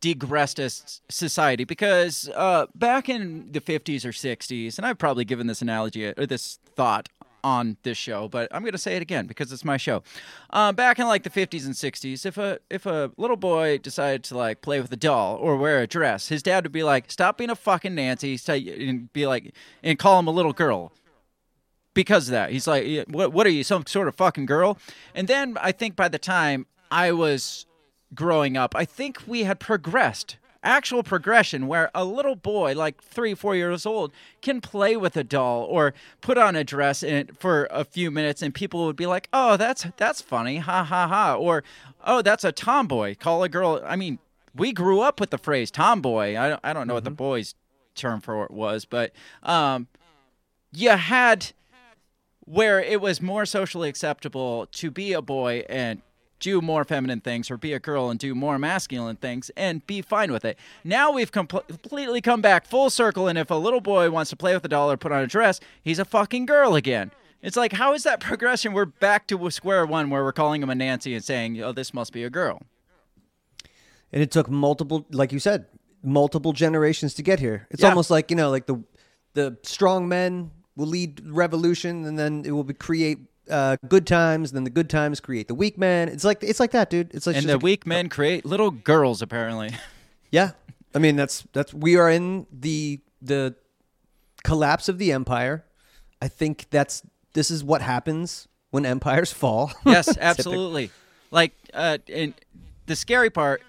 digressed 0.00 0.58
as 0.58 1.00
society 1.08 1.64
because 1.64 2.30
uh, 2.34 2.66
back 2.74 3.08
in 3.08 3.50
the 3.52 3.60
50s 3.60 4.04
or 4.04 4.12
60s, 4.12 4.78
and 4.78 4.86
I've 4.86 4.98
probably 4.98 5.24
given 5.24 5.46
this 5.46 5.62
analogy 5.62 6.06
or 6.06 6.26
this 6.26 6.58
thought 6.74 7.08
on 7.42 7.76
this 7.82 7.96
show, 7.96 8.28
but 8.28 8.48
I'm 8.52 8.62
going 8.62 8.72
to 8.72 8.78
say 8.78 8.96
it 8.96 9.02
again 9.02 9.26
because 9.26 9.52
it's 9.52 9.64
my 9.64 9.76
show. 9.76 10.02
Uh, 10.50 10.72
back 10.72 10.98
in 10.98 11.06
like 11.06 11.22
the 11.22 11.30
50s 11.30 11.64
and 11.64 11.74
60s, 11.74 12.26
if 12.26 12.38
a 12.38 12.58
if 12.68 12.86
a 12.86 13.10
little 13.16 13.36
boy 13.36 13.78
decided 13.78 14.24
to 14.24 14.36
like 14.36 14.60
play 14.60 14.80
with 14.80 14.92
a 14.92 14.96
doll 14.96 15.36
or 15.36 15.56
wear 15.56 15.80
a 15.80 15.86
dress, 15.86 16.28
his 16.28 16.42
dad 16.42 16.64
would 16.64 16.72
be 16.72 16.82
like, 16.82 17.10
"Stop 17.10 17.38
being 17.38 17.50
a 17.50 17.56
fucking 17.56 17.94
Nancy," 17.94 18.38
and 18.48 19.12
be 19.12 19.26
like, 19.26 19.54
and 19.82 19.98
call 19.98 20.18
him 20.18 20.26
a 20.26 20.32
little 20.32 20.52
girl. 20.52 20.92
Because 21.92 22.28
of 22.28 22.32
that, 22.32 22.50
he's 22.50 22.66
like, 22.66 23.06
"What? 23.08 23.32
What 23.32 23.46
are 23.46 23.50
you, 23.50 23.64
some 23.64 23.84
sort 23.86 24.08
of 24.08 24.14
fucking 24.14 24.46
girl?" 24.46 24.78
And 25.14 25.28
then 25.28 25.56
I 25.60 25.72
think 25.72 25.96
by 25.96 26.08
the 26.08 26.18
time 26.18 26.66
I 26.90 27.12
was 27.12 27.66
growing 28.14 28.56
up, 28.56 28.74
I 28.74 28.84
think 28.84 29.22
we 29.26 29.44
had 29.44 29.60
progressed, 29.60 30.36
actual 30.62 31.02
progression, 31.02 31.66
where 31.66 31.90
a 31.94 32.04
little 32.04 32.36
boy, 32.36 32.74
like 32.74 33.02
three, 33.02 33.34
four 33.34 33.54
years 33.54 33.86
old, 33.86 34.12
can 34.42 34.60
play 34.60 34.96
with 34.96 35.16
a 35.16 35.24
doll 35.24 35.64
or 35.64 35.94
put 36.20 36.38
on 36.38 36.56
a 36.56 36.64
dress 36.64 37.02
in 37.02 37.14
it 37.14 37.36
for 37.36 37.68
a 37.70 37.84
few 37.84 38.10
minutes, 38.10 38.42
and 38.42 38.54
people 38.54 38.86
would 38.86 38.96
be 38.96 39.06
like, 39.06 39.28
"Oh, 39.32 39.56
that's 39.56 39.86
that's 39.96 40.20
funny, 40.20 40.58
ha 40.58 40.84
ha 40.84 41.06
ha," 41.08 41.36
or 41.36 41.64
"Oh, 42.04 42.22
that's 42.22 42.44
a 42.44 42.52
tomboy." 42.52 43.14
Call 43.16 43.42
a 43.42 43.48
girl. 43.48 43.82
I 43.86 43.96
mean, 43.96 44.18
we 44.54 44.72
grew 44.72 45.00
up 45.00 45.20
with 45.20 45.30
the 45.30 45.38
phrase 45.38 45.70
tomboy. 45.70 46.36
I 46.36 46.48
don't, 46.50 46.60
I 46.64 46.72
don't 46.72 46.86
know 46.86 46.94
what 46.94 47.04
the 47.04 47.10
boys' 47.10 47.54
term 47.94 48.20
for 48.20 48.44
it 48.44 48.50
was, 48.50 48.84
but 48.84 49.12
um, 49.42 49.88
you 50.72 50.90
had 50.90 51.52
where 52.44 52.80
it 52.80 53.00
was 53.00 53.20
more 53.20 53.46
socially 53.46 53.88
acceptable 53.88 54.66
to 54.72 54.90
be 54.90 55.12
a 55.12 55.22
boy 55.22 55.64
and 55.68 56.02
do 56.40 56.60
more 56.60 56.84
feminine 56.84 57.20
things 57.20 57.50
or 57.50 57.56
be 57.56 57.72
a 57.72 57.78
girl 57.78 58.10
and 58.10 58.18
do 58.18 58.34
more 58.34 58.58
masculine 58.58 59.16
things 59.16 59.50
and 59.56 59.86
be 59.86 60.02
fine 60.02 60.32
with 60.32 60.44
it. 60.44 60.58
Now 60.82 61.12
we've 61.12 61.30
compl- 61.30 61.66
completely 61.68 62.20
come 62.20 62.40
back 62.40 62.66
full 62.66 62.90
circle 62.90 63.28
and 63.28 63.38
if 63.38 63.50
a 63.50 63.54
little 63.54 63.80
boy 63.80 64.10
wants 64.10 64.30
to 64.30 64.36
play 64.36 64.54
with 64.54 64.64
a 64.64 64.68
doll 64.68 64.90
or 64.90 64.96
put 64.96 65.12
on 65.12 65.22
a 65.22 65.26
dress, 65.26 65.60
he's 65.84 65.98
a 65.98 66.04
fucking 66.04 66.46
girl 66.46 66.74
again. 66.74 67.12
It's 67.42 67.56
like 67.56 67.72
how 67.72 67.94
is 67.94 68.02
that 68.02 68.20
progression? 68.20 68.72
We're 68.72 68.84
back 68.86 69.26
to 69.28 69.50
square 69.50 69.86
one 69.86 70.10
where 70.10 70.24
we're 70.24 70.32
calling 70.32 70.62
him 70.62 70.68
a 70.70 70.74
Nancy 70.74 71.14
and 71.14 71.24
saying, 71.24 71.62
"Oh, 71.62 71.72
this 71.72 71.94
must 71.94 72.12
be 72.12 72.24
a 72.24 72.28
girl." 72.30 72.60
And 74.12 74.22
it 74.22 74.30
took 74.30 74.50
multiple, 74.50 75.06
like 75.10 75.32
you 75.32 75.38
said, 75.38 75.66
multiple 76.02 76.52
generations 76.52 77.14
to 77.14 77.22
get 77.22 77.40
here. 77.40 77.66
It's 77.70 77.82
Yeah. 77.82 77.88
almost 77.90 78.10
like 78.10 78.30
you 78.30 78.36
know, 78.36 78.50
like 78.50 78.66
the 78.66 78.82
the 79.34 79.56
strong 79.62 80.08
men 80.08 80.50
will 80.76 80.88
lead 80.88 81.22
revolution, 81.24 82.04
and 82.04 82.18
then 82.18 82.42
it 82.44 82.50
will 82.50 82.64
be 82.64 82.74
create 82.74 83.18
uh, 83.50 83.76
good 83.88 84.06
times. 84.06 84.52
Then 84.52 84.64
the 84.64 84.70
good 84.70 84.88
times 84.88 85.20
create 85.20 85.48
the 85.48 85.54
weak 85.54 85.76
men. 85.78 86.08
It's 86.08 86.24
like 86.24 86.42
it's 86.42 86.60
like 86.60 86.70
that, 86.72 86.88
dude. 86.90 87.12
It's 87.14 87.26
like 87.26 87.36
and 87.36 87.46
the 87.46 87.54
like- 87.54 87.62
weak 87.62 87.86
men 87.86 88.08
create 88.08 88.44
little 88.46 88.70
girls 88.70 89.22
apparently. 89.22 89.70
Yeah, 90.32 90.52
I 90.94 91.00
mean 91.00 91.16
that's 91.16 91.44
that's 91.52 91.74
we 91.74 91.96
are 91.96 92.08
in 92.08 92.46
the 92.52 93.00
the 93.20 93.56
collapse 94.44 94.88
of 94.88 94.98
the 94.98 95.10
empire. 95.10 95.64
I 96.22 96.28
think 96.28 96.66
that's 96.70 97.02
this 97.32 97.50
is 97.50 97.64
what 97.64 97.82
happens 97.82 98.46
when 98.70 98.86
empires 98.86 99.32
fall. 99.42 99.72
yes, 99.84 100.16
absolutely. 100.18 100.92
Like, 101.32 101.52
uh, 101.74 101.98
and 102.08 102.34
the 102.86 102.94
scary 102.94 103.28
part 103.30 103.62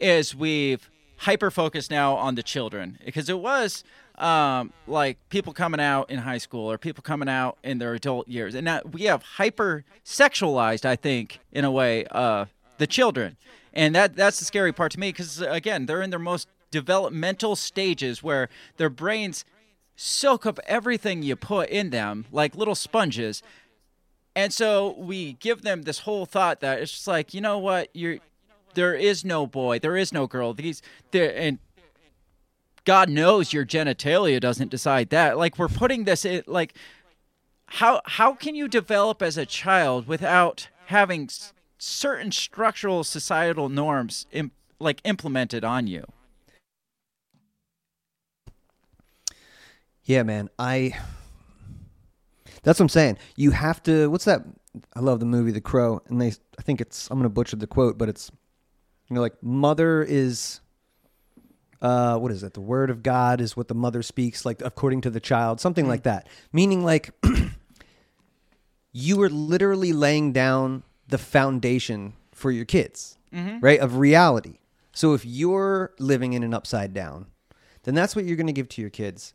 is 0.00 0.34
we've 0.34 0.90
hyper 1.18 1.50
focused 1.50 1.90
now 1.90 2.14
on 2.14 2.34
the 2.34 2.42
children 2.42 2.98
because 3.04 3.28
it 3.28 3.38
was 3.38 3.84
um, 4.18 4.72
like 4.86 5.18
people 5.28 5.52
coming 5.52 5.80
out 5.80 6.10
in 6.10 6.20
high 6.20 6.38
school 6.38 6.70
or 6.70 6.78
people 6.78 7.02
coming 7.02 7.28
out 7.28 7.58
in 7.64 7.78
their 7.78 7.94
adult 7.94 8.28
years, 8.28 8.54
and 8.54 8.64
now 8.64 8.80
we 8.90 9.02
have 9.04 9.22
hyper 9.22 9.84
sexualized, 10.04 10.84
I 10.84 10.96
think, 10.96 11.40
in 11.52 11.64
a 11.64 11.70
way, 11.70 12.06
uh, 12.10 12.46
the 12.78 12.86
children, 12.86 13.36
and 13.72 13.94
that 13.94 14.16
that's 14.16 14.38
the 14.38 14.44
scary 14.44 14.72
part 14.72 14.92
to 14.92 15.00
me 15.00 15.10
because 15.10 15.40
again, 15.40 15.86
they're 15.86 16.02
in 16.02 16.10
their 16.10 16.18
most 16.18 16.48
developmental 16.70 17.54
stages 17.54 18.22
where 18.22 18.48
their 18.78 18.90
brains 18.90 19.44
soak 19.96 20.44
up 20.44 20.58
everything 20.66 21.22
you 21.22 21.36
put 21.36 21.68
in 21.68 21.90
them 21.90 22.26
like 22.32 22.56
little 22.56 22.74
sponges. 22.74 23.42
And 24.34 24.52
so 24.52 24.96
we 24.98 25.34
give 25.34 25.62
them 25.62 25.82
this 25.82 26.00
whole 26.00 26.26
thought 26.26 26.60
that 26.60 26.80
it's 26.80 26.90
just 26.90 27.06
like, 27.06 27.32
you 27.32 27.40
know 27.40 27.58
what, 27.58 27.88
you're 27.94 28.18
there 28.74 28.94
is 28.94 29.24
no 29.24 29.46
boy, 29.46 29.78
there 29.78 29.96
is 29.96 30.12
no 30.12 30.26
girl. 30.26 30.54
These 30.54 30.82
there 31.10 31.36
and 31.36 31.58
God 32.84 33.08
knows 33.08 33.52
your 33.52 33.64
genitalia 33.64 34.40
doesn't 34.40 34.70
decide 34.70 35.10
that. 35.10 35.38
Like 35.38 35.58
we're 35.58 35.68
putting 35.68 36.04
this 36.04 36.24
in 36.24 36.42
like 36.46 36.74
how 37.66 38.00
how 38.04 38.34
can 38.34 38.54
you 38.54 38.68
develop 38.68 39.22
as 39.22 39.38
a 39.38 39.46
child 39.46 40.06
without 40.06 40.68
having 40.86 41.24
s- 41.24 41.52
certain 41.78 42.30
structural 42.30 43.02
societal 43.04 43.68
norms 43.68 44.26
like 44.78 45.00
implemented 45.04 45.64
on 45.64 45.86
you? 45.86 46.04
Yeah, 50.04 50.22
man. 50.22 50.50
I. 50.58 50.94
That's 52.62 52.78
what 52.78 52.84
I'm 52.84 52.88
saying. 52.90 53.18
You 53.36 53.50
have 53.52 53.82
to. 53.84 54.10
What's 54.10 54.26
that? 54.26 54.42
I 54.94 55.00
love 55.00 55.20
the 55.20 55.26
movie 55.26 55.50
The 55.50 55.60
Crow, 55.60 56.02
and 56.08 56.20
they. 56.20 56.32
I 56.58 56.62
think 56.62 56.80
it's. 56.80 57.10
I'm 57.10 57.18
gonna 57.18 57.28
butcher 57.30 57.56
the 57.56 57.66
quote, 57.66 57.96
but 57.98 58.08
it's. 58.08 58.30
You 59.08 59.14
know, 59.16 59.20
like 59.20 59.42
mother 59.42 60.02
is. 60.02 60.60
Uh, 61.82 62.16
what 62.16 62.32
is 62.32 62.42
it? 62.42 62.54
The 62.54 62.62
word 62.62 62.88
of 62.88 63.02
God 63.02 63.42
is 63.42 63.58
what 63.58 63.68
the 63.68 63.74
mother 63.74 64.02
speaks, 64.02 64.46
like 64.46 64.62
according 64.64 65.02
to 65.02 65.10
the 65.10 65.20
child, 65.20 65.60
something 65.60 65.86
like 65.86 66.04
that. 66.04 66.28
Meaning, 66.50 66.82
like, 66.82 67.10
you 68.92 69.20
are 69.22 69.28
literally 69.28 69.92
laying 69.92 70.32
down 70.32 70.82
the 71.08 71.18
foundation 71.18 72.14
for 72.32 72.50
your 72.50 72.64
kids, 72.64 73.18
Mhm. 73.34 73.62
right? 73.62 73.78
Of 73.80 73.96
reality. 73.98 74.58
So 74.92 75.12
if 75.14 75.26
you're 75.26 75.92
living 75.98 76.32
in 76.32 76.42
an 76.42 76.54
upside 76.54 76.94
down, 76.94 77.26
then 77.82 77.94
that's 77.94 78.16
what 78.16 78.24
you're 78.24 78.36
going 78.36 78.46
to 78.46 78.52
give 78.52 78.68
to 78.70 78.80
your 78.80 78.90
kids. 78.90 79.34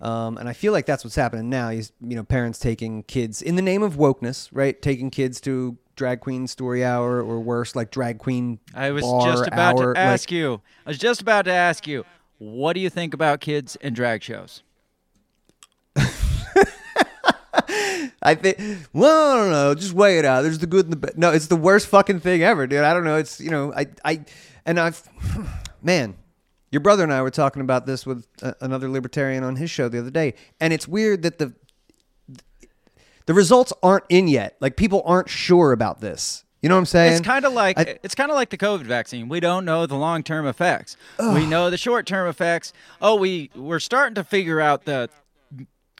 Um, 0.00 0.36
and 0.38 0.48
I 0.48 0.52
feel 0.52 0.72
like 0.72 0.86
that's 0.86 1.04
what's 1.04 1.14
happening 1.14 1.48
now. 1.48 1.68
Is 1.68 1.92
you 2.00 2.16
know 2.16 2.24
parents 2.24 2.58
taking 2.58 3.04
kids 3.04 3.40
in 3.40 3.54
the 3.54 3.62
name 3.62 3.82
of 3.82 3.94
wokeness, 3.96 4.48
right? 4.52 4.80
Taking 4.82 5.10
kids 5.10 5.40
to 5.42 5.76
drag 5.96 6.20
queen 6.20 6.46
story 6.46 6.84
hour 6.84 7.22
or 7.22 7.40
worse, 7.40 7.74
like 7.76 7.90
drag 7.90 8.18
queen. 8.18 8.58
I 8.74 8.90
was 8.90 9.02
just 9.02 9.46
about 9.46 9.78
hour, 9.78 9.94
to 9.94 10.00
like- 10.00 10.08
ask 10.08 10.30
you. 10.30 10.60
I 10.86 10.90
was 10.90 10.98
just 10.98 11.22
about 11.22 11.44
to 11.46 11.52
ask 11.52 11.86
you, 11.86 12.04
what 12.38 12.72
do 12.74 12.80
you 12.80 12.90
think 12.90 13.14
about 13.14 13.40
kids 13.40 13.76
and 13.76 13.94
drag 13.94 14.22
shows? 14.22 14.62
I 18.22 18.34
think. 18.34 18.58
Well, 18.92 19.32
I 19.32 19.36
don't 19.36 19.50
know. 19.50 19.74
Just 19.74 19.92
weigh 19.92 20.18
it 20.18 20.24
out. 20.24 20.42
There's 20.42 20.58
the 20.58 20.66
good 20.66 20.86
and 20.86 20.92
the 20.92 20.96
bad. 20.96 21.18
No, 21.18 21.30
it's 21.30 21.46
the 21.46 21.56
worst 21.56 21.86
fucking 21.86 22.20
thing 22.20 22.42
ever, 22.42 22.66
dude. 22.66 22.80
I 22.80 22.92
don't 22.94 23.04
know. 23.04 23.16
It's 23.16 23.40
you 23.40 23.50
know, 23.50 23.72
I, 23.74 23.86
I, 24.04 24.24
and 24.66 24.80
I've. 24.80 25.02
man, 25.82 26.16
your 26.70 26.80
brother 26.80 27.04
and 27.04 27.12
I 27.12 27.22
were 27.22 27.30
talking 27.30 27.62
about 27.62 27.86
this 27.86 28.04
with 28.04 28.26
uh, 28.42 28.54
another 28.60 28.88
libertarian 28.88 29.44
on 29.44 29.56
his 29.56 29.70
show 29.70 29.88
the 29.88 29.98
other 30.00 30.10
day, 30.10 30.34
and 30.60 30.72
it's 30.72 30.88
weird 30.88 31.22
that 31.22 31.38
the 31.38 31.54
the 33.26 33.34
results 33.34 33.72
aren't 33.82 34.04
in 34.08 34.28
yet. 34.28 34.56
Like 34.60 34.76
people 34.76 35.02
aren't 35.04 35.28
sure 35.28 35.72
about 35.72 36.00
this. 36.00 36.44
You 36.62 36.68
know 36.70 36.76
what 36.76 36.80
I'm 36.80 36.86
saying? 36.86 37.12
It's 37.12 37.20
kind 37.26 37.44
of 37.44 37.52
like 37.52 37.78
I- 37.78 37.98
it's 38.02 38.14
kind 38.14 38.30
of 38.30 38.36
like 38.36 38.48
the 38.50 38.56
COVID 38.56 38.84
vaccine. 38.84 39.28
We 39.28 39.38
don't 39.40 39.64
know 39.66 39.84
the 39.86 39.96
long 39.96 40.22
term 40.22 40.46
effects. 40.46 40.96
We 41.18 41.44
know 41.46 41.68
the 41.68 41.76
short 41.76 42.06
term 42.06 42.26
effects. 42.28 42.72
Oh, 43.02 43.16
we 43.16 43.50
we're 43.54 43.80
starting 43.80 44.14
to 44.14 44.24
figure 44.24 44.60
out 44.60 44.84
the 44.86 45.10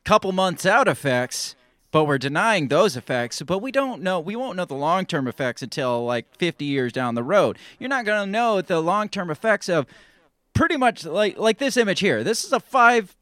couple 0.04 0.32
months 0.32 0.66
out 0.66 0.88
effects, 0.88 1.54
but 1.90 2.04
we're 2.04 2.18
denying 2.18 2.68
those 2.68 2.96
effects. 2.96 3.40
But 3.42 3.58
we 3.58 3.72
don't 3.72 4.02
know. 4.02 4.20
We 4.20 4.36
won't 4.36 4.56
know 4.56 4.64
the 4.64 4.74
long 4.74 5.06
term 5.06 5.26
effects 5.28 5.62
until 5.62 6.04
like 6.04 6.26
50 6.36 6.64
years 6.64 6.92
down 6.92 7.14
the 7.14 7.22
road. 7.22 7.58
You're 7.78 7.88
not 7.90 8.04
going 8.04 8.24
to 8.26 8.30
know 8.30 8.60
the 8.62 8.80
long 8.80 9.08
term 9.08 9.30
effects 9.30 9.68
of 9.68 9.86
pretty 10.54 10.76
much 10.76 11.04
like 11.04 11.36
like 11.38 11.58
this 11.58 11.76
image 11.76 12.00
here. 12.00 12.24
This 12.24 12.42
is 12.44 12.52
a 12.52 12.60
five 12.60 13.14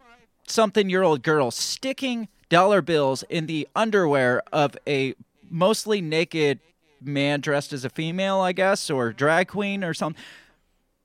something 0.47 0.91
year 0.91 1.03
old 1.03 1.23
girl 1.23 1.51
sticking 1.51 2.29
dollar 2.53 2.83
bills 2.83 3.25
in 3.29 3.47
the 3.47 3.67
underwear 3.75 4.43
of 4.53 4.77
a 4.87 5.15
mostly 5.51 6.01
naked 6.01 6.61
man 7.01 7.41
dressed 7.41 7.73
as 7.73 7.85
a 7.85 7.91
female, 7.91 8.41
I 8.41 8.53
guess, 8.53 8.91
or 8.91 9.13
drag 9.13 9.49
queen 9.49 9.83
or 9.83 9.95
something. 9.95 10.23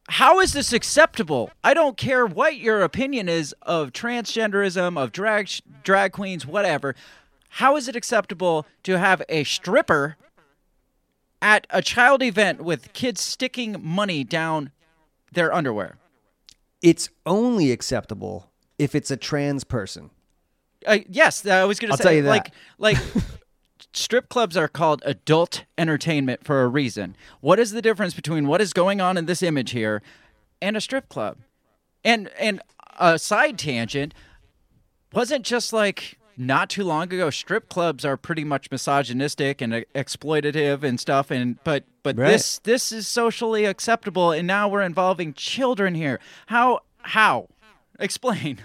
How 0.09 0.39
is 0.39 0.53
this 0.53 0.71
acceptable? 0.71 1.49
I 1.63 1.73
don't 1.73 1.97
care 1.97 2.25
what 2.25 2.57
your 2.57 2.81
opinion 2.81 3.27
is 3.27 3.53
of 3.63 3.91
transgenderism, 3.91 4.97
of 4.97 5.11
drag 5.11 5.49
drag 5.83 6.11
queens, 6.11 6.45
whatever. 6.45 6.95
How 7.49 7.75
is 7.75 7.87
it 7.87 7.95
acceptable 7.95 8.65
to 8.83 8.97
have 8.99 9.21
a 9.27 9.43
stripper 9.43 10.17
at 11.41 11.65
a 11.69 11.81
child 11.81 12.21
event 12.21 12.61
with 12.61 12.93
kids 12.93 13.21
sticking 13.21 13.77
money 13.81 14.23
down 14.23 14.71
their 15.31 15.53
underwear? 15.53 15.97
it's 16.81 17.09
only 17.25 17.71
acceptable 17.71 18.51
if 18.77 18.93
it's 18.93 19.11
a 19.11 19.17
trans 19.17 19.63
person. 19.63 20.11
Uh, 20.88 20.99
yes, 21.09 21.45
I 21.45 21.65
was 21.65 21.79
going 21.79 21.91
to 21.91 21.97
say 21.97 22.03
tell 22.03 22.13
you 22.13 22.21
that. 22.23 22.29
like 22.29 22.51
like 22.77 22.97
strip 23.93 24.29
clubs 24.29 24.55
are 24.57 24.67
called 24.67 25.01
adult 25.05 25.65
entertainment 25.77 26.43
for 26.45 26.63
a 26.63 26.67
reason. 26.67 27.15
What 27.41 27.59
is 27.59 27.71
the 27.71 27.81
difference 27.81 28.13
between 28.13 28.47
what 28.47 28.61
is 28.61 28.73
going 28.73 29.01
on 29.01 29.17
in 29.17 29.25
this 29.25 29.43
image 29.43 29.71
here 29.71 30.01
and 30.61 30.77
a 30.77 30.81
strip 30.81 31.09
club? 31.09 31.38
And 32.03 32.29
and 32.39 32.61
a 32.99 33.19
side 33.19 33.59
tangent 33.59 34.13
wasn't 35.13 35.45
just 35.45 35.73
like 35.73 36.17
not 36.39 36.69
too 36.69 36.83
long 36.83 37.03
ago 37.11 37.29
strip 37.31 37.67
clubs 37.67 38.05
are 38.05 38.15
pretty 38.15 38.43
much 38.43 38.69
misogynistic 38.69 39.59
and 39.61 39.73
exploitative 39.95 40.83
and 40.83 40.99
stuff 40.99 41.31
and 41.31 41.57
but 41.63 41.83
but 42.03 42.15
Right. 42.17 42.27
this 42.29 42.59
this 42.59 42.91
is 42.91 43.07
socially 43.07 43.65
acceptable 43.65 44.31
and 44.31 44.45
now 44.47 44.67
we're 44.69 44.83
involving 44.83 45.33
children 45.33 45.95
here. 45.95 46.19
How 46.47 46.81
how? 47.01 47.47
Explain. 47.99 48.59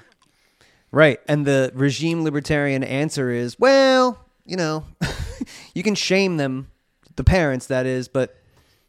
Right. 0.93 1.19
And 1.27 1.47
the 1.47 1.73
regime 1.75 2.23
libertarian 2.23 2.85
answer 2.85 3.31
is, 3.31 3.59
well, 3.59 4.19
you 4.45 4.57
know, 4.57 4.85
you 5.75 5.83
can 5.83 5.95
shame 5.95 6.37
them, 6.37 6.71
the 7.17 7.25
parents, 7.25 7.67
that 7.67 7.87
is, 7.87 8.09
but 8.09 8.37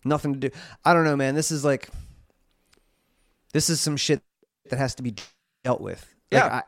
nothing 0.04 0.34
to 0.34 0.40
do. 0.50 0.50
I 0.84 0.94
don't 0.94 1.06
know, 1.06 1.16
man. 1.16 1.34
This 1.34 1.50
is 1.50 1.64
like, 1.64 1.90
this 3.54 3.70
is 3.70 3.80
some 3.80 3.96
shit 3.96 4.22
that 4.70 4.78
has 4.78 4.96
to 4.96 5.04
be 5.04 5.16
dealt 5.64 5.80
with. 5.80 6.02
Like, 6.32 6.44
Yeah. 6.44 6.56
I, 6.58 6.62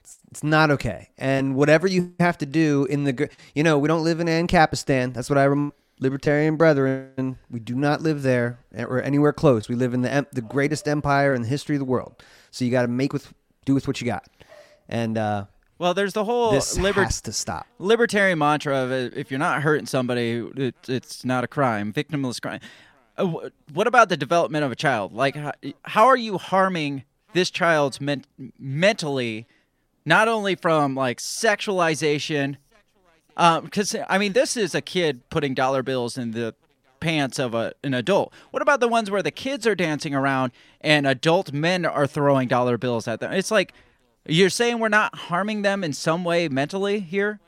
it's, 0.00 0.18
it's 0.30 0.42
not 0.42 0.70
okay. 0.70 1.10
And 1.18 1.54
whatever 1.54 1.86
you 1.86 2.14
have 2.18 2.38
to 2.38 2.46
do 2.46 2.86
in 2.88 3.04
the, 3.04 3.28
you 3.54 3.62
know, 3.62 3.78
we 3.78 3.88
don't 3.88 4.04
live 4.04 4.20
in 4.20 4.26
Ancapistan. 4.26 5.12
That's 5.12 5.28
what 5.28 5.38
I 5.38 5.46
rem- 5.46 5.72
libertarian 6.00 6.56
brethren. 6.56 7.38
We 7.50 7.60
do 7.60 7.74
not 7.74 8.00
live 8.00 8.22
there 8.22 8.58
eh, 8.74 8.84
or 8.84 9.02
anywhere 9.02 9.32
close. 9.32 9.68
We 9.68 9.74
live 9.74 9.94
in 9.94 10.02
the 10.02 10.26
the 10.32 10.42
greatest 10.42 10.86
empire 10.88 11.34
in 11.34 11.42
the 11.42 11.48
history 11.48 11.76
of 11.76 11.80
the 11.80 11.86
world. 11.86 12.22
So 12.50 12.64
you 12.64 12.70
got 12.70 12.82
to 12.82 12.88
make 12.88 13.12
with 13.12 13.32
do 13.64 13.74
with 13.74 13.86
what 13.86 14.00
you 14.00 14.06
got. 14.06 14.28
And 14.88 15.18
uh, 15.18 15.46
Well, 15.78 15.94
there's 15.94 16.12
the 16.12 16.24
whole 16.24 16.52
this 16.52 16.78
liber- 16.78 17.04
has 17.04 17.20
to 17.22 17.32
stop. 17.32 17.66
libertarian 17.78 18.38
mantra 18.38 18.76
of 18.78 18.90
uh, 18.90 19.10
if 19.16 19.30
you're 19.30 19.38
not 19.38 19.62
hurting 19.62 19.86
somebody, 19.86 20.46
it, 20.56 20.74
it's 20.88 21.24
not 21.24 21.44
a 21.44 21.48
crime, 21.48 21.92
victimless 21.92 22.40
crime. 22.40 22.60
Uh, 23.18 23.48
what 23.72 23.86
about 23.86 24.08
the 24.08 24.16
development 24.16 24.64
of 24.64 24.70
a 24.70 24.76
child? 24.76 25.12
Like, 25.12 25.34
how, 25.36 25.52
how 25.84 26.06
are 26.06 26.16
you 26.16 26.38
harming 26.38 27.04
this 27.32 27.50
child's 27.50 28.00
men- 28.00 28.24
mentally, 28.58 29.46
not 30.04 30.28
only 30.28 30.54
from 30.54 30.94
like 30.94 31.18
sexualization? 31.18 32.56
Because 33.36 33.94
I 34.08 34.18
mean, 34.18 34.32
this 34.32 34.56
is 34.56 34.74
a 34.74 34.80
kid 34.80 35.28
putting 35.30 35.54
dollar 35.54 35.82
bills 35.82 36.16
in 36.16 36.30
the 36.30 36.54
pants 37.00 37.38
of 37.38 37.54
a, 37.54 37.74
an 37.84 37.92
adult. 37.92 38.32
What 38.50 38.62
about 38.62 38.80
the 38.80 38.88
ones 38.88 39.10
where 39.10 39.22
the 39.22 39.30
kids 39.30 39.66
are 39.66 39.74
dancing 39.74 40.14
around 40.14 40.52
and 40.80 41.06
adult 41.06 41.52
men 41.52 41.84
are 41.84 42.06
throwing 42.06 42.48
dollar 42.48 42.78
bills 42.78 43.06
at 43.06 43.20
them? 43.20 43.32
It's 43.32 43.50
like 43.50 43.74
you're 44.28 44.50
saying 44.50 44.78
we're 44.78 44.88
not 44.88 45.14
harming 45.14 45.62
them 45.62 45.82
in 45.84 45.92
some 45.92 46.24
way 46.24 46.48
mentally 46.48 47.00
here. 47.00 47.40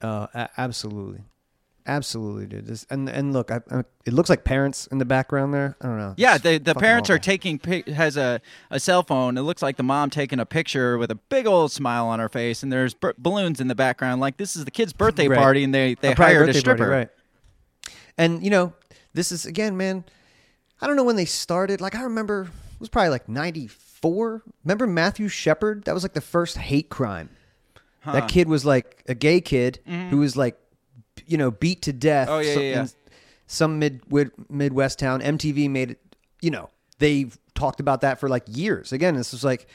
Uh, 0.00 0.26
a- 0.34 0.48
absolutely, 0.58 1.20
absolutely, 1.86 2.46
dude. 2.46 2.66
This, 2.66 2.84
and 2.90 3.08
and 3.08 3.32
look, 3.32 3.52
I, 3.52 3.60
I, 3.70 3.84
it 4.04 4.12
looks 4.12 4.28
like 4.28 4.42
parents 4.42 4.88
in 4.88 4.98
the 4.98 5.04
background 5.04 5.54
there. 5.54 5.76
I 5.80 5.86
don't 5.86 5.98
know. 5.98 6.14
Yeah, 6.16 6.34
It's 6.34 6.42
the 6.42 6.58
the 6.58 6.74
parents 6.74 7.08
are 7.08 7.14
awful. 7.14 7.22
taking 7.22 7.58
pic- 7.60 7.86
has 7.86 8.16
a, 8.16 8.40
a 8.70 8.80
cell 8.80 9.04
phone. 9.04 9.38
It 9.38 9.42
looks 9.42 9.62
like 9.62 9.76
the 9.76 9.84
mom 9.84 10.10
taking 10.10 10.40
a 10.40 10.46
picture 10.46 10.98
with 10.98 11.12
a 11.12 11.14
big 11.14 11.46
old 11.46 11.70
smile 11.70 12.06
on 12.08 12.18
her 12.18 12.28
face, 12.28 12.64
and 12.64 12.72
there's 12.72 12.94
b- 12.94 13.12
balloons 13.16 13.60
in 13.60 13.68
the 13.68 13.76
background. 13.76 14.20
Like 14.20 14.38
this 14.38 14.56
is 14.56 14.64
the 14.64 14.72
kid's 14.72 14.92
birthday 14.92 15.28
Right. 15.28 15.38
party, 15.38 15.62
and 15.62 15.72
they 15.72 15.94
they 15.94 16.12
A 16.12 16.14
hired 16.16 16.42
a 16.42 16.46
birthday 16.46 16.52
party, 16.52 16.58
stripper. 16.60 16.88
right? 16.90 17.08
And 18.18 18.42
you 18.42 18.50
know, 18.50 18.72
this 19.14 19.30
is 19.30 19.46
again, 19.46 19.76
man. 19.76 20.04
I 20.80 20.88
don't 20.88 20.96
know 20.96 21.04
when 21.04 21.14
they 21.16 21.26
started. 21.26 21.80
Like 21.80 21.94
I 21.94 22.02
remember, 22.02 22.42
it 22.74 22.80
was 22.80 22.88
probably 22.88 23.10
like 23.10 23.28
'94. 24.02 24.42
Remember 24.64 24.86
Matthew 24.86 25.28
Shepard? 25.28 25.84
That 25.84 25.94
was 25.94 26.02
like 26.02 26.12
the 26.14 26.20
first 26.20 26.56
hate 26.58 26.88
crime. 26.90 27.30
Huh. 28.00 28.12
That 28.12 28.28
kid 28.28 28.48
was 28.48 28.64
like 28.64 29.02
a 29.08 29.14
gay 29.14 29.40
kid 29.40 29.78
Mhm. 29.88 30.10
who 30.10 30.18
was 30.18 30.36
like, 30.36 30.58
you 31.26 31.36
know, 31.38 31.50
beat 31.50 31.82
to 31.82 31.92
death. 31.92 32.28
Oh, 32.28 32.40
yeah, 32.40 32.54
so- 32.54 32.60
yeah, 32.60 32.86
Some 33.46 33.78
mid 33.78 34.00
wid- 34.10 34.32
Midwest 34.48 34.98
town. 34.98 35.20
MTV 35.20 35.68
made 35.68 35.90
it. 35.92 35.98
You 36.40 36.50
know, 36.50 36.70
they 36.98 37.26
talked 37.54 37.80
about 37.80 38.00
that 38.00 38.18
for 38.18 38.28
like 38.28 38.44
years. 38.48 38.92
Again, 38.92 39.14
this 39.14 39.30
was 39.32 39.44
like, 39.44 39.66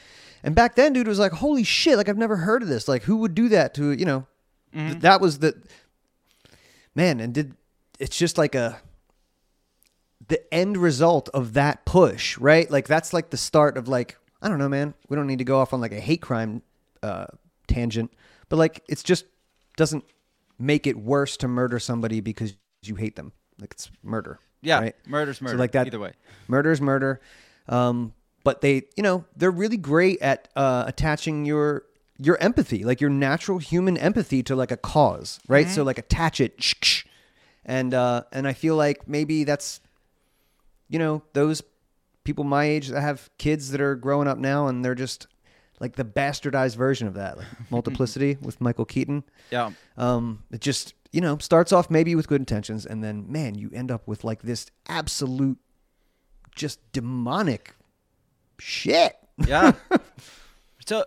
and 0.42 0.54
back 0.54 0.74
then, 0.74 0.92
dude, 0.92 1.06
it 1.06 1.10
was 1.10 1.18
like, 1.20 1.32
holy 1.32 1.62
shit! 1.64 1.96
Like 1.96 2.08
I've 2.08 2.18
never 2.18 2.36
heard 2.36 2.62
of 2.62 2.68
this. 2.68 2.88
Like 2.88 3.04
who 3.04 3.16
would 3.18 3.34
do 3.34 3.48
that 3.50 3.74
to 3.74 3.92
you 3.92 4.04
know? 4.04 4.26
th- 4.72 4.96
Mhm. 4.96 5.00
that 5.02 5.20
was 5.20 5.38
the 5.38 5.54
man, 6.94 7.20
and 7.20 7.32
did 7.32 7.54
it's 7.98 8.16
just 8.16 8.36
like 8.36 8.54
a 8.54 8.80
the 10.28 10.54
end 10.54 10.76
result 10.76 11.28
of 11.34 11.54
that 11.54 11.84
push, 11.84 12.38
right? 12.38 12.70
Like 12.70 12.86
that's 12.86 13.12
like 13.12 13.30
the 13.30 13.36
start 13.36 13.76
of 13.76 13.88
like 13.88 14.16
I 14.40 14.48
don't 14.48 14.58
know, 14.58 14.68
man. 14.68 14.94
We 15.08 15.16
don't 15.16 15.26
need 15.26 15.38
to 15.38 15.44
go 15.44 15.58
off 15.58 15.72
on 15.72 15.80
like 15.80 15.92
a 15.92 16.00
hate 16.00 16.22
crime 16.22 16.62
uh, 17.02 17.26
tangent, 17.66 18.12
but 18.48 18.56
like 18.56 18.82
it's 18.88 19.02
just 19.02 19.24
doesn't 19.76 20.04
make 20.58 20.86
it 20.86 20.96
worse 20.96 21.36
to 21.38 21.48
murder 21.48 21.78
somebody 21.78 22.20
because 22.20 22.54
you 22.82 22.94
hate 22.96 23.16
them. 23.16 23.32
Like 23.60 23.72
it's 23.72 23.90
murder. 24.02 24.38
Yeah, 24.60 24.80
right? 24.80 24.96
murder's 25.06 25.38
So 25.38 25.44
murder, 25.46 25.56
like 25.58 25.72
that. 25.72 25.86
either 25.86 25.98
way. 26.00 26.12
murder 26.48 26.70
is 26.72 26.80
murder. 26.80 27.20
Um, 27.68 28.12
but 28.44 28.60
they, 28.60 28.82
you 28.96 29.02
know, 29.02 29.24
they're 29.36 29.50
really 29.50 29.76
great 29.76 30.20
at 30.22 30.48
uh, 30.56 30.84
attaching 30.86 31.44
your 31.44 31.84
your 32.18 32.36
empathy, 32.40 32.82
like 32.84 33.00
your 33.00 33.10
natural 33.10 33.58
human 33.58 33.96
empathy, 33.96 34.42
to 34.44 34.56
like 34.56 34.70
a 34.72 34.76
cause, 34.76 35.38
right? 35.48 35.66
Mhm. 35.66 35.70
So 35.74 35.82
like 35.84 35.98
attach 35.98 36.40
it, 36.40 36.60
and 37.64 37.94
uh, 37.94 38.22
and 38.32 38.48
I 38.48 38.52
feel 38.52 38.74
like 38.76 39.06
maybe 39.08 39.44
that's, 39.44 39.80
you 40.88 40.98
know, 40.98 41.22
those 41.32 41.62
people 42.24 42.44
my 42.44 42.64
age 42.64 42.88
that 42.88 43.00
have 43.00 43.30
kids 43.38 43.70
that 43.70 43.80
are 43.80 43.96
growing 43.96 44.28
up 44.28 44.38
now, 44.38 44.66
and 44.66 44.84
they're 44.84 44.94
just 44.94 45.26
like 45.80 45.96
the 45.96 46.04
bastardized 46.04 46.76
version 46.76 47.06
of 47.06 47.14
that, 47.14 47.38
like 47.38 47.46
Multiplicity 47.70 48.36
with 48.40 48.60
Michael 48.60 48.84
Keaton. 48.84 49.24
Yeah. 49.50 49.70
Um, 49.96 50.44
it 50.50 50.60
just 50.60 50.94
you 51.12 51.20
know 51.20 51.38
starts 51.38 51.72
off 51.72 51.90
maybe 51.90 52.14
with 52.14 52.28
good 52.28 52.40
intentions, 52.40 52.84
and 52.86 53.02
then 53.02 53.30
man, 53.30 53.54
you 53.54 53.70
end 53.72 53.90
up 53.90 54.06
with 54.06 54.24
like 54.24 54.42
this 54.42 54.66
absolute, 54.88 55.58
just 56.54 56.80
demonic 56.92 57.74
shit. 58.58 59.16
Yeah. 59.46 59.72
so 60.86 61.04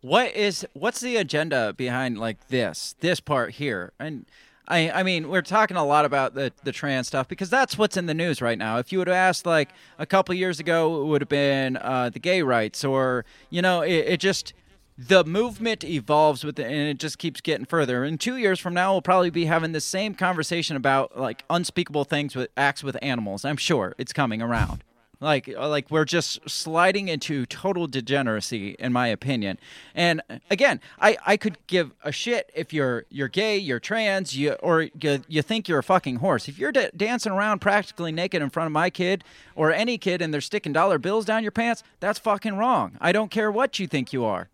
what 0.00 0.34
is 0.36 0.66
what's 0.72 1.00
the 1.00 1.16
agenda 1.16 1.72
behind 1.72 2.18
like 2.18 2.48
this 2.48 2.94
this 3.00 3.18
part 3.20 3.52
here 3.52 3.92
and 3.98 4.26
I, 4.68 4.90
I 4.90 5.02
mean, 5.02 5.28
we're 5.28 5.42
talking 5.42 5.76
a 5.76 5.84
lot 5.84 6.04
about 6.04 6.34
the, 6.34 6.52
the 6.64 6.72
trans 6.72 7.06
stuff 7.06 7.28
because 7.28 7.48
that's 7.50 7.78
what's 7.78 7.96
in 7.96 8.06
the 8.06 8.14
news 8.14 8.42
right 8.42 8.58
now. 8.58 8.78
If 8.78 8.90
you 8.92 8.98
would 8.98 9.08
have 9.08 9.16
asked 9.16 9.46
like 9.46 9.70
a 9.98 10.06
couple 10.06 10.34
years 10.34 10.58
ago, 10.58 11.02
it 11.02 11.04
would 11.06 11.20
have 11.20 11.28
been 11.28 11.76
uh, 11.76 12.10
the 12.10 12.18
gay 12.18 12.42
rights, 12.42 12.84
or 12.84 13.24
you 13.50 13.62
know, 13.62 13.82
it, 13.82 13.92
it 13.92 14.20
just 14.20 14.54
the 14.98 15.24
movement 15.24 15.84
evolves 15.84 16.42
with 16.42 16.58
it, 16.58 16.64
and 16.64 16.88
it 16.88 16.98
just 16.98 17.18
keeps 17.18 17.40
getting 17.40 17.66
further. 17.66 18.04
In 18.04 18.18
two 18.18 18.36
years 18.36 18.58
from 18.58 18.74
now, 18.74 18.92
we'll 18.92 19.02
probably 19.02 19.30
be 19.30 19.44
having 19.44 19.72
the 19.72 19.80
same 19.80 20.14
conversation 20.14 20.76
about 20.76 21.18
like 21.18 21.44
unspeakable 21.50 22.04
things 22.04 22.34
with 22.34 22.48
acts 22.56 22.82
with 22.82 22.96
animals. 23.02 23.44
I'm 23.44 23.58
sure 23.58 23.94
it's 23.98 24.12
coming 24.12 24.42
around. 24.42 24.82
Like, 25.18 25.48
uh, 25.48 25.68
like 25.68 25.90
we're 25.90 26.04
just 26.04 26.48
sliding 26.48 27.08
into 27.08 27.46
total 27.46 27.86
degeneracy, 27.86 28.76
in 28.78 28.92
my 28.92 29.08
opinion. 29.08 29.58
And 29.94 30.20
again, 30.50 30.80
I, 31.00 31.16
I 31.26 31.36
could 31.38 31.56
give 31.66 31.92
a 32.04 32.12
shit 32.12 32.50
if 32.54 32.72
you're 32.72 33.06
you're 33.08 33.28
gay, 33.28 33.56
you're 33.56 33.80
trans, 33.80 34.36
you 34.36 34.52
or 34.62 34.82
you, 34.82 35.22
you 35.26 35.40
think 35.40 35.68
you're 35.68 35.78
a 35.78 35.82
fucking 35.82 36.16
horse. 36.16 36.48
If 36.48 36.58
you're 36.58 36.72
da- 36.72 36.90
dancing 36.94 37.32
around 37.32 37.60
practically 37.60 38.12
naked 38.12 38.42
in 38.42 38.50
front 38.50 38.66
of 38.66 38.72
my 38.72 38.90
kid 38.90 39.24
or 39.54 39.72
any 39.72 39.96
kid, 39.96 40.20
and 40.20 40.34
they're 40.34 40.42
sticking 40.42 40.74
dollar 40.74 40.98
bills 40.98 41.24
down 41.24 41.42
your 41.42 41.52
pants, 41.52 41.82
that's 41.98 42.18
fucking 42.18 42.56
wrong. 42.58 42.98
I 43.00 43.12
don't 43.12 43.30
care 43.30 43.50
what 43.50 43.78
you 43.78 43.86
think 43.86 44.12
you 44.12 44.24
are. 44.24 44.50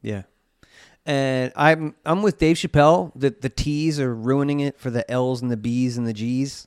Yeah. 0.00 0.22
And 1.04 1.52
I'm 1.56 1.94
I'm 2.06 2.22
with 2.22 2.38
Dave 2.38 2.56
Chappelle 2.56 3.12
that 3.16 3.42
the 3.42 3.50
T's 3.50 4.00
are 4.00 4.14
ruining 4.14 4.60
it 4.60 4.78
for 4.78 4.90
the 4.90 5.08
L's 5.10 5.42
and 5.42 5.50
the 5.50 5.56
B's 5.56 5.98
and 5.98 6.06
the 6.06 6.14
G's. 6.14 6.66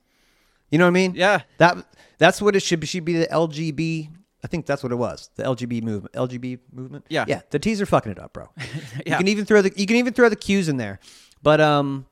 You 0.73 0.79
know 0.79 0.85
what 0.85 0.89
I 0.89 0.91
mean? 0.93 1.13
Yeah. 1.13 1.41
That 1.59 1.85
that's 2.17 2.41
what 2.41 2.55
it 2.55 2.61
should 2.61 2.79
be. 2.79 2.87
Should 2.87 3.05
be 3.05 3.13
the 3.19 3.27
LGB. 3.27 4.09
I 4.43 4.47
think 4.47 4.65
that's 4.65 4.81
what 4.81 4.91
it 4.91 4.95
was. 4.95 5.29
The 5.35 5.43
LGB 5.43 5.83
movement. 5.83 6.15
LGB 6.15 6.61
movement. 6.71 7.05
Yeah. 7.09 7.25
Yeah. 7.27 7.41
The 7.51 7.59
T's 7.59 7.79
are 7.79 7.85
fucking 7.85 8.11
it 8.11 8.17
up, 8.17 8.33
bro. 8.33 8.49
Yeah. 9.05 9.13
You 9.13 9.17
can 9.17 9.27
even 9.27 9.45
throw 9.45 9.61
the 9.61 9.71
you 9.75 9.85
can 9.85 9.97
even 9.97 10.13
throw 10.13 10.29
the 10.29 10.35
Q's 10.35 10.69
in 10.69 10.77
there. 10.77 10.99
But 11.43 11.61
um, 11.61 12.07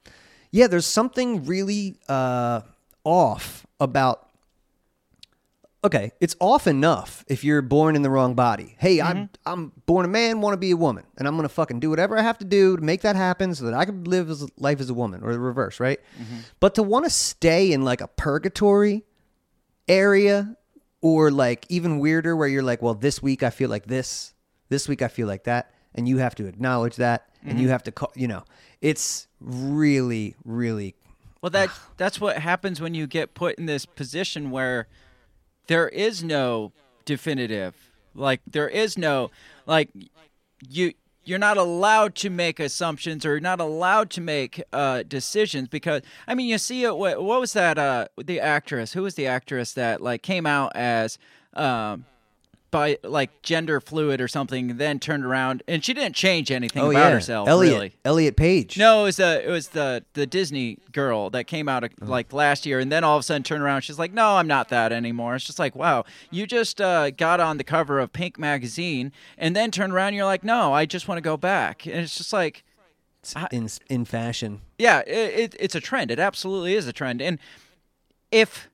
yeah, 0.51 0.67
there's 0.67 0.85
something 0.85 1.45
really 1.45 1.97
uh 2.07 2.61
off 3.03 3.65
about. 3.79 4.27
Okay, 5.83 6.11
it's 6.19 6.35
off 6.39 6.67
enough 6.67 7.25
if 7.27 7.43
you're 7.43 7.63
born 7.63 7.95
in 7.95 8.03
the 8.03 8.09
wrong 8.09 8.35
body. 8.35 8.75
Hey, 8.77 9.01
I'm 9.01 9.17
mm-hmm. 9.17 9.51
I'm 9.51 9.71
born 9.87 10.05
a 10.05 10.07
man, 10.07 10.39
want 10.39 10.53
to 10.53 10.57
be 10.57 10.69
a 10.69 10.77
woman, 10.77 11.05
and 11.17 11.27
I'm 11.27 11.35
gonna 11.35 11.49
fucking 11.49 11.79
do 11.79 11.89
whatever 11.89 12.15
I 12.15 12.21
have 12.21 12.37
to 12.37 12.45
do 12.45 12.77
to 12.77 12.83
make 12.83 13.01
that 13.01 13.15
happen 13.15 13.55
so 13.55 13.65
that 13.65 13.73
I 13.73 13.85
can 13.85 14.03
live 14.03 14.29
as 14.29 14.47
life 14.57 14.79
as 14.79 14.91
a 14.91 14.93
woman, 14.93 15.23
or 15.23 15.33
the 15.33 15.39
reverse, 15.39 15.79
right? 15.79 15.99
Mm-hmm. 16.21 16.37
But 16.59 16.75
to 16.75 16.83
want 16.83 17.05
to 17.05 17.09
stay 17.09 17.71
in 17.71 17.83
like 17.83 17.99
a 17.99 18.07
purgatory 18.07 19.05
area, 19.87 20.55
or 21.01 21.31
like 21.31 21.65
even 21.69 21.97
weirder, 21.97 22.35
where 22.35 22.47
you're 22.47 22.61
like, 22.61 22.83
well, 22.83 22.93
this 22.93 23.23
week 23.23 23.41
I 23.41 23.49
feel 23.49 23.69
like 23.69 23.87
this, 23.87 24.35
this 24.69 24.87
week 24.87 25.01
I 25.01 25.07
feel 25.07 25.25
like 25.25 25.45
that, 25.45 25.73
and 25.95 26.07
you 26.07 26.19
have 26.19 26.35
to 26.35 26.45
acknowledge 26.45 26.97
that, 26.97 27.27
and 27.43 27.57
you 27.57 27.65
mm-hmm. 27.65 27.71
have 27.71 27.83
to 27.83 27.91
call, 27.91 28.11
you 28.15 28.27
know, 28.27 28.43
it's 28.81 29.27
really, 29.39 30.35
really 30.45 30.93
Well, 31.41 31.49
that 31.49 31.71
that's 31.97 32.21
what 32.21 32.37
happens 32.37 32.79
when 32.79 32.93
you 32.93 33.07
get 33.07 33.33
put 33.33 33.55
in 33.55 33.65
this 33.65 33.87
position 33.87 34.51
where 34.51 34.87
there 35.67 35.89
is 35.89 36.23
no 36.23 36.71
definitive. 37.05 37.75
Like 38.13 38.41
there 38.45 38.67
is 38.67 38.97
no 38.97 39.31
like 39.65 39.89
you 40.67 40.93
you're 41.23 41.39
not 41.39 41.57
allowed 41.57 42.15
to 42.15 42.29
make 42.29 42.59
assumptions 42.59 43.25
or 43.25 43.31
you're 43.31 43.39
not 43.39 43.59
allowed 43.59 44.09
to 44.09 44.21
make 44.21 44.61
uh, 44.73 45.03
decisions 45.03 45.67
because 45.67 46.01
I 46.27 46.35
mean 46.35 46.47
you 46.47 46.57
see 46.57 46.83
it. 46.83 46.97
What, 46.97 47.23
what 47.23 47.39
was 47.39 47.53
that? 47.53 47.77
Uh, 47.77 48.07
the 48.17 48.39
actress 48.39 48.93
who 48.93 49.03
was 49.03 49.15
the 49.15 49.27
actress 49.27 49.73
that 49.73 50.01
like 50.01 50.23
came 50.23 50.45
out 50.45 50.75
as 50.75 51.17
um, 51.53 52.05
by 52.71 52.97
like 53.03 53.41
gender 53.41 53.79
fluid 53.79 54.21
or 54.21 54.27
something, 54.27 54.77
then 54.77 54.97
turned 54.99 55.25
around 55.25 55.61
and 55.67 55.83
she 55.83 55.93
didn't 55.93 56.15
change 56.15 56.49
anything 56.49 56.81
oh 56.81 56.89
about 56.89 57.09
yeah, 57.09 57.11
herself. 57.11 57.47
Elliot, 57.47 57.73
really. 57.73 57.93
Elliot 58.05 58.35
Page. 58.37 58.77
No, 58.77 59.01
it 59.01 59.03
was 59.03 59.17
the 59.17 59.45
it 59.45 59.51
was 59.51 59.69
the 59.69 60.03
the 60.13 60.25
Disney 60.25 60.77
girl 60.91 61.29
that 61.31 61.45
came 61.45 61.67
out 61.69 61.83
uh, 61.83 61.89
like 61.99 62.33
last 62.33 62.65
year, 62.65 62.79
and 62.79 62.91
then 62.91 63.03
all 63.03 63.17
of 63.17 63.19
a 63.19 63.23
sudden 63.23 63.43
turned 63.43 63.61
around. 63.61 63.81
She's 63.81 63.99
like, 63.99 64.13
"No, 64.13 64.37
I'm 64.37 64.47
not 64.47 64.69
that 64.69 64.91
anymore." 64.91 65.35
It's 65.35 65.45
just 65.45 65.59
like, 65.59 65.75
wow, 65.75 66.05
you 66.31 66.47
just 66.47 66.79
uh, 66.81 67.11
got 67.11 67.39
on 67.39 67.57
the 67.57 67.63
cover 67.63 67.99
of 67.99 68.13
Pink 68.13 68.39
magazine, 68.39 69.11
and 69.37 69.55
then 69.55 69.69
turned 69.69 69.93
around. 69.93 70.07
and 70.09 70.15
You're 70.15 70.25
like, 70.25 70.43
"No, 70.43 70.73
I 70.73 70.85
just 70.85 71.07
want 71.07 71.17
to 71.17 71.21
go 71.21 71.37
back," 71.37 71.85
and 71.85 71.97
it's 71.97 72.17
just 72.17 72.31
like, 72.33 72.63
It's 73.21 73.35
in 73.51 73.69
in 73.89 74.05
fashion. 74.05 74.61
yeah, 74.79 74.99
it, 75.05 75.39
it, 75.39 75.55
it's 75.59 75.75
a 75.75 75.81
trend. 75.81 76.09
It 76.09 76.19
absolutely 76.19 76.73
is 76.75 76.87
a 76.87 76.93
trend, 76.93 77.21
and 77.21 77.37
if 78.31 78.69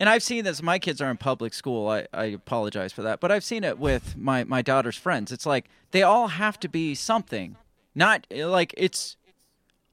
and 0.00 0.08
I've 0.08 0.22
seen 0.22 0.44
this. 0.44 0.62
My 0.62 0.78
kids 0.78 1.00
are 1.00 1.10
in 1.10 1.16
public 1.16 1.54
school. 1.54 1.88
I, 1.88 2.06
I 2.12 2.26
apologize 2.26 2.92
for 2.92 3.02
that, 3.02 3.20
but 3.20 3.32
I've 3.32 3.44
seen 3.44 3.64
it 3.64 3.78
with 3.78 4.16
my 4.16 4.44
my 4.44 4.62
daughter's 4.62 4.96
friends. 4.96 5.32
It's 5.32 5.46
like 5.46 5.68
they 5.90 6.02
all 6.02 6.28
have 6.28 6.58
to 6.60 6.68
be 6.68 6.94
something. 6.94 7.56
Not 7.94 8.26
like 8.30 8.74
it's 8.76 9.16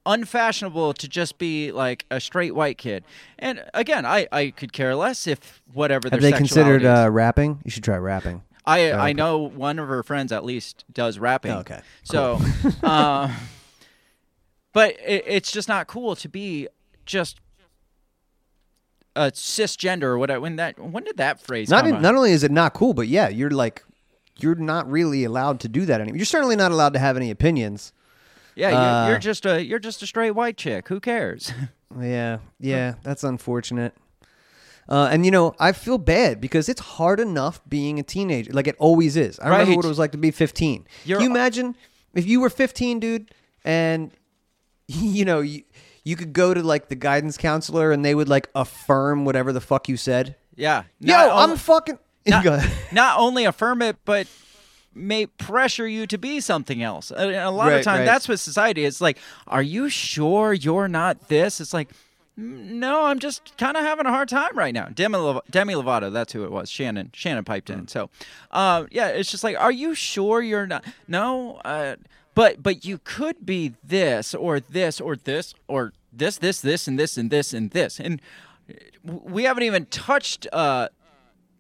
unfashionable 0.06 0.94
to 0.94 1.08
just 1.08 1.38
be 1.38 1.72
like 1.72 2.06
a 2.12 2.20
straight 2.20 2.54
white 2.54 2.78
kid. 2.78 3.04
And 3.40 3.64
again, 3.74 4.06
I 4.06 4.28
I 4.32 4.52
could 4.52 4.74
care 4.74 4.96
less 4.96 5.26
if 5.28 5.62
whatever 5.74 6.10
their 6.10 6.18
Have 6.18 6.22
they 6.22 6.38
considered 6.38 6.86
uh, 6.86 7.10
rapping? 7.12 7.60
You 7.64 7.72
should 7.72 7.84
try 7.84 7.98
rapping. 7.98 8.44
I 8.66 8.90
Try 8.90 9.10
I 9.10 9.14
know 9.14 9.40
one 9.40 9.80
of 9.80 9.88
her 9.88 10.04
friends 10.04 10.32
at 10.32 10.44
least 10.44 10.86
does 10.92 11.20
rapping. 11.20 11.52
Oh, 11.52 11.60
okay, 11.60 11.82
So, 12.04 12.40
uh, 12.82 13.34
but 14.74 14.96
it, 15.06 15.24
it's 15.28 15.52
just 15.52 15.68
not 15.68 15.88
cool 15.88 16.16
to 16.16 16.28
be 16.28 16.68
just 17.06 17.40
a 19.16 19.32
cisgender 19.32 20.04
or 20.04 20.18
whatever. 20.18 20.42
When 20.42 20.56
that 20.58 20.80
when 20.80 21.04
did 21.04 21.18
that 21.18 21.40
phrase 21.42 21.70
Not 21.70 21.86
come 21.86 21.96
in, 21.96 22.02
not 22.02 22.16
only 22.16 22.32
is 22.32 22.44
it 22.44 22.52
not 22.52 22.74
cool, 22.74 22.94
but 22.94 23.08
yeah, 23.08 23.30
you're 23.30 23.50
like 23.52 23.84
you're 24.40 24.56
not 24.56 24.90
really 24.90 25.24
allowed 25.24 25.60
to 25.62 25.68
do 25.70 25.86
that 25.86 26.02
anymore. 26.02 26.18
You're 26.18 26.26
certainly 26.26 26.56
not 26.56 26.72
allowed 26.72 26.94
to 26.94 27.00
have 27.00 27.16
any 27.18 27.32
opinions. 27.32 27.94
yeah, 28.56 28.70
you're, 28.70 28.80
uh, 28.80 29.10
you're 29.10 29.20
just 29.20 29.46
a 29.46 29.64
you're 29.64 29.80
just 29.80 30.02
a 30.04 30.08
straight 30.08 30.32
white 30.32 30.58
chick. 30.58 30.88
Who 30.90 31.00
cares? 31.00 31.52
Yeah, 31.98 32.40
yeah, 32.60 32.96
that's 33.04 33.24
unfortunate. 33.24 33.94
Uh, 34.90 35.08
and 35.12 35.24
you 35.24 35.32
know, 35.32 35.56
I 35.60 35.72
feel 35.72 35.98
bad 35.98 36.42
because 36.42 36.68
it's 36.68 36.82
hard 36.82 37.22
enough 37.22 37.62
being 37.70 38.00
a 38.00 38.04
teenager. 38.04 38.52
Like 38.52 38.68
it 38.68 38.76
always 38.80 39.16
is. 39.16 39.40
I 39.40 39.48
remember 39.48 39.78
what 39.78 39.86
it 39.86 39.88
was 39.88 40.00
like 40.00 40.12
to 40.12 40.18
be 40.18 40.32
15. 40.32 40.86
You're- 41.06 41.20
Can 41.20 41.24
you 41.24 41.32
imagine 41.34 41.76
if 42.14 42.28
you 42.28 42.42
were 42.42 42.50
15, 42.50 43.00
dude, 43.00 43.34
and 43.64 44.12
you 44.88 45.24
know 45.24 45.40
you 45.40 45.64
you 46.06 46.16
could 46.16 46.32
go 46.32 46.54
to 46.54 46.64
like 46.64 46.88
the 46.88 46.96
guidance 46.96 47.38
counselor 47.38 47.92
and 47.92 48.06
they 48.06 48.16
would 48.16 48.30
like 48.30 48.48
affirm 48.56 49.26
whatever 49.26 49.52
the 49.52 49.60
fuck 49.60 49.90
you 49.90 49.98
said. 49.98 50.36
yeah. 50.56 50.84
Yo, 51.02 51.14
Not 51.18 51.50
I'm 51.50 51.58
fucking. 51.58 52.00
not, 52.28 52.46
not 52.94 53.20
only 53.20 53.44
affirm 53.44 53.82
it, 53.82 53.98
but 54.06 54.28
may 54.94 55.26
pressure 55.26 55.86
you 55.88 56.08
to 56.08 56.18
be 56.18 56.40
something 56.40 56.82
else. 56.82 57.12
And 57.12 57.36
a 57.36 57.52
lot 57.52 57.68
Right, 57.68 57.74
of 57.80 57.84
time, 57.84 58.00
right. 58.00 58.06
that's 58.06 58.30
what 58.30 58.40
society 58.40 58.86
is 58.86 59.02
like. 59.02 59.18
Are 59.48 59.62
you 59.62 59.90
sure 59.90 60.54
you're 60.54 60.88
not 60.88 61.28
this? 61.28 61.60
It's 61.60 61.74
like, 61.74 61.90
"Mm, 62.40 62.72
no, 62.80 63.06
I'm 63.06 63.20
just 63.20 63.58
kind 63.58 63.76
of 63.76 63.84
having 63.84 64.06
a 64.06 64.10
hard 64.12 64.30
time 64.30 64.58
right 64.58 64.74
now. 64.74 64.86
Demi, 64.86 65.18
Lov- 65.18 65.42
Demi 65.52 65.74
Lovato, 65.74 66.12
that's 66.12 66.32
who 66.34 66.46
it 66.46 66.52
was. 66.52 66.70
Shannon, 66.70 67.12
Shannon 67.14 67.44
piped 67.44 67.70
in. 67.70 67.88
So, 67.90 68.10
uh, 68.52 68.86
yeah, 68.90 69.08
it's 69.10 69.30
just 69.30 69.44
like, 69.44 69.60
are 69.60 69.72
you 69.72 69.94
sure 69.94 70.42
you're 70.42 70.66
not? 70.68 70.86
No, 71.10 71.56
uh, 71.66 71.98
but 72.36 72.62
but 72.62 72.86
you 72.86 73.00
could 73.04 73.46
be 73.46 73.74
this 73.84 74.36
or 74.36 74.60
this 74.60 75.02
or 75.02 75.16
this 75.16 75.56
or 75.68 75.94
this, 76.14 76.38
this, 76.38 76.62
this, 76.62 76.88
and 76.88 76.98
this 76.98 77.18
and 77.18 77.30
this 77.30 77.54
and 77.54 77.72
this, 77.72 78.00
and 78.00 78.22
we 79.04 79.44
haven't 79.44 79.64
even 79.64 79.86
touched 79.88 80.48
uh, 80.54 80.90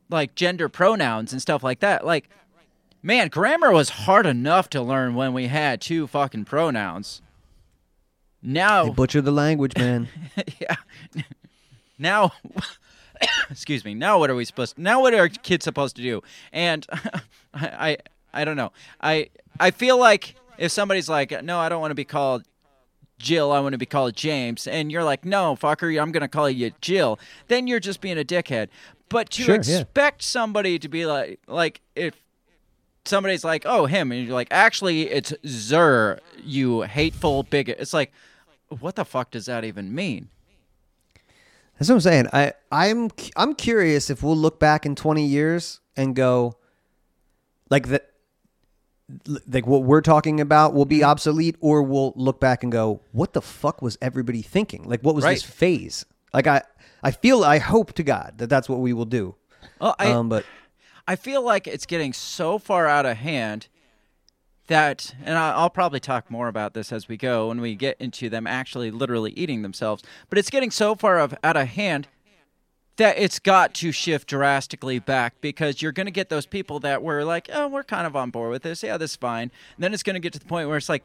like 0.10 0.36
gender 0.36 0.70
pronouns 0.70 1.32
and 1.32 1.42
stuff 1.42 1.64
like 1.64 1.80
that. 1.80 2.06
Like, 2.06 2.30
man, 3.04 3.28
grammar 3.28 3.72
was 3.72 3.90
hard 3.90 4.26
enough 4.26 4.70
to 4.72 4.82
learn 4.82 5.16
when 5.16 5.34
we 5.34 5.48
had 5.48 5.82
two 5.82 6.08
fucking 6.08 6.46
pronouns. 6.46 7.22
Now, 8.42 8.86
They 8.86 8.92
butcher 8.92 9.22
the 9.22 9.32
language, 9.32 9.74
man. 9.78 10.08
yeah. 10.60 10.76
Now, 11.98 12.34
excuse 13.50 13.84
me. 13.84 13.94
Now, 13.94 14.20
what 14.20 14.30
are 14.30 14.36
we 14.36 14.46
supposed? 14.46 14.76
to, 14.76 14.82
now, 14.82 15.02
what 15.02 15.14
are 15.14 15.28
kids 15.28 15.64
supposed 15.64 15.96
to 15.96 16.02
do? 16.02 16.22
And 16.54 16.86
I, 17.54 17.68
I, 17.68 17.98
I 18.34 18.46
don't 18.46 18.56
know. 18.56 18.72
I, 19.02 19.30
I 19.60 19.72
feel 19.72 19.98
like 19.98 20.36
if 20.58 20.72
somebody's 20.72 21.10
like, 21.10 21.44
no, 21.44 21.60
I 21.60 21.70
don't 21.70 21.82
want 21.82 21.92
to 21.92 21.96
be 21.96 22.06
called 22.06 22.44
Jill, 23.18 23.52
I 23.52 23.60
want 23.60 23.74
to 23.74 23.78
be 23.78 23.86
called 23.86 24.16
James, 24.16 24.68
and 24.68 24.92
you're 24.92 25.04
like, 25.04 25.24
no, 25.26 25.56
fucker, 25.56 26.02
I'm 26.02 26.12
gonna 26.12 26.28
call 26.28 26.50
you 26.50 26.72
Jill, 26.82 27.20
then 27.48 27.68
you're 27.68 27.80
just 27.80 28.02
being 28.02 28.20
a 28.20 28.24
dickhead. 28.24 28.68
But 29.10 29.30
to 29.32 29.44
Sure, 29.44 29.56
yeah. 29.56 29.80
expect 29.80 30.22
somebody 30.24 30.80
to 30.80 30.90
be 30.90 31.06
like, 31.06 31.40
like 31.48 31.82
if 31.96 32.16
somebody's 33.06 33.44
like, 33.44 33.64
oh, 33.66 33.86
him, 33.86 34.12
and 34.12 34.26
you're 34.26 34.34
like, 34.34 34.50
actually, 34.52 35.10
it's 35.10 35.34
Zer, 35.46 36.20
you 36.44 36.82
hateful 36.82 37.44
bigot. 37.44 37.78
It's 37.80 37.94
like, 37.94 38.12
what 38.68 38.96
the 38.96 39.06
fuck 39.06 39.32
does 39.32 39.46
that 39.46 39.64
even 39.64 39.94
mean? 39.94 40.30
That's 41.78 41.90
what 41.90 41.96
I'm 41.96 42.02
saying. 42.02 42.28
I 42.34 42.54
I'm 42.72 43.12
I'm 43.36 43.54
curious 43.54 44.10
if 44.10 44.24
we'll 44.24 44.38
look 44.38 44.60
back 44.60 44.86
in 44.86 44.96
20 44.96 45.26
years 45.26 45.82
and 45.98 46.16
go 46.16 46.56
like 47.70 47.88
that 47.90 48.12
like 49.48 49.68
what 49.68 49.84
we're 49.84 50.02
talking 50.02 50.40
about 50.42 50.74
will 50.74 50.86
Mm-hmm. 50.86 50.90
be 50.90 51.04
obsolete 51.04 51.56
or 51.60 51.84
we'll 51.84 52.14
look 52.16 52.40
back 52.40 52.64
and 52.64 52.72
go 52.72 53.02
what 53.12 53.34
the 53.34 53.42
fuck 53.42 53.82
was 53.82 53.98
everybody 54.02 54.42
thinking? 54.42 54.84
Like 54.84 55.02
what 55.02 55.16
was 55.16 55.24
this 55.24 55.44
phase? 55.44 56.06
Like 56.34 56.48
I 56.48 56.64
I 57.04 57.12
feel 57.12 57.44
I 57.44 57.60
hope 57.60 57.94
to 57.94 58.04
God 58.04 58.34
that 58.38 58.50
that's 58.50 58.68
what 58.68 58.80
we 58.80 58.94
will 58.94 59.06
do. 59.06 59.36
Well, 59.80 59.96
I, 60.00 60.12
um 60.12 60.30
but 60.30 60.46
I 61.08 61.16
feel 61.16 61.44
like 61.44 61.68
it's 61.68 61.86
getting 61.86 62.14
so 62.14 62.58
far 62.58 62.88
out 62.88 63.06
of 63.06 63.18
hand 63.18 63.68
that, 64.68 65.14
and 65.24 65.38
I'll 65.38 65.70
probably 65.70 66.00
talk 66.00 66.32
more 66.32 66.48
about 66.48 66.74
this 66.74 66.92
as 66.92 67.08
we 67.08 67.18
go 67.18 67.50
when 67.50 67.62
we 67.62 67.76
get 67.76 67.98
into 68.00 68.30
them 68.30 68.48
actually 68.48 68.90
literally 68.90 69.32
eating 69.34 69.62
themselves, 69.62 70.02
but 70.28 70.40
it's 70.40 70.50
getting 70.50 70.72
so 70.72 70.96
far 70.96 71.20
of, 71.20 71.36
out 71.44 71.56
of 71.56 71.68
hand 71.68 72.08
that 72.98 73.18
it's 73.18 73.40
got 73.40 73.74
to 73.76 73.92
shift 73.92 74.28
drastically 74.28 75.00
back 75.00 75.36
because 75.42 75.82
you're 75.82 75.92
going 75.92 76.06
to 76.06 76.12
get 76.12 76.30
those 76.30 76.46
people 76.46 76.80
that 76.80 77.04
were 77.04 77.24
like, 77.24 77.50
oh, 77.54 77.68
we're 77.68 77.84
kind 77.84 78.08
of 78.08 78.16
on 78.16 78.30
board 78.30 78.52
with 78.52 78.64
this. 78.64 78.84
Yeah, 78.84 78.98
this 78.98 79.12
is 79.12 79.18
fine. 79.18 79.52
And 79.76 79.84
then 79.84 79.94
it's 79.94 80.04
going 80.04 80.14
to 80.14 80.20
get 80.20 80.34
to 80.34 80.40
the 80.40 80.46
point 80.46 80.68
where 80.70 80.78
it's 80.78 80.90
like, 80.90 81.04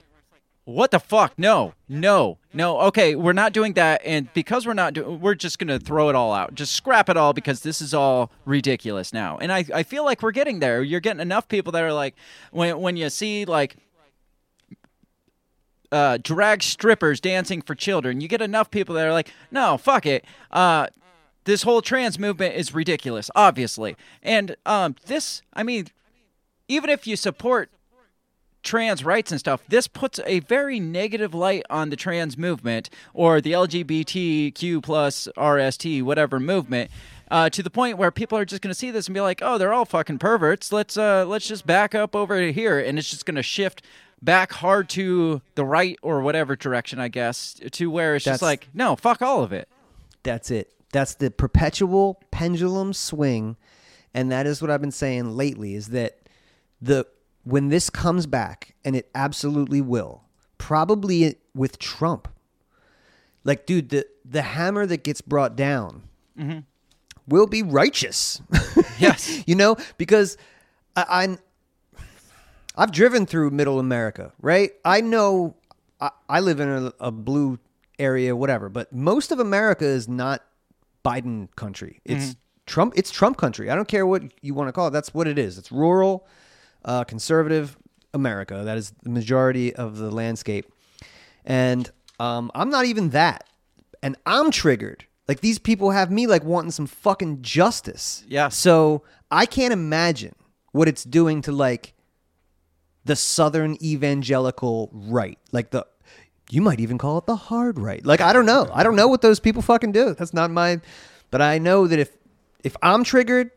what 0.64 0.91
the 0.91 1.01
fuck? 1.01 1.32
No, 1.38 1.74
no, 1.88 2.38
no. 2.53 2.80
Okay, 2.80 3.14
we're 3.14 3.32
not 3.32 3.53
doing 3.53 3.72
that, 3.74 4.03
and 4.05 4.32
because 4.34 4.66
we're 4.66 4.74
not 4.74 4.95
doing, 4.95 5.20
we're 5.20 5.34
just 5.34 5.59
gonna 5.59 5.78
throw 5.78 6.09
it 6.11 6.14
all 6.14 6.32
out, 6.32 6.55
just 6.55 6.72
scrap 6.74 7.09
it 7.09 7.16
all 7.16 7.32
because 7.32 7.62
this 7.62 7.80
is 7.80 7.95
all 7.95 8.30
ridiculous 8.45 9.12
now. 9.12 9.38
And 9.38 9.53
I, 9.53 9.64
I 9.74 9.82
feel 9.82 10.05
like 10.05 10.22
we're 10.22 10.30
getting 10.32 10.61
there. 10.61 10.82
You're 10.82 11.01
getting 11.01 11.20
enough 11.20 11.49
people 11.49 11.72
that 11.72 11.82
are 11.82 11.93
like, 11.93 12.14
when 12.53 12.78
when 12.78 12.97
you 12.97 13.09
see 13.11 13.45
like 13.45 13.76
uh, 15.91 16.18
drag 16.22 16.62
strippers 16.62 17.20
dancing 17.20 17.62
for 17.62 17.74
children, 17.74 18.20
you 18.20 18.28
get 18.28 18.43
enough 18.43 18.70
people 18.70 18.95
that 18.95 19.07
are 19.07 19.12
like, 19.12 19.32
no, 19.51 19.76
fuck 19.76 20.07
it. 20.07 20.24
Uh, 20.51 20.86
this 21.45 21.62
whole 21.62 21.82
trans 21.82 22.18
movement 22.18 22.55
is 22.55 22.74
ridiculous, 22.74 23.30
obviously. 23.34 23.97
And 24.22 24.57
um, 24.66 24.97
this, 25.07 25.43
I 25.55 25.62
mean, 25.62 25.88
even 26.68 26.91
if 26.91 27.07
you 27.07 27.16
support 27.16 27.70
trans 28.62 29.05
rights 29.05 29.30
and 29.30 29.41
stuff, 29.41 29.62
this 29.68 29.86
puts 29.86 30.20
a 30.26 30.41
very 30.41 30.78
negative 30.78 31.34
light 31.34 31.64
on 31.70 31.91
the 31.91 31.97
trans 31.97 32.36
movement 32.36 32.91
or 33.14 33.41
the 33.41 33.53
LGBTQ 33.53 34.82
plus 34.82 35.28
RST 35.36 36.03
whatever 36.03 36.38
movement. 36.38 36.91
Uh, 37.30 37.49
to 37.49 37.62
the 37.62 37.70
point 37.70 37.97
where 37.97 38.11
people 38.11 38.36
are 38.36 38.45
just 38.45 38.61
going 38.61 38.72
to 38.72 38.78
see 38.78 38.91
this 38.91 39.07
and 39.07 39.14
be 39.14 39.20
like, 39.20 39.41
"Oh, 39.41 39.57
they're 39.57 39.72
all 39.72 39.84
fucking 39.84 40.18
perverts. 40.18 40.72
Let's 40.72 40.97
uh, 40.97 41.24
let's 41.24 41.47
just 41.47 41.64
back 41.64 41.95
up 41.95 42.16
over 42.16 42.41
here," 42.41 42.80
and 42.80 42.99
it's 42.99 43.09
just 43.09 43.24
going 43.24 43.36
to 43.36 43.43
shift 43.43 43.82
back 44.20 44.53
hard 44.55 44.88
to 44.91 45.41
the 45.55 45.64
right 45.64 45.97
or 46.03 46.22
whatever 46.22 46.57
direction, 46.57 46.99
I 46.99 47.07
guess, 47.07 47.55
to 47.70 47.88
where 47.88 48.16
it's 48.16 48.24
just 48.24 48.43
like, 48.43 48.68
"No, 48.74 48.97
fuck 48.97 49.22
all 49.22 49.45
of 49.45 49.53
it." 49.53 49.68
That's 50.24 50.51
it. 50.51 50.72
That's 50.93 51.14
the 51.14 51.30
perpetual 51.30 52.20
pendulum 52.30 52.93
swing, 52.93 53.57
and 54.12 54.30
that 54.32 54.47
is 54.47 54.61
what 54.61 54.70
I've 54.70 54.80
been 54.80 54.91
saying 54.91 55.36
lately. 55.36 55.74
Is 55.74 55.88
that 55.88 56.18
the 56.80 57.07
when 57.45 57.68
this 57.68 57.91
comes 57.91 58.26
back, 58.26 58.74
and 58.84 58.95
it 58.97 59.09
absolutely 59.14 59.80
will, 59.80 60.24
probably 60.59 61.36
with 61.55 61.78
Trump. 61.78 62.28
Like, 63.45 63.66
dude, 63.66 63.88
the 63.91 64.07
the 64.24 64.43
hammer 64.43 64.84
that 64.86 65.03
gets 65.05 65.20
brought 65.20 65.57
down 65.57 66.03
Mhm. 66.38 66.64
will 67.28 67.47
be 67.47 67.62
righteous. 67.62 68.43
yes, 68.99 69.43
you 69.47 69.55
know 69.55 69.76
because 69.97 70.36
I, 70.97 71.05
I'm 71.24 71.38
I've 72.76 72.93
driven 72.93 73.26
through 73.26 73.51
Middle 73.51 73.78
America, 73.78 74.32
right? 74.41 74.72
I 74.84 75.01
know 75.01 75.55
I, 76.01 76.11
I 76.28 76.41
live 76.41 76.61
in 76.61 76.68
a, 76.68 76.93
a 77.01 77.11
blue 77.11 77.59
area, 77.99 78.34
whatever, 78.34 78.68
but 78.68 78.93
most 78.93 79.32
of 79.32 79.38
America 79.41 79.84
is 79.84 80.09
not 80.09 80.43
Biden 81.05 81.48
country. 81.57 82.01
It's 82.05 82.26
Mhm. 82.30 82.36
Trump. 82.66 82.92
It's 82.96 83.11
Trump 83.11 83.36
country. 83.36 83.70
I 83.70 83.74
don't 83.74 83.88
care 83.88 84.07
what 84.07 84.22
you 84.42 84.55
want 84.55 84.68
to 84.68 84.72
call 84.72 84.88
it. 84.88 84.90
That's 84.90 85.12
what 85.14 85.26
it 85.26 85.38
is. 85.38 85.59
It's 85.59 85.72
rural, 85.72 86.26
uh, 86.84 87.05
conservative 87.05 87.76
America. 88.14 88.62
That 88.64 88.78
is 88.78 88.92
the 89.03 89.11
majority 89.11 89.74
of 89.74 89.98
the 89.98 90.11
landscape, 90.11 90.66
and 91.44 91.90
um, 92.18 92.51
I'm 92.55 92.70
not 92.70 92.84
even 92.84 93.11
that, 93.11 93.44
and 94.03 94.16
I'm 94.26 94.51
triggered. 94.51 95.07
Like 95.26 95.40
these 95.40 95.59
people 95.59 95.90
have 95.92 96.11
me 96.11 96.26
like 96.26 96.44
wanting 96.44 96.70
some 96.72 96.86
fucking 96.86 97.42
justice. 97.42 98.24
Yeah. 98.28 98.48
So 98.48 99.05
I 99.30 99.46
can't 99.46 99.72
imagine 99.72 100.34
what 100.72 100.86
it's 100.88 101.05
doing 101.05 101.40
to 101.42 101.53
like 101.53 101.94
the 103.05 103.16
southern 103.16 103.82
evangelical 103.82 104.90
right. 104.92 105.38
Like 105.53 105.70
the 105.70 105.86
you 106.51 106.61
might 106.62 106.80
even 106.80 106.98
call 106.98 107.18
it 107.18 107.26
the 107.26 107.36
hard 107.36 107.78
right. 107.78 108.05
Like 108.05 108.20
I 108.20 108.32
don't 108.32 108.46
know. 108.46 108.68
I 108.72 108.82
don't 108.82 108.96
know 108.96 109.09
what 109.09 109.22
those 109.22 109.40
people 109.40 109.62
fucking 109.62 109.92
do. 109.92 110.14
That's 110.14 110.34
not 110.34 110.51
my 110.51 110.80
but 111.30 111.40
I 111.40 111.59
know 111.59 111.86
that 111.86 111.98
if 111.98 112.11
if 112.64 112.76
I'm 112.82 113.05
triggered, 113.05 113.51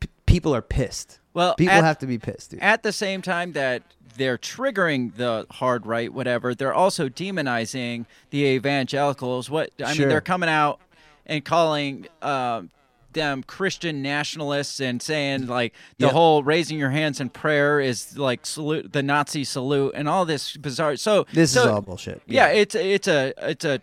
p- 0.00 0.08
people 0.26 0.54
are 0.54 0.62
pissed. 0.62 1.18
Well, 1.34 1.54
people 1.54 1.74
at- 1.74 1.84
have 1.84 1.98
to 1.98 2.06
be 2.06 2.18
pissed, 2.18 2.50
dude. 2.50 2.60
At 2.60 2.82
the 2.82 2.92
same 2.92 3.22
time 3.22 3.52
that 3.52 3.82
they're 4.16 4.38
triggering 4.38 5.14
the 5.14 5.46
hard 5.50 5.86
right, 5.86 6.12
whatever, 6.12 6.54
they're 6.54 6.74
also 6.74 7.08
demonizing 7.08 8.06
the 8.30 8.44
evangelicals. 8.46 9.48
What 9.48 9.70
I 9.84 9.92
Sure. 9.92 10.02
mean, 10.04 10.08
they're 10.08 10.20
coming 10.20 10.48
out 10.48 10.80
and 11.26 11.44
calling 11.44 12.06
um, 12.22 12.70
them 13.12 13.42
Christian 13.42 14.02
nationalists 14.02 14.80
and 14.80 15.00
saying 15.00 15.46
like 15.46 15.72
the 15.98 16.06
Yep. 16.06 16.12
whole 16.12 16.42
raising 16.42 16.78
your 16.78 16.90
hands 16.90 17.20
in 17.20 17.30
prayer 17.30 17.80
is 17.80 18.18
like 18.18 18.44
salute 18.46 18.92
the 18.92 19.02
Nazi 19.02 19.44
salute 19.44 19.92
and 19.94 20.08
all 20.08 20.24
this 20.24 20.56
bizarre. 20.56 20.96
So 20.96 21.26
This 21.32 21.52
so- 21.52 21.60
is 21.62 21.66
all 21.66 21.80
bullshit. 21.80 22.22
Yeah, 22.26 22.48
it's 22.48 22.74
it's 22.74 23.08
a 23.08 23.32
it's 23.38 23.64
a 23.64 23.80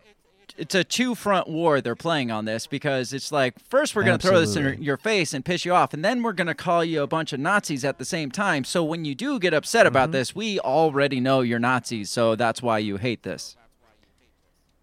it's 0.58 0.74
a 0.74 0.86
two 0.86 1.16
front 1.16 1.50
war 1.50 1.82
they're 1.82 1.96
playing 1.98 2.32
on 2.32 2.46
this 2.46 2.66
because 2.66 3.12
it's 3.12 3.30
like 3.30 3.56
first 3.68 3.94
we're 3.94 4.04
going 4.06 4.18
to 4.18 4.26
throw 4.26 4.40
this 4.40 4.56
in 4.56 4.82
your 4.82 4.96
face 4.96 5.34
and 5.34 5.44
piss 5.44 5.66
you 5.66 5.74
off 5.74 5.94
and 5.94 6.06
then 6.06 6.24
we're 6.24 6.32
going 6.32 6.48
to 6.48 6.56
call 6.56 6.82
you 6.86 7.02
a 7.02 7.08
bunch 7.08 7.34
of 7.34 7.42
Nazis 7.42 7.84
at 7.84 7.98
the 7.98 8.06
same 8.06 8.32
time. 8.32 8.64
So 8.64 8.82
when 8.82 9.04
you 9.04 9.16
do 9.16 9.38
get 9.38 9.54
upset 9.54 9.82
Mm-hmm. 9.82 9.88
about 9.88 10.12
this, 10.14 10.34
we 10.34 10.58
already 10.62 11.20
know 11.20 11.42
you're 11.42 11.60
Nazis, 11.60 12.10
so 12.10 12.36
that's 12.36 12.62
why 12.62 12.78
you 12.78 12.96
hate 12.96 13.24
this. 13.24 13.58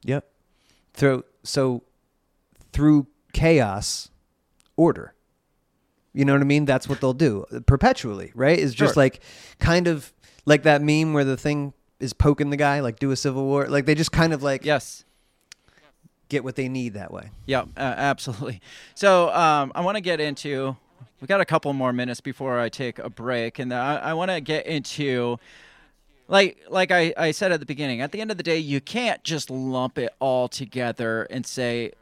Yep. 0.03 0.27
Through 0.93 1.25
so 1.43 1.85
through 2.75 3.07
chaos, 3.33 4.11
order. 4.83 5.15
You 6.13 6.25
know 6.25 6.33
what 6.35 6.43
I 6.43 6.45
mean? 6.45 6.65
That's 6.67 6.89
what 6.89 7.01
they'll 7.01 7.15
do 7.29 7.47
perpetually, 7.67 8.33
right? 8.35 8.59
It's 8.59 8.75
just 8.75 8.95
Sure. 8.95 9.03
like 9.03 9.21
kind 9.59 9.87
of 9.87 10.13
like 10.45 10.63
that 10.65 10.83
meme 10.83 11.13
where 11.15 11.25
the 11.25 11.37
thing 11.37 11.73
is 12.01 12.13
poking 12.13 12.51
the 12.51 12.57
guy, 12.57 12.81
like 12.81 12.99
do 12.99 13.11
a 13.11 13.17
civil 13.17 13.45
war. 13.45 13.67
Like 13.69 13.87
they 13.87 13.95
just 13.95 14.13
kind 14.13 14.33
of 14.33 14.43
like 14.43 14.65
yes 14.65 15.05
get 16.29 16.43
what 16.45 16.57
they 16.57 16.69
need 16.69 16.95
that 16.95 17.13
way. 17.13 17.31
Yeah, 17.47 17.63
uh, 17.77 17.95
absolutely. 18.13 18.61
So 18.95 19.31
um, 19.33 19.71
I 19.75 19.83
want 19.83 19.97
to 19.97 20.01
get 20.01 20.19
into. 20.21 20.77
We 21.21 21.27
got 21.29 21.41
a 21.41 21.45
couple 21.45 21.73
more 21.73 21.93
minutes 21.93 22.21
before 22.21 22.59
I 22.59 22.69
take 22.69 22.99
a 22.99 23.09
break, 23.09 23.59
and 23.61 23.73
I, 23.73 23.97
I 24.11 24.15
want 24.15 24.33
to 24.33 24.41
get 24.41 24.67
into, 24.67 25.39
like, 26.27 26.59
like 26.69 26.91
I, 26.91 27.15
I 27.17 27.31
said 27.31 27.53
at 27.53 27.61
the 27.61 27.67
beginning. 27.67 28.01
At 28.01 28.11
the 28.11 28.21
end 28.21 28.33
of 28.33 28.39
the 28.39 28.43
day, 28.43 28.59
you 28.59 28.81
can't 28.81 29.23
just 29.23 29.49
lump 29.49 29.99
it 29.99 30.11
all 30.19 30.49
together 30.49 31.29
and 31.31 31.47
say, 31.47 31.93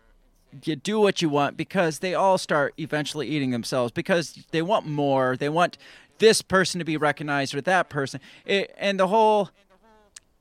you 0.65 0.77
do 0.77 1.01
what 1.01 1.23
you 1.23 1.29
want 1.29 1.57
because 1.57 2.01
they 2.01 2.15
all 2.15 2.39
start 2.39 2.75
eventually 2.79 3.27
eating 3.29 3.51
themselves 3.51 3.93
because 3.93 4.45
they 4.51 4.63
want 4.63 4.87
more. 4.87 5.37
They 5.37 5.49
want 5.49 5.79
this 6.19 6.43
person 6.43 6.79
to 6.79 6.85
be 6.85 6.97
recognized 6.97 7.55
or 7.55 7.61
that 7.63 7.89
person, 7.89 8.21
it, 8.45 8.75
and 8.79 8.99
the 8.99 9.09
whole. 9.09 9.51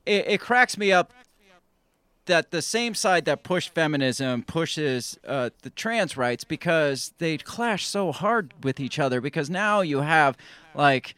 It, 0.06 0.26
it 0.26 0.40
cracks 0.40 0.78
me 0.78 0.92
up 0.92 1.12
that 2.26 2.50
the 2.50 2.62
same 2.62 2.94
side 2.94 3.24
that 3.24 3.42
pushed 3.42 3.74
feminism 3.74 4.42
pushes 4.42 5.18
uh, 5.26 5.50
the 5.62 5.70
trans 5.70 6.16
rights 6.16 6.44
because 6.44 7.12
they 7.18 7.36
clash 7.38 7.86
so 7.86 8.12
hard 8.12 8.54
with 8.62 8.78
each 8.78 8.98
other. 8.98 9.20
Because 9.20 9.50
now 9.50 9.80
you 9.80 10.00
have 10.00 10.36
like 10.74 11.14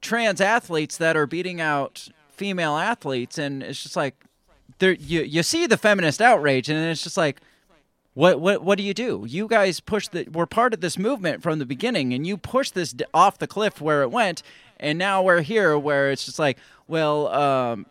trans 0.00 0.40
athletes 0.40 0.96
that 0.96 1.16
are 1.16 1.26
beating 1.26 1.60
out 1.60 2.08
female 2.30 2.76
athletes, 2.76 3.36
and 3.38 3.62
it's 3.62 3.82
just 3.82 3.96
like 3.96 4.14
there 4.78 4.92
you 4.92 5.22
you 5.22 5.42
see 5.42 5.66
the 5.66 5.76
feminist 5.76 6.20
outrage, 6.20 6.68
and 6.68 6.78
it's 6.90 7.02
just 7.02 7.16
like. 7.16 7.40
What, 8.14 8.40
what 8.40 8.64
what 8.64 8.78
do 8.78 8.82
you 8.82 8.94
do? 8.94 9.26
You 9.28 9.46
guys 9.46 9.78
push 9.78 10.08
the 10.08 10.26
we're 10.32 10.46
part 10.46 10.74
of 10.74 10.80
this 10.80 10.98
movement 10.98 11.40
from 11.40 11.60
the 11.60 11.66
beginning, 11.66 12.12
and 12.12 12.26
you 12.26 12.36
push 12.36 12.72
this 12.72 12.92
off 13.14 13.38
the 13.38 13.46
cliff 13.46 13.80
where 13.80 14.02
it 14.02 14.10
went, 14.10 14.42
and 14.80 14.98
now 14.98 15.22
we're 15.22 15.42
here 15.42 15.78
where 15.78 16.10
it's 16.10 16.24
just 16.24 16.36
like, 16.36 16.58
well, 16.88 17.28
um, 17.28 17.86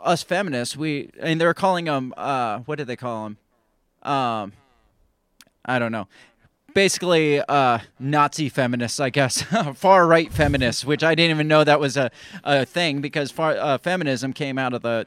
us 0.00 0.22
feminists, 0.22 0.76
we 0.76 1.10
and 1.18 1.40
they're 1.40 1.54
calling 1.54 1.86
them 1.86 2.14
uh, 2.16 2.58
what 2.60 2.78
did 2.78 2.86
they 2.86 2.96
call 2.96 3.24
them? 3.24 3.38
Um, 4.02 4.52
I 5.64 5.78
don't 5.78 5.92
know. 5.92 6.08
Basically, 6.74 7.40
uh, 7.40 7.78
Nazi 7.98 8.48
feminists, 8.48 8.98
I 8.98 9.10
guess, 9.10 9.42
far 9.74 10.06
right 10.06 10.32
feminists, 10.32 10.84
which 10.84 11.04
I 11.04 11.14
didn't 11.14 11.30
even 11.30 11.48
know 11.48 11.64
that 11.64 11.80
was 11.80 11.96
a, 11.96 12.10
a 12.44 12.64
thing 12.64 13.00
because 13.00 13.30
far 13.30 13.56
uh, 13.56 13.78
feminism 13.78 14.32
came 14.32 14.58
out 14.58 14.72
of 14.72 14.82
the 14.82 15.06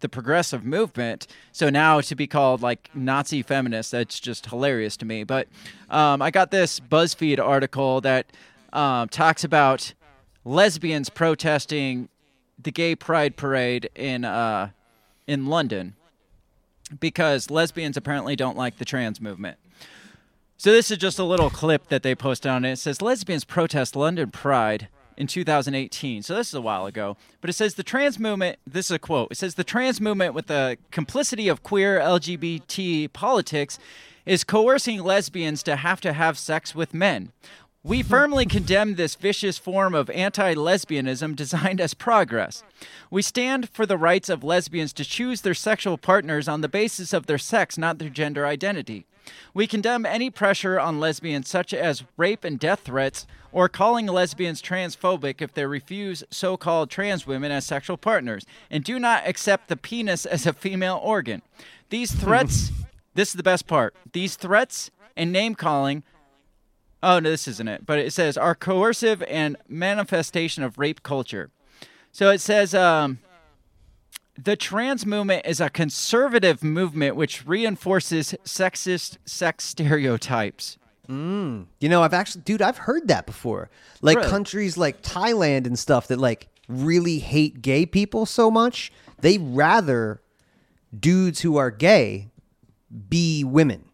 the 0.00 0.08
progressive 0.08 0.64
movement. 0.64 1.26
So 1.52 1.70
now 1.70 2.00
to 2.00 2.14
be 2.14 2.26
called 2.26 2.62
like 2.62 2.90
Nazi 2.94 3.42
feminist, 3.42 3.92
that's 3.92 4.20
just 4.20 4.46
hilarious 4.46 4.96
to 4.98 5.04
me. 5.04 5.24
But 5.24 5.48
um, 5.88 6.22
I 6.22 6.30
got 6.30 6.50
this 6.50 6.80
BuzzFeed 6.80 7.38
article 7.38 8.00
that 8.02 8.26
um, 8.72 9.08
talks 9.08 9.44
about 9.44 9.94
lesbians 10.44 11.10
protesting 11.10 12.08
the 12.58 12.70
gay 12.70 12.94
pride 12.94 13.36
parade 13.36 13.90
in 13.94 14.24
uh, 14.24 14.70
in 15.26 15.46
London 15.46 15.94
because 16.98 17.50
lesbians 17.50 17.96
apparently 17.96 18.34
don't 18.34 18.56
like 18.56 18.78
the 18.78 18.84
trans 18.84 19.20
movement. 19.20 19.58
So 20.56 20.72
this 20.72 20.90
is 20.90 20.98
just 20.98 21.18
a 21.18 21.24
little 21.24 21.48
clip 21.48 21.88
that 21.88 22.02
they 22.02 22.14
posted 22.14 22.50
on 22.50 22.64
it. 22.64 22.72
It 22.72 22.76
says 22.76 23.00
lesbians 23.00 23.44
protest 23.44 23.96
London 23.96 24.30
Pride 24.30 24.88
in 25.16 25.26
2018. 25.26 26.22
So 26.22 26.34
this 26.34 26.48
is 26.48 26.54
a 26.54 26.60
while 26.60 26.86
ago. 26.86 27.16
But 27.40 27.50
it 27.50 27.54
says 27.54 27.74
the 27.74 27.82
trans 27.82 28.18
movement, 28.18 28.58
this 28.66 28.86
is 28.86 28.92
a 28.92 28.98
quote. 28.98 29.28
It 29.30 29.36
says 29.36 29.54
the 29.54 29.64
trans 29.64 30.00
movement 30.00 30.34
with 30.34 30.46
the 30.46 30.78
complicity 30.90 31.48
of 31.48 31.62
queer 31.62 31.98
LGBT 32.00 33.12
politics 33.12 33.78
is 34.26 34.44
coercing 34.44 35.02
lesbians 35.02 35.62
to 35.64 35.76
have 35.76 36.00
to 36.02 36.12
have 36.12 36.38
sex 36.38 36.74
with 36.74 36.94
men. 36.94 37.32
We 37.82 38.02
firmly 38.04 38.46
condemn 38.46 38.94
this 38.94 39.14
vicious 39.14 39.58
form 39.58 39.94
of 39.94 40.10
anti 40.10 40.54
lesbianism 40.54 41.34
designed 41.34 41.80
as 41.80 41.94
progress. 41.94 42.62
We 43.10 43.22
stand 43.22 43.68
for 43.70 43.86
the 43.86 43.98
rights 43.98 44.28
of 44.28 44.44
lesbians 44.44 44.92
to 44.94 45.04
choose 45.04 45.40
their 45.40 45.54
sexual 45.54 45.98
partners 45.98 46.48
on 46.48 46.60
the 46.60 46.68
basis 46.68 47.12
of 47.12 47.26
their 47.26 47.38
sex, 47.38 47.78
not 47.78 47.98
their 47.98 48.10
gender 48.10 48.46
identity. 48.46 49.06
We 49.52 49.66
condemn 49.66 50.06
any 50.06 50.30
pressure 50.30 50.78
on 50.78 51.00
lesbians, 51.00 51.48
such 51.48 51.74
as 51.74 52.04
rape 52.16 52.44
and 52.44 52.58
death 52.58 52.80
threats, 52.80 53.26
or 53.52 53.68
calling 53.68 54.06
lesbians 54.06 54.62
transphobic 54.62 55.42
if 55.42 55.52
they 55.52 55.66
refuse 55.66 56.22
so 56.30 56.56
called 56.56 56.90
trans 56.90 57.26
women 57.26 57.50
as 57.50 57.66
sexual 57.66 57.96
partners, 57.96 58.46
and 58.70 58.84
do 58.84 58.98
not 58.98 59.26
accept 59.26 59.68
the 59.68 59.76
penis 59.76 60.24
as 60.24 60.46
a 60.46 60.52
female 60.52 61.00
organ. 61.02 61.42
These 61.88 62.12
threats, 62.12 62.70
this 63.14 63.30
is 63.30 63.34
the 63.34 63.42
best 63.42 63.66
part, 63.66 63.94
these 64.12 64.36
threats 64.36 64.90
and 65.16 65.32
name 65.32 65.54
calling 65.54 66.04
Oh 67.02 67.18
no, 67.18 67.30
this 67.30 67.48
isn't 67.48 67.68
it. 67.68 67.86
But 67.86 67.98
it 67.98 68.12
says 68.12 68.36
are 68.36 68.54
coercive 68.54 69.22
and 69.22 69.56
manifestation 69.68 70.62
of 70.62 70.78
rape 70.78 71.02
culture. 71.02 71.50
So 72.12 72.30
it 72.30 72.40
says 72.40 72.74
um, 72.74 73.20
the 74.42 74.56
trans 74.56 75.04
movement 75.04 75.44
is 75.46 75.60
a 75.60 75.68
conservative 75.70 76.62
movement 76.62 77.16
which 77.16 77.46
reinforces 77.46 78.34
sexist 78.44 79.18
sex 79.24 79.64
stereotypes. 79.64 80.78
Mm. 81.08 81.66
You 81.80 81.88
know, 81.88 82.02
I've 82.02 82.14
actually, 82.14 82.42
dude, 82.42 82.62
I've 82.62 82.78
heard 82.78 83.08
that 83.08 83.26
before. 83.26 83.68
Like 84.00 84.18
Really? 84.18 84.30
countries 84.30 84.78
like 84.78 85.02
Thailand 85.02 85.66
and 85.66 85.78
stuff 85.78 86.06
that 86.08 86.18
like 86.18 86.48
really 86.68 87.18
hate 87.18 87.60
gay 87.62 87.84
people 87.84 88.26
so 88.26 88.50
much, 88.50 88.92
they 89.20 89.38
rather 89.38 90.20
dudes 90.98 91.40
who 91.40 91.56
are 91.56 91.70
gay 91.70 92.28
be 93.08 93.44
women. 93.44 93.84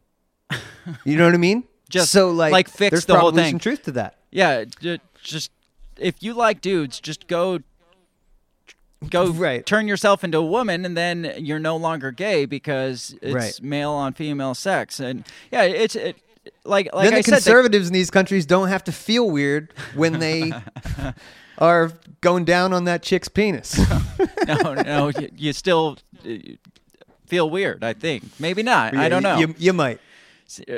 You 1.05 1.17
know 1.17 1.25
what 1.25 1.35
I 1.35 1.39
mean? 1.39 1.65
Just 1.89 2.11
so 2.11 2.31
like, 2.31 2.53
like 2.53 2.69
fix 2.69 2.91
there's 2.91 3.05
the 3.07 3.15
whole 3.15 3.31
probably 3.31 3.43
thing. 3.45 3.53
some 3.53 3.59
truth 3.61 3.85
to 3.85 3.93
that. 3.93 4.19
Yeah, 4.33 4.65
just 5.23 5.53
if 5.97 6.21
you 6.21 6.35
like 6.35 6.61
dudes, 6.61 6.99
just 6.99 7.29
go 7.29 7.61
go 9.11 9.31
Right. 9.31 9.65
turn 9.65 9.87
yourself 9.89 10.25
into 10.25 10.39
a 10.39 10.45
woman 10.47 10.85
and 10.85 10.97
then 10.97 11.35
you're 11.39 11.59
no 11.59 11.77
longer 11.77 12.11
gay 12.11 12.45
because 12.47 13.15
it's 13.23 13.35
Right. 13.35 13.61
male 13.63 13.91
on 13.93 14.13
female 14.15 14.55
sex. 14.55 15.01
And 15.01 15.25
yeah, 15.51 15.63
it's 15.63 15.97
it, 15.97 16.17
like 16.65 16.89
like 16.95 17.05
then 17.11 17.15
I 17.15 17.19
the 17.19 17.23
said 17.23 17.33
they- 17.33 17.37
conservatives 17.37 17.89
in 17.89 17.93
these 17.93 18.11
countries 18.11 18.47
don't 18.47 18.69
have 18.69 18.85
to 18.85 18.93
feel 18.93 19.31
weird 19.31 19.73
when 19.95 20.19
they 20.19 20.53
are 21.59 21.93
going 22.21 22.45
down 22.45 22.73
on 22.73 22.85
that 22.85 23.03
chick's 23.03 23.29
penis. 23.29 23.79
no, 24.47 24.75
no, 24.75 25.09
you, 25.09 25.31
you 25.37 25.53
still 25.53 25.99
uh, 26.29 26.31
feel 27.27 27.51
weird. 27.51 27.83
I 27.83 27.93
think 27.95 28.25
maybe 28.39 28.63
not. 28.63 28.95
I 28.97 29.09
don't 29.09 29.23
know. 29.23 29.39
You, 29.39 29.55
you 29.59 29.73
might. 29.73 30.01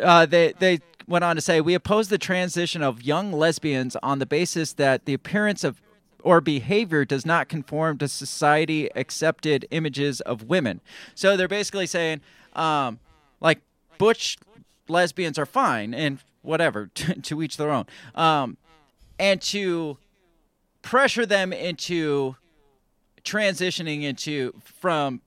Uh, 0.02 0.24
they 0.26 0.54
they 0.58 0.80
went 1.06 1.24
on 1.24 1.36
to 1.36 1.42
say 1.42 1.60
we 1.60 1.74
oppose 1.74 2.08
the 2.08 2.18
transition 2.18 2.82
of 2.82 3.02
young 3.02 3.32
lesbians 3.32 3.96
on 4.02 4.18
the 4.18 4.26
basis 4.26 4.72
that 4.74 5.04
the 5.04 5.14
appearance 5.14 5.64
of 5.64 5.80
or 6.22 6.40
behavior 6.40 7.04
does 7.04 7.24
not 7.24 7.48
conform 7.48 7.98
to 7.98 8.08
society 8.08 8.88
accepted 8.96 9.66
images 9.70 10.20
of 10.22 10.44
women. 10.44 10.80
So 11.14 11.36
they're 11.36 11.48
basically 11.48 11.86
saying, 11.86 12.20
um, 12.54 12.98
like 13.40 13.60
butch 13.98 14.36
lesbians 14.88 15.38
are 15.38 15.46
fine 15.46 15.94
and 15.94 16.18
whatever 16.42 16.86
to, 16.94 17.20
to 17.22 17.42
each 17.42 17.56
their 17.56 17.70
own, 17.70 17.86
um, 18.14 18.56
and 19.18 19.40
to 19.42 19.98
pressure 20.82 21.26
them 21.26 21.52
into 21.52 22.36
transitioning 23.24 24.02
into 24.02 24.54
from 24.62 25.20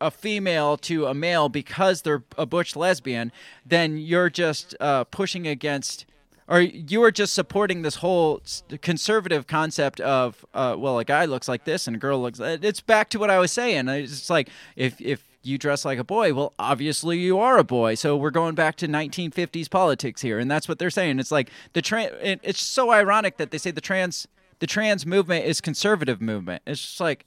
a 0.00 0.10
female 0.10 0.76
to 0.76 1.06
a 1.06 1.14
male 1.14 1.48
because 1.48 2.02
they're 2.02 2.24
a 2.36 2.44
butch 2.44 2.74
lesbian, 2.74 3.30
then 3.64 3.96
you're 3.96 4.28
just 4.28 4.74
uh, 4.80 5.04
pushing 5.04 5.46
against, 5.46 6.04
or 6.48 6.60
you 6.60 7.02
are 7.02 7.10
just 7.10 7.34
supporting 7.34 7.82
this 7.82 7.96
whole 7.96 8.42
conservative 8.80 9.46
concept 9.46 10.00
of, 10.00 10.44
uh, 10.54 10.74
well, 10.78 10.98
a 10.98 11.04
guy 11.04 11.24
looks 11.24 11.48
like 11.48 11.64
this 11.64 11.86
and 11.86 11.96
a 11.96 11.98
girl 11.98 12.20
looks. 12.20 12.40
It's 12.40 12.80
back 12.80 13.08
to 13.10 13.18
what 13.18 13.30
I 13.30 13.38
was 13.38 13.52
saying. 13.52 13.88
It's 13.88 14.28
like 14.30 14.48
if 14.76 15.00
if 15.00 15.24
you 15.44 15.58
dress 15.58 15.84
like 15.84 15.98
a 15.98 16.04
boy, 16.04 16.32
well, 16.34 16.52
obviously 16.58 17.18
you 17.18 17.38
are 17.38 17.58
a 17.58 17.64
boy. 17.64 17.94
So 17.96 18.16
we're 18.16 18.30
going 18.30 18.54
back 18.54 18.76
to 18.76 18.86
1950s 18.88 19.68
politics 19.68 20.20
here, 20.20 20.38
and 20.38 20.50
that's 20.50 20.68
what 20.68 20.78
they're 20.78 20.90
saying. 20.90 21.18
It's 21.18 21.32
like 21.32 21.50
the 21.72 21.82
trans. 21.82 22.12
It, 22.22 22.40
it's 22.42 22.60
so 22.62 22.90
ironic 22.92 23.38
that 23.38 23.50
they 23.50 23.58
say 23.58 23.70
the 23.70 23.80
trans 23.80 24.26
the 24.60 24.66
trans 24.66 25.04
movement 25.04 25.44
is 25.44 25.60
conservative 25.60 26.20
movement. 26.20 26.62
It's 26.66 26.80
just 26.80 27.00
like 27.00 27.26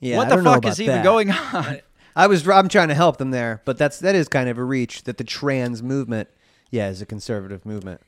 Yeah, 0.00 0.16
what 0.18 0.26
I 0.26 0.30
the 0.30 0.34
don't 0.36 0.44
know 0.44 0.52
fuck 0.54 0.66
is 0.66 0.78
about 0.78 0.82
even 0.84 0.96
that. 0.96 1.04
going 1.04 1.30
on? 1.30 1.80
I 2.14 2.26
was 2.26 2.46
I'm 2.46 2.68
trying 2.68 2.88
to 2.88 2.94
help 2.94 3.16
them 3.16 3.30
there, 3.30 3.62
but 3.64 3.78
that's 3.78 3.98
that 4.00 4.14
is 4.14 4.28
kind 4.28 4.48
of 4.48 4.58
a 4.58 4.64
reach 4.64 5.04
that 5.04 5.16
the 5.18 5.24
trans 5.24 5.82
movement, 5.82 6.28
yeah, 6.72 6.88
is 6.88 7.00
a 7.00 7.06
conservative 7.06 7.64
movement. 7.64 8.00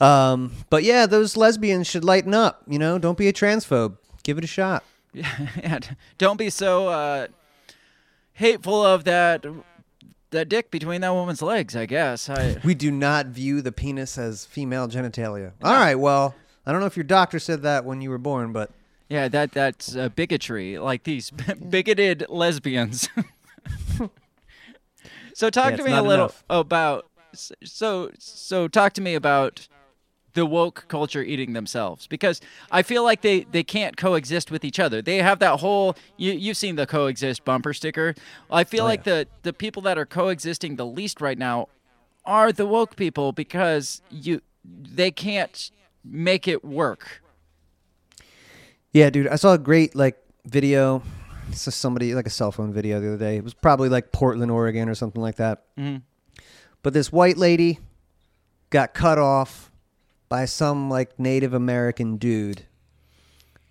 Um, 0.00 0.52
but 0.70 0.84
yeah, 0.84 1.06
those 1.06 1.36
lesbians 1.36 1.86
should 1.88 2.04
lighten 2.04 2.34
up. 2.34 2.62
You 2.68 2.78
know, 2.78 2.98
don't 2.98 3.18
be 3.18 3.26
a 3.28 3.32
transphobe. 3.32 3.96
Give 4.22 4.38
it 4.38 4.44
a 4.44 4.48
shot. 4.48 4.84
yeah, 5.12 5.78
d- 5.80 5.88
don't 6.18 6.36
be 6.36 6.48
so 6.50 6.88
uh, 6.88 7.26
hateful 8.34 8.84
of 8.84 9.04
that 9.04 9.44
that 10.30 10.48
dick 10.48 10.70
between 10.70 11.00
that 11.02 11.12
woman's 11.12 11.42
legs. 11.42 11.76
I 11.76 11.86
guess. 11.86 12.28
I, 12.30 12.56
We 12.64 12.74
do 12.74 12.90
not 12.90 13.26
view 13.26 13.60
the 13.62 13.72
penis 13.72 14.16
as 14.18 14.44
female 14.46 14.88
genitalia. 14.88 15.52
All 15.62 15.74
right, 15.74 15.94
well, 15.96 16.34
I 16.66 16.72
don't 16.72 16.80
know 16.80 16.86
if 16.86 16.96
your 16.96 17.04
doctor 17.04 17.38
said 17.38 17.62
that 17.62 17.84
when 17.84 18.00
you 18.00 18.10
were 18.10 18.18
born, 18.18 18.52
but 18.52 18.70
yeah, 19.08 19.28
that 19.28 19.52
that's 19.52 19.94
uh, 19.94 20.08
bigotry. 20.08 20.78
Like 20.78 21.04
these 21.04 21.30
bigoted 21.68 22.24
lesbians. 22.28 23.08
so 25.34 25.50
talk 25.50 25.72
Yeah, 25.72 25.76
to 25.76 25.84
me 25.84 25.92
a 25.92 26.02
little 26.02 26.26
enough. 26.26 26.44
about. 26.50 27.06
So 27.34 28.10
so 28.18 28.68
talk 28.68 28.92
to 28.94 29.00
me 29.00 29.14
about 29.14 29.68
the 30.34 30.46
woke 30.46 30.86
culture 30.88 31.22
eating 31.22 31.52
themselves 31.52 32.06
because 32.06 32.40
I 32.70 32.82
feel 32.82 33.04
like 33.04 33.20
they, 33.20 33.40
they 33.44 33.62
can't 33.62 33.98
coexist 33.98 34.50
with 34.50 34.64
each 34.64 34.80
other. 34.80 35.02
They 35.02 35.18
have 35.18 35.40
that 35.40 35.60
whole 35.60 35.94
you 36.16 36.32
you've 36.32 36.56
seen 36.56 36.76
the 36.76 36.86
coexist 36.86 37.44
bumper 37.44 37.74
sticker. 37.74 38.14
I 38.50 38.64
feel 38.64 38.84
Oh, 38.84 38.88
like 38.88 39.04
the 39.04 39.26
the 39.42 39.52
people 39.52 39.82
that 39.82 39.98
are 39.98 40.06
coexisting 40.06 40.76
the 40.76 40.86
least 40.86 41.20
right 41.20 41.38
now 41.38 41.68
are 42.24 42.52
the 42.52 42.66
woke 42.66 42.96
people 42.96 43.32
because 43.32 44.00
you 44.10 44.40
they 44.64 45.10
can't 45.10 45.70
make 46.04 46.48
it 46.48 46.64
work. 46.64 47.22
Yeah, 48.92 49.10
dude, 49.10 49.28
I 49.28 49.36
saw 49.36 49.54
a 49.54 49.58
great 49.58 49.94
like 49.94 50.16
video. 50.46 51.02
So 51.52 51.70
somebody 51.70 52.14
like 52.14 52.26
a 52.26 52.30
cell 52.30 52.52
phone 52.52 52.72
video 52.72 53.00
the 53.00 53.08
other 53.08 53.18
day. 53.18 53.36
It 53.36 53.44
was 53.44 53.52
probably 53.52 53.88
like 53.90 54.12
Portland, 54.12 54.50
Oregon, 54.50 54.88
or 54.88 54.94
something 54.94 55.20
like 55.20 55.36
that. 55.36 55.64
Mhm. 55.78 56.02
But 56.82 56.92
this 56.94 57.12
white 57.12 57.36
lady 57.36 57.78
got 58.70 58.94
cut 58.94 59.18
off 59.18 59.70
by 60.28 60.44
some 60.46 60.88
like 60.90 61.18
Native 61.18 61.54
American 61.54 62.16
dude, 62.16 62.62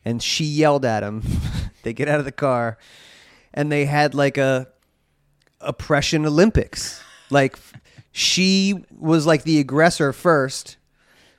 and 0.06 0.22
she 0.22 0.46
yelled 0.46 0.86
at 0.86 1.04
him. 1.04 1.24
they 1.84 1.94
get 1.94 2.08
out 2.08 2.20
of 2.20 2.26
the 2.26 2.32
car, 2.32 2.78
and 3.54 3.72
they 3.72 3.86
had 3.86 4.14
like 4.14 4.38
a 4.38 4.68
oppression 5.60 6.26
Olympics. 6.26 7.02
Like 7.30 7.58
she 8.12 8.84
was 8.98 9.26
like 9.26 9.44
the 9.44 9.60
aggressor 9.60 10.14
first, 10.14 10.78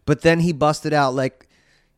but 0.06 0.22
then 0.22 0.40
he 0.40 0.52
busted 0.52 0.92
out 0.92 1.14
like, 1.14 1.48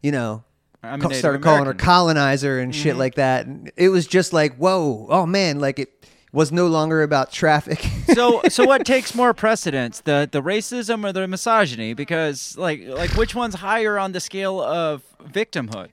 you 0.03 0.12
know, 0.12 0.45
I'm 0.83 1.01
a 1.01 1.03
ca- 1.03 1.09
Native 1.09 1.18
started 1.18 1.43
calling 1.43 1.64
her 1.66 1.75
colonizer 1.75 2.59
and 2.59 2.75
shit 2.75 2.95
Mhm. 2.97 2.99
like 2.99 3.14
that. 3.14 3.47
And 3.47 3.70
it 3.77 3.89
was 3.89 4.07
just 4.07 4.33
like, 4.33 4.57
whoa, 4.57 5.07
oh 5.09 5.27
man, 5.27 5.59
like 5.61 5.79
it 5.79 6.07
was 6.35 6.53
no 6.53 6.66
longer 6.66 7.03
about 7.03 7.32
traffic. 7.32 7.80
so 8.12 8.43
so 8.49 8.66
what 8.66 8.85
takes 8.95 9.14
more 9.14 9.32
precedence 9.32 10.01
the 10.01 10.28
the 10.30 10.43
racism 10.43 11.09
or 11.09 11.12
the 11.12 11.26
misogyny 11.26 11.95
because 11.95 12.59
like 12.59 12.82
like 12.87 13.11
which 13.12 13.35
one's 13.35 13.55
higher 13.55 13.99
on 13.99 14.12
the 14.12 14.20
scale 14.20 14.61
of 14.61 15.03
victimhood 15.24 15.91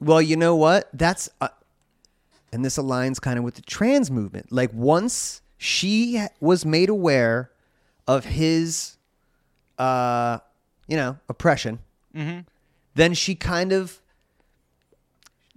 well, 0.00 0.22
you 0.22 0.36
know 0.36 0.54
what? 0.54 0.88
That's 0.92 1.28
uh, 1.40 1.48
and 2.52 2.64
this 2.64 2.78
aligns 2.78 3.20
kind 3.20 3.38
of 3.38 3.44
with 3.44 3.56
the 3.56 3.62
trans 3.62 4.10
movement. 4.10 4.52
Like 4.52 4.72
once 4.72 5.42
she 5.56 6.24
was 6.40 6.64
made 6.64 6.88
aware 6.88 7.50
of 8.06 8.24
his, 8.24 8.96
uh, 9.78 10.38
you 10.86 10.96
know, 10.96 11.18
oppression, 11.28 11.80
mm-hmm. 12.14 12.40
then 12.94 13.14
she 13.14 13.34
kind 13.34 13.72
of 13.72 14.00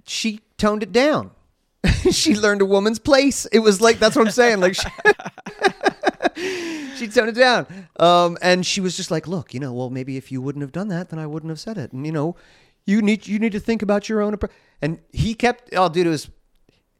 she 0.05 0.41
toned 0.57 0.83
it 0.83 0.91
down. 0.91 1.31
she 2.11 2.35
learned 2.35 2.61
a 2.61 2.65
woman's 2.65 2.99
place. 2.99 3.45
It 3.47 3.59
was 3.59 3.81
like 3.81 3.99
that's 3.99 4.15
what 4.15 4.25
I'm 4.25 4.31
saying. 4.31 4.59
Like 4.59 4.75
she, 4.75 4.89
she 6.95 7.07
toned 7.07 7.29
it 7.29 7.35
down, 7.35 7.67
um, 7.99 8.37
and 8.41 8.65
she 8.65 8.81
was 8.81 8.95
just 8.95 9.11
like, 9.11 9.27
"Look, 9.27 9.53
you 9.53 9.59
know, 9.59 9.73
well, 9.73 9.89
maybe 9.89 10.17
if 10.17 10.31
you 10.31 10.41
wouldn't 10.41 10.61
have 10.61 10.71
done 10.71 10.89
that, 10.89 11.09
then 11.09 11.19
I 11.19 11.25
wouldn't 11.25 11.49
have 11.49 11.59
said 11.59 11.77
it." 11.77 11.91
And 11.91 12.05
you 12.05 12.11
know, 12.11 12.35
you 12.85 13.01
need 13.01 13.27
you 13.27 13.39
need 13.39 13.51
to 13.53 13.59
think 13.59 13.81
about 13.81 14.09
your 14.09 14.21
own. 14.21 14.35
oppre-" 14.35 14.51
And 14.81 14.99
he 15.11 15.33
kept. 15.33 15.73
Oh, 15.75 15.89
dude, 15.89 16.07
it 16.07 16.11
was 16.11 16.29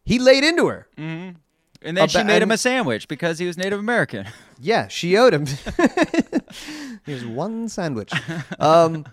he 0.04 0.20
laid 0.20 0.44
into 0.44 0.68
her. 0.68 0.88
mm-hmm. 0.98 1.38
and 1.82 1.98
then 1.98 2.08
she 2.08 2.24
made 2.24 2.42
him 2.42 2.52
a 2.52 2.58
sandwich 2.58 3.08
because 3.08 3.40
he 3.40 3.48
was 3.48 3.58
native 3.58 3.80
american 3.80 4.28
Yeah, 4.60 4.88
she 4.88 5.18
owed 5.18 5.34
him. 5.34 5.48
Here's 7.06 7.26
one 7.26 7.68
sandwich. 7.68 8.14
Um, 8.60 9.06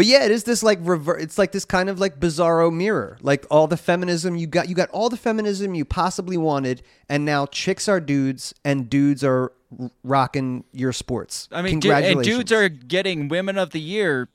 but 0.00 0.06
yeah, 0.06 0.24
it 0.24 0.30
is 0.30 0.44
this 0.44 0.62
like 0.62 0.78
rever- 0.80 1.18
It's 1.18 1.36
like 1.36 1.52
this 1.52 1.66
kind 1.66 1.90
of 1.90 2.00
like 2.00 2.18
bizarro 2.18 2.72
mirror. 2.72 3.18
Like 3.20 3.44
all 3.50 3.66
the 3.66 3.76
feminism 3.76 4.34
you 4.34 4.46
got, 4.46 4.70
you 4.70 4.74
got 4.74 4.88
all 4.92 5.10
the 5.10 5.18
feminism 5.18 5.74
you 5.74 5.84
possibly 5.84 6.38
wanted, 6.38 6.80
and 7.06 7.26
now 7.26 7.44
chicks 7.44 7.86
are 7.86 8.00
dudes 8.00 8.54
and 8.64 8.88
dudes 8.88 9.22
are 9.22 9.52
r- 9.78 9.90
rocking 10.02 10.64
your 10.72 10.94
sports. 10.94 11.50
i 11.52 11.60
mean 11.60 11.80
du- 11.80 11.92
and 11.92 12.22
dudes 12.22 12.50
are 12.50 12.70
getting 12.70 13.28
women 13.28 13.58
of 13.58 13.70
the 13.72 13.80
year 13.80 14.30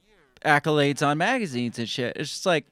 accolades 0.45 1.01
on 1.03 1.17
magazines 1.17 1.79
and 1.79 1.89
shit 1.89 2.15
it's 2.15 2.29
just 2.29 2.45
like 2.45 2.65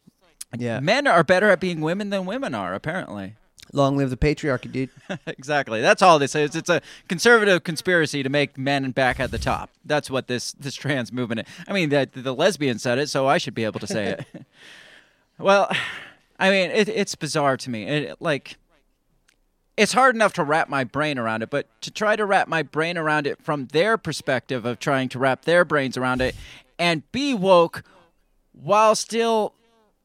Yeah. 0.56 0.80
men 0.80 1.08
are 1.08 1.24
better 1.24 1.50
at 1.50 1.60
being 1.60 1.82
women 1.82 2.12
than 2.12 2.28
women 2.28 2.54
are 2.54 2.76
apparently 2.76 3.34
Long 3.72 3.98
live 3.98 4.10
the 4.10 4.18
patriarchy, 4.18 4.72
dude. 4.72 4.90
exactly. 5.28 5.82
That's 5.82 6.02
all 6.02 6.20
this 6.20 6.36
is. 6.36 6.56
It's 6.56 6.70
a 6.70 6.82
conservative 7.08 7.64
conspiracy 7.64 8.22
to 8.22 8.30
make 8.30 8.58
men 8.58 8.92
back 8.92 9.20
at 9.20 9.32
the 9.32 9.40
top. 9.40 9.70
That's 9.86 10.10
what 10.10 10.28
this 10.28 10.52
this 10.54 10.76
trans 10.76 11.12
movement. 11.12 11.42
Is. 11.42 11.46
I 11.68 11.74
mean, 11.74 11.90
the, 11.90 12.10
the 12.14 12.34
lesbian 12.34 12.80
said 12.80 13.00
it, 13.00 13.10
so 13.10 13.28
I 13.28 13.38
should 13.38 13.56
be 13.56 13.64
able 13.64 13.80
to 13.80 13.88
say 13.88 14.06
it. 14.06 14.46
well, 15.40 15.72
I 16.40 16.50
mean, 16.50 16.72
it, 16.72 16.90
it's 16.90 17.16
bizarre 17.16 17.58
to 17.58 17.70
me. 17.70 17.86
It, 17.86 18.18
like, 18.20 18.58
it's 19.78 19.94
hard 19.94 20.14
enough 20.14 20.34
to 20.34 20.44
wrap 20.44 20.70
my 20.70 20.84
brain 20.84 21.18
around 21.18 21.42
it, 21.42 21.50
but 21.50 21.68
to 21.82 21.92
try 21.92 22.16
to 22.16 22.26
wrap 22.26 22.48
my 22.48 22.64
brain 22.64 22.98
around 22.98 23.26
it 23.26 23.42
from 23.42 23.68
their 23.68 23.98
perspective 23.98 24.66
of 24.66 24.80
trying 24.80 25.10
to 25.10 25.20
wrap 25.20 25.46
their 25.46 25.66
brains 25.66 25.98
around 25.98 26.22
it 26.22 26.36
and 26.78 27.10
be 27.12 27.34
woke 27.34 27.84
while 28.52 28.94
still 28.94 29.54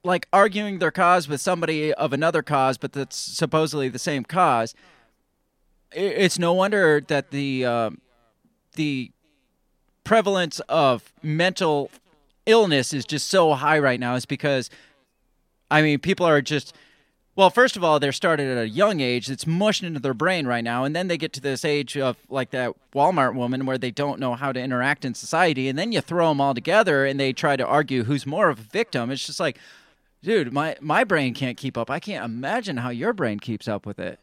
like 0.05 0.28
arguing 0.32 0.78
their 0.78 0.90
cause 0.90 1.28
with 1.28 1.40
somebody 1.40 1.92
of 1.94 2.12
another 2.12 2.42
cause, 2.42 2.78
but 2.78 2.92
that's 2.92 3.16
supposedly 3.16 3.88
the 3.88 3.99
same 3.99 4.24
cause. 4.24 4.74
It's 5.92 6.38
no 6.38 6.53
wonder 6.53 7.01
that 7.01 7.30
the 7.30 7.64
um, 7.64 8.01
the 8.74 9.11
prevalence 10.05 10.61
of 10.68 11.12
mental 11.22 11.90
illness 12.46 12.92
is 12.92 13.05
just 13.05 13.28
so 13.28 13.55
high 13.55 13.78
right 13.78 13.99
now. 13.99 14.14
Is 14.14 14.26
because, 14.26 14.70
I 15.70 15.82
mean, 15.82 15.99
people 15.99 16.26
are 16.26 16.40
just. 16.40 16.74
Well, 17.36 17.51
first 17.51 17.76
of 17.76 17.84
all, 17.84 18.01
they're 18.01 18.11
started 18.11 18.49
at 18.49 18.61
a 18.61 18.68
young 18.68 18.99
age. 18.99 19.30
It's 19.30 19.46
mushed 19.46 19.84
into 19.84 20.01
their 20.01 20.12
brain 20.12 20.44
right 20.49 20.64
now, 20.64 20.82
and 20.82 20.96
then 20.96 21.07
they 21.07 21.16
get 21.16 21.32
to 21.34 21.40
this 21.40 21.64
age 21.64 21.96
of 21.96 22.16
like 22.28 22.51
that 22.51 22.74
Walmart 22.92 23.36
woman 23.36 23.64
where 23.64 23.78
they 23.78 23.92
don't 23.92 24.18
know 24.18 24.34
how 24.34 24.51
to 24.51 24.61
interact 24.61 25.05
in 25.05 25.14
society, 25.14 25.68
and 25.68 25.78
then 25.78 25.92
you 25.92 26.01
throw 26.01 26.30
them 26.30 26.40
all 26.40 26.53
together 26.53 27.07
and 27.07 27.20
they 27.20 27.32
try 27.32 27.55
to 27.55 27.64
argue 27.64 28.03
who's 28.03 28.26
more 28.26 28.49
of 28.49 28.59
a 28.59 28.62
victim. 28.62 29.12
It's 29.12 29.24
just 29.24 29.38
like, 29.38 29.57
dude, 30.23 30.53
my 30.53 30.77
my 30.81 31.05
brain 31.05 31.35
can't 31.35 31.57
keep 31.57 31.77
up. 31.79 31.91
I 31.91 32.01
can't 32.01 32.25
imagine 32.25 32.79
how 32.79 32.91
your 32.91 33.12
brain 33.12 33.39
keeps 33.39 33.69
up 33.69 33.87
with 33.87 33.99
it. 33.99 34.19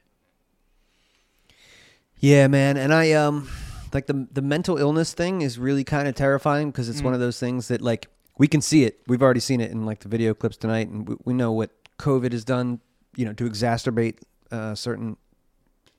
Yeah, 2.19 2.47
man, 2.47 2.77
and 2.77 2.93
I 2.93 3.11
um 3.13 3.49
like 3.93 4.07
the 4.07 4.27
the 4.31 4.41
mental 4.41 4.77
illness 4.77 5.13
thing 5.13 5.41
is 5.41 5.59
really 5.59 5.83
kind 5.83 6.07
of 6.07 6.15
terrifying 6.15 6.71
because 6.71 6.89
it's 6.89 7.01
Mm. 7.01 7.05
one 7.05 7.13
of 7.13 7.19
those 7.19 7.39
things 7.39 7.67
that 7.67 7.81
like 7.81 8.07
we 8.37 8.47
can 8.47 8.61
see 8.61 8.83
it. 8.83 8.99
We've 9.07 9.21
already 9.21 9.39
seen 9.39 9.61
it 9.61 9.71
in 9.71 9.85
like 9.85 9.99
the 9.99 10.09
video 10.09 10.33
clips 10.33 10.57
tonight, 10.57 10.87
and 10.89 11.07
we, 11.07 11.15
we 11.25 11.33
know 11.33 11.51
what 11.51 11.71
COVID 11.99 12.31
has 12.33 12.43
done, 12.43 12.79
you 13.15 13.25
know, 13.25 13.33
to 13.33 13.49
exacerbate 13.49 14.17
uh, 14.51 14.75
certain 14.75 15.17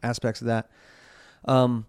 aspects 0.02 0.40
of 0.42 0.46
that. 0.48 0.70
Um, 1.46 1.86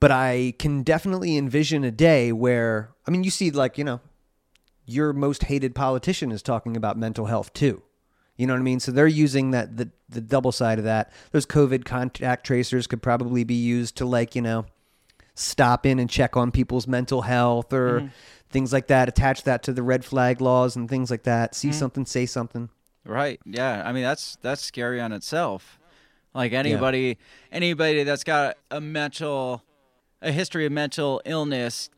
but 0.00 0.10
I 0.10 0.54
can 0.58 0.82
definitely 0.82 1.36
envision 1.38 1.84
a 1.84 1.90
day 1.90 2.32
where 2.32 2.90
I 3.06 3.10
mean, 3.10 3.24
you 3.24 3.30
see, 3.30 3.50
like 3.50 3.78
you 3.78 3.84
know, 3.84 4.00
your 4.86 5.12
most 5.12 5.44
hated 5.44 5.74
politician 5.74 6.30
is 6.32 6.42
talking 6.42 6.76
about 6.76 6.96
mental 6.96 7.26
health 7.26 7.52
too. 7.52 7.82
You 8.36 8.46
know 8.46 8.52
what 8.54 8.60
I 8.60 8.62
mean? 8.64 8.80
So 8.80 8.92
they're 8.92 9.06
using 9.06 9.50
that 9.52 9.76
the 9.76 9.90
the 10.08 10.20
double 10.20 10.52
side 10.52 10.78
of 10.78 10.84
that. 10.84 11.12
Those 11.32 11.46
COVID 11.46 11.84
contact 11.84 12.46
tracers 12.46 12.86
could 12.86 13.02
probably 13.02 13.44
be 13.44 13.54
used 13.54 13.96
to 13.96 14.04
like 14.06 14.34
you 14.36 14.42
know 14.42 14.66
stop 15.34 15.84
in 15.86 15.98
and 15.98 16.08
check 16.08 16.36
on 16.36 16.50
people's 16.50 16.86
mental 16.86 17.22
health 17.22 17.72
or 17.72 18.00
Mhm. 18.02 18.10
things 18.50 18.72
like 18.72 18.86
that. 18.86 19.08
Attach 19.08 19.42
that 19.42 19.62
to 19.64 19.72
the 19.72 19.82
red 19.82 20.04
flag 20.04 20.40
laws 20.40 20.76
and 20.76 20.88
things 20.88 21.10
like 21.10 21.24
that. 21.24 21.54
See 21.54 21.68
Mhm. 21.70 21.74
something, 21.74 22.06
say 22.06 22.24
something. 22.26 22.68
Right. 23.04 23.40
Yeah. 23.44 23.82
I 23.84 23.92
mean, 23.92 24.02
that's 24.02 24.36
that's 24.42 24.62
scary 24.62 25.00
on 25.00 25.12
itself. 25.12 25.78
Like 26.34 26.52
anybody 26.52 27.18
anybody 27.50 28.02
that's 28.04 28.24
got 28.24 28.56
a 28.70 28.80
mental 28.80 29.62
a 30.22 30.32
history 30.32 30.66
of 30.66 30.72
mental 30.72 31.20
illness 31.24 31.88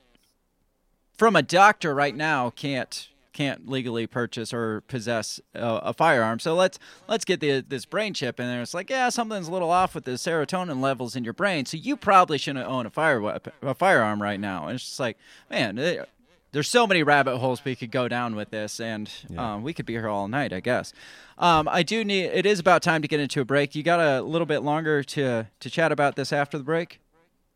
from 1.19 1.37
a 1.37 1.43
doctor 1.43 1.95
right 1.95 2.17
now 2.17 2.51
can't 2.51 3.09
can't 3.35 3.69
legally 3.69 4.07
purchase 4.07 4.53
or 4.53 4.81
possess 4.83 5.41
a, 5.55 5.61
a 5.61 5.93
firearm. 5.93 6.41
So 6.41 6.55
let's 6.55 6.79
let's 7.07 7.25
get 7.25 7.41
the, 7.41 7.61
this 7.61 7.85
brain 7.85 8.15
chip 8.15 8.41
in 8.41 8.47
there. 8.47 8.63
It's 8.63 8.75
like, 8.75 8.89
yeah, 8.89 9.11
something's 9.11 9.47
a 9.47 9.53
little 9.53 9.71
off 9.71 9.95
with 9.95 10.05
the 10.05 10.13
serotonin 10.13 10.81
levels 10.81 11.15
in 11.15 11.23
your 11.25 11.35
brain. 11.35 11.67
So 11.67 11.77
you 11.77 11.97
probably 11.97 12.39
shouldn't 12.39 12.67
own 12.67 12.87
a 12.87 12.91
fire 12.91 13.21
weapon, 13.21 13.53
a 13.63 13.75
firearm 13.75 14.23
right 14.23 14.41
now. 14.41 14.67
And 14.67 14.77
it's 14.77 14.85
just 14.85 14.99
like, 14.99 15.19
man, 15.51 15.77
there's 16.51 16.69
so 16.69 16.87
many 16.87 17.03
rabbit 17.03 17.39
holes 17.39 17.65
we 17.65 17.77
could 17.77 17.91
go 17.91 18.09
down 18.09 18.35
with 18.35 18.51
this, 18.51 18.81
and 18.81 19.11
um, 19.37 19.63
we 19.63 19.75
could 19.75 19.87
be 19.87 19.93
here 19.93 20.09
all 20.09 20.29
night, 20.29 20.53
I 20.53 20.61
guess. 20.61 20.93
Um, 21.37 21.69
I 21.69 21.83
do 21.83 22.05
need. 22.05 22.25
It 22.25 22.47
is 22.47 22.59
about 22.59 22.83
time 22.83 23.03
to 23.03 23.09
get 23.09 23.21
into 23.21 23.41
a 23.41 23.45
break. 23.45 23.75
You 23.75 23.83
got 23.83 24.01
a 24.01 24.23
little 24.23 24.47
bit 24.47 24.61
longer 24.61 25.03
to 25.03 25.47
to 25.61 25.71
chat 25.71 25.93
about 25.93 26.17
this 26.17 26.33
after 26.33 26.59
the 26.59 26.65
break. 26.65 27.01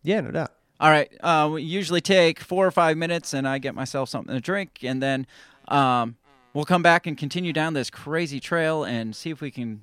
Yeah, 0.03 0.21
no 0.21 0.31
doubt. 0.31 0.53
All 0.81 0.91
right. 0.91 1.13
Uh, 1.21 1.51
we 1.53 1.63
usually 1.63 2.01
take 2.01 2.41
four 2.41 2.67
or 2.67 2.71
five 2.71 2.97
minutes, 2.97 3.35
and 3.35 3.47
I 3.47 3.59
get 3.59 3.75
myself 3.75 4.09
something 4.09 4.35
to 4.35 4.41
drink, 4.41 4.81
and 4.83 5.03
then 5.03 5.27
um, 5.69 6.17
we'll 6.55 6.65
come 6.65 6.83
back 6.83 7.07
and 7.07 7.17
continue 7.17 7.53
down 7.53 7.75
this 7.75 7.91
crazy 7.91 8.41
trail 8.41 8.85
and 8.85 9.15
see 9.15 9.31
if 9.31 9.41
we 9.41 9.51
can 9.51 9.83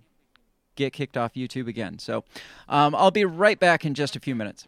get 0.76 0.94
kicked 0.94 1.18
off 1.18 1.34
YouTube 1.34 1.68
again. 1.68 2.00
So 2.00 2.24
um, 2.68 2.96
I'll 2.96 3.12
be 3.12 3.26
right 3.26 3.60
back 3.60 3.86
in 3.86 3.94
just 3.94 4.16
a 4.16 4.20
few 4.20 4.36
minutes. 4.36 4.68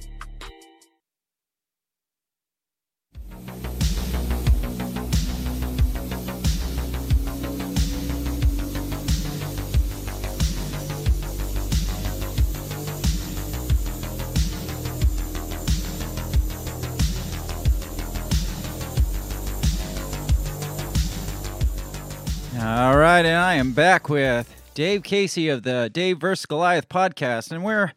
All 22.63 22.95
right, 22.95 23.25
and 23.25 23.37
I 23.37 23.55
am 23.55 23.71
back 23.73 24.07
with 24.07 24.53
Dave 24.75 25.01
Casey 25.01 25.49
of 25.49 25.63
the 25.63 25.89
Dave 25.91 26.19
vs. 26.19 26.45
Goliath 26.45 26.87
podcast, 26.89 27.51
and 27.51 27.63
we're 27.63 27.93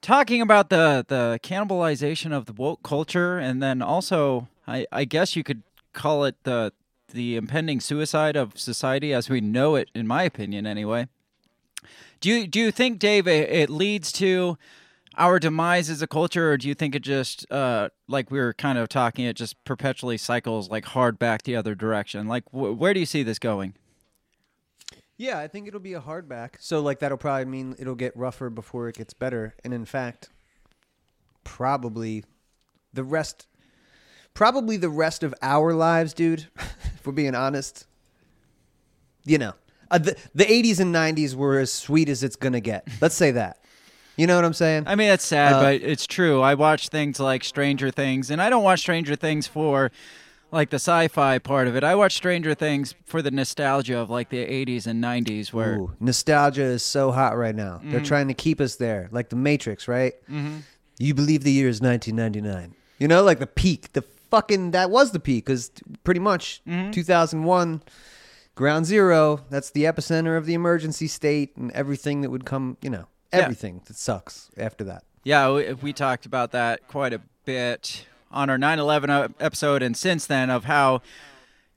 talking 0.00 0.40
about 0.40 0.70
the 0.70 1.04
the 1.08 1.40
cannibalization 1.42 2.32
of 2.32 2.46
the 2.46 2.52
woke 2.52 2.84
culture, 2.84 3.38
and 3.38 3.60
then 3.60 3.82
also, 3.82 4.46
I, 4.68 4.86
I 4.92 5.04
guess 5.04 5.34
you 5.34 5.42
could 5.42 5.64
call 5.94 6.24
it 6.24 6.36
the 6.44 6.72
the 7.12 7.34
impending 7.34 7.80
suicide 7.80 8.36
of 8.36 8.56
society 8.56 9.12
as 9.12 9.28
we 9.28 9.40
know 9.40 9.74
it, 9.74 9.90
in 9.96 10.06
my 10.06 10.22
opinion, 10.22 10.64
anyway. 10.64 11.08
Do 12.20 12.30
you 12.30 12.46
do 12.46 12.60
you 12.60 12.70
think, 12.70 13.00
Dave, 13.00 13.26
it, 13.26 13.50
it 13.50 13.68
leads 13.68 14.12
to 14.12 14.58
our 15.16 15.40
demise 15.40 15.90
as 15.90 16.02
a 16.02 16.06
culture, 16.06 16.52
or 16.52 16.56
do 16.56 16.68
you 16.68 16.74
think 16.74 16.94
it 16.94 17.02
just, 17.02 17.50
uh, 17.50 17.88
like 18.06 18.30
we 18.30 18.38
were 18.38 18.54
kind 18.54 18.78
of 18.78 18.88
talking, 18.88 19.24
it 19.24 19.34
just 19.34 19.64
perpetually 19.64 20.16
cycles 20.16 20.70
like 20.70 20.84
hard 20.84 21.18
back 21.18 21.42
the 21.42 21.56
other 21.56 21.74
direction? 21.74 22.28
Like, 22.28 22.44
wh- 22.50 22.78
where 22.78 22.94
do 22.94 23.00
you 23.00 23.06
see 23.06 23.24
this 23.24 23.40
going? 23.40 23.74
Yeah, 25.18 25.38
I 25.38 25.48
think 25.48 25.66
it'll 25.68 25.80
be 25.80 25.94
a 25.94 26.00
hardback. 26.00 26.54
So 26.60 26.80
like 26.80 27.00
that'll 27.00 27.18
probably 27.18 27.44
mean 27.44 27.74
it'll 27.78 27.96
get 27.96 28.16
rougher 28.16 28.48
before 28.48 28.88
it 28.88 28.96
gets 28.96 29.12
better. 29.12 29.54
And 29.64 29.74
in 29.74 29.84
fact, 29.84 30.30
probably 31.44 32.24
the 32.92 33.04
rest 33.04 33.46
probably 34.32 34.76
the 34.76 34.88
rest 34.88 35.24
of 35.24 35.34
our 35.42 35.74
lives, 35.74 36.14
dude, 36.14 36.46
if 36.58 37.04
we're 37.04 37.12
being 37.12 37.34
honest. 37.34 37.86
You 39.24 39.38
know, 39.38 39.52
uh, 39.90 39.98
the, 39.98 40.16
the 40.34 40.44
80s 40.44 40.78
and 40.78 40.94
90s 40.94 41.34
were 41.34 41.58
as 41.58 41.72
sweet 41.72 42.08
as 42.08 42.22
it's 42.22 42.36
going 42.36 42.52
to 42.52 42.60
get. 42.60 42.86
Let's 43.00 43.16
say 43.16 43.32
that. 43.32 43.58
You 44.16 44.26
know 44.26 44.36
what 44.36 44.44
I'm 44.44 44.52
saying? 44.54 44.84
I 44.86 44.94
mean, 44.94 45.08
that's 45.08 45.24
sad, 45.24 45.54
Uh, 45.54 45.62
but 45.62 45.74
it's 45.82 46.06
true. 46.06 46.40
I 46.40 46.54
watch 46.54 46.88
things 46.88 47.20
like 47.20 47.44
Stranger 47.44 47.90
Things, 47.90 48.30
and 48.30 48.40
I 48.40 48.48
don't 48.50 48.62
watch 48.62 48.80
Stranger 48.80 49.16
Things 49.16 49.46
for 49.46 49.90
like 50.50 50.70
the 50.70 50.76
sci-fi 50.76 51.38
part 51.38 51.68
of 51.68 51.76
it. 51.76 51.84
I 51.84 51.94
watch 51.94 52.14
Stranger 52.14 52.54
Things 52.54 52.94
for 53.04 53.20
the 53.22 53.30
nostalgia 53.30 53.98
of 53.98 54.10
like 54.10 54.30
the 54.30 54.38
80s 54.44 54.86
and 54.86 55.02
90s, 55.02 55.52
where 55.52 55.76
Ooh, 55.78 55.94
nostalgia 56.00 56.62
is 56.62 56.82
so 56.82 57.10
hot 57.12 57.36
right 57.36 57.54
now. 57.54 57.80
They're 57.84 58.00
Mhm. 58.00 58.06
trying 58.06 58.28
to 58.28 58.34
keep 58.34 58.60
us 58.60 58.76
there, 58.76 59.08
like 59.12 59.28
the 59.28 59.36
Matrix, 59.36 59.86
right? 59.88 60.14
Mhm. 60.30 60.62
You 60.98 61.14
believe 61.14 61.44
the 61.44 61.52
year 61.52 61.68
is 61.68 61.80
1999. 61.82 62.74
You 62.98 63.08
know, 63.08 63.22
like 63.22 63.38
the 63.38 63.46
peak, 63.46 63.92
the 63.92 64.02
fucking 64.30 64.72
that 64.72 64.90
was 64.90 65.12
the 65.12 65.20
peak 65.20 65.46
because 65.46 65.70
pretty 66.04 66.20
much 66.20 66.60
Mhm. 66.66 66.92
2001, 66.92 67.82
ground 68.54 68.86
zero. 68.86 69.44
That's 69.50 69.70
the 69.70 69.84
epicenter 69.84 70.36
of 70.36 70.44
the 70.46 70.54
emergency 70.54 71.06
state 71.08 71.56
and 71.56 71.70
everything 71.72 72.22
that 72.22 72.30
would 72.30 72.44
come. 72.44 72.76
You 72.82 72.90
know, 72.90 73.04
Yeah. 73.32 73.40
everything 73.40 73.82
that 73.86 73.96
sucks 73.96 74.50
after 74.58 74.82
that. 74.84 75.04
Yeah, 75.24 75.52
we, 75.52 75.72
we 75.74 75.92
talked 75.92 76.26
about 76.26 76.52
that 76.52 76.88
quite 76.88 77.12
a 77.12 77.20
bit 77.44 78.06
on 78.30 78.50
our 78.50 78.58
9 78.58 78.78
11 78.78 79.34
episode, 79.40 79.82
and 79.82 79.96
since 79.96 80.26
then, 80.26 80.50
of 80.50 80.64
how 80.64 81.00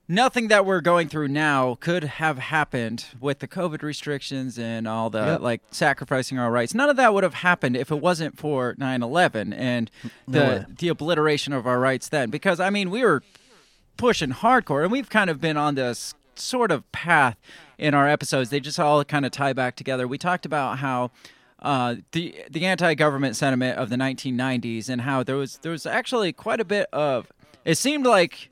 nothing 0.08 0.48
that 0.48 0.66
we're 0.66 0.80
going 0.80 1.08
through 1.08 1.28
now 1.28 1.76
could 1.80 2.04
have 2.04 2.36
happened 2.38 3.06
with 3.20 3.38
the 3.38 3.48
COVID 3.48 3.82
restrictions 3.82 4.58
and 4.58 4.86
all 4.86 5.08
the 5.10 5.24
Yep. 5.24 5.40
like 5.40 5.62
sacrificing 5.70 6.38
our 6.38 6.50
rights. 6.50 6.74
None 6.74 6.90
of 6.90 6.96
that 6.96 7.14
would 7.14 7.22
have 7.24 7.34
happened 7.34 7.76
if 7.76 7.90
it 7.90 8.00
wasn't 8.00 8.36
for 8.38 8.74
9 8.76 9.02
11 9.02 9.52
and 9.52 9.90
the, 10.28 10.66
the 10.78 10.88
obliteration 10.88 11.52
of 11.52 11.66
our 11.66 11.78
rights 11.80 12.08
then. 12.08 12.30
Because, 12.30 12.60
I 12.60 12.68
mean, 12.70 12.90
we 12.90 13.02
were 13.02 13.22
pushing 13.96 14.30
hardcore, 14.30 14.82
and 14.82 14.92
we've 14.92 15.08
kind 15.08 15.30
of 15.30 15.40
been 15.40 15.56
on 15.56 15.76
this 15.76 16.14
sort 16.34 16.70
of 16.70 16.90
path 16.92 17.36
in 17.78 17.94
our 17.94 18.08
episodes. 18.08 18.50
They 18.50 18.60
just 18.60 18.80
all 18.80 19.04
kind 19.04 19.24
of 19.24 19.32
tie 19.32 19.52
back 19.52 19.76
together. 19.76 20.06
We 20.08 20.18
talked 20.18 20.44
about 20.44 20.78
how 20.78 21.10
uh, 21.62 21.94
the 22.10 22.34
the 22.50 22.66
anti-government 22.66 23.36
sentiment 23.36 23.78
of 23.78 23.88
the 23.88 23.96
1990s 23.96 24.88
and 24.88 25.00
how 25.00 25.22
there 25.22 25.36
was 25.36 25.58
there 25.58 25.72
was 25.72 25.86
actually 25.86 26.32
quite 26.32 26.60
a 26.60 26.64
bit 26.64 26.88
of. 26.92 27.32
It 27.64 27.76
seemed 27.76 28.04
like 28.04 28.50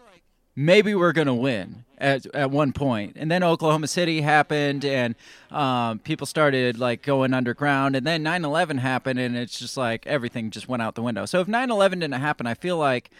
maybe 0.55 0.95
we're 0.95 1.13
gonna 1.13 1.35
win 1.35 1.85
at 1.99 2.25
at 2.35 2.53
one 2.53 2.73
point, 2.73 3.17
and 3.17 3.29
then 3.29 3.43
Oklahoma 3.43 3.89
City 3.89 4.21
happened, 4.21 4.85
and 4.85 5.17
um, 5.51 5.99
people 5.99 6.25
started 6.25 6.79
like 6.79 7.03
going 7.03 7.35
underground, 7.35 7.97
and 7.97 8.07
then 8.07 8.23
9/11 8.23 8.79
happened, 8.79 9.19
and 9.19 9.37
it's 9.37 9.59
just 9.59 9.77
like 9.77 10.07
everything 10.07 10.51
just 10.51 10.69
went 10.69 10.81
out 10.81 10.95
the 10.95 11.03
window. 11.03 11.27
So 11.27 11.41
if 11.41 11.49
9/11 11.49 12.01
didn't 12.01 12.13
happen, 12.13 12.47
I 12.47 12.55
feel 12.55 12.79
like 12.79 13.11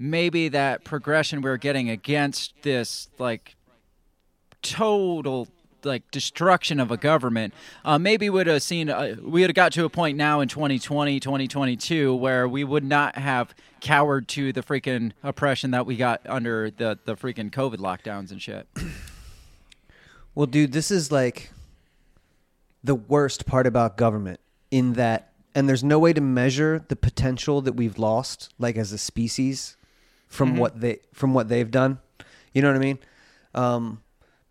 maybe 0.00 0.48
that 0.48 0.82
progression 0.82 1.42
we 1.42 1.50
are 1.50 1.56
getting 1.56 1.88
against 1.90 2.54
this 2.62 3.08
like 3.18 3.54
total 4.62 5.46
like 5.84 6.10
destruction 6.10 6.80
of 6.80 6.90
a 6.90 6.96
government 6.96 7.52
uh, 7.84 7.98
maybe 7.98 8.28
would 8.30 8.46
have 8.46 8.62
seen 8.62 8.88
uh, 8.90 9.14
we 9.22 9.40
would 9.42 9.50
have 9.50 9.54
got 9.54 9.72
to 9.72 9.84
a 9.84 9.88
point 9.88 10.16
now 10.16 10.40
in 10.40 10.48
2020 10.48 11.20
2022 11.20 12.14
where 12.14 12.48
we 12.48 12.64
would 12.64 12.84
not 12.84 13.16
have 13.16 13.54
cowered 13.80 14.26
to 14.28 14.52
the 14.52 14.62
freaking 14.62 15.12
oppression 15.22 15.70
that 15.70 15.86
we 15.86 15.96
got 15.96 16.20
under 16.26 16.70
the 16.70 16.98
the 17.04 17.14
freaking 17.16 17.50
covid 17.50 17.76
lockdowns 17.78 18.30
and 18.30 18.40
shit 18.42 18.66
Well, 20.34 20.46
dude, 20.46 20.70
this 20.72 20.90
is 20.92 21.10
like 21.10 21.50
the 22.84 22.94
worst 22.94 23.44
part 23.44 23.66
about 23.66 23.96
government 23.96 24.38
in 24.70 24.92
that, 24.92 25.32
and 25.52 25.68
there's 25.68 25.82
no 25.82 25.98
way 25.98 26.12
to 26.12 26.20
measure 26.20 26.84
the 26.86 26.94
potential 26.94 27.60
that 27.62 27.72
we've 27.72 27.98
lost, 27.98 28.54
like 28.56 28.76
as 28.76 28.92
a 28.92 28.98
species, 28.98 29.76
from 30.28 30.54
Mhm. 30.54 30.58
what 30.58 30.80
they 30.80 31.00
from 31.12 31.34
what 31.34 31.48
they've 31.48 31.70
done. 31.70 31.98
You 32.52 32.62
know 32.62 32.68
what 32.68 32.76
I 32.76 32.80
mean? 32.80 32.98
Um, 33.52 34.02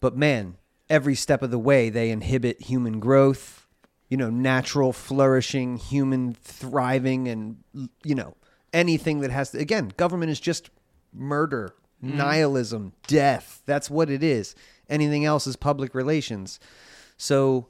but 0.01 0.17
man, 0.17 0.56
every 0.89 1.15
step 1.15 1.41
of 1.41 1.51
the 1.51 1.59
way, 1.59 1.89
they 1.89 2.09
inhibit 2.11 2.61
human 2.63 2.99
growth. 2.99 3.65
You 4.09 4.15
know, 4.15 4.29
natural 4.29 4.93
flourishing, 4.93 5.75
human 5.77 6.33
thriving, 6.33 7.27
and 7.27 7.57
you 8.05 8.15
know 8.15 8.35
anything 8.71 9.19
that 9.19 9.31
has 9.31 9.51
to. 9.51 9.57
Again, 9.59 9.91
government 9.97 10.31
is 10.31 10.39
just 10.39 10.69
murder, 11.13 11.73
Mhm. 12.01 12.13
nihilism, 12.15 12.93
death. 13.07 13.61
That's 13.65 13.89
what 13.89 14.09
it 14.09 14.23
is. 14.23 14.55
Anything 14.89 15.25
else 15.25 15.45
is 15.45 15.57
public 15.57 15.93
relations. 15.93 16.57
So, 17.17 17.67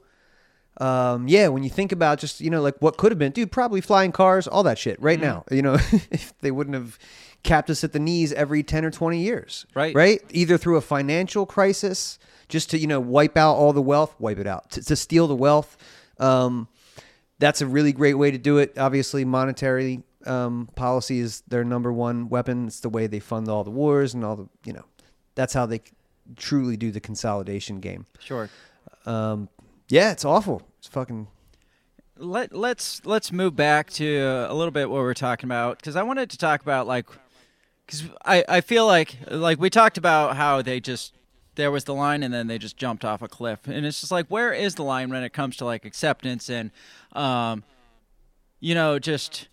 um, 0.80 1.26
yeah, 1.26 1.48
when 1.48 1.64
you 1.64 1.70
think 1.70 1.90
about 1.90 2.18
just 2.20 2.40
you 2.40 2.50
know 2.50 2.62
like 2.62 2.76
what 2.78 2.96
could 2.98 3.10
have 3.10 3.18
been, 3.18 3.32
dude, 3.32 3.50
probably 3.50 3.80
flying 3.80 4.12
cars, 4.12 4.46
all 4.46 4.62
that 4.62 4.78
shit. 4.78 5.00
Right 5.02 5.18
Mhm. 5.18 5.22
now, 5.22 5.44
you 5.50 5.62
know, 5.62 5.74
if 6.12 6.34
they 6.38 6.52
wouldn't 6.52 6.74
have 6.74 6.98
capped 7.42 7.70
us 7.70 7.84
at 7.84 7.92
the 7.92 7.98
knees 7.98 8.32
every 8.32 8.62
ten 8.62 8.84
or 8.84 8.90
twenty 8.90 9.20
years, 9.20 9.66
Right. 9.74 9.94
Right, 9.94 10.20
either 10.30 10.58
through 10.58 10.76
a 10.76 10.80
financial 10.80 11.46
crisis, 11.46 12.18
just 12.48 12.70
to 12.70 12.78
you 12.78 12.86
know 12.86 13.00
wipe 13.00 13.36
out 13.36 13.54
all 13.54 13.72
the 13.72 13.82
wealth, 13.82 14.14
wipe 14.18 14.38
it 14.38 14.46
out, 14.46 14.70
to, 14.72 14.82
to 14.84 14.96
steal 14.96 15.26
the 15.26 15.36
wealth. 15.36 15.76
Um, 16.18 16.68
that's 17.38 17.60
a 17.60 17.66
really 17.66 17.92
great 17.92 18.14
way 18.14 18.30
to 18.32 18.38
do 18.38 18.58
it. 18.58 18.76
Obviously, 18.76 19.24
monetary 19.24 20.02
um, 20.26 20.68
policy 20.74 21.20
is 21.20 21.42
their 21.48 21.64
number 21.64 21.92
one 21.92 22.28
weapon. 22.28 22.66
It's 22.66 22.80
the 22.80 22.88
way 22.88 23.06
they 23.06 23.20
fund 23.20 23.48
all 23.48 23.62
the 23.64 23.70
wars 23.70 24.14
and 24.14 24.24
all 24.24 24.36
the 24.36 24.48
you 24.64 24.72
know. 24.72 24.84
That's 25.36 25.54
how 25.54 25.64
they 25.66 25.80
truly 26.36 26.76
do 26.76 26.90
the 26.90 27.00
consolidation 27.00 27.78
game. 27.80 28.06
Sure. 28.18 28.50
Um, 29.06 29.48
yeah, 29.88 30.10
it's 30.10 30.24
awful. 30.24 30.62
It's 30.80 30.88
fucking. 30.88 31.28
let 32.16 32.52
let's 32.52 33.00
let's 33.06 33.30
move 33.30 33.54
back 33.54 33.88
to 33.90 34.46
a 34.50 34.52
little 34.52 34.72
bit 34.72 34.90
what 34.90 34.98
we're 35.00 35.14
talking 35.14 35.46
about 35.46 35.78
because 35.78 35.94
I 35.94 36.02
wanted 36.02 36.30
to 36.30 36.38
talk 36.38 36.60
about 36.60 36.86
like 36.88 37.06
because 37.88 38.04
I 38.24 38.44
I 38.48 38.60
feel 38.60 38.86
like 38.86 39.16
like 39.30 39.58
we 39.58 39.70
talked 39.70 39.96
about 39.96 40.36
how 40.36 40.60
they 40.60 40.78
just 40.78 41.14
there 41.54 41.70
was 41.70 41.84
the 41.84 41.94
line 41.94 42.22
and 42.22 42.32
then 42.32 42.46
they 42.46 42.58
just 42.58 42.76
jumped 42.76 43.04
off 43.04 43.20
a 43.22 43.28
cliff. 43.28 43.66
And 43.66 43.84
it's 43.84 44.00
just 44.00 44.12
like 44.12 44.26
where 44.28 44.52
is 44.52 44.74
the 44.74 44.84
line 44.84 45.10
when 45.10 45.24
it 45.24 45.32
comes 45.32 45.56
to 45.56 45.64
like 45.64 45.84
acceptance 45.84 46.48
and 46.48 46.70
um 47.14 47.64
you 48.60 48.74
know 48.74 48.98
just 48.98 49.48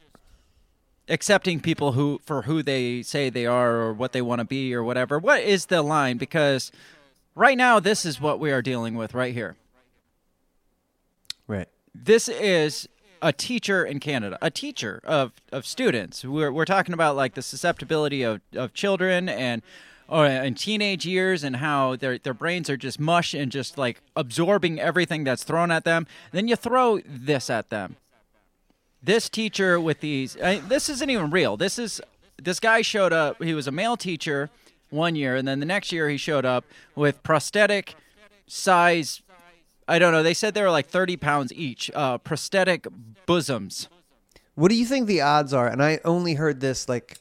accepting 1.07 1.59
people 1.59 1.93
who 1.93 2.19
for 2.25 2.43
who 2.43 2.61
they 2.61 3.01
say 3.01 3.29
they 3.29 3.45
are 3.45 3.75
or 3.75 3.93
what 3.93 4.11
they 4.11 4.21
want 4.21 4.39
to 4.39 4.45
be 4.45 4.73
or 4.75 4.83
whatever? 4.83 5.17
What 5.17 5.41
is 5.41 5.67
the 5.67 5.81
line? 5.81 6.17
Because 6.17 6.71
right 7.35 7.57
now 7.57 7.79
this 7.79 8.05
is 8.05 8.19
what 8.19 8.39
we 8.39 8.51
are 8.51 8.61
dealing 8.61 8.95
with 8.95 9.13
right 9.13 9.33
here. 9.33 9.55
Right. 11.47 11.67
this 11.93 12.27
is 12.27 12.89
a 13.25 13.33
teacher 13.33 13.83
in 13.83 13.99
Canada, 13.99 14.37
a 14.39 14.51
teacher 14.51 15.01
of, 15.03 15.31
of 15.51 15.65
students. 15.65 16.23
We're, 16.23 16.51
we're 16.51 16.63
talking 16.63 16.93
about 16.93 17.15
like 17.15 17.33
the 17.33 17.41
susceptibility 17.41 18.21
of, 18.21 18.39
of 18.55 18.75
children 18.75 19.27
and 19.27 19.63
or 20.07 20.27
in 20.27 20.53
teenage 20.53 21.07
years 21.07 21.43
and 21.43 21.55
how 21.55 21.95
their 21.95 22.19
their 22.19 22.35
brains 22.35 22.69
are 22.69 22.77
just 22.77 22.99
mush 22.99 23.33
and 23.33 23.51
just 23.51 23.79
like 23.79 23.99
absorbing 24.15 24.79
everything 24.79 25.23
that's 25.23 25.43
thrown 25.43 25.71
at 25.71 25.85
them. 25.85 26.05
Then 26.31 26.47
you 26.47 26.55
throw 26.55 26.99
this 27.03 27.49
at 27.49 27.71
them. 27.71 27.95
This 29.01 29.27
teacher 29.27 29.81
with 29.81 30.01
these 30.01 30.39
I, 30.39 30.59
this 30.59 30.87
isn't 30.89 31.09
even 31.09 31.31
real. 31.31 31.57
This 31.57 31.79
is 31.79 31.99
this 32.39 32.59
guy 32.59 32.83
showed 32.83 33.11
up. 33.11 33.41
He 33.41 33.55
was 33.55 33.65
a 33.65 33.71
male 33.71 33.97
teacher 33.97 34.51
one 34.91 35.15
year, 35.15 35.35
and 35.35 35.47
then 35.47 35.59
the 35.59 35.65
next 35.65 35.91
year 35.91 36.07
he 36.09 36.17
showed 36.17 36.45
up 36.45 36.65
with 36.95 37.23
prosthetic 37.23 37.95
size 38.45 39.23
I 39.87 39.99
don't 39.99 40.11
know. 40.11 40.23
They 40.23 40.33
said 40.33 40.53
they 40.53 40.61
were 40.61 40.71
like 40.71 40.87
30 40.87 41.17
pounds 41.17 41.53
each. 41.53 41.91
Uh, 41.93 42.17
prosthetic 42.17 42.87
bosoms. 43.25 43.87
What 44.55 44.69
do 44.69 44.75
you 44.75 44.85
think 44.85 45.07
the 45.07 45.21
odds 45.21 45.53
are? 45.53 45.67
And 45.67 45.83
I 45.83 45.99
only 46.05 46.35
heard 46.35 46.59
this 46.61 46.87
like 46.87 47.17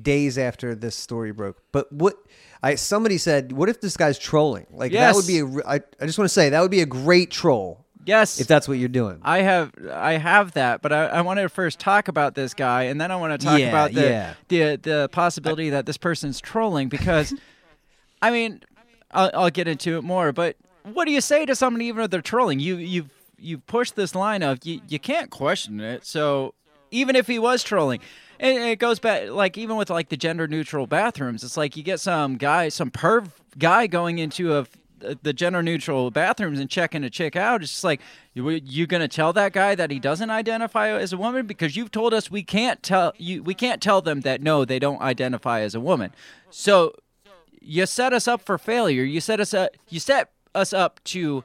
days 0.00 0.38
after 0.38 0.74
this 0.74 0.96
story 0.96 1.32
broke. 1.32 1.62
But 1.72 1.92
what 1.92 2.16
I 2.62 2.74
somebody 2.74 3.18
said, 3.18 3.52
what 3.52 3.68
if 3.68 3.80
this 3.80 3.96
guy's 3.96 4.18
trolling? 4.18 4.66
Like 4.70 4.92
that 4.92 5.14
would 5.14 5.26
be 5.26 5.38
a. 5.40 5.46
I, 5.66 5.80
I 6.00 6.06
just 6.06 6.18
want 6.18 6.26
to 6.26 6.34
say 6.34 6.50
that 6.50 6.60
would 6.60 6.70
be 6.70 6.80
a 6.80 6.86
great 6.86 7.30
troll. 7.30 7.86
Yes. 8.06 8.40
If 8.40 8.46
that's 8.46 8.66
what 8.66 8.78
you're 8.78 8.88
doing. 8.88 9.20
I 9.22 9.42
have 9.42 9.72
I 9.92 10.14
have 10.14 10.52
that, 10.52 10.82
but 10.82 10.92
I, 10.92 11.06
I 11.06 11.20
wanted 11.20 11.42
to 11.42 11.48
first 11.50 11.78
talk 11.78 12.08
about 12.08 12.34
this 12.34 12.54
guy, 12.54 12.84
and 12.84 13.00
then 13.00 13.10
I 13.10 13.16
want 13.16 13.38
to 13.38 13.46
talk 13.46 13.58
Yeah, 13.60 13.68
about 13.68 13.92
the, 13.92 14.00
yeah. 14.02 14.34
the 14.48 14.76
the 14.82 15.08
possibility 15.12 15.70
that 15.70 15.86
this 15.86 15.98
person's 15.98 16.40
trolling 16.40 16.88
because, 16.88 17.34
I 18.22 18.30
mean, 18.30 18.62
I'll, 19.12 19.30
I'll 19.34 19.50
get 19.50 19.68
into 19.68 19.98
it 19.98 20.02
more. 20.02 20.32
But 20.32 20.56
what 20.82 21.04
do 21.04 21.12
you 21.12 21.20
say 21.20 21.44
to 21.44 21.54
somebody 21.54 21.84
even 21.86 22.02
if 22.02 22.10
they're 22.10 22.22
trolling? 22.22 22.58
You 22.58 22.76
you've 22.76 23.10
you've 23.40 23.66
pushed 23.66 23.96
this 23.96 24.14
line 24.14 24.42
of 24.42 24.58
you 24.64 24.80
you 24.88 24.98
can't 24.98 25.30
question 25.30 25.80
it. 25.80 26.04
So 26.04 26.54
even 26.90 27.16
if 27.16 27.26
he 27.26 27.38
was 27.38 27.62
trolling. 27.62 28.00
And 28.38 28.56
it 28.56 28.78
goes 28.78 28.98
back, 28.98 29.28
like 29.28 29.58
even 29.58 29.76
with 29.76 29.90
like 29.90 30.08
the 30.08 30.16
gender 30.16 30.48
neutral 30.48 30.86
bathrooms, 30.86 31.44
it's 31.44 31.58
like 31.58 31.76
you 31.76 31.82
get 31.82 32.00
some 32.00 32.36
guy, 32.36 32.70
some 32.70 32.90
perv 32.90 33.28
guy 33.58 33.86
going 33.86 34.18
into 34.18 34.56
a 34.56 34.66
the 35.22 35.32
gender 35.32 35.62
neutral 35.62 36.10
bathrooms 36.10 36.58
and 36.58 36.68
checking 36.68 37.04
a 37.04 37.10
chick 37.10 37.34
out. 37.34 37.62
It's 37.62 37.72
just 37.72 37.84
like 37.84 38.00
you 38.34 38.48
you 38.50 38.86
gonna 38.86 39.08
tell 39.08 39.32
that 39.32 39.52
guy 39.52 39.74
that 39.74 39.90
he 39.90 39.98
doesn't 39.98 40.30
identify 40.30 40.88
as 40.90 41.12
a 41.12 41.16
woman 41.16 41.46
because 41.46 41.76
you've 41.76 41.90
told 41.90 42.12
us 42.12 42.30
we 42.30 42.42
can't 42.42 42.82
tell 42.82 43.12
you 43.16 43.42
we 43.42 43.54
can't 43.54 43.80
tell 43.80 44.02
them 44.02 44.20
that 44.22 44.42
no 44.42 44.64
they 44.64 44.78
don't 44.78 45.00
identify 45.00 45.60
as 45.60 45.74
a 45.74 45.80
woman. 45.80 46.12
So 46.50 46.94
you 47.60 47.86
set 47.86 48.12
us 48.12 48.26
up 48.28 48.42
for 48.42 48.58
failure. 48.58 49.02
You 49.02 49.20
set 49.20 49.40
us 49.40 49.54
up. 49.54 49.70
You 49.88 50.00
set 50.00 50.30
us 50.54 50.72
up 50.72 51.02
to 51.04 51.44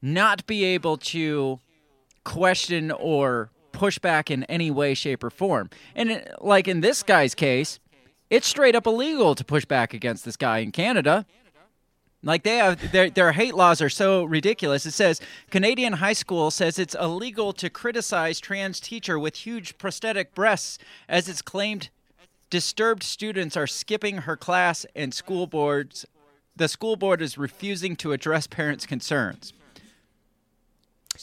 not 0.00 0.46
be 0.46 0.64
able 0.64 0.96
to 0.96 1.60
question 2.24 2.90
or 2.90 3.50
push 3.72 3.98
back 3.98 4.30
in 4.30 4.44
any 4.44 4.70
way, 4.70 4.94
shape, 4.94 5.22
or 5.22 5.30
form. 5.30 5.70
And 5.94 6.10
it, 6.10 6.34
like 6.40 6.68
in 6.68 6.80
this 6.80 7.02
guy's 7.02 7.34
case, 7.34 7.78
it's 8.30 8.46
straight 8.46 8.74
up 8.74 8.86
illegal 8.86 9.34
to 9.34 9.44
push 9.44 9.64
back 9.64 9.94
against 9.94 10.24
this 10.24 10.36
guy 10.36 10.58
in 10.58 10.72
Canada. 10.72 11.26
Like 12.22 12.42
they 12.42 12.56
have 12.56 12.90
their 12.90 13.08
their 13.08 13.32
hate 13.32 13.54
laws 13.54 13.80
are 13.80 13.88
so 13.88 14.24
ridiculous. 14.24 14.84
It 14.84 14.90
says 14.90 15.20
Canadian 15.50 15.94
high 15.94 16.14
school 16.14 16.50
says 16.50 16.78
it's 16.78 16.96
illegal 16.96 17.52
to 17.54 17.70
criticize 17.70 18.40
trans 18.40 18.80
teacher 18.80 19.18
with 19.18 19.36
huge 19.36 19.78
prosthetic 19.78 20.34
breasts 20.34 20.78
as 21.08 21.28
it's 21.28 21.42
claimed 21.42 21.90
disturbed 22.50 23.04
students 23.04 23.56
are 23.56 23.68
skipping 23.68 24.18
her 24.18 24.36
class 24.36 24.84
and 24.96 25.14
school 25.14 25.46
boards 25.46 26.06
the 26.56 26.66
school 26.66 26.96
board 26.96 27.22
is 27.22 27.38
refusing 27.38 27.94
to 27.94 28.10
address 28.10 28.48
parents' 28.48 28.84
concerns. 28.84 29.52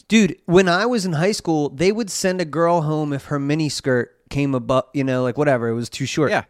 Dude, 0.08 0.38
when 0.46 0.68
I 0.68 0.86
was 0.86 1.06
in 1.06 1.14
high 1.14 1.32
school, 1.32 1.70
they 1.70 1.92
would 1.92 2.10
send 2.10 2.42
a 2.42 2.46
girl 2.46 2.82
home 2.82 3.14
if 3.14 3.26
her 3.26 3.40
mini 3.40 3.70
skirt 3.70 4.16
came 4.30 4.54
above, 4.56 4.86
you 4.94 5.04
know, 5.04 5.24
like 5.24 5.38
whatever, 5.38 5.68
it 5.70 5.74
was 5.76 5.90
too 5.90 6.06
short. 6.06 6.32
Yeah. 6.32 6.44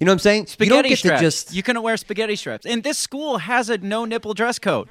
You 0.00 0.04
know 0.04 0.10
what 0.12 0.14
I'm 0.14 0.18
saying? 0.20 0.46
Spaghetti 0.46 0.64
you 0.76 0.82
don't 0.82 0.88
get 0.88 0.98
straps. 0.98 1.20
to 1.20 1.26
just 1.26 1.54
You 1.54 1.62
couldn't 1.62 1.82
wear 1.82 1.96
spaghetti 1.96 2.36
straps. 2.36 2.66
And 2.66 2.84
this 2.84 2.98
school 2.98 3.38
has 3.38 3.68
a 3.68 3.78
no 3.78 4.04
nipple 4.04 4.32
dress 4.34 4.58
code. 4.58 4.88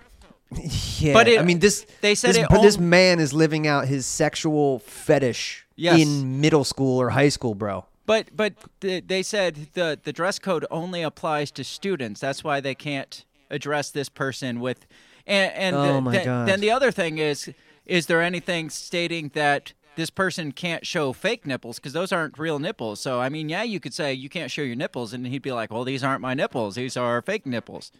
yeah. 1.00 1.14
But 1.14 1.28
it- 1.28 1.40
I 1.40 1.44
mean, 1.44 1.60
this 1.60 1.86
they 2.02 2.14
said 2.16 2.36
this, 2.36 2.46
but 2.50 2.62
this 2.62 2.78
man 2.78 3.20
is 3.20 3.34
living 3.34 3.68
out 3.68 3.88
his 3.88 4.06
sexual 4.06 4.80
fetish 4.80 5.66
Yes. 5.76 6.00
in 6.02 6.42
middle 6.42 6.64
school 6.64 7.00
or 7.00 7.12
high 7.12 7.30
school, 7.30 7.54
bro. 7.56 7.86
But 8.06 8.36
but 8.36 8.54
they 8.82 9.22
said 9.24 9.68
the 9.74 10.00
the 10.02 10.12
dress 10.14 10.40
code 10.40 10.66
only 10.72 11.04
applies 11.04 11.52
to 11.52 11.64
students. 11.64 12.20
That's 12.20 12.44
why 12.44 12.60
they 12.62 12.74
can't 12.76 13.24
address 13.50 13.92
this 13.92 14.10
person 14.10 14.60
with. 14.60 14.86
And, 15.26 15.54
and 15.54 15.76
Oh 15.76 15.94
the- 15.94 16.02
my 16.02 16.12
th- 16.14 16.26
God. 16.26 16.48
then 16.48 16.60
the 16.62 16.72
other 16.72 16.90
thing 16.92 17.18
is, 17.18 17.50
is 17.88 18.06
there 18.06 18.22
anything 18.22 18.70
stating 18.70 19.32
that 19.34 19.74
this 19.96 20.10
person 20.10 20.52
can't 20.52 20.86
show 20.86 21.12
fake 21.14 21.48
nipples 21.48 21.80
because 21.80 21.94
those 21.94 22.12
aren't 22.12 22.38
real 22.38 22.60
nipples? 22.60 23.00
So 23.00 23.20
I 23.20 23.30
mean, 23.30 23.50
yeah, 23.50 23.64
you 23.64 23.80
could 23.80 23.94
say 23.94 24.14
you 24.14 24.30
can't 24.30 24.52
show 24.52 24.62
your 24.62 24.76
nipples, 24.76 25.14
and 25.14 25.26
he'd 25.26 25.42
be 25.42 25.52
like, 25.52 25.72
well, 25.72 25.84
these 25.84 26.04
aren't 26.04 26.22
my 26.22 26.34
nipples; 26.34 26.76
these 26.76 26.98
are 26.98 27.22
fake 27.22 27.46
nipples. 27.46 27.92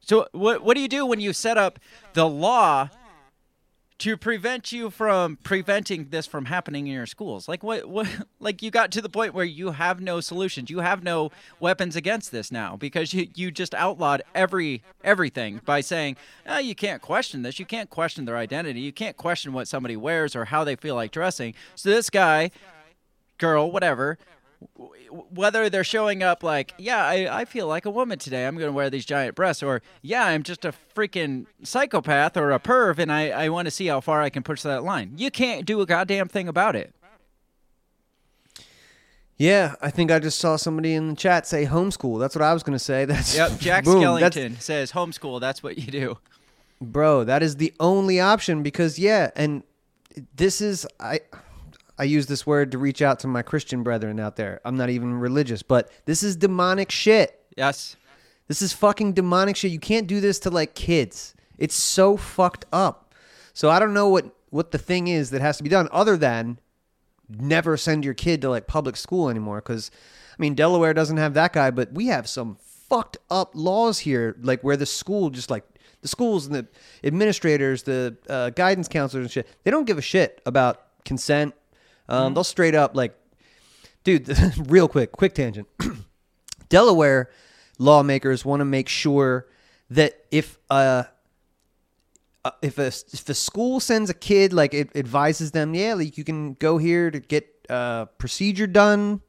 So 0.00 0.28
what 0.32 0.62
what 0.62 0.74
do 0.74 0.80
you 0.80 0.88
do 0.88 1.06
when 1.06 1.20
you 1.20 1.32
set 1.32 1.58
up 1.58 1.78
the 2.12 2.28
law 2.28 2.90
to 4.00 4.16
prevent 4.16 4.72
you 4.72 4.88
from 4.88 5.36
preventing 5.42 6.08
this 6.08 6.26
from 6.26 6.46
happening 6.46 6.86
in 6.86 6.94
your 6.94 7.06
schools? 7.06 7.46
Like 7.48 7.62
what 7.62 7.86
what 7.86 8.08
like 8.40 8.62
you 8.62 8.70
got 8.70 8.90
to 8.92 9.00
the 9.00 9.08
point 9.08 9.34
where 9.34 9.44
you 9.44 9.72
have 9.72 10.00
no 10.00 10.20
solutions. 10.20 10.70
You 10.70 10.80
have 10.80 11.02
no 11.02 11.30
weapons 11.60 11.96
against 11.96 12.32
this 12.32 12.50
now 12.50 12.76
because 12.76 13.12
you 13.12 13.28
you 13.34 13.50
just 13.50 13.74
outlawed 13.74 14.22
every 14.34 14.82
everything 15.04 15.60
by 15.64 15.82
saying, 15.82 16.16
"Oh, 16.46 16.58
you 16.58 16.74
can't 16.74 17.02
question 17.02 17.42
this. 17.42 17.58
You 17.58 17.66
can't 17.66 17.90
question 17.90 18.24
their 18.24 18.36
identity. 18.36 18.80
You 18.80 18.92
can't 18.92 19.16
question 19.16 19.52
what 19.52 19.68
somebody 19.68 19.96
wears 19.96 20.34
or 20.34 20.46
how 20.46 20.64
they 20.64 20.76
feel 20.76 20.94
like 20.94 21.12
dressing." 21.12 21.54
So 21.74 21.90
this 21.90 22.08
guy, 22.08 22.50
girl, 23.38 23.70
whatever, 23.70 24.18
whether 25.10 25.68
they're 25.70 25.84
showing 25.84 26.22
up 26.22 26.42
like, 26.42 26.74
yeah, 26.78 27.04
I, 27.04 27.40
I 27.40 27.44
feel 27.44 27.66
like 27.66 27.84
a 27.86 27.90
woman 27.90 28.18
today. 28.18 28.46
I'm 28.46 28.56
going 28.56 28.68
to 28.68 28.72
wear 28.72 28.90
these 28.90 29.04
giant 29.06 29.34
breasts. 29.34 29.62
Or, 29.62 29.82
yeah, 30.02 30.24
I'm 30.26 30.42
just 30.42 30.64
a 30.64 30.72
freaking 30.94 31.46
psychopath 31.62 32.36
or 32.36 32.50
a 32.52 32.58
perv 32.60 32.98
and 32.98 33.10
I, 33.12 33.30
I 33.30 33.48
want 33.48 33.66
to 33.66 33.70
see 33.70 33.86
how 33.86 34.00
far 34.00 34.22
I 34.22 34.30
can 34.30 34.42
push 34.42 34.62
that 34.62 34.82
line. 34.84 35.14
You 35.16 35.30
can't 35.30 35.64
do 35.66 35.80
a 35.80 35.86
goddamn 35.86 36.28
thing 36.28 36.48
about 36.48 36.76
it. 36.76 36.94
Yeah, 39.36 39.74
I 39.80 39.90
think 39.90 40.10
I 40.10 40.18
just 40.18 40.38
saw 40.38 40.56
somebody 40.56 40.92
in 40.94 41.08
the 41.08 41.16
chat 41.16 41.46
say 41.46 41.64
homeschool. 41.64 42.20
That's 42.20 42.34
what 42.34 42.42
I 42.42 42.52
was 42.52 42.62
going 42.62 42.74
to 42.76 42.84
say. 42.84 43.04
That's 43.06 43.34
Yep, 43.34 43.58
Jack 43.58 43.84
boom, 43.84 44.02
that's- 44.02 44.34
Skellington 44.34 44.60
says 44.60 44.92
homeschool. 44.92 45.40
That's 45.40 45.62
what 45.62 45.78
you 45.78 45.86
do. 45.90 46.18
bro 46.82 47.24
that 47.24 47.42
is 47.42 47.56
the 47.56 47.72
only 47.78 48.18
option 48.20 48.62
because 48.62 48.98
yeah 48.98 49.30
and 49.36 49.62
this 50.36 50.62
is 50.62 50.86
i 50.98 51.20
i 52.00 52.04
use 52.04 52.26
this 52.26 52.46
word 52.46 52.72
to 52.72 52.78
reach 52.78 53.02
out 53.02 53.20
to 53.20 53.28
my 53.28 53.42
christian 53.42 53.82
brethren 53.82 54.18
out 54.18 54.36
there. 54.36 54.60
I'm 54.64 54.76
not 54.76 54.90
even 54.90 55.14
religious 55.14 55.62
but 55.62 55.90
this 56.06 56.22
is 56.22 56.36
demonic 56.36 56.90
shit. 56.90 57.40
Yes. 57.56 57.96
this 58.48 58.62
is 58.62 58.72
fucking 58.72 59.12
demonic 59.12 59.56
shit. 59.56 59.70
You 59.70 59.78
can't 59.78 60.06
do 60.06 60.20
this 60.20 60.38
to 60.40 60.50
like 60.50 60.74
kids. 60.74 61.34
It's 61.58 61.74
so 61.74 62.16
fucked 62.16 62.64
up. 62.72 63.14
So 63.52 63.70
i 63.70 63.78
don't 63.78 63.94
know 63.94 64.08
what 64.08 64.34
what 64.50 64.72
the 64.72 64.78
thing 64.78 65.06
is 65.08 65.30
that 65.30 65.40
has 65.40 65.56
to 65.58 65.62
be 65.62 65.70
done 65.70 65.88
other 65.92 66.16
than 66.16 66.58
never 67.28 67.76
send 67.76 68.04
your 68.04 68.14
kid 68.14 68.42
to 68.42 68.50
like 68.50 68.66
public 68.66 68.96
school 68.96 69.28
anymore 69.28 69.60
because 69.60 69.90
i 70.32 70.42
mean 70.42 70.54
delaware 70.54 70.92
doesn't 70.92 71.16
have 71.16 71.34
that 71.34 71.52
guy 71.52 71.70
but 71.70 71.92
we 71.92 72.06
have 72.06 72.28
some 72.28 72.56
fucked 72.88 73.16
up 73.30 73.52
laws 73.54 74.00
here 74.00 74.36
like 74.42 74.62
where 74.62 74.76
the 74.76 74.86
school 74.86 75.30
just 75.30 75.50
like 75.50 75.64
the 76.02 76.08
schools 76.08 76.46
and 76.46 76.54
the 76.54 76.66
administrators 77.04 77.84
the 77.84 78.16
uh, 78.28 78.50
guidance 78.50 78.88
counselors 78.88 79.24
and 79.24 79.30
shit 79.30 79.46
they 79.62 79.70
don't 79.70 79.86
give 79.86 79.98
a 79.98 80.02
shit 80.02 80.42
about 80.44 80.82
consent 81.04 81.54
um, 82.10 82.34
they'll 82.34 82.44
straight 82.44 82.74
up 82.74 82.94
like 82.94 83.16
dude 84.04 84.28
real 84.68 84.88
quick 84.88 85.12
quick 85.12 85.34
tangent. 85.34 85.68
Delaware 86.68 87.30
lawmakers 87.78 88.44
want 88.44 88.60
to 88.60 88.64
make 88.64 88.88
sure 88.88 89.46
that 89.88 90.24
if 90.30 90.58
uh 90.68 91.04
uh, 92.44 92.50
if 92.62 92.78
a 92.78 92.86
if 92.86 93.24
the 93.24 93.34
school 93.34 93.80
sends 93.80 94.08
a 94.10 94.14
kid 94.14 94.52
like 94.52 94.72
it 94.72 94.94
advises 94.96 95.50
them 95.50 95.74
yeah 95.74 95.94
like 95.94 96.16
you 96.16 96.24
can 96.24 96.54
go 96.54 96.78
here 96.78 97.10
to 97.10 97.20
get 97.20 97.46
a 97.68 98.08
procedure 98.18 98.66
done 98.66 99.20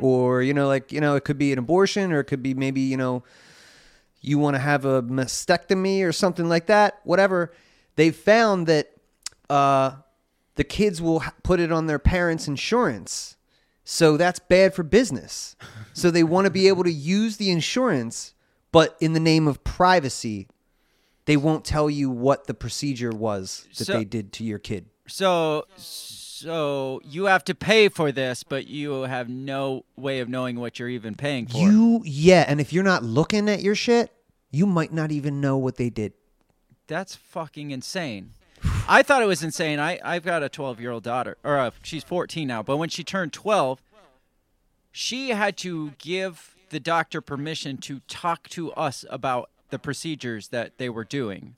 or 0.00 0.42
you 0.42 0.52
know 0.52 0.66
like 0.66 0.90
you 0.92 1.00
know 1.00 1.14
it 1.14 1.24
could 1.24 1.38
be 1.38 1.52
an 1.52 1.58
abortion 1.58 2.10
or 2.12 2.20
it 2.20 2.24
could 2.24 2.42
be 2.42 2.54
maybe 2.54 2.80
you 2.80 2.96
know 2.96 3.22
you 4.20 4.36
want 4.38 4.54
to 4.54 4.58
have 4.58 4.84
a 4.84 5.00
mastectomy 5.02 6.04
or 6.04 6.12
something 6.12 6.48
like 6.48 6.66
that 6.66 7.00
whatever. 7.04 7.52
They've 7.96 8.14
found 8.16 8.66
that 8.66 8.90
uh 9.48 9.92
the 10.60 10.64
kids 10.64 11.00
will 11.00 11.22
put 11.42 11.58
it 11.58 11.72
on 11.72 11.86
their 11.86 11.98
parents 11.98 12.46
insurance 12.46 13.38
so 13.82 14.18
that's 14.18 14.38
bad 14.38 14.74
for 14.74 14.82
business 14.82 15.56
so 15.94 16.10
they 16.10 16.22
want 16.22 16.44
to 16.44 16.50
be 16.50 16.68
able 16.68 16.84
to 16.84 16.92
use 16.92 17.38
the 17.38 17.50
insurance 17.50 18.34
but 18.70 18.94
in 19.00 19.14
the 19.14 19.20
name 19.20 19.48
of 19.48 19.64
privacy 19.64 20.46
they 21.24 21.38
won't 21.38 21.64
tell 21.64 21.88
you 21.88 22.10
what 22.10 22.46
the 22.46 22.52
procedure 22.52 23.08
was 23.10 23.66
that 23.78 23.86
So- 23.86 23.92
they 23.94 24.04
did 24.04 24.34
to 24.34 24.44
your 24.44 24.58
kid. 24.58 24.86
So, 25.06 25.64
so 25.76 27.00
you 27.04 27.24
have 27.24 27.42
to 27.44 27.54
pay 27.54 27.88
for 27.88 28.12
this, 28.12 28.42
but 28.44 28.66
you 28.66 29.02
have 29.02 29.28
no 29.28 29.84
way 29.96 30.20
of 30.20 30.28
knowing 30.28 30.60
what 30.60 30.78
you're 30.78 30.88
even 30.88 31.14
paying 31.14 31.46
for. 31.46 31.56
You 31.58 32.02
yeah, 32.04 32.44
and 32.46 32.60
if 32.60 32.72
you're 32.72 32.84
not 32.84 33.02
looking 33.02 33.48
at 33.48 33.62
your 33.62 33.74
shit, 33.74 34.12
you 34.50 34.66
might 34.66 34.92
not 34.92 35.10
even 35.10 35.40
know 35.40 35.56
what 35.56 35.76
they 35.76 35.88
did. 35.90 36.12
That's 36.86 37.16
fucking 37.16 37.70
insane. 37.70 38.34
I 38.88 39.02
thought 39.02 39.22
it 39.22 39.26
was 39.26 39.42
insane. 39.42 39.78
I, 39.78 39.98
I've 40.04 40.24
got 40.24 40.42
a 40.42 40.48
12 40.48 40.80
year 40.80 40.90
old 40.90 41.02
daughter, 41.02 41.36
or 41.44 41.58
uh, 41.58 41.70
she's 41.82 42.04
14 42.04 42.46
now, 42.46 42.62
but 42.62 42.76
when 42.76 42.88
she 42.88 43.04
turned 43.04 43.32
12, 43.32 43.80
she 44.92 45.30
had 45.30 45.56
to 45.58 45.92
give 45.98 46.56
the 46.70 46.80
doctor 46.80 47.20
permission 47.20 47.76
to 47.78 48.00
talk 48.08 48.48
to 48.48 48.72
us 48.72 49.04
about 49.10 49.50
the 49.70 49.78
procedures 49.78 50.48
that 50.48 50.78
they 50.78 50.88
were 50.88 51.04
doing. 51.04 51.54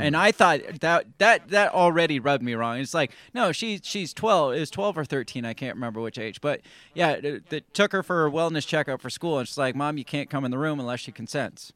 And 0.00 0.16
I 0.16 0.32
thought 0.32 0.60
that 0.80 1.18
that 1.18 1.48
that 1.48 1.74
already 1.74 2.20
rubbed 2.20 2.42
me 2.42 2.54
wrong. 2.54 2.78
It's 2.78 2.94
like, 2.94 3.10
no, 3.34 3.52
she's 3.52 3.80
she's 3.82 4.14
12. 4.14 4.54
It 4.54 4.60
was 4.60 4.70
12 4.70 4.96
or 4.96 5.04
13. 5.04 5.44
I 5.44 5.54
can't 5.54 5.74
remember 5.74 6.00
which 6.00 6.18
age. 6.18 6.40
But 6.40 6.60
yeah, 6.94 7.10
it, 7.10 7.52
it 7.52 7.74
took 7.74 7.92
her 7.92 8.02
for 8.02 8.26
a 8.26 8.30
wellness 8.30 8.66
checkup 8.66 9.00
for 9.00 9.10
school, 9.10 9.38
and 9.38 9.46
she's 9.46 9.58
like, 9.58 9.74
"Mom, 9.74 9.98
you 9.98 10.04
can't 10.04 10.30
come 10.30 10.44
in 10.44 10.50
the 10.50 10.58
room 10.58 10.78
unless 10.78 11.00
she 11.00 11.12
consents." 11.12 11.72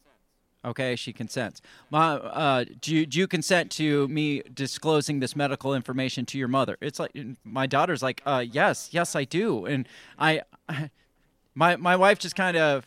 Okay, 0.67 0.97
she 0.97 1.12
consents. 1.12 1.62
Uh, 1.93 2.64
do 2.81 2.93
you, 2.93 3.07
do 3.07 3.21
you 3.21 3.29
consent 3.29 3.71
to 3.73 4.09
me 4.09 4.43
disclosing 4.53 5.21
this 5.21 5.37
medical 5.37 5.75
information 5.75 6.27
to 6.27 6.39
your 6.39 6.49
mother? 6.49 6.77
It's 6.81 6.99
like 6.99 7.17
my 7.45 7.67
daughter's 7.67 8.03
like, 8.03 8.21
uh, 8.27 8.45
yes, 8.51 8.89
yes, 8.91 9.14
I 9.14 9.23
do. 9.25 9.64
And 9.64 9.89
I, 10.19 10.43
my 11.55 11.77
my 11.77 11.95
wife 11.95 12.19
just 12.19 12.35
kind 12.35 12.57
of, 12.57 12.85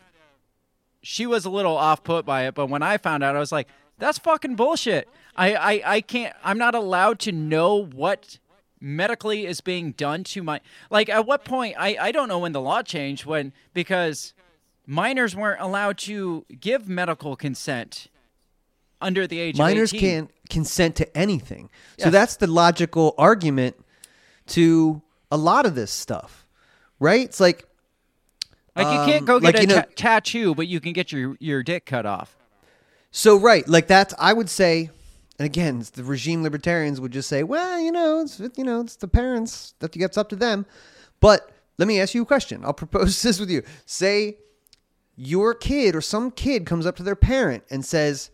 she 1.02 1.26
was 1.26 1.46
a 1.46 1.50
little 1.50 1.78
off 1.78 2.04
put 2.04 2.26
by 2.26 2.48
it, 2.48 2.54
but 2.54 2.68
when 2.68 2.84
I 2.84 2.98
found 2.98 3.24
out, 3.24 3.38
I 3.38 3.40
was 3.40 3.54
like, 3.54 3.70
that's 3.98 4.18
fucking 4.18 4.56
bullshit. 4.56 5.08
I, 5.38 5.56
I, 5.56 5.82
I 5.86 6.02
can't. 6.02 6.36
I'm 6.44 6.58
not 6.58 6.76
allowed 6.76 7.20
to 7.20 7.32
know 7.32 7.86
what 7.86 8.40
medically 8.82 9.46
is 9.46 9.62
being 9.62 9.92
done 9.92 10.24
to 10.26 10.44
my 10.44 10.60
like. 10.90 11.08
At 11.08 11.26
what 11.26 11.46
point? 11.46 11.76
I 11.78 11.98
I 12.00 12.12
don't 12.12 12.28
know 12.28 12.40
when 12.40 12.52
the 12.52 12.62
law 12.62 12.82
changed 12.82 13.26
when 13.26 13.54
because 13.74 14.34
minors 14.90 15.36
weren't 15.36 15.62
allowed 15.62 15.98
to 16.00 16.46
give 16.60 16.90
medical 16.90 17.36
consent 17.36 18.08
under 19.00 19.28
the 19.28 19.40
age 19.40 19.56
Minors 19.58 19.94
of 19.94 19.98
18. 19.98 20.10
can't 20.10 20.32
consent 20.50 20.96
to 20.98 21.18
anything. 21.18 21.70
So 21.98 22.06
Yes. 22.06 22.12
that's 22.12 22.36
the 22.38 22.48
logical 22.48 23.14
argument 23.18 23.76
to 24.48 25.02
a 25.32 25.38
lot 25.38 25.66
of 25.68 25.76
this 25.76 25.92
stuff. 25.92 26.46
Right? 27.00 27.22
It's 27.26 27.40
like 27.40 27.66
Like 28.76 28.88
you 28.88 29.00
um, 29.00 29.10
can't 29.10 29.26
go 29.26 29.38
like, 29.38 29.56
get 29.56 29.60
a 29.60 29.62
you 29.62 29.68
know- 29.68 29.82
ta- 29.82 29.88
tattoo, 29.96 30.56
but 30.56 30.68
you 30.68 30.80
can 30.80 30.92
get 30.94 31.12
your 31.12 31.38
your 31.40 31.64
dick 31.64 31.86
cut 31.86 32.06
off. 32.06 32.36
So 33.12 33.38
right, 33.40 33.68
like 33.70 33.88
that's 33.88 34.14
I 34.20 34.34
would 34.34 34.50
say, 34.50 34.90
and 35.38 35.46
again, 35.46 35.84
the 35.94 36.04
regime 36.04 36.44
libertarians 36.44 37.00
would 37.00 37.12
just 37.12 37.30
say, 37.30 37.44
well, 37.44 37.80
you 37.80 37.92
know, 37.92 38.22
it's 38.22 38.40
you 38.58 38.64
know, 38.64 38.82
it's 38.82 38.96
the 38.98 39.08
parents 39.08 39.76
that 39.80 39.92
gets 39.94 40.18
up 40.18 40.30
to 40.30 40.36
them. 40.36 40.66
But 41.22 41.50
let 41.78 41.88
me 41.88 42.02
ask 42.02 42.14
you 42.14 42.24
a 42.24 42.26
question. 42.26 42.66
I'll 42.66 42.74
propose 42.74 43.22
this 43.26 43.40
with 43.40 43.50
you. 43.50 43.64
Say 43.86 44.38
your 45.22 45.54
kid 45.54 45.96
or 45.98 46.02
some 46.02 46.32
kid 46.32 46.66
comes 46.66 46.86
up 46.86 46.96
to 46.96 47.04
their 47.04 47.16
parent 47.16 47.64
and 47.70 47.84
says, 47.84 48.32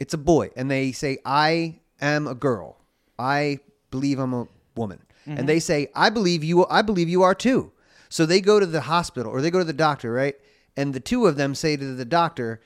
it's 0.00 0.14
a 0.14 0.18
boy, 0.18 0.50
and 0.56 0.70
they 0.70 0.90
say, 0.90 1.18
I 1.26 1.78
am 2.00 2.26
a 2.26 2.34
girl. 2.34 2.78
I 3.18 3.58
believe 3.90 4.18
I'm 4.18 4.32
a 4.32 4.48
woman. 4.74 4.98
Mhm. 5.28 5.38
And 5.40 5.48
they 5.48 5.60
say, 5.60 5.88
I 5.94 6.08
believe 6.08 6.42
you 6.42 6.66
I 6.68 6.80
believe 6.82 7.08
you 7.10 7.22
are 7.22 7.34
too. 7.34 7.70
So 8.08 8.24
they 8.26 8.40
go 8.40 8.58
to 8.58 8.66
the 8.66 8.80
hospital 8.80 9.30
or 9.30 9.40
they 9.42 9.50
go 9.50 9.58
to 9.58 9.64
the 9.64 9.72
doctor, 9.74 10.10
right? 10.10 10.34
And 10.76 10.94
the 10.94 11.00
two 11.00 11.26
of 11.26 11.36
them 11.36 11.54
say 11.54 11.76
to 11.76 11.94
the 11.94 12.04
doctor, 12.06 12.60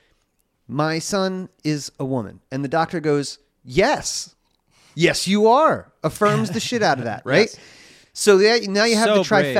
My 0.68 0.98
son 1.00 1.48
is 1.64 1.90
a 1.98 2.04
woman. 2.04 2.40
And 2.52 2.64
the 2.64 2.68
doctor 2.68 3.00
goes, 3.00 3.38
Yes. 3.64 4.34
Yes, 4.94 5.26
you 5.28 5.48
are. 5.48 5.92
Affirms 6.04 6.50
the 6.50 6.60
shit 6.60 6.82
out 6.82 6.98
of 6.98 7.04
that, 7.04 7.22
right? 7.26 7.48
Yes. 7.52 7.56
So 8.14 8.38
now 8.38 8.84
you 8.84 8.96
have 8.96 9.08
So 9.08 9.22
the 9.22 9.24
brave. 9.42 9.54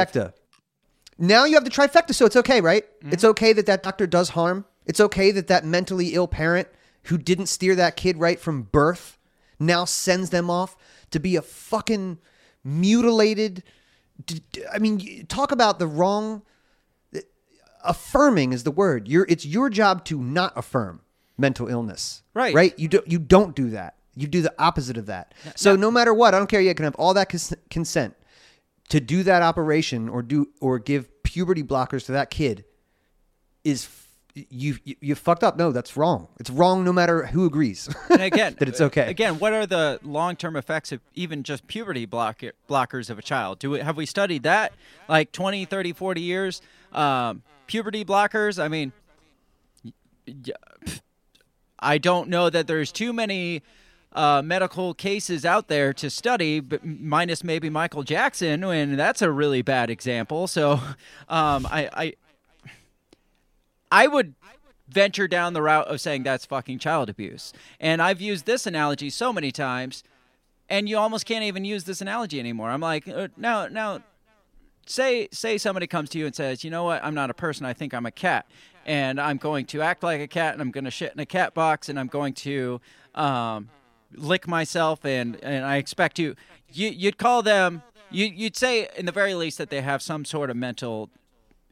Now 1.19 1.45
you 1.45 1.55
have 1.55 1.65
the 1.65 1.71
trifecta, 1.71 2.15
so 2.15 2.27
it's 2.27 2.37
okay, 2.37 2.61
right? 2.61 2.85
Mm-hmm. 3.01 3.13
It's 3.13 3.25
okay 3.25 3.53
that 3.53 3.67
that 3.67 3.83
doctor 3.83 4.07
does 4.07 4.31
harm. 4.31 4.65
It's 4.85 5.01
okay 5.01 5.31
that 5.33 5.49
that 5.49 5.65
mentally 5.65 6.15
ill 6.15 6.29
parent 6.29 6.69
who 7.05 7.19
didn't 7.19 7.47
steer 7.47 7.75
that 7.77 7.97
kid 7.97 8.19
right 8.19 8.39
from 8.39 8.63
birth 8.63 9.19
now 9.59 9.85
sends 9.85 10.31
them 10.31 10.51
off 10.51 10.77
to 11.11 11.19
be 11.19 11.37
a 11.37 11.43
fucking 11.43 12.19
mutilated. 12.63 13.63
I 14.73 14.79
mean, 14.79 15.27
talk 15.27 15.53
about 15.53 15.79
the 15.79 15.87
wrong. 15.87 16.43
Affirming 17.85 18.53
is 18.53 18.65
the 18.65 18.73
word. 18.73 19.07
You're, 19.07 19.27
it's 19.29 19.47
your 19.47 19.71
job 19.71 20.05
to 20.07 20.21
not 20.21 20.53
affirm 20.57 21.03
mental 21.39 21.69
illness. 21.69 22.23
Right. 22.35 22.55
Right. 22.55 22.79
You 22.79 22.89
do. 22.89 23.03
You 23.07 23.19
don't 23.19 23.55
do 23.55 23.71
that. 23.71 23.95
You 24.17 24.27
do 24.27 24.43
the 24.43 24.53
opposite 24.59 24.97
of 24.97 25.07
that. 25.07 25.35
So 25.55 25.77
no 25.77 25.91
matter 25.91 26.13
what, 26.13 26.35
I 26.35 26.39
don't 26.39 26.49
care. 26.49 26.61
You 26.61 26.75
can 26.75 26.85
have 26.85 26.97
all 26.97 27.15
that 27.15 27.29
cons- 27.29 27.55
consent 27.71 28.17
to 28.89 29.01
do 29.01 29.23
that 29.25 29.43
operation 29.43 30.09
or 30.09 30.23
do 30.23 30.49
or 30.61 30.79
give 30.79 31.23
puberty 31.23 31.63
blockers 31.63 32.07
to 32.07 32.13
that 32.13 32.31
kid 32.31 32.65
is 33.65 33.85
f- 33.87 34.03
you 34.51 34.77
you, 34.85 34.95
you 35.01 35.15
fucked 35.15 35.43
up. 35.43 35.57
No, 35.57 35.73
that's 35.73 35.97
wrong. 35.97 36.29
It's 36.39 36.51
wrong 36.51 36.85
no 36.85 36.93
matter 36.93 37.27
who 37.27 37.47
agrees. 37.47 37.89
And 38.11 38.23
again, 38.23 38.55
that 38.59 38.69
it's 38.69 38.81
okay. 38.81 39.11
Again, 39.11 39.39
what 39.39 39.53
are 39.53 39.67
the 39.67 39.99
long-term 40.03 40.57
effects 40.57 40.93
of 40.93 41.01
even 41.15 41.43
just 41.43 41.67
puberty 41.67 42.07
block- 42.07 42.43
blockers 42.69 43.11
of 43.11 43.19
a 43.19 43.23
child? 43.23 43.59
Do 43.59 43.71
we, 43.71 43.81
have 43.81 43.97
we 43.97 44.07
studied 44.07 44.43
that? 44.45 44.73
Like 45.09 45.33
20, 45.33 45.65
30, 45.65 45.93
40 45.93 46.21
years? 46.21 46.63
Um, 46.93 47.43
puberty 47.67 48.05
blockers, 48.05 48.63
I 48.63 48.69
mean, 48.69 48.93
y- 49.85 49.93
y- 50.27 50.93
I 51.79 51.99
don't 51.99 52.29
know 52.29 52.49
that 52.49 52.67
there's 52.67 52.91
too 52.93 53.13
many 53.13 53.63
uh, 54.17 54.41
medical 54.43 54.95
cases 54.95 55.45
out 55.45 55.69
there 55.69 55.93
to 55.93 56.09
study, 56.09 56.59
but 56.59 56.85
minus 56.85 57.45
maybe 57.45 57.69
Michael 57.69 58.03
Jackson, 58.03 58.65
and 58.65 58.99
that's 58.99 59.21
a 59.21 59.31
really 59.31 59.61
bad 59.61 59.91
example. 59.91 60.47
So 60.47 60.73
um, 61.29 61.67
I, 61.71 61.91
I 61.93 62.15
I 63.93 64.07
would 64.09 64.35
venture 64.89 65.29
down 65.29 65.53
the 65.53 65.61
route 65.61 65.87
of 65.89 66.01
saying 66.01 66.23
that's 66.23 66.47
fucking 66.47 66.79
child 66.79 67.11
abuse. 67.11 67.53
And 67.79 68.01
I've 68.01 68.21
used 68.21 68.47
this 68.47 68.67
analogy 68.67 69.11
so 69.11 69.33
many 69.33 69.53
times, 69.53 70.03
and 70.69 70.89
you 70.89 70.97
almost 70.97 71.27
can't 71.27 71.45
even 71.45 71.65
use 71.67 71.85
this 71.85 72.01
analogy 72.01 72.41
anymore. 72.41 72.71
I'm 72.71 72.81
like, 72.81 73.07
uh, 73.07 73.29
now, 73.37 73.67
now, 73.67 74.01
say 74.87 75.29
say 75.31 75.59
somebody 75.59 75.87
comes 75.87 76.09
to 76.11 76.19
you 76.19 76.25
and 76.25 76.35
says, 76.35 76.65
you 76.65 76.71
know 76.71 76.85
what, 76.85 77.05
I'm 77.05 77.15
not 77.15 77.29
a 77.29 77.35
person. 77.35 77.67
I 77.67 77.75
think 77.75 77.93
I'm 77.93 78.07
a 78.07 78.11
cat, 78.11 78.47
and 78.87 79.21
I'm 79.21 79.37
going 79.37 79.67
to 79.67 79.83
act 79.83 80.03
like 80.03 80.23
a 80.23 80.29
cat, 80.29 80.55
and 80.55 80.63
I'm 80.63 80.71
going 80.71 80.85
to 80.85 80.91
shit 80.91 81.13
in 81.13 81.21
a 81.21 81.27
cat 81.27 81.53
box, 81.53 81.91
and 81.91 82.01
I'm 82.01 82.07
going 82.07 82.33
to 82.35 82.81
um, 83.15 83.69
lick 84.17 84.47
myself, 84.49 85.05
and 85.05 85.37
and 85.43 85.65
I 85.65 85.77
expect 85.77 86.19
you. 86.19 86.35
You 86.73 86.89
you'd 86.89 87.19
call 87.19 87.43
them. 87.43 87.83
You 88.11 88.27
you'd 88.27 88.57
say 88.57 88.89
in 88.97 89.07
the 89.07 89.13
very 89.13 89.35
least 89.35 89.59
that 89.59 89.71
they 89.71 89.81
have 89.83 90.01
some 90.03 90.25
sort 90.25 90.51
of 90.51 90.57
mental 90.57 91.11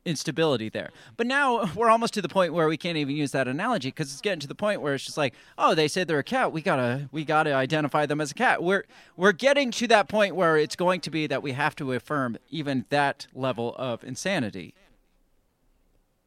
instability 0.06 0.68
there. 0.68 0.90
But 1.16 1.26
now 1.26 1.70
we're 1.74 1.88
almost 1.88 2.12
to 2.14 2.20
the 2.22 2.28
point 2.28 2.52
where 2.52 2.68
we 2.68 2.76
can't 2.76 2.98
even 2.98 3.16
use 3.16 3.30
that 3.32 3.48
analogy 3.48 3.88
because 3.88 4.12
it's 4.12 4.20
getting 4.20 4.40
to 4.40 4.46
the 4.46 4.54
point 4.54 4.82
where 4.82 4.92
it's 4.94 5.04
just 5.04 5.16
like, 5.16 5.32
oh, 5.56 5.74
they 5.74 5.88
said 5.88 6.08
they're 6.08 6.18
a 6.18 6.24
cat. 6.24 6.52
We 6.52 6.60
gotta 6.60 7.08
we 7.12 7.24
gotta 7.24 7.54
identify 7.54 8.04
them 8.04 8.20
as 8.20 8.30
a 8.30 8.34
cat. 8.34 8.62
We're 8.62 8.84
we're 9.16 9.32
getting 9.32 9.70
to 9.72 9.86
that 9.88 10.08
point 10.08 10.34
where 10.36 10.56
it's 10.58 10.76
going 10.76 11.00
to 11.02 11.10
be 11.10 11.26
that 11.28 11.42
we 11.42 11.52
have 11.52 11.74
to 11.76 11.92
affirm 11.92 12.36
even 12.50 12.84
that 12.90 13.26
level 13.34 13.74
of 13.78 14.04
insanity. 14.04 14.74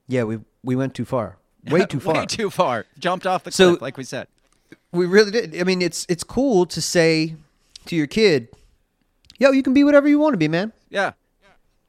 yeah, 0.08 0.24
we 0.24 0.40
we 0.64 0.76
went 0.76 0.94
too 0.96 1.06
far. 1.06 1.38
Way 1.70 1.86
too 1.90 2.00
far. 2.00 2.14
Way 2.16 2.26
too 2.26 2.50
far. 2.50 2.86
Jumped 2.98 3.28
off 3.28 3.44
the 3.44 3.52
So- 3.52 3.72
cliff, 3.72 3.82
like 3.82 3.98
we 3.98 4.04
said. 4.06 4.28
We 4.92 5.06
really 5.06 5.32
did. 5.32 5.60
I 5.60 5.64
mean, 5.64 5.82
it's 5.82 6.06
it's 6.10 6.24
cool 6.24 6.66
to 6.68 6.82
say 6.82 7.36
to 7.86 7.96
your 7.96 8.08
kid, 8.08 8.50
"Yo, 9.40 9.52
you 9.52 9.62
can 9.64 9.74
be 9.74 9.84
whatever 9.84 10.08
you 10.08 10.20
want 10.20 10.34
to 10.34 10.38
be, 10.38 10.48
man." 10.48 10.74
Yeah. 10.90 11.12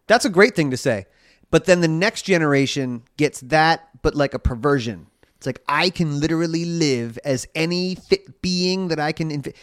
That's 0.06 0.24
a 0.24 0.30
great 0.30 0.56
thing 0.56 0.70
to 0.70 0.76
say. 0.76 1.06
But 1.50 1.66
then 1.66 1.80
the 1.80 1.88
next 1.88 2.22
generation 2.22 3.02
gets 3.16 3.40
that, 3.42 3.88
but 4.02 4.14
like 4.14 4.34
a 4.34 4.38
perversion. 4.38 5.06
It's 5.36 5.46
like 5.46 5.60
I 5.68 5.90
can 5.90 6.18
literally 6.20 6.64
live 6.64 7.18
as 7.24 7.46
any 7.54 7.94
fit 7.94 8.42
being 8.42 8.88
that 8.88 8.98
I 8.98 9.12
can. 9.12 9.30
Inv- 9.30 9.54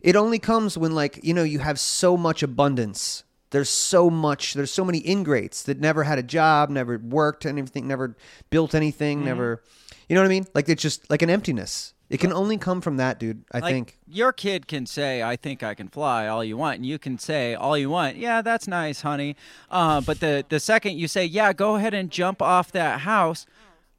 it 0.00 0.16
only 0.16 0.38
comes 0.38 0.76
when 0.76 0.92
like 0.94 1.20
you 1.22 1.32
know 1.34 1.42
you 1.44 1.60
have 1.60 1.78
so 1.78 2.16
much 2.16 2.42
abundance. 2.42 3.22
There's 3.50 3.68
so 3.68 4.08
much. 4.10 4.54
There's 4.54 4.72
so 4.72 4.84
many 4.84 4.98
ingrates 5.06 5.62
that 5.64 5.78
never 5.78 6.04
had 6.04 6.18
a 6.18 6.22
job, 6.22 6.70
never 6.70 6.98
worked 6.98 7.44
anything, 7.46 7.86
never 7.86 8.16
built 8.50 8.74
anything, 8.74 9.20
Mhm. 9.20 9.24
never. 9.24 9.62
You 10.08 10.14
know 10.16 10.22
what 10.22 10.26
I 10.26 10.30
mean? 10.30 10.46
Like 10.54 10.68
it's 10.68 10.82
just 10.82 11.08
like 11.10 11.22
an 11.22 11.30
emptiness. 11.30 11.92
It 12.12 12.20
can 12.20 12.32
only 12.32 12.58
come 12.58 12.82
from 12.82 12.98
that, 12.98 13.18
dude. 13.18 13.42
I 13.52 13.60
Like, 13.60 13.72
think. 13.72 13.98
your 14.06 14.32
kid 14.34 14.68
can 14.68 14.84
say, 14.84 15.22
"I 15.22 15.34
think 15.36 15.62
I 15.62 15.74
can 15.74 15.88
fly," 15.88 16.26
all 16.26 16.44
you 16.44 16.58
want, 16.58 16.76
and 16.76 16.84
you 16.86 16.98
can 16.98 17.18
say 17.18 17.54
all 17.54 17.76
you 17.78 17.88
want. 17.88 18.16
Yeah, 18.18 18.42
that's 18.42 18.68
nice, 18.68 19.00
honey. 19.00 19.34
Uh, 19.70 20.02
but 20.02 20.20
the 20.20 20.44
the 20.48 20.60
second 20.60 20.98
you 20.98 21.08
say, 21.08 21.24
"Yeah, 21.24 21.54
go 21.54 21.76
ahead 21.76 21.94
and 21.94 22.10
jump 22.10 22.42
off 22.42 22.70
that 22.72 23.00
house," 23.00 23.46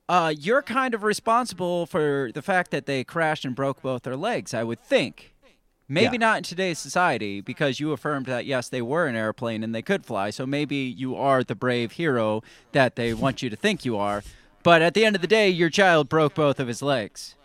uh, 0.07 0.31
you're 0.38 0.61
kind 0.61 0.94
of 0.94 1.02
responsible 1.02 1.88
for 1.88 2.30
the 2.35 2.44
fact 2.44 2.69
that 2.69 2.85
they 2.85 3.03
crashed 3.03 3.45
and 3.45 3.56
broke 3.56 3.81
both 3.81 4.03
their 4.03 4.15
legs. 4.15 4.53
I 4.53 4.64
would 4.64 4.81
think. 4.84 5.31
Maybe 5.90 6.14
Yeah. 6.18 6.27
not 6.27 6.38
in 6.38 6.44
today's 6.44 6.80
society 6.80 7.41
because 7.41 7.80
you 7.80 7.91
affirmed 7.91 8.26
that 8.27 8.45
yes, 8.45 8.69
they 8.69 8.81
were 8.81 9.06
an 9.07 9.15
airplane 9.15 9.64
and 9.64 9.73
they 9.76 9.81
could 9.81 10.06
fly. 10.06 10.30
So 10.30 10.45
maybe 10.45 10.76
you 10.77 11.15
are 11.15 11.44
the 11.44 11.56
brave 11.56 11.94
hero 11.94 12.41
that 12.72 12.95
they 12.95 13.14
want 13.14 13.41
you 13.41 13.49
to 13.49 13.56
think 13.56 13.84
you 13.84 13.98
are. 13.98 14.23
But 14.64 14.81
at 14.81 14.94
the 14.94 15.03
end 15.03 15.15
of 15.18 15.22
the 15.22 15.27
day, 15.27 15.49
your 15.49 15.69
child 15.69 16.07
broke 16.10 16.35
both 16.35 16.60
of 16.60 16.68
his 16.69 16.81
legs. 16.81 17.35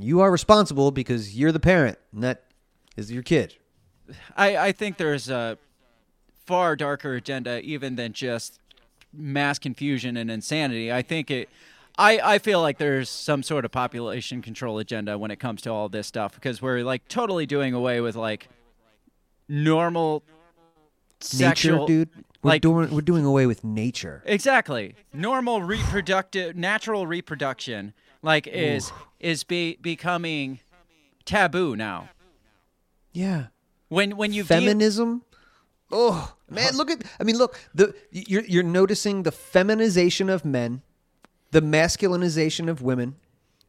You 0.00 0.20
are 0.20 0.30
responsible 0.30 0.90
because 0.90 1.36
you're 1.36 1.52
the 1.52 1.60
parent, 1.60 1.98
and 2.12 2.22
that 2.22 2.44
is 2.96 3.10
your 3.12 3.22
kid. 3.22 3.54
I, 4.36 4.56
I 4.56 4.72
think 4.72 4.96
there's 4.96 5.28
a 5.28 5.58
far 6.46 6.76
darker 6.76 7.14
agenda 7.14 7.60
even 7.60 7.96
than 7.96 8.12
just 8.12 8.58
mass 9.12 9.58
confusion 9.58 10.16
and 10.16 10.30
insanity. 10.30 10.92
I 10.92 11.02
think 11.02 11.30
it. 11.30 11.48
I, 11.96 12.18
I 12.34 12.38
feel 12.38 12.60
like 12.60 12.78
there's 12.78 13.08
some 13.08 13.44
sort 13.44 13.64
of 13.64 13.70
population 13.70 14.42
control 14.42 14.80
agenda 14.80 15.16
when 15.16 15.30
it 15.30 15.38
comes 15.38 15.62
to 15.62 15.70
all 15.70 15.88
this 15.88 16.08
stuff 16.08 16.34
because 16.34 16.60
we're 16.60 16.82
like 16.82 17.06
totally 17.06 17.46
doing 17.46 17.72
away 17.72 18.00
with 18.00 18.16
like 18.16 18.48
normal 19.48 20.24
sexual 21.20 21.86
nature, 21.86 21.86
dude. 21.86 22.10
We're 22.42 22.50
like 22.50 22.62
doing 22.62 22.90
we're 22.90 23.00
doing 23.00 23.24
away 23.24 23.46
with 23.46 23.62
nature. 23.62 24.22
Exactly. 24.26 24.96
Normal 25.12 25.62
reproductive, 25.62 26.56
natural 26.56 27.06
reproduction, 27.06 27.94
like 28.22 28.48
is 28.48 28.92
is 29.24 29.42
be, 29.44 29.78
becoming 29.80 30.60
taboo 31.24 31.74
now. 31.74 32.10
Yeah. 33.12 33.46
When 33.88 34.16
when 34.16 34.32
you 34.32 34.42
view- 34.44 34.56
Feminism. 34.56 35.22
Oh 35.90 36.34
man, 36.50 36.76
look 36.76 36.90
at. 36.90 37.02
I 37.20 37.24
mean, 37.24 37.36
look. 37.38 37.58
The 37.74 37.94
you're 38.10 38.44
you're 38.44 38.62
noticing 38.62 39.22
the 39.22 39.30
feminization 39.32 40.28
of 40.28 40.44
men, 40.44 40.82
the 41.52 41.60
masculinization 41.62 42.68
of 42.68 42.82
women, 42.82 43.16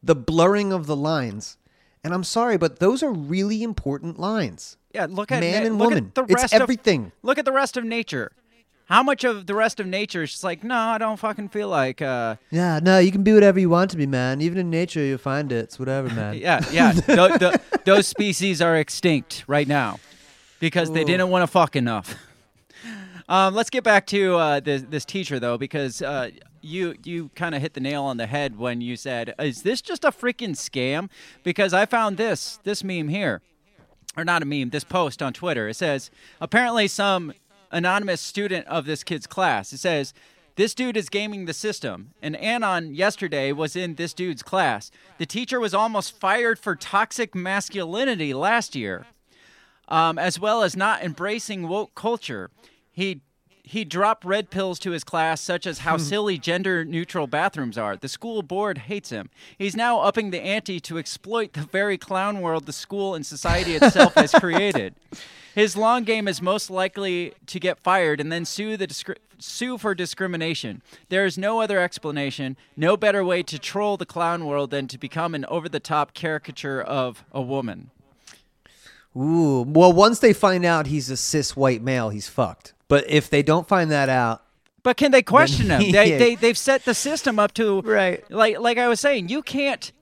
the 0.02 0.14
blurring 0.16 0.72
of 0.72 0.86
the 0.86 0.96
lines. 0.96 1.56
And 2.02 2.14
I'm 2.14 2.24
sorry, 2.24 2.56
but 2.56 2.78
those 2.78 3.02
are 3.02 3.10
really 3.12 3.62
important 3.62 4.18
lines. 4.18 4.76
Yeah, 4.94 5.06
look 5.10 5.30
at 5.32 5.40
man 5.40 5.62
na- 5.62 5.66
and 5.68 5.78
look 5.78 5.88
woman. 5.90 6.06
At 6.06 6.14
the 6.14 6.22
it's 6.32 6.42
rest 6.42 6.54
of- 6.54 6.62
everything. 6.62 7.12
look 7.22 7.38
at 7.38 7.44
the 7.44 7.52
rest 7.52 7.76
of 7.76 7.84
nature. 7.84 8.32
How 8.86 9.02
much 9.02 9.24
of 9.24 9.46
the 9.46 9.54
rest 9.54 9.80
of 9.80 9.86
nature 9.86 10.22
is 10.22 10.30
just 10.30 10.44
like, 10.44 10.62
no, 10.62 10.76
I 10.76 10.98
don't 10.98 11.16
fucking 11.18 11.48
feel 11.48 11.68
like. 11.68 12.00
uh 12.00 12.36
Yeah, 12.50 12.78
no, 12.82 12.98
you 12.98 13.10
can 13.10 13.22
be 13.24 13.32
whatever 13.32 13.58
you 13.58 13.68
want 13.68 13.90
to 13.90 13.96
be, 13.96 14.06
man. 14.06 14.40
Even 14.40 14.58
in 14.58 14.70
nature, 14.70 15.00
you'll 15.00 15.18
find 15.18 15.50
it. 15.50 15.56
It's 15.64 15.78
whatever, 15.78 16.08
man. 16.14 16.34
Yeah, 16.38 16.60
yeah. 16.70 16.92
Tho- 17.06 17.36
tho- 17.36 17.54
those 17.84 18.06
species 18.06 18.62
are 18.62 18.76
extinct 18.76 19.44
right 19.48 19.66
now 19.66 19.98
because 20.60 20.92
they 20.92 21.02
didn't 21.04 21.30
want 21.30 21.42
to 21.42 21.46
fuck 21.48 21.74
enough. 21.76 22.14
Um, 23.28 23.54
let's 23.54 23.70
get 23.70 23.82
back 23.82 24.06
to 24.08 24.36
uh, 24.36 24.60
this, 24.60 24.82
this 24.82 25.04
teacher 25.04 25.40
though, 25.40 25.58
because 25.58 26.00
uh, 26.00 26.30
you 26.62 26.94
you 27.02 27.30
kind 27.34 27.56
of 27.56 27.60
hit 27.62 27.74
the 27.74 27.80
nail 27.80 28.04
on 28.04 28.18
the 28.18 28.26
head 28.26 28.56
when 28.56 28.80
you 28.80 28.94
said, 28.96 29.34
"Is 29.40 29.62
this 29.62 29.82
just 29.82 30.04
a 30.04 30.12
freaking 30.12 30.50
scam?" 30.54 31.10
Because 31.42 31.74
I 31.74 31.86
found 31.86 32.18
this 32.18 32.60
this 32.62 32.84
meme 32.84 33.08
here, 33.08 33.42
or 34.16 34.24
not 34.24 34.42
a 34.42 34.44
meme, 34.44 34.70
this 34.70 34.84
post 34.84 35.22
on 35.22 35.32
Twitter. 35.32 35.68
It 35.68 35.74
says 35.74 36.08
apparently 36.40 36.86
some 36.86 37.32
anonymous 37.70 38.20
student 38.20 38.66
of 38.66 38.86
this 38.86 39.04
kid's 39.04 39.26
class. 39.26 39.72
It 39.72 39.78
says. 39.78 40.14
This 40.56 40.74
dude 40.74 40.96
is 40.96 41.10
gaming 41.10 41.44
the 41.44 41.52
system. 41.52 42.14
And 42.22 42.34
Anon 42.34 42.94
yesterday 42.94 43.52
was 43.52 43.76
in 43.76 43.96
this 43.96 44.14
dude's 44.14 44.42
class. 44.42 44.90
The 45.18 45.26
teacher 45.26 45.60
was 45.60 45.74
almost 45.74 46.18
fired 46.18 46.58
for 46.58 46.74
toxic 46.74 47.34
masculinity 47.34 48.32
last 48.32 48.74
year, 48.74 49.04
um, 49.86 50.18
as 50.18 50.40
well 50.40 50.62
as 50.62 50.74
not 50.74 51.02
embracing 51.02 51.68
woke 51.68 51.94
culture. 51.94 52.50
He 52.90 53.20
he 53.68 53.84
dropped 53.84 54.24
red 54.24 54.48
pills 54.48 54.78
to 54.78 54.92
his 54.92 55.02
class, 55.02 55.40
such 55.40 55.66
as 55.66 55.80
Hmm. 55.80 55.84
how 55.88 55.96
silly 55.98 56.38
gender 56.38 56.84
neutral 56.84 57.26
bathrooms 57.26 57.76
are. 57.76 57.96
The 57.96 58.08
school 58.08 58.42
board 58.42 58.78
hates 58.78 59.10
him. 59.10 59.28
He's 59.58 59.74
now 59.74 60.00
upping 60.00 60.30
the 60.30 60.40
ante 60.40 60.78
to 60.80 60.98
exploit 60.98 61.52
the 61.52 61.62
very 61.62 61.98
clown 61.98 62.40
world 62.40 62.66
the 62.66 62.72
school 62.72 63.14
and 63.14 63.26
society 63.26 63.74
itself 63.74 64.14
has 64.14 64.30
created. 64.40 64.94
His 65.54 65.76
long 65.76 66.04
game 66.04 66.28
is 66.28 66.40
most 66.40 66.70
likely 66.70 67.32
to 67.46 67.58
get 67.58 67.80
fired 67.80 68.20
and 68.20 68.30
then 68.30 68.44
sue 68.44 68.76
the 68.76 68.86
discri- 68.86 69.16
sue 69.38 69.78
for 69.78 69.94
discrimination. 69.94 70.80
There 71.08 71.24
is 71.26 71.36
no 71.36 71.60
other 71.60 71.80
explanation, 71.80 72.56
no 72.76 72.96
better 72.96 73.24
way 73.24 73.42
to 73.42 73.58
troll 73.58 73.96
the 73.96 74.06
clown 74.06 74.44
world 74.46 74.70
than 74.70 74.86
to 74.88 74.98
become 74.98 75.34
an 75.34 75.44
over-the-top 75.46 76.14
caricature 76.14 76.80
of 76.80 77.24
a 77.32 77.42
woman. 77.42 77.90
Ooh. 79.16 79.62
Well, 79.66 79.92
once 79.92 80.18
they 80.18 80.32
find 80.34 80.64
out 80.64 80.86
he's 80.86 81.08
a 81.10 81.16
cis 81.16 81.56
white 81.56 81.82
male, 81.82 82.10
he's 82.10 82.28
fucked. 82.28 82.74
But 82.88 83.08
if 83.08 83.28
they 83.30 83.42
don't 83.42 83.66
find 83.66 83.90
that 83.90 84.08
out, 84.08 84.42
But 84.82 84.96
can 84.96 85.10
they 85.10 85.22
question 85.22 85.70
him? 85.70 85.80
They, 85.92 86.16
they 86.16 86.34
they've 86.36 86.58
set 86.58 86.84
the 86.84 86.94
system 86.94 87.38
up 87.38 87.52
to 87.54 87.80
Right. 87.82 88.28
Like 88.30 88.58
like 88.60 88.78
I 88.78 88.88
was 88.88 89.00
saying, 89.00 89.28
you 89.28 89.42
can't 89.42 89.92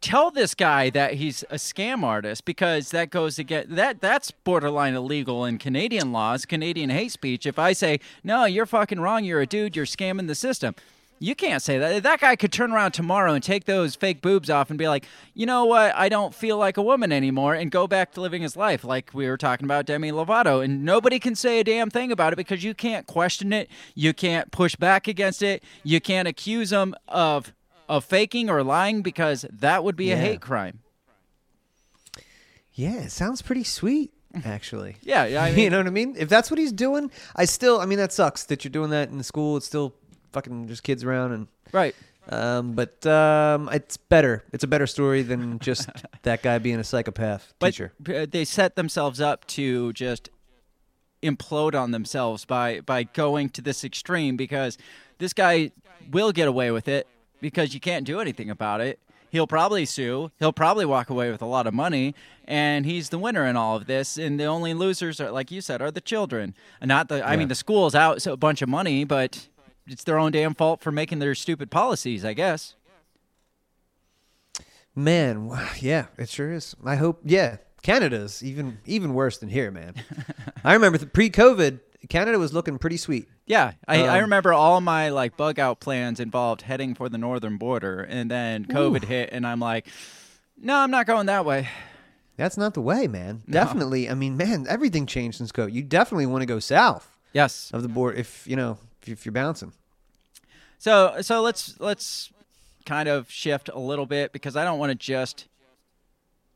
tell 0.00 0.30
this 0.30 0.54
guy 0.54 0.90
that 0.90 1.14
he's 1.14 1.42
a 1.50 1.56
scam 1.56 2.04
artist 2.04 2.44
because 2.44 2.90
that 2.90 3.10
goes 3.10 3.38
against 3.38 3.74
that 3.74 4.00
that's 4.00 4.30
borderline 4.30 4.94
illegal 4.94 5.44
in 5.44 5.58
Canadian 5.58 6.12
laws, 6.12 6.46
Canadian 6.46 6.90
hate 6.90 7.10
speech. 7.12 7.46
If 7.46 7.58
I 7.58 7.72
say 7.72 7.98
no, 8.22 8.44
you're 8.44 8.66
fucking 8.66 9.00
wrong, 9.00 9.24
you're 9.24 9.40
a 9.40 9.46
dude, 9.46 9.74
you're 9.74 9.86
scamming 9.86 10.28
the 10.28 10.36
system. 10.36 10.74
You 11.20 11.34
can't 11.34 11.60
say 11.62 11.78
that. 11.78 12.02
That 12.04 12.20
guy 12.20 12.36
could 12.36 12.52
turn 12.52 12.70
around 12.72 12.92
tomorrow 12.92 13.32
and 13.32 13.42
take 13.42 13.64
those 13.64 13.96
fake 13.96 14.22
boobs 14.22 14.48
off 14.48 14.70
and 14.70 14.78
be 14.78 14.86
like, 14.86 15.04
you 15.34 15.46
know 15.46 15.64
what? 15.64 15.94
I 15.96 16.08
don't 16.08 16.32
feel 16.34 16.56
like 16.56 16.76
a 16.76 16.82
woman 16.82 17.10
anymore 17.10 17.54
and 17.54 17.70
go 17.70 17.86
back 17.88 18.12
to 18.12 18.20
living 18.20 18.42
his 18.42 18.56
life, 18.56 18.84
like 18.84 19.12
we 19.12 19.28
were 19.28 19.36
talking 19.36 19.64
about 19.64 19.84
Demi 19.84 20.12
Lovato. 20.12 20.62
And 20.64 20.84
nobody 20.84 21.18
can 21.18 21.34
say 21.34 21.58
a 21.58 21.64
damn 21.64 21.90
thing 21.90 22.12
about 22.12 22.32
it 22.32 22.36
because 22.36 22.62
you 22.62 22.72
can't 22.72 23.06
question 23.06 23.52
it. 23.52 23.68
You 23.96 24.12
can't 24.14 24.52
push 24.52 24.76
back 24.76 25.08
against 25.08 25.42
it. 25.42 25.64
You 25.82 26.00
can't 26.00 26.28
accuse 26.28 26.70
him 26.72 26.94
of 27.08 27.52
of 27.88 28.04
faking 28.04 28.50
or 28.50 28.62
lying 28.62 29.00
because 29.00 29.46
that 29.50 29.82
would 29.82 29.96
be 29.96 30.12
a 30.12 30.16
hate 30.16 30.40
crime. 30.42 30.80
yeah, 32.74 32.96
it 33.00 33.10
sounds 33.10 33.42
pretty 33.42 33.64
sweet, 33.64 34.12
actually. 34.44 34.96
Yeah, 35.02 35.24
yeah, 35.24 35.42
I 35.44 35.48
you 35.56 35.70
know 35.70 35.78
what 35.78 35.86
I 35.86 35.90
mean? 35.90 36.14
If 36.18 36.28
that's 36.28 36.50
what 36.50 36.58
he's 36.58 36.70
doing, 36.72 37.10
I 37.34 37.44
still, 37.46 37.80
I 37.80 37.86
mean, 37.86 37.98
that 37.98 38.12
sucks 38.12 38.44
that 38.44 38.62
you're 38.62 38.70
doing 38.70 38.90
that 38.90 39.08
in 39.08 39.22
school. 39.22 39.56
It's 39.56 39.66
still 39.66 39.94
fucking 40.32 40.68
just 40.68 40.82
kids 40.82 41.04
around 41.04 41.32
and. 41.32 41.46
Right. 41.72 41.94
Um, 42.30 42.72
but 42.72 43.06
um, 43.06 43.70
it's 43.72 43.96
better. 43.96 44.44
It's 44.52 44.62
a 44.64 44.66
better 44.66 44.86
story 44.86 45.22
than 45.22 45.58
just 45.60 45.88
that 46.22 46.42
guy 46.42 46.58
being 46.58 46.78
a 46.78 46.84
psychopath 46.84 47.54
But 47.58 47.68
teacher. 47.68 47.92
uh, 48.08 48.26
they 48.30 48.44
set 48.44 48.76
themselves 48.76 49.20
up 49.20 49.46
to 49.48 49.92
just 49.94 50.28
implode 51.22 51.74
on 51.74 51.90
themselves 51.90 52.44
by 52.44 52.80
by 52.80 53.02
going 53.02 53.48
to 53.50 53.62
this 53.62 53.82
extreme 53.82 54.36
because 54.36 54.78
this 55.18 55.32
guy 55.32 55.72
will 56.10 56.30
get 56.32 56.46
away 56.48 56.70
with 56.70 56.86
it 56.86 57.06
because 57.40 57.74
you 57.74 57.80
can't 57.80 58.04
do 58.06 58.20
anything 58.20 58.50
about 58.50 58.80
it. 58.80 58.98
He'll 59.30 59.46
probably 59.46 59.84
sue. 59.84 60.30
He'll 60.38 60.52
probably 60.54 60.86
walk 60.86 61.10
away 61.10 61.30
with 61.30 61.42
a 61.42 61.46
lot 61.46 61.66
of 61.66 61.74
money, 61.74 62.14
and 62.46 62.86
he's 62.86 63.10
the 63.10 63.18
winner 63.18 63.46
in 63.46 63.56
all 63.56 63.76
of 63.76 63.86
this. 63.86 64.16
And 64.16 64.40
the 64.40 64.44
only 64.46 64.72
losers 64.72 65.20
are, 65.20 65.30
like 65.30 65.50
you 65.50 65.60
said, 65.60 65.82
are 65.82 65.90
the 65.90 66.00
children. 66.00 66.54
And 66.80 66.88
not 66.88 67.08
the. 67.10 67.26
I 67.26 67.36
mean, 67.36 67.48
the 67.48 67.54
school's 67.54 67.94
out 67.94 68.22
so 68.22 68.32
a 68.32 68.38
bunch 68.38 68.62
of 68.62 68.70
money, 68.70 69.04
but 69.04 69.48
it's 69.88 70.04
their 70.04 70.18
own 70.18 70.32
damn 70.32 70.54
fault 70.54 70.80
for 70.80 70.92
making 70.92 71.18
their 71.18 71.34
stupid 71.34 71.70
policies, 71.70 72.24
I 72.24 72.32
guess. 72.34 72.74
Man, 74.94 75.50
yeah, 75.80 76.06
it 76.16 76.28
sure 76.28 76.52
is. 76.52 76.74
I 76.84 76.96
hope. 76.96 77.20
Yeah, 77.24 77.58
Canada's 77.82 78.42
even 78.42 78.78
even 78.84 79.14
worse 79.14 79.38
than 79.38 79.48
here, 79.48 79.70
man. 79.70 79.94
I 80.64 80.72
remember 80.74 80.98
pre-COVID, 81.06 81.78
Canada 82.08 82.38
was 82.38 82.52
looking 82.52 82.78
pretty 82.78 82.96
sweet. 82.96 83.28
Yeah, 83.46 83.72
I, 83.86 84.02
I 84.06 84.16
Um, 84.18 84.22
remember 84.24 84.52
all 84.52 84.80
my 84.80 85.10
like 85.10 85.36
bug 85.36 85.58
out 85.60 85.78
plans 85.80 86.18
involved 86.18 86.62
heading 86.62 86.94
for 86.96 87.08
the 87.08 87.16
northern 87.18 87.58
border, 87.58 88.00
and 88.00 88.28
then 88.30 88.64
COVID 88.64 89.04
hit, 89.04 89.30
and 89.32 89.46
I'm 89.46 89.60
like, 89.60 89.86
no, 90.60 90.74
I'm 90.76 90.90
not 90.90 91.06
going 91.06 91.26
that 91.26 91.44
way. 91.44 91.68
That's 92.36 92.56
not 92.56 92.74
the 92.74 92.80
way, 92.80 93.06
man. 93.06 93.42
No. 93.46 93.52
Definitely. 93.52 94.10
I 94.10 94.14
mean, 94.14 94.36
man, 94.36 94.66
everything 94.68 95.06
changed 95.06 95.38
since 95.38 95.50
COVID. 95.52 95.72
You 95.72 95.82
definitely 95.82 96.26
want 96.26 96.42
to 96.42 96.46
go 96.46 96.58
south. 96.60 97.08
Yes. 97.32 97.70
Of 97.72 97.82
the 97.82 97.88
board, 97.88 98.16
if 98.18 98.46
you 98.46 98.56
know, 98.56 98.78
if, 99.12 99.24
you're 99.24 99.32
bouncing. 99.32 99.72
So 100.78 101.16
so 101.20 101.42
let's 101.42 101.78
let's 101.80 102.30
kind 102.86 103.08
of 103.08 103.30
shift 103.30 103.68
a 103.72 103.78
little 103.78 104.06
bit 104.06 104.32
because 104.32 104.56
I 104.56 104.64
don't 104.64 104.78
want 104.78 104.90
to 104.90 104.94
just 104.94 105.46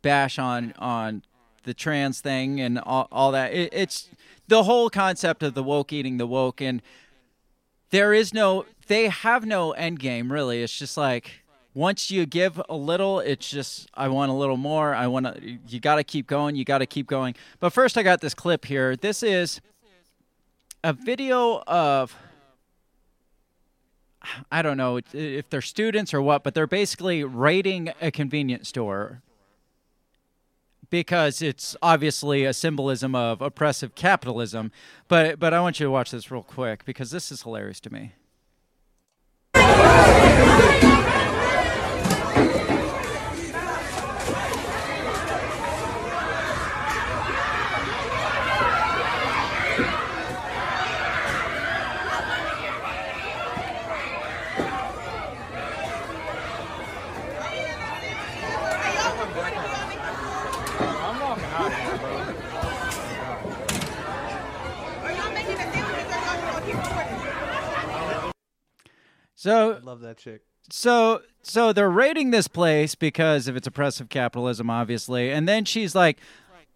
bash 0.02 0.38
on 0.38 0.74
on 0.78 1.22
the 1.64 1.74
trans 1.74 2.20
thing 2.20 2.60
and 2.60 2.78
all, 2.78 3.08
all 3.12 3.32
that. 3.32 3.52
It, 3.52 3.72
it's 3.72 4.08
the 4.48 4.64
whole 4.64 4.90
concept 4.90 5.42
of 5.42 5.54
the 5.54 5.62
woke 5.62 5.92
eating 5.92 6.18
the 6.18 6.26
woke, 6.26 6.60
and 6.60 6.82
there 7.90 8.12
is 8.12 8.34
no, 8.34 8.66
they 8.86 9.08
have 9.08 9.46
no 9.46 9.72
end 9.72 9.98
game 9.98 10.32
really. 10.32 10.62
It's 10.62 10.76
just 10.76 10.96
like 10.96 11.42
once 11.74 12.10
you 12.10 12.26
give 12.26 12.60
a 12.68 12.76
little, 12.76 13.20
it's 13.20 13.48
just 13.48 13.88
I 13.94 14.08
want 14.08 14.30
a 14.30 14.34
little 14.34 14.56
more. 14.56 14.94
I 14.94 15.06
want 15.06 15.26
to. 15.26 15.58
You 15.68 15.80
got 15.80 15.96
to 15.96 16.04
keep 16.04 16.26
going. 16.26 16.56
You 16.56 16.64
got 16.64 16.78
to 16.78 16.86
keep 16.86 17.06
going. 17.06 17.34
But 17.60 17.70
first, 17.70 17.96
I 17.96 18.02
got 18.02 18.20
this 18.20 18.34
clip 18.34 18.64
here. 18.64 18.96
This 18.96 19.22
is 19.22 19.60
a 20.84 20.92
video 20.92 21.62
of 21.66 22.14
I 24.50 24.62
don't 24.62 24.76
know 24.76 25.00
if 25.12 25.50
they're 25.50 25.60
students 25.60 26.14
or 26.14 26.22
what, 26.22 26.42
but 26.42 26.54
they're 26.54 26.66
basically 26.66 27.24
raiding 27.24 27.90
a 28.00 28.10
convenience 28.10 28.68
store 28.68 29.22
because 30.90 31.40
it's 31.40 31.74
obviously 31.80 32.44
a 32.44 32.52
symbolism 32.52 33.14
of 33.14 33.40
oppressive 33.40 33.94
capitalism. 33.94 34.70
But 35.08 35.38
but 35.38 35.54
I 35.54 35.60
want 35.60 35.80
you 35.80 35.86
to 35.86 35.90
watch 35.90 36.10
this 36.10 36.30
real 36.30 36.42
quick 36.42 36.84
because 36.84 37.10
this 37.10 37.32
is 37.32 37.42
hilarious 37.42 37.80
to 37.80 37.92
me. 37.92 38.12
So 69.42 69.72
I 69.74 69.78
love 69.78 70.00
that 70.02 70.18
chick. 70.18 70.42
So 70.70 71.22
so 71.42 71.72
they're 71.72 71.90
raiding 71.90 72.30
this 72.30 72.46
place 72.46 72.94
because 72.94 73.48
of 73.48 73.56
its 73.56 73.66
oppressive 73.66 74.08
capitalism, 74.08 74.70
obviously. 74.70 75.32
And 75.32 75.48
then 75.48 75.64
she's 75.64 75.96
like, 75.96 76.18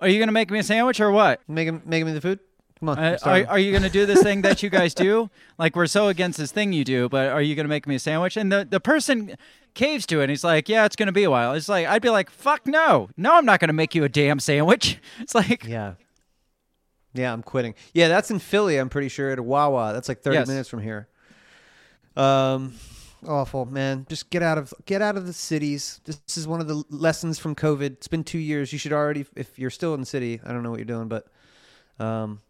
"Are 0.00 0.08
you 0.08 0.18
gonna 0.18 0.32
make 0.32 0.50
me 0.50 0.58
a 0.58 0.62
sandwich 0.64 1.00
or 1.00 1.12
what? 1.12 1.40
Making 1.46 1.82
making 1.84 2.06
me 2.06 2.12
the 2.12 2.20
food? 2.20 2.40
Come 2.80 2.88
on. 2.90 2.98
Uh, 2.98 3.16
are, 3.22 3.46
are 3.50 3.58
you 3.60 3.72
gonna 3.72 3.88
do 3.88 4.04
this 4.04 4.20
thing 4.20 4.42
that 4.42 4.62
you 4.64 4.70
guys 4.70 4.94
do? 4.94 5.30
Like 5.58 5.76
we're 5.76 5.86
so 5.86 6.08
against 6.08 6.38
this 6.38 6.50
thing 6.52 6.72
you 6.72 6.84
do, 6.84 7.08
but 7.08 7.28
are 7.30 7.40
you 7.40 7.54
gonna 7.54 7.68
make 7.68 7.86
me 7.86 7.94
a 7.94 7.98
sandwich?" 8.00 8.36
And 8.36 8.50
the 8.50 8.66
the 8.68 8.80
person 8.80 9.36
caves 9.74 10.04
to 10.06 10.18
it. 10.20 10.24
and 10.24 10.30
He's 10.30 10.42
like, 10.42 10.68
"Yeah, 10.68 10.84
it's 10.86 10.96
gonna 10.96 11.12
be 11.12 11.22
a 11.22 11.30
while." 11.30 11.54
It's 11.54 11.68
like 11.68 11.86
I'd 11.86 12.02
be 12.02 12.10
like, 12.10 12.30
"Fuck 12.30 12.66
no, 12.66 13.08
no, 13.16 13.34
I'm 13.36 13.46
not 13.46 13.60
gonna 13.60 13.72
make 13.74 13.94
you 13.94 14.02
a 14.02 14.08
damn 14.08 14.40
sandwich." 14.40 14.98
It's 15.20 15.36
like, 15.36 15.64
yeah. 15.64 15.94
Yeah, 17.14 17.32
I'm 17.32 17.42
quitting. 17.44 17.74
Yeah, 17.94 18.08
that's 18.08 18.30
in 18.30 18.40
Philly. 18.40 18.76
I'm 18.76 18.88
pretty 18.90 19.08
sure 19.08 19.30
at 19.30 19.38
Wawa. 19.40 19.92
That's 19.94 20.08
like 20.08 20.20
30 20.20 20.36
Yes. 20.38 20.48
minutes 20.48 20.68
from 20.68 20.82
here. 20.82 21.08
Um, 22.16 22.74
awful 23.26 23.66
man. 23.66 24.06
Just 24.08 24.30
get 24.30 24.42
out 24.42 24.58
of 24.58 24.72
get 24.86 25.02
out 25.02 25.16
of 25.16 25.26
the 25.26 25.32
cities. 25.32 26.00
This 26.04 26.20
is 26.36 26.46
one 26.46 26.60
of 26.60 26.68
the 26.68 26.82
lessons 26.90 27.38
from 27.38 27.54
COVID. 27.54 27.82
It's 27.92 28.08
been 28.08 28.24
two 28.24 28.38
years. 28.38 28.72
You 28.72 28.78
should 28.78 28.92
already, 28.92 29.26
if 29.34 29.58
you're 29.58 29.70
still 29.70 29.94
in 29.94 30.00
the 30.00 30.06
city. 30.06 30.40
I 30.44 30.52
don't 30.52 30.62
know 30.62 30.70
what 30.70 30.78
you're 30.78 30.84
doing, 30.84 31.08
but 31.08 31.26
um, 31.98 32.40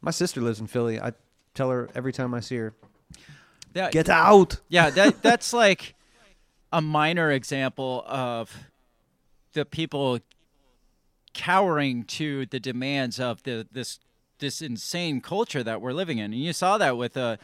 my 0.00 0.10
sister 0.10 0.40
lives 0.40 0.60
in 0.60 0.66
Philly. 0.66 1.00
I 1.00 1.12
tell 1.54 1.70
her 1.70 1.88
every 1.94 2.12
time 2.12 2.34
I 2.34 2.40
see 2.40 2.56
her, 2.56 2.74
That- 3.72 3.92
get 3.92 4.08
out. 4.08 4.60
Yeah, 4.68 4.90
that 4.90 5.22
that's 5.22 5.52
like 5.52 5.94
a 6.72 6.80
minor 6.80 7.30
example 7.30 8.04
of 8.06 8.54
the 9.52 9.64
people 9.64 10.18
cowering 11.32 12.04
to 12.04 12.46
the 12.46 12.58
demands 12.60 13.20
of 13.20 13.42
the 13.42 13.66
this 13.70 13.98
this 14.38 14.60
insane 14.60 15.20
culture 15.20 15.62
that 15.62 15.80
we're 15.80 15.92
living 15.92 16.18
in. 16.18 16.32
And 16.32 16.42
you 16.42 16.52
saw 16.52 16.78
that 16.78 16.96
with 16.96 17.16
uh 17.16 17.36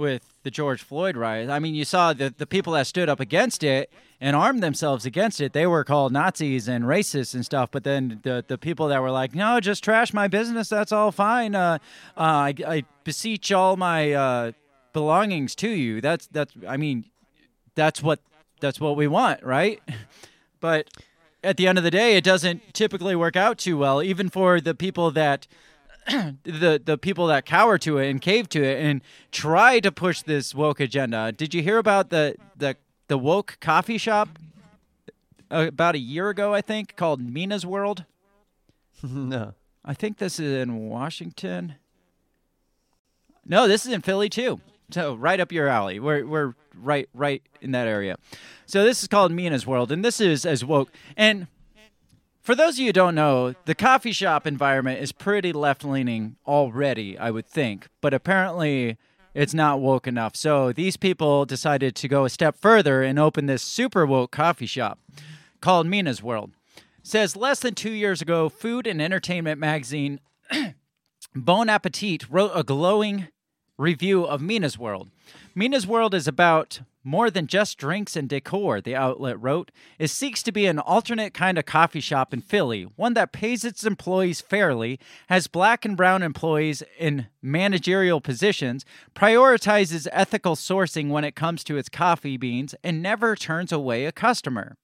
with 0.00 0.34
the 0.42 0.50
George 0.50 0.82
Floyd 0.82 1.16
riot. 1.16 1.50
I 1.50 1.58
mean, 1.58 1.74
you 1.74 1.84
saw 1.84 2.12
the 2.12 2.34
the 2.36 2.46
people 2.46 2.72
that 2.72 2.86
stood 2.86 3.08
up 3.08 3.20
against 3.20 3.62
it 3.62 3.92
and 4.20 4.34
armed 4.34 4.62
themselves 4.62 5.06
against 5.06 5.40
it. 5.40 5.52
They 5.52 5.66
were 5.66 5.84
called 5.84 6.12
Nazis 6.12 6.66
and 6.66 6.84
racists 6.84 7.34
and 7.34 7.44
stuff. 7.44 7.70
But 7.70 7.84
then 7.84 8.20
the 8.22 8.44
the 8.46 8.58
people 8.58 8.88
that 8.88 9.00
were 9.02 9.10
like, 9.10 9.34
no, 9.34 9.60
just 9.60 9.84
trash 9.84 10.12
my 10.12 10.26
business. 10.26 10.68
That's 10.68 10.90
all 10.90 11.12
fine. 11.12 11.54
Uh, 11.54 11.78
uh, 12.16 12.20
I, 12.20 12.54
I 12.66 12.84
beseech 13.04 13.52
all 13.52 13.76
my 13.76 14.12
uh, 14.12 14.52
belongings 14.92 15.54
to 15.56 15.68
you. 15.68 16.00
That's 16.00 16.26
that's. 16.26 16.54
I 16.66 16.76
mean, 16.76 17.04
that's 17.74 18.02
what 18.02 18.20
that's 18.60 18.80
what 18.80 18.96
we 18.96 19.06
want, 19.06 19.44
right? 19.44 19.80
But 20.62 20.88
at 21.42 21.56
the 21.56 21.66
end 21.66 21.78
of 21.78 21.84
the 21.84 21.90
day, 21.90 22.18
it 22.18 22.22
doesn't 22.22 22.74
typically 22.74 23.16
work 23.16 23.34
out 23.34 23.56
too 23.56 23.78
well, 23.78 24.02
even 24.02 24.28
for 24.28 24.60
the 24.60 24.74
people 24.74 25.10
that 25.12 25.46
the 26.44 26.80
the 26.84 26.98
people 26.98 27.26
that 27.28 27.44
cower 27.44 27.78
to 27.78 27.98
it 27.98 28.10
and 28.10 28.20
cave 28.20 28.48
to 28.50 28.62
it 28.62 28.82
and 28.82 29.02
try 29.30 29.80
to 29.80 29.92
push 29.92 30.22
this 30.22 30.54
woke 30.54 30.80
agenda. 30.80 31.32
Did 31.32 31.54
you 31.54 31.62
hear 31.62 31.78
about 31.78 32.10
the 32.10 32.36
the 32.56 32.76
the 33.08 33.18
woke 33.18 33.58
coffee 33.60 33.98
shop 33.98 34.28
about 35.50 35.94
a 35.94 35.98
year 35.98 36.28
ago? 36.30 36.54
I 36.54 36.60
think 36.60 36.96
called 36.96 37.20
Mina's 37.20 37.66
World. 37.66 38.04
no. 39.02 39.54
I 39.84 39.94
think 39.94 40.18
this 40.18 40.38
is 40.38 40.52
in 40.62 40.88
Washington. 40.88 41.76
No, 43.46 43.66
this 43.66 43.86
is 43.86 43.92
in 43.92 44.02
Philly 44.02 44.28
too. 44.28 44.60
So 44.90 45.14
right 45.14 45.40
up 45.40 45.52
your 45.52 45.68
alley. 45.68 46.00
We're 46.00 46.26
we're 46.26 46.54
right 46.74 47.08
right 47.14 47.42
in 47.60 47.72
that 47.72 47.86
area. 47.86 48.16
So 48.66 48.84
this 48.84 49.02
is 49.02 49.08
called 49.08 49.32
Mina's 49.32 49.66
World, 49.66 49.92
and 49.92 50.04
this 50.04 50.20
is 50.20 50.44
as 50.44 50.64
woke. 50.64 50.90
And 51.16 51.46
for 52.42 52.54
those 52.54 52.74
of 52.74 52.78
you 52.80 52.86
who 52.86 52.92
don't 52.92 53.14
know, 53.14 53.54
the 53.66 53.74
coffee 53.74 54.12
shop 54.12 54.46
environment 54.46 55.00
is 55.00 55.12
pretty 55.12 55.52
left 55.52 55.84
leaning 55.84 56.36
already, 56.46 57.18
I 57.18 57.30
would 57.30 57.46
think. 57.46 57.88
But 58.00 58.14
apparently 58.14 58.96
it's 59.34 59.54
not 59.54 59.80
woke 59.80 60.06
enough. 60.06 60.34
So 60.36 60.72
these 60.72 60.96
people 60.96 61.44
decided 61.44 61.94
to 61.96 62.08
go 62.08 62.24
a 62.24 62.30
step 62.30 62.56
further 62.56 63.02
and 63.02 63.18
open 63.18 63.46
this 63.46 63.62
super 63.62 64.06
woke 64.06 64.30
coffee 64.30 64.66
shop 64.66 64.98
called 65.60 65.86
Mina's 65.86 66.22
World. 66.22 66.52
says 67.02 67.36
less 67.36 67.60
than 67.60 67.74
two 67.74 67.92
years 67.92 68.22
ago, 68.22 68.48
Food 68.48 68.86
and 68.86 69.00
Entertainment 69.00 69.60
magazine 69.60 70.20
Bon 71.34 71.68
Appetit 71.68 72.28
wrote 72.28 72.52
a 72.54 72.64
glowing 72.64 73.28
review 73.78 74.24
of 74.24 74.40
Mina's 74.42 74.78
World. 74.78 75.10
Mina's 75.54 75.86
World 75.86 76.14
is 76.14 76.26
about 76.26 76.80
more 77.02 77.30
than 77.30 77.46
just 77.46 77.78
drinks 77.78 78.16
and 78.16 78.28
decor, 78.28 78.80
the 78.80 78.94
outlet 78.94 79.40
wrote. 79.40 79.70
It 79.98 80.08
seeks 80.08 80.42
to 80.42 80.52
be 80.52 80.66
an 80.66 80.78
alternate 80.78 81.32
kind 81.34 81.58
of 81.58 81.64
coffee 81.64 82.00
shop 82.00 82.34
in 82.34 82.40
Philly, 82.40 82.84
one 82.96 83.14
that 83.14 83.32
pays 83.32 83.64
its 83.64 83.84
employees 83.84 84.40
fairly, 84.40 84.98
has 85.28 85.46
black 85.46 85.84
and 85.84 85.96
brown 85.96 86.22
employees 86.22 86.82
in 86.98 87.26
managerial 87.42 88.20
positions, 88.20 88.84
prioritizes 89.14 90.06
ethical 90.12 90.56
sourcing 90.56 91.08
when 91.08 91.24
it 91.24 91.36
comes 91.36 91.64
to 91.64 91.76
its 91.76 91.88
coffee 91.88 92.36
beans, 92.36 92.74
and 92.84 93.02
never 93.02 93.34
turns 93.34 93.72
away 93.72 94.04
a 94.04 94.12
customer. 94.12 94.76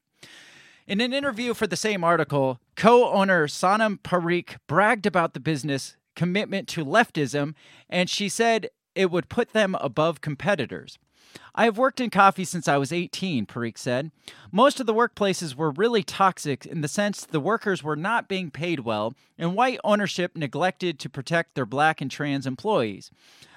In 0.86 1.01
an 1.01 1.12
interview 1.12 1.52
for 1.52 1.66
the 1.66 1.76
same 1.76 2.05
article, 2.05 2.60
co 2.76 3.10
owner 3.12 3.48
Sonam 3.48 3.98
Parikh 3.98 4.56
bragged 4.68 5.05
about 5.05 5.34
the 5.34 5.40
business 5.40 5.97
commitment 6.14 6.68
to 6.68 6.84
leftism, 6.84 7.55
and 7.90 8.09
she 8.09 8.28
said 8.28 8.70
it 8.94 9.10
would 9.10 9.28
put 9.28 9.52
them 9.52 9.76
above 9.80 10.20
competitors. 10.20 10.98
I 11.54 11.64
have 11.64 11.78
worked 11.78 12.00
in 12.00 12.10
coffee 12.10 12.44
since 12.44 12.68
I 12.68 12.76
was 12.76 12.92
18, 12.92 13.46
Parikh 13.46 13.78
said. 13.78 14.10
Most 14.52 14.80
of 14.80 14.86
the 14.86 14.94
workplaces 14.94 15.54
were 15.54 15.70
really 15.70 16.02
toxic 16.02 16.66
in 16.66 16.80
the 16.80 16.88
sense 16.88 17.24
the 17.24 17.40
workers 17.40 17.82
were 17.82 17.96
not 17.96 18.28
being 18.28 18.50
paid 18.50 18.80
well, 18.80 19.14
and 19.38 19.56
white 19.56 19.80
ownership 19.84 20.36
neglected 20.36 20.98
to 21.00 21.10
protect 21.10 21.54
their 21.54 21.66
black 21.66 22.00
and 22.00 22.10
trans 22.10 22.46
employees. 22.46 23.10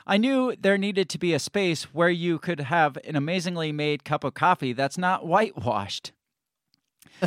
I 0.08 0.18
knew 0.18 0.56
there 0.56 0.78
needed 0.78 1.10
to 1.10 1.20
be 1.20 1.34
a 1.34 1.40
space 1.40 1.94
where 1.94 2.10
you 2.10 2.40
could 2.40 2.62
have 2.62 2.98
an 3.06 3.16
amazingly 3.16 3.72
made 3.72 4.04
cup 4.04 4.24
of 4.24 4.34
coffee 4.34 4.74
that's 4.74 4.98
not 4.98 5.28
whitewashed. 5.28 6.12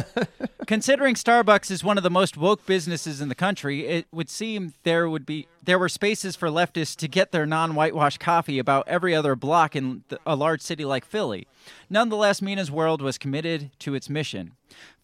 Considering 0.66 1.14
Starbucks 1.14 1.70
is 1.70 1.84
one 1.84 1.96
of 1.96 2.02
the 2.02 2.10
most 2.10 2.36
woke 2.36 2.64
businesses 2.66 3.20
in 3.20 3.28
the 3.28 3.34
country, 3.34 3.86
it 3.86 4.06
would 4.12 4.30
seem 4.30 4.74
there 4.82 5.08
would 5.08 5.26
be 5.26 5.46
there 5.62 5.78
were 5.78 5.88
spaces 5.88 6.34
for 6.34 6.48
leftists 6.48 6.96
to 6.96 7.08
get 7.08 7.30
their 7.30 7.46
non-whitewashed 7.46 8.18
coffee 8.18 8.58
about 8.58 8.88
every 8.88 9.14
other 9.14 9.36
block 9.36 9.76
in 9.76 10.02
a 10.26 10.34
large 10.34 10.60
city 10.60 10.84
like 10.84 11.04
Philly. 11.04 11.46
Nonetheless, 11.88 12.42
Mina's 12.42 12.70
World 12.70 13.00
was 13.00 13.18
committed 13.18 13.70
to 13.80 13.94
its 13.94 14.10
mission. 14.10 14.52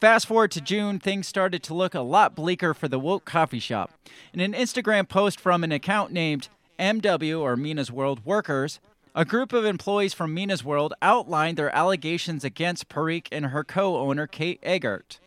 Fast 0.01 0.27
forward 0.27 0.51
to 0.52 0.60
June, 0.60 0.98
things 0.98 1.28
started 1.28 1.62
to 1.65 1.74
look 1.74 1.94
a 1.94 2.01
lot 2.01 2.35
bleaker 2.35 2.74
for 2.74 2.89
the 2.89 2.98
woke 2.98 3.24
coffee 3.24 3.60
shop. 3.60 3.93
In 4.32 4.40
an 4.40 4.52
Instagram 4.52 5.09
post 5.09 5.39
from 5.39 5.62
an 5.62 5.73
account 5.73 6.12
named 6.12 6.48
MW 6.78 7.40
or 7.40 7.56
Mina's 7.56 7.93
World 7.93 8.24
Workers, 8.24 8.81
a 9.14 9.24
group 9.24 9.52
of 9.52 9.64
employees 9.64 10.14
from 10.14 10.35
Mina's 10.35 10.64
World 10.64 10.94
outlined 11.02 11.56
their 11.56 11.74
allegations 11.74 12.44
against 12.44 12.89
Parikh 12.89 13.28
and 13.32 13.47
her 13.47 13.64
co 13.64 13.97
owner, 13.97 14.26
Kate 14.26 14.60
Eggert. 14.62 15.20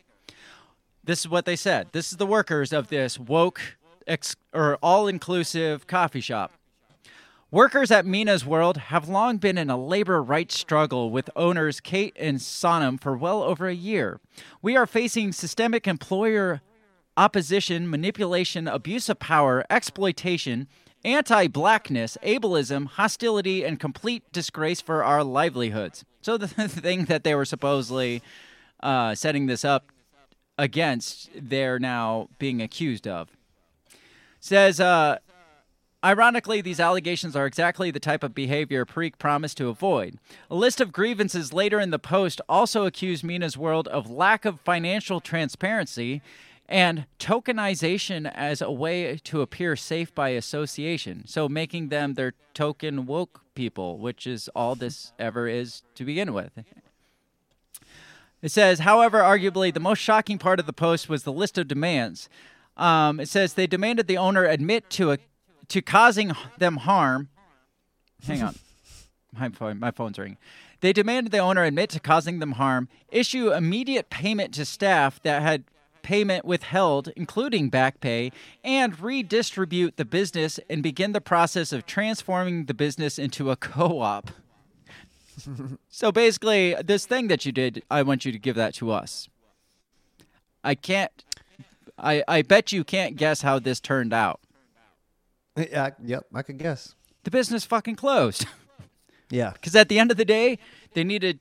This 1.03 1.22
is 1.22 1.30
what 1.30 1.45
they 1.45 1.56
said. 1.56 1.88
This 1.91 2.12
is 2.12 2.18
the 2.18 2.26
workers 2.26 2.72
of 2.72 2.90
this 2.90 3.20
woke 3.20 3.78
ex- 4.08 4.36
or 4.53 4.78
all 4.84 5.08
inclusive 5.08 5.88
coffee 5.88 6.22
shop. 6.22 6.52
Workers 7.49 7.91
at 7.91 8.06
Mina's 8.06 8.45
World 8.45 8.78
have 8.78 9.10
long 9.10 9.38
been 9.38 9.58
in 9.58 9.70
a 9.70 9.78
labor 9.78 10.24
rights 10.24 10.58
struggle 10.58 11.10
with 11.10 11.30
owners 11.36 11.82
Kate 11.82 12.16
and 12.18 12.38
Sonam 12.38 13.02
for 13.02 13.18
well 13.18 13.44
over 13.44 13.68
a 13.68 13.76
year. 13.76 14.22
We 14.62 14.78
are 14.78 14.88
facing 14.88 15.34
systemic 15.34 15.86
employer 15.86 16.62
opposition, 17.18 17.90
manipulation, 17.90 18.68
abuse 18.68 19.10
of 19.10 19.20
power, 19.20 19.66
exploitation, 19.70 20.68
anti 21.03 21.48
blackness, 21.48 22.18
ableism, 22.23 22.88
hostility, 22.88 23.64
and 23.64 23.80
complete 23.80 24.23
disgrace 24.32 24.82
for 24.82 25.03
our 25.03 25.23
livelihoods. 25.23 26.06
So, 26.22 26.38
the 26.38 26.48
thing 26.68 27.06
that 27.06 27.23
they 27.23 27.36
were 27.36 27.45
supposedly 27.45 28.22
uh, 28.82 29.15
setting 29.15 29.48
this 29.48 29.65
up 29.65 29.91
against, 30.57 31.30
they're 31.36 31.80
now 31.80 32.30
being 32.40 32.61
accused 32.61 33.07
of. 33.07 33.30
Says, 34.40 34.80
uh, 34.80 35.18
Ironically, 36.03 36.61
these 36.61 36.80
allegations 36.80 37.36
are 37.36 37.45
exactly 37.45 37.91
the 37.91 37.99
type 37.99 38.23
of 38.23 38.34
behavior 38.34 38.86
Parikh 38.86 39.19
promised 39.19 39.57
to 39.57 39.69
avoid. 39.69 40.18
A 40.49 40.56
list 40.56 40.82
of 40.82 40.91
grievances 40.91 41.53
later 41.53 41.80
in 41.80 41.91
the 41.91 41.99
post 41.99 42.41
also 42.49 42.86
accused 42.86 43.23
Mina's 43.23 43.56
World 43.56 43.88
of 43.88 44.10
lack 44.10 44.44
of 44.44 44.60
financial 44.61 45.19
transparency 45.19 46.23
and 46.72 47.06
tokenization 47.19 48.31
as 48.34 48.61
a 48.61 48.72
way 48.72 49.18
to 49.26 49.41
appear 49.41 49.76
safe 49.76 50.15
by 50.15 50.30
association. 50.30 51.23
So 51.27 51.49
making 51.49 51.89
them 51.89 52.14
their 52.14 52.34
token 52.53 53.06
woke 53.06 53.41
people, 53.56 53.99
which 53.99 54.26
is 54.26 54.49
all 54.56 54.76
this 54.76 55.11
ever 55.19 55.49
is 55.49 55.84
to 55.95 56.06
begin 56.06 56.34
with. 56.34 56.64
It 58.41 58.52
says, 58.52 58.80
however, 58.80 59.19
arguably 59.19 59.73
the 59.73 59.81
most 59.81 59.99
shocking 59.99 60.38
part 60.38 60.61
of 60.61 60.65
the 60.65 60.73
post 60.73 61.10
was 61.10 61.23
the 61.23 61.34
list 61.34 61.57
of 61.57 61.68
demands. 61.68 62.30
Um, 62.77 63.19
it 63.19 63.27
says 63.27 63.53
they 63.53 63.68
demanded 63.68 64.07
the 64.07 64.18
owner 64.18 64.45
admit 64.45 64.89
to 64.91 65.11
a 65.11 65.18
to 65.68 65.81
causing 65.81 66.31
them 66.57 66.77
harm. 66.77 67.30
Hang 68.26 68.43
on, 68.43 68.56
my 69.38 69.49
phone, 69.49 69.77
my 69.77 69.91
phone's 69.91 70.18
ringing. 70.18 70.38
They 70.80 70.93
demanded 70.93 71.31
the 71.31 71.39
owner 71.39 71.64
admit 71.64 71.89
to 71.91 71.99
causing 71.99 72.39
them 72.39 72.53
harm, 72.53 72.88
issue 73.10 73.53
immediate 73.53 74.10
payment 74.10 74.53
to 74.56 74.65
staff 74.65 75.22
that 75.22 75.41
had 75.41 75.65
payment 76.03 76.45
withheld, 76.45 77.10
including 77.15 77.69
back 77.69 77.99
pay, 77.99 78.32
and 78.64 78.99
redistribute 78.99 79.98
the 79.98 80.06
business 80.06 80.60
and 80.69 80.82
begin 80.84 81.11
the 81.11 81.22
process 81.22 81.72
of 81.72 81.86
transforming 81.86 82.65
the 82.65 82.73
business 82.73 83.19
into 83.19 83.52
a 83.52 83.56
co 83.56 83.99
op. 83.99 84.32
so 85.90 86.11
basically, 86.11 86.76
this 86.84 87.06
thing 87.06 87.28
that 87.28 87.45
you 87.45 87.52
did, 87.52 87.84
I 87.90 88.03
want 88.03 88.26
you 88.26 88.32
to 88.32 88.40
give 88.40 88.56
that 88.56 88.73
to 88.76 88.91
us. 88.91 89.30
I 90.64 90.76
can't. 90.76 91.11
I, 91.98 92.23
I 92.28 92.41
bet 92.41 92.72
you 92.72 92.84
can't 92.84 93.15
guess 93.15 93.41
how 93.41 93.60
this 93.60 93.80
turned 93.80 94.14
out. 94.14 94.40
Yeah, 95.57 95.91
yep, 96.03 96.26
I 96.34 96.41
could 96.41 96.57
guess. 96.57 96.95
The 97.23 97.32
business 97.32 97.65
fucking 97.65 97.95
closed. 97.95 98.45
Yeah. 99.30 99.52
Because 99.53 99.76
at 99.76 99.88
the 99.88 99.98
end 99.98 100.11
of 100.11 100.18
the 100.18 100.26
day, 100.26 100.57
they 100.94 101.06
needed 101.06 101.40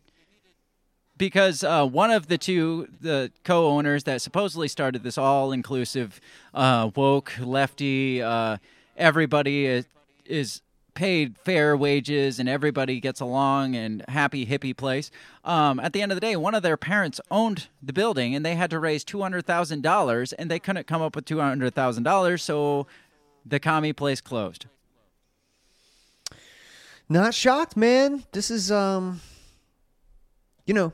because 1.20 1.62
uh, 1.62 1.86
one 1.86 2.10
of 2.10 2.28
the 2.28 2.38
two, 2.38 2.88
the 3.02 3.30
co-owners 3.44 4.04
that 4.04 4.22
supposedly 4.22 4.68
started 4.68 5.02
this 5.02 5.18
all-inclusive, 5.18 6.18
uh, 6.54 6.90
woke, 6.96 7.34
lefty, 7.38 8.22
uh, 8.22 8.56
everybody 8.96 9.66
is, 9.66 9.84
is, 10.24 10.62
paid 10.92 11.38
fair 11.44 11.76
wages 11.76 12.40
and 12.40 12.48
everybody 12.48 12.98
gets 13.00 13.20
along 13.20 13.76
and 13.76 14.04
happy 14.08 14.44
hippie 14.44 14.76
place. 14.76 15.10
Um, 15.44 15.78
at 15.78 15.92
the 15.92 16.02
end 16.02 16.10
of 16.10 16.16
the 16.16 16.20
day, 16.20 16.34
one 16.36 16.54
of 16.54 16.64
their 16.64 16.76
parents 16.76 17.20
owned 17.30 17.68
the 17.80 17.92
building 17.92 18.34
and 18.34 18.44
they 18.44 18.56
had 18.56 18.70
to 18.70 18.78
raise 18.78 19.04
two 19.04 19.22
hundred 19.22 19.46
thousand 19.46 19.82
dollars 19.82 20.32
and 20.32 20.50
they 20.50 20.58
couldn't 20.58 20.88
come 20.88 21.00
up 21.00 21.14
with 21.14 21.24
two 21.24 21.38
hundred 21.38 21.74
thousand 21.74 22.02
dollars, 22.02 22.42
so 22.42 22.88
the 23.46 23.60
commie 23.60 23.92
place 23.92 24.20
closed. 24.20 24.66
Not 27.08 27.34
shocked, 27.34 27.76
man. 27.76 28.24
This 28.32 28.50
is 28.50 28.70
um 28.72 29.20
you 30.66 30.74
know, 30.74 30.92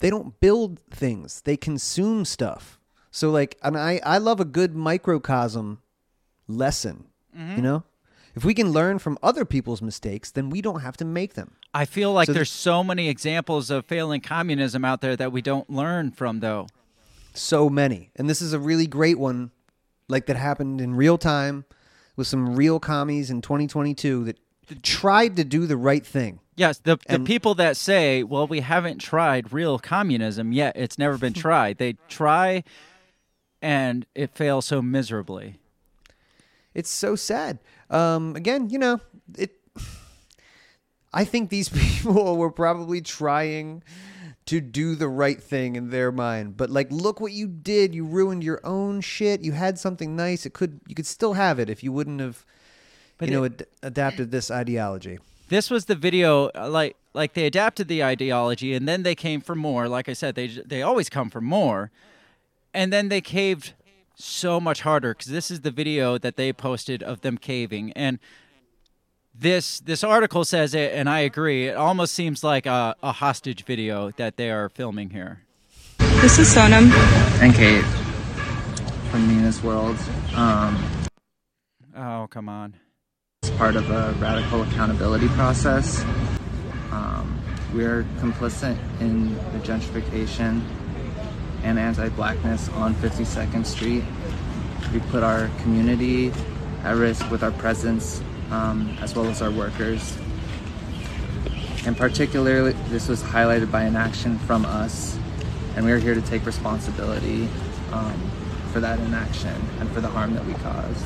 they 0.00 0.10
don't 0.10 0.38
build 0.40 0.80
things. 0.90 1.40
They 1.42 1.56
consume 1.56 2.24
stuff. 2.24 2.78
So 3.10 3.30
like 3.30 3.56
and 3.62 3.76
I 3.78 4.00
I 4.04 4.18
love 4.18 4.40
a 4.40 4.44
good 4.44 4.74
microcosm 4.74 5.80
lesson, 6.48 7.04
Mhm. 7.36 7.56
you 7.56 7.62
know? 7.62 7.84
If 8.34 8.44
we 8.44 8.54
can 8.54 8.70
learn 8.70 8.98
from 9.00 9.18
other 9.22 9.44
people's 9.44 9.82
mistakes, 9.82 10.30
then 10.30 10.50
we 10.50 10.60
don't 10.62 10.80
have 10.80 10.96
to 10.98 11.04
make 11.04 11.34
them. 11.34 11.52
I 11.74 11.84
feel 11.84 12.12
like 12.12 12.26
So 12.26 12.32
there's 12.32 12.50
so 12.50 12.84
many 12.84 13.08
examples 13.08 13.70
of 13.70 13.84
failing 13.86 14.20
communism 14.20 14.84
out 14.84 15.00
there 15.00 15.16
that 15.16 15.32
we 15.32 15.42
don't 15.42 15.68
learn 15.68 16.12
from, 16.12 16.38
though. 16.40 16.68
So 17.34 17.68
many. 17.68 18.10
And 18.16 18.28
this 18.30 18.40
is 18.40 18.52
a 18.52 18.58
really 18.60 18.86
great 18.86 19.18
one 19.18 19.50
like 20.08 20.26
that 20.26 20.36
happened 20.36 20.80
in 20.80 20.94
real 20.94 21.18
time 21.18 21.64
with 22.16 22.26
some 22.28 22.54
real 22.56 22.78
commies 22.80 23.30
in 23.30 23.40
2022 23.42 24.24
that 24.24 24.38
tried 24.82 25.34
to 25.36 25.44
do 25.44 25.66
the 25.66 25.76
right 25.76 26.06
thing. 26.06 26.38
Yes, 26.60 26.76
the, 26.78 26.96
the 27.08 27.14
And- 27.14 27.26
people 27.26 27.54
that 27.54 27.78
say, 27.78 28.22
well, 28.22 28.46
we 28.46 28.60
haven't 28.60 28.98
tried 28.98 29.50
real 29.50 29.78
communism 29.78 30.52
yet, 30.52 30.76
it's 30.76 30.98
never 30.98 31.16
been 31.16 31.32
tried. 31.46 31.78
They 31.78 31.94
try 32.08 32.64
and 33.62 34.04
it 34.14 34.34
fails 34.34 34.66
so 34.66 34.82
miserably. 34.82 35.56
it's 36.74 36.90
so 36.90 37.16
sad. 37.16 37.58
Um, 37.88 38.36
again, 38.36 38.68
you 38.68 38.78
know, 38.78 39.00
it. 39.38 39.56
I 41.14 41.24
think 41.24 41.48
these 41.50 41.68
people 41.84 42.36
were 42.36 42.50
probably 42.52 43.00
trying 43.00 43.82
to 44.46 44.60
do 44.60 44.94
the 44.96 45.08
right 45.08 45.42
thing 45.42 45.76
in 45.76 45.88
their 45.90 46.12
mind, 46.12 46.56
but 46.56 46.68
like, 46.70 46.88
look 46.90 47.20
what 47.20 47.32
you 47.32 47.46
did. 47.46 47.94
You 47.94 48.04
ruined 48.04 48.44
your 48.44 48.60
own 48.64 49.00
shit. 49.00 49.40
You 49.42 49.52
had 49.52 49.78
something 49.78 50.14
nice. 50.14 50.44
It 50.44 50.52
could 50.52 50.80
you 50.86 50.94
could 50.94 51.06
still 51.06 51.32
have 51.34 51.58
it 51.58 51.70
if 51.70 51.82
you 51.82 51.90
wouldn't 51.92 52.20
have, 52.20 52.44
But 53.16 53.28
you 53.28 53.34
know, 53.34 53.44
it- 53.44 53.62
ad- 53.62 53.66
adapted 53.82 54.30
this 54.30 54.50
ideology. 54.50 55.18
This 55.50 55.68
was 55.68 55.86
the 55.86 55.96
video, 55.96 56.48
uh, 56.54 56.70
like 56.70 56.96
like 57.12 57.34
they 57.34 57.44
adapted 57.44 57.88
the 57.88 58.04
ideology, 58.04 58.72
and 58.72 58.86
then 58.86 59.02
they 59.02 59.16
came 59.16 59.40
for 59.40 59.56
more. 59.56 59.88
Like 59.88 60.08
I 60.08 60.12
said, 60.12 60.36
they 60.36 60.46
they 60.46 60.80
always 60.80 61.10
come 61.10 61.28
for 61.28 61.40
more, 61.40 61.90
and 62.72 62.92
then 62.92 63.08
they 63.08 63.20
caved 63.20 63.74
so 64.14 64.60
much 64.60 64.82
harder 64.82 65.12
because 65.12 65.32
this 65.32 65.50
is 65.50 65.62
the 65.62 65.72
video 65.72 66.18
that 66.18 66.36
they 66.36 66.52
posted 66.52 67.02
of 67.02 67.22
them 67.22 67.36
caving, 67.36 67.92
and 67.94 68.20
this 69.34 69.80
this 69.80 70.04
article 70.04 70.44
says 70.44 70.72
it, 70.72 70.92
and 70.94 71.10
I 71.10 71.18
agree. 71.18 71.66
It 71.66 71.76
almost 71.76 72.14
seems 72.14 72.44
like 72.44 72.64
a, 72.66 72.94
a 73.02 73.10
hostage 73.10 73.64
video 73.64 74.12
that 74.12 74.36
they 74.36 74.52
are 74.52 74.68
filming 74.68 75.10
here. 75.10 75.42
This 75.98 76.38
is 76.38 76.54
Sonam. 76.54 76.92
And 77.42 77.52
Kate 77.52 77.84
from 79.10 79.26
Mina's 79.26 79.60
World. 79.64 79.96
Um, 80.36 80.78
Oh 81.96 82.28
come 82.30 82.48
on! 82.48 82.76
Part 83.60 83.76
of 83.76 83.90
a 83.90 84.14
radical 84.18 84.62
accountability 84.62 85.28
process. 85.28 86.02
Um, 86.92 87.38
we're 87.74 88.04
complicit 88.16 88.74
in 89.02 89.34
the 89.52 89.58
gentrification 89.58 90.62
and 91.62 91.78
anti-blackness 91.78 92.70
on 92.70 92.94
52nd 92.94 93.66
Street. 93.66 94.02
We 94.94 95.00
put 95.10 95.22
our 95.22 95.50
community 95.60 96.32
at 96.84 96.96
risk 96.96 97.30
with 97.30 97.42
our 97.42 97.50
presence, 97.50 98.22
um, 98.50 98.96
as 99.02 99.14
well 99.14 99.26
as 99.26 99.42
our 99.42 99.50
workers. 99.50 100.16
And 101.84 101.94
particularly, 101.94 102.72
this 102.88 103.08
was 103.08 103.22
highlighted 103.22 103.70
by 103.70 103.82
an 103.82 103.94
action 103.94 104.38
from 104.38 104.64
us, 104.64 105.18
and 105.76 105.84
we 105.84 105.92
are 105.92 105.98
here 105.98 106.14
to 106.14 106.22
take 106.22 106.46
responsibility 106.46 107.46
um, 107.92 108.30
for 108.72 108.80
that 108.80 108.98
inaction 109.00 109.54
and 109.80 109.90
for 109.90 110.00
the 110.00 110.08
harm 110.08 110.32
that 110.32 110.46
we 110.46 110.54
caused. 110.54 111.04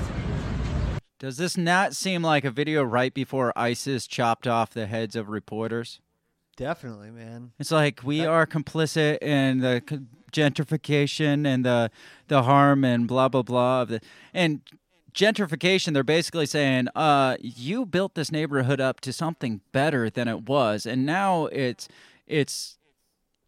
Does 1.25 1.39
this 1.39 1.57
not 1.57 1.97
seem 1.97 2.23
like 2.23 2.45
a 2.45 2.51
video 2.51 2.83
right 2.83 3.15
before 3.15 3.51
ISIS 3.57 4.07
chopped 4.07 4.47
off 4.47 4.75
the 4.75 4.85
heads 4.85 5.17
of 5.17 5.31
reporters? 5.31 6.03
Definitely, 6.55 7.11
man. 7.11 7.53
It's 7.59 7.71
like 7.71 8.03
we 8.05 8.27
are 8.27 8.47
complicit 8.47 9.23
in 9.23 9.61
the 9.61 9.83
gentrification 10.33 11.47
and 11.47 11.65
the 11.65 11.91
the 12.29 12.43
harm 12.43 12.85
and 12.85 13.09
blah 13.09 13.31
blah 13.31 13.41
blah 13.41 13.81
of 13.81 13.89
the 13.89 14.01
and 14.35 14.61
gentrification. 15.15 15.95
They're 15.95 16.05
basically 16.05 16.45
saying, 16.45 16.89
uh, 16.95 17.39
you 17.41 17.87
built 17.87 18.17
this 18.17 18.31
neighborhood 18.31 18.79
up 18.79 19.01
to 19.01 19.11
something 19.11 19.63
better 19.73 20.11
than 20.11 20.29
it 20.29 20.47
was, 20.47 20.85
and 20.85 21.07
now 21.07 21.47
it's 21.47 21.89
it's 22.27 22.77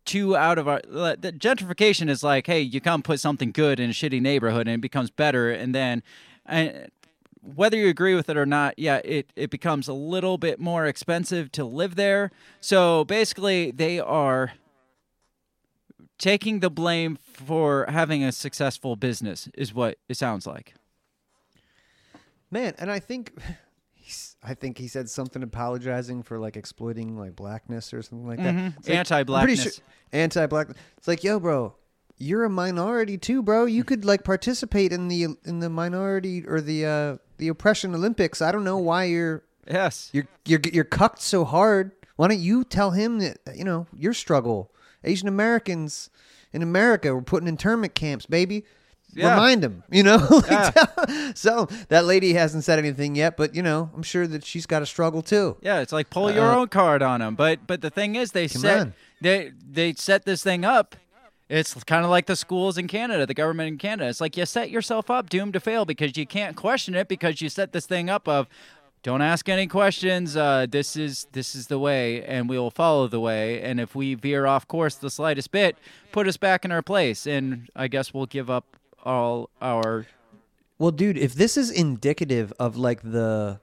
too 0.06 0.34
out 0.34 0.56
of 0.56 0.66
our 0.66 0.80
the 0.80 1.30
gentrification 1.38 2.08
is 2.08 2.24
like, 2.24 2.46
hey, 2.46 2.62
you 2.62 2.80
come 2.80 3.02
put 3.02 3.20
something 3.20 3.52
good 3.52 3.78
in 3.78 3.90
a 3.90 3.92
shitty 3.92 4.22
neighborhood 4.22 4.66
and 4.66 4.76
it 4.76 4.80
becomes 4.80 5.10
better, 5.10 5.50
and 5.50 5.74
then 5.74 6.02
and 6.46 6.90
whether 7.54 7.76
you 7.76 7.88
agree 7.88 8.14
with 8.14 8.28
it 8.28 8.36
or 8.36 8.46
not, 8.46 8.78
yeah, 8.78 8.96
it, 9.04 9.32
it 9.36 9.50
becomes 9.50 9.88
a 9.88 9.92
little 9.92 10.36
bit 10.38 10.58
more 10.58 10.86
expensive 10.86 11.52
to 11.52 11.64
live 11.64 11.94
there. 11.96 12.30
So 12.60 13.04
basically, 13.04 13.70
they 13.70 14.00
are 14.00 14.52
taking 16.18 16.60
the 16.60 16.70
blame 16.70 17.16
for 17.16 17.86
having 17.88 18.24
a 18.24 18.32
successful 18.32 18.96
business, 18.96 19.48
is 19.54 19.72
what 19.74 19.98
it 20.08 20.16
sounds 20.16 20.46
like. 20.46 20.74
Man, 22.50 22.74
and 22.78 22.90
I 22.90 22.98
think 22.98 23.32
I 24.42 24.54
think 24.54 24.78
he 24.78 24.86
said 24.88 25.10
something 25.10 25.42
apologizing 25.42 26.22
for 26.22 26.38
like 26.38 26.56
exploiting 26.56 27.18
like 27.18 27.34
blackness 27.34 27.92
or 27.92 28.02
something 28.02 28.26
like 28.26 28.38
that. 28.38 28.54
Mhm. 28.54 28.76
It's 28.78 28.88
like- 28.88 28.98
Anti-blackness. 28.98 29.62
sure- 29.62 29.84
anti-black. 30.12 30.68
It's 30.96 31.08
like, 31.08 31.24
yo, 31.24 31.40
bro, 31.40 31.74
you're 32.18 32.44
a 32.44 32.50
minority 32.50 33.18
too, 33.18 33.42
bro. 33.42 33.64
You 33.66 33.84
could 33.84 34.04
like 34.04 34.24
participate 34.24 34.92
in 34.92 35.08
the 35.08 35.24
in 35.44 35.60
the 35.60 35.68
minority 35.70 36.44
or 36.46 36.60
the 36.60 36.86
uh 36.86 37.16
the 37.38 37.48
oppression 37.48 37.94
Olympics. 37.94 38.40
I 38.40 38.52
don't 38.52 38.64
know 38.64 38.78
why 38.78 39.04
you're 39.04 39.42
yes 39.70 40.10
you're 40.12 40.26
you're 40.44 40.60
you're 40.72 40.84
cucked 40.84 41.20
so 41.22 41.44
hard. 41.44 41.92
Why 42.16 42.28
don't 42.28 42.40
you 42.40 42.64
tell 42.64 42.92
him 42.92 43.18
that 43.18 43.38
you 43.54 43.64
know 43.64 43.86
your 43.92 44.14
struggle? 44.14 44.72
Asian 45.04 45.28
Americans 45.28 46.10
in 46.52 46.62
America 46.62 47.14
were 47.14 47.22
put 47.22 47.42
in 47.42 47.48
internment 47.48 47.94
camps, 47.94 48.26
baby. 48.26 48.64
Yeah. 49.12 49.30
Remind 49.30 49.62
him, 49.64 49.82
you 49.90 50.02
know. 50.02 50.18
Like, 50.30 50.50
Yeah. 50.50 50.70
tell- 50.70 51.32
so 51.34 51.68
that 51.88 52.04
lady 52.04 52.34
hasn't 52.34 52.64
said 52.64 52.78
anything 52.78 53.14
yet, 53.14 53.36
but 53.36 53.54
you 53.54 53.62
know, 53.62 53.90
I'm 53.94 54.02
sure 54.02 54.26
that 54.26 54.44
she's 54.44 54.66
got 54.66 54.82
a 54.82 54.86
struggle 54.86 55.22
too. 55.22 55.56
Yeah, 55.62 55.80
it's 55.80 55.92
like 55.92 56.10
pull 56.10 56.30
your 56.30 56.44
Uh, 56.50 56.56
own 56.56 56.68
card 56.68 57.02
on 57.02 57.22
him. 57.22 57.34
But 57.34 57.66
but 57.66 57.80
the 57.82 57.90
thing 57.90 58.14
is, 58.16 58.32
they 58.32 58.48
set 58.48 58.78
on. 58.80 58.94
they 59.22 59.52
they 59.70 59.92
set 59.94 60.24
this 60.24 60.42
thing 60.42 60.64
up. 60.64 60.96
It's 61.48 61.74
kind 61.84 62.04
of 62.04 62.10
like 62.10 62.26
the 62.26 62.34
schools 62.34 62.76
in 62.76 62.88
Canada, 62.88 63.24
the 63.24 63.34
government 63.34 63.68
in 63.68 63.78
Canada. 63.78 64.08
It's 64.08 64.20
like 64.20 64.36
you 64.36 64.44
set 64.46 64.70
yourself 64.70 65.10
up 65.10 65.28
doomed 65.30 65.52
to 65.52 65.60
fail 65.60 65.84
because 65.84 66.16
you 66.16 66.26
can't 66.26 66.56
question 66.56 66.94
it 66.94 67.06
because 67.06 67.40
you 67.40 67.48
set 67.48 67.72
this 67.72 67.86
thing 67.86 68.10
up 68.10 68.26
of 68.26 68.48
don't 69.04 69.22
ask 69.22 69.48
any 69.48 69.68
questions. 69.68 70.36
Uh, 70.36 70.66
this 70.68 70.96
is 70.96 71.28
this 71.30 71.54
is 71.54 71.68
the 71.68 71.78
way, 71.78 72.24
and 72.24 72.48
we 72.48 72.58
will 72.58 72.72
follow 72.72 73.06
the 73.06 73.20
way. 73.20 73.62
And 73.62 73.78
if 73.78 73.94
we 73.94 74.14
veer 74.14 74.46
off 74.46 74.66
course 74.66 74.96
the 74.96 75.10
slightest 75.10 75.52
bit, 75.52 75.76
put 76.10 76.26
us 76.26 76.36
back 76.36 76.64
in 76.64 76.72
our 76.72 76.82
place, 76.82 77.26
and 77.26 77.68
I 77.76 77.86
guess 77.86 78.12
we'll 78.12 78.26
give 78.26 78.50
up 78.50 78.76
all 79.04 79.50
our 79.62 80.06
Well, 80.78 80.90
dude, 80.90 81.16
if 81.16 81.34
this 81.34 81.56
is 81.56 81.70
indicative 81.70 82.52
of 82.58 82.76
like 82.76 83.02
the 83.02 83.60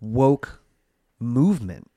woke 0.00 0.60
movement, 1.20 1.89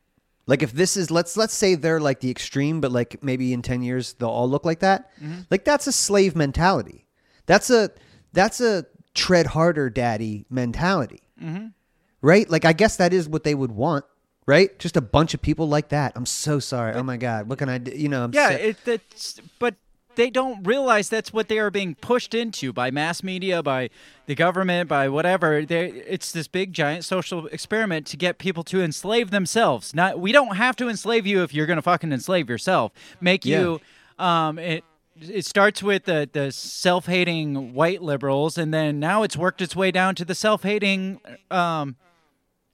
like 0.45 0.61
if 0.63 0.71
this 0.73 0.97
is 0.97 1.09
let's 1.11 1.37
let's 1.37 1.53
say 1.53 1.75
they're 1.75 1.99
like 1.99 2.19
the 2.19 2.29
extreme, 2.29 2.81
but 2.81 2.91
like 2.91 3.23
maybe 3.23 3.53
in 3.53 3.61
ten 3.61 3.81
years 3.81 4.13
they'll 4.13 4.29
all 4.29 4.49
look 4.49 4.65
like 4.65 4.79
that. 4.79 5.09
Like 5.49 5.63
that's 5.65 5.87
a 5.87 5.91
slave 5.91 6.35
mentality. 6.35 7.05
That's 7.45 7.69
a 7.69 7.91
that's 8.33 8.59
a 8.61 8.85
tread 9.13 9.45
harder, 9.47 9.89
daddy 9.89 10.45
mentality, 10.49 11.21
Mhm. 11.41 11.73
right? 12.21 12.49
Like 12.49 12.65
I 12.65 12.73
guess 12.73 12.97
that 12.97 13.13
is 13.13 13.29
what 13.29 13.43
they 13.43 13.53
would 13.55 13.71
want, 13.71 14.05
right? 14.47 14.77
Just 14.79 14.97
a 14.97 15.01
bunch 15.01 15.33
of 15.33 15.41
people 15.41 15.67
like 15.69 15.89
that. 15.89 16.13
I'm 16.15 16.25
so 16.25 16.59
sorry. 16.59 16.93
oh 16.95 17.03
my 17.03 17.17
god, 17.17 17.47
what 17.47 17.59
can 17.59 17.69
I 17.69 17.77
do? 17.77 17.91
You 17.95 18.09
know, 18.09 18.23
I'm 18.23 18.33
yeah, 18.33 18.49
it, 18.51 18.77
it's, 18.85 19.39
but 19.59 19.75
they 20.15 20.29
don't 20.29 20.63
realize 20.65 21.09
that's 21.09 21.31
what 21.33 21.47
they 21.47 21.59
are 21.59 21.71
being 21.71 21.95
pushed 21.95 22.33
into 22.33 22.71
by 22.73 22.91
mass 22.91 23.23
media, 23.23 23.61
by 23.63 23.89
the 24.25 24.35
government, 24.35 24.87
by 24.89 25.09
whatever. 25.09 25.65
They, 25.65 25.87
it's 25.89 26.31
this 26.31 26.47
big 26.47 26.73
giant 26.73 27.05
social 27.05 27.47
experiment 27.47 28.07
to 28.07 28.17
get 28.17 28.37
people 28.37 28.63
to 28.65 28.81
enslave 28.81 29.31
themselves. 29.31 29.93
Not 29.93 30.19
we 30.19 30.31
don't 30.31 30.55
have 30.57 30.75
to 30.77 30.89
enslave 30.89 31.25
you 31.25 31.43
if 31.43 31.53
you're 31.53 31.65
going 31.65 31.77
to 31.77 31.81
fucking 31.83 32.11
enslave 32.13 32.49
yourself. 32.49 32.91
Make 33.21 33.45
Yeah. 33.45 33.59
you 33.59 33.81
um 34.19 34.59
it 34.59 34.83
it 35.21 35.45
starts 35.45 35.81
with 35.83 36.05
the 36.05 36.29
the 36.31 36.51
self-hating 36.51 37.73
white 37.73 38.01
liberals 38.01 38.57
and 38.57 38.73
then 38.73 38.99
now 38.99 39.23
it's 39.23 39.37
worked 39.37 39.61
its 39.61 39.75
way 39.75 39.91
down 39.91 40.15
to 40.15 40.25
the 40.25 40.35
self-hating 40.35 41.19
um 41.51 41.95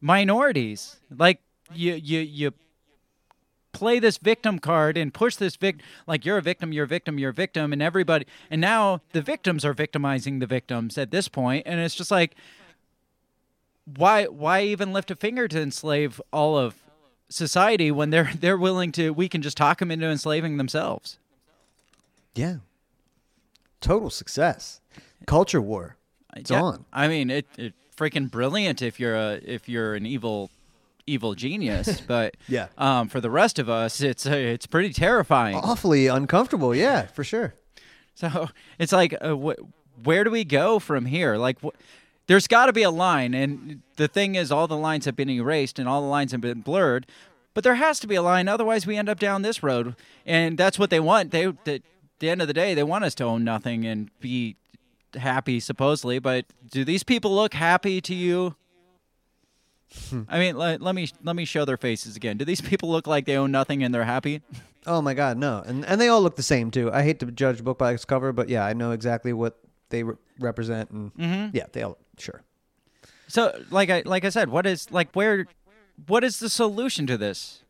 minorities. 0.01 0.97
Like 1.15 1.39
you 1.73 1.93
you 1.95 2.19
you 2.19 2.53
play 3.71 3.99
this 3.99 4.17
victim 4.17 4.59
card 4.59 4.97
and 4.97 5.13
push 5.13 5.35
this 5.35 5.55
vic 5.55 5.81
like 6.07 6.25
you're 6.25 6.37
a 6.37 6.41
victim, 6.41 6.73
you're 6.73 6.85
a 6.85 6.87
victim, 6.87 7.19
you're 7.19 7.29
a 7.29 7.33
victim, 7.33 7.71
and 7.73 7.81
everybody 7.81 8.25
and 8.49 8.61
now 8.61 9.01
the 9.11 9.21
victims 9.21 9.63
are 9.65 9.73
victimizing 9.73 10.39
the 10.39 10.47
victims 10.47 10.97
at 10.97 11.11
this 11.11 11.27
point, 11.27 11.63
and 11.65 11.79
it's 11.79 11.95
just 11.95 12.11
like 12.11 12.35
why 13.85 14.25
why 14.25 14.61
even 14.61 14.93
lift 14.93 15.11
a 15.11 15.15
finger 15.15 15.47
to 15.47 15.61
enslave 15.61 16.21
all 16.31 16.57
of 16.57 16.75
society 17.29 17.91
when 17.91 18.09
they're 18.09 18.31
they're 18.39 18.57
willing 18.57 18.91
to 18.91 19.11
we 19.11 19.29
can 19.29 19.41
just 19.41 19.57
talk 19.57 19.79
them 19.79 19.91
into 19.91 20.07
enslaving 20.07 20.57
themselves. 20.57 21.19
yeah, 22.35 22.57
total 23.81 24.09
success. 24.09 24.81
Culture 25.25 25.61
war. 25.61 25.97
It's 26.35 26.49
Yeah, 26.49 26.61
on. 26.61 26.85
I 26.93 27.07
mean, 27.07 27.29
it, 27.29 27.47
it 27.57 27.73
freaking 27.95 28.31
brilliant 28.31 28.81
if 28.81 28.99
you're 28.99 29.15
a 29.15 29.39
if 29.43 29.67
you're 29.67 29.95
an 29.95 30.05
evil 30.05 30.49
evil 31.09 31.35
genius, 31.35 32.01
but 32.07 32.35
Yeah. 32.47 32.67
um, 32.77 33.09
for 33.09 33.19
the 33.21 33.29
rest 33.29 33.59
of 33.59 33.69
us, 33.69 34.01
it's 34.01 34.25
uh, 34.25 34.31
it's 34.31 34.65
pretty 34.67 34.93
terrifying. 34.93 35.55
Awfully 35.55 36.07
uncomfortable. 36.07 36.73
Yeah, 36.75 37.07
for 37.07 37.23
sure. 37.23 37.55
So 38.15 38.49
it's 38.77 38.91
like, 38.91 39.15
uh, 39.21 39.33
wh- 39.35 40.05
where 40.05 40.23
do 40.23 40.31
we 40.31 40.43
go 40.43 40.79
from 40.79 41.05
here? 41.05 41.35
Like, 41.37 41.59
wh- 41.61 41.75
there's 42.27 42.47
got 42.47 42.65
to 42.67 42.73
be 42.73 42.83
a 42.83 42.91
line, 42.91 43.33
and 43.33 43.81
the 43.95 44.07
thing 44.07 44.35
is, 44.35 44.51
all 44.51 44.67
the 44.67 44.77
lines 44.77 45.05
have 45.05 45.15
been 45.15 45.29
erased 45.29 45.79
and 45.79 45.87
all 45.89 46.01
the 46.01 46.07
lines 46.07 46.31
have 46.31 46.41
been 46.41 46.61
blurred. 46.61 47.07
But 47.55 47.63
there 47.63 47.75
has 47.75 47.99
to 48.01 48.07
be 48.07 48.15
a 48.15 48.21
line, 48.21 48.47
otherwise 48.47 48.85
we 48.85 48.95
end 48.97 49.09
up 49.09 49.19
down 49.19 49.41
this 49.41 49.63
road, 49.63 49.95
and 50.25 50.57
that's 50.57 50.77
what 50.77 50.91
they 50.91 50.99
want. 50.99 51.31
They, 51.31 51.45
at 51.45 51.81
the 52.19 52.29
end 52.29 52.41
of 52.41 52.47
the 52.47 52.53
day, 52.53 52.73
they 52.73 52.83
want 52.83 53.03
us 53.05 53.15
to 53.15 53.23
own 53.23 53.43
nothing 53.43 53.85
and 53.85 54.11
be 54.19 54.55
happy, 55.15 55.59
supposedly. 55.59 56.19
But 56.19 56.45
do 56.69 56.85
these 56.85 57.03
people 57.03 57.33
look 57.33 57.53
happy 57.55 57.99
to 58.01 58.13
you? 58.13 58.55
I 60.29 60.37
mean, 60.39 60.55
let, 60.57 60.81
let 60.81 60.93
me 60.95 61.09
let 61.23 61.35
me 61.35 61.45
show 61.45 61.65
their 61.65 61.77
faces 61.77 62.15
again. 62.15 62.37
Do 62.37 62.45
these 62.45 62.61
people 62.61 62.89
look 62.89 63.07
like 63.07 63.25
they 63.25 63.35
own 63.37 63.51
nothing 63.51 63.83
and 63.83 63.93
they're 63.93 64.03
happy? 64.05 64.41
Oh 64.87 65.01
my 65.01 65.13
God, 65.13 65.37
no, 65.37 65.61
and 65.65 65.85
and 65.85 65.99
they 65.99 66.07
all 66.07 66.21
look 66.21 66.37
the 66.37 66.41
same 66.41 66.71
too. 66.71 66.89
I 66.91 67.03
hate 67.03 67.19
to 67.19 67.25
judge 67.29 67.59
a 67.59 67.63
book 67.63 67.77
by 67.77 67.91
its 67.91 68.05
cover, 68.05 68.31
but 68.31 68.47
yeah, 68.47 68.65
I 68.65 68.71
know 68.71 68.91
exactly 68.91 69.33
what 69.33 69.59
they 69.89 70.03
re- 70.03 70.15
represent, 70.39 70.89
and 70.91 71.13
Mhm. 71.15 71.51
yeah, 71.53 71.65
they 71.73 71.83
all 71.83 71.97
sure. 72.17 72.43
So, 73.27 73.61
like 73.71 73.89
I 73.89 74.03
like 74.05 74.23
I 74.23 74.29
said, 74.29 74.47
what 74.49 74.65
is 74.65 74.89
like 74.89 75.13
where, 75.13 75.47
what 76.07 76.23
is 76.23 76.39
the 76.39 76.49
solution 76.49 77.05
to 77.07 77.17
this, 77.17 77.61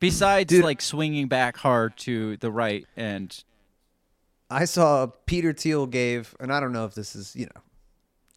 besides 0.00 0.48
Dude. 0.48 0.64
like 0.64 0.80
swinging 0.80 1.28
back 1.28 1.58
hard 1.58 1.96
to 1.98 2.38
the 2.38 2.50
right 2.50 2.86
and 2.96 3.44
I 4.50 4.64
saw 4.64 5.08
Peter 5.26 5.52
Thiel 5.52 5.86
gave, 5.86 6.34
and 6.40 6.50
I 6.52 6.58
don't 6.58 6.72
know 6.72 6.86
if 6.86 6.94
this 6.94 7.14
is 7.14 7.36
you 7.36 7.46
know, 7.54 7.60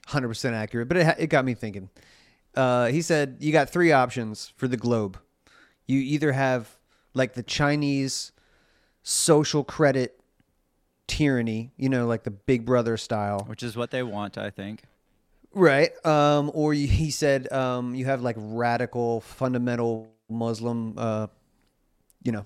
hundred 0.08 0.28
percent 0.28 0.56
accurate, 0.56 0.90
but 0.90 0.98
it 0.98 1.16
it 1.20 1.28
got 1.28 1.46
me 1.46 1.54
thinking. 1.54 1.90
Uh, 2.56 2.88
he 2.88 3.02
said 3.02 3.38
you 3.40 3.52
got 3.52 3.70
three 3.70 3.92
options 3.92 4.54
for 4.58 4.68
the 4.68 4.78
globe. 4.78 5.18
You 5.88 6.00
either 6.00 6.32
have 6.34 6.78
like 7.14 7.34
the 7.34 7.44
Chinese 7.44 8.32
social 9.02 9.64
credit 9.64 10.20
tyranny, 11.08 11.72
you 11.78 11.90
know, 11.90 12.08
like 12.08 12.24
the 12.24 12.32
Big 12.32 12.66
Brother 12.66 12.98
style, 12.98 13.44
which 13.48 13.64
is 13.64 13.76
what 13.76 13.92
they 13.92 14.04
want, 14.04 14.38
I 14.38 14.50
think. 14.50 14.84
right? 15.54 15.92
Um, 16.06 16.52
or 16.54 16.74
you, 16.74 16.88
he 16.88 17.12
said 17.12 17.52
um, 17.52 17.94
you 17.96 18.06
have 18.06 18.22
like 18.22 18.36
radical, 18.40 19.22
fundamental 19.22 20.08
Muslim, 20.30 20.94
uh, 20.98 21.28
you 22.24 22.32
know, 22.32 22.46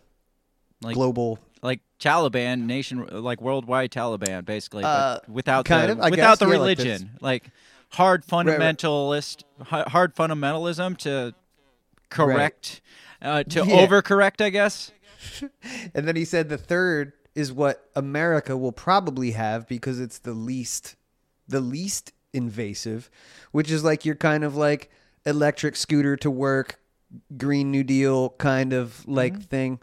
Like 0.81 0.95
global 0.95 1.39
like 1.61 1.79
Taliban 1.99 2.65
nation, 2.65 3.07
like 3.11 3.41
worldwide 3.41 3.91
Taliban, 3.91 4.45
basically, 4.45 4.84
Uh, 4.84 5.19
without 5.27 5.65
kind 5.65 5.89
the 5.89 6.03
of, 6.03 6.11
without 6.11 6.39
guess, 6.39 6.39
the 6.39 6.45
yeah, 6.47 6.57
like 6.57 6.77
this. 6.77 6.85
religion, 6.85 7.09
like, 7.21 7.43
hard 7.91 8.23
right. 8.31 8.45
fundamentalist, 8.47 9.43
hi- 9.61 9.85
hard 9.88 10.15
fundamentalism 10.15 10.97
to 10.99 11.34
correct, 12.09 12.81
uh, 13.22 13.43
to 13.43 13.59
Yeah. 13.65 13.85
overcorrect, 13.88 14.43
I 14.43 14.49
guess. 14.49 14.91
And 15.93 16.07
then 16.07 16.15
he 16.15 16.26
said 16.26 16.47
the 16.49 16.57
third 16.57 17.14
is 17.35 17.51
what 17.51 17.89
America 17.95 18.55
will 18.55 18.72
probably 18.72 19.31
have 19.31 19.68
because 19.68 19.99
it's 19.99 20.19
the 20.19 20.34
least 20.34 20.95
the 21.47 21.59
least 21.59 22.11
invasive, 22.34 23.09
which 23.51 23.72
is 23.72 23.84
like 23.84 24.05
your 24.05 24.15
kind 24.15 24.43
of 24.43 24.55
like 24.55 24.89
electric 25.26 25.76
scooter 25.76 26.15
to 26.18 26.30
work, 26.31 26.80
green 27.38 27.72
new 27.72 27.84
deal 27.84 28.31
kind 28.38 28.73
of 28.73 29.07
like 29.07 29.34
Mm-hmm. 29.34 29.41
thing. 29.41 29.80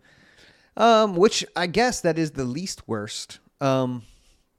Um 0.77 1.17
which 1.17 1.45
I 1.57 1.67
guess 1.67 2.01
that 2.01 2.19
is 2.19 2.33
the 2.33 2.45
least 2.45 2.87
worst. 2.89 3.39
Um 3.61 4.03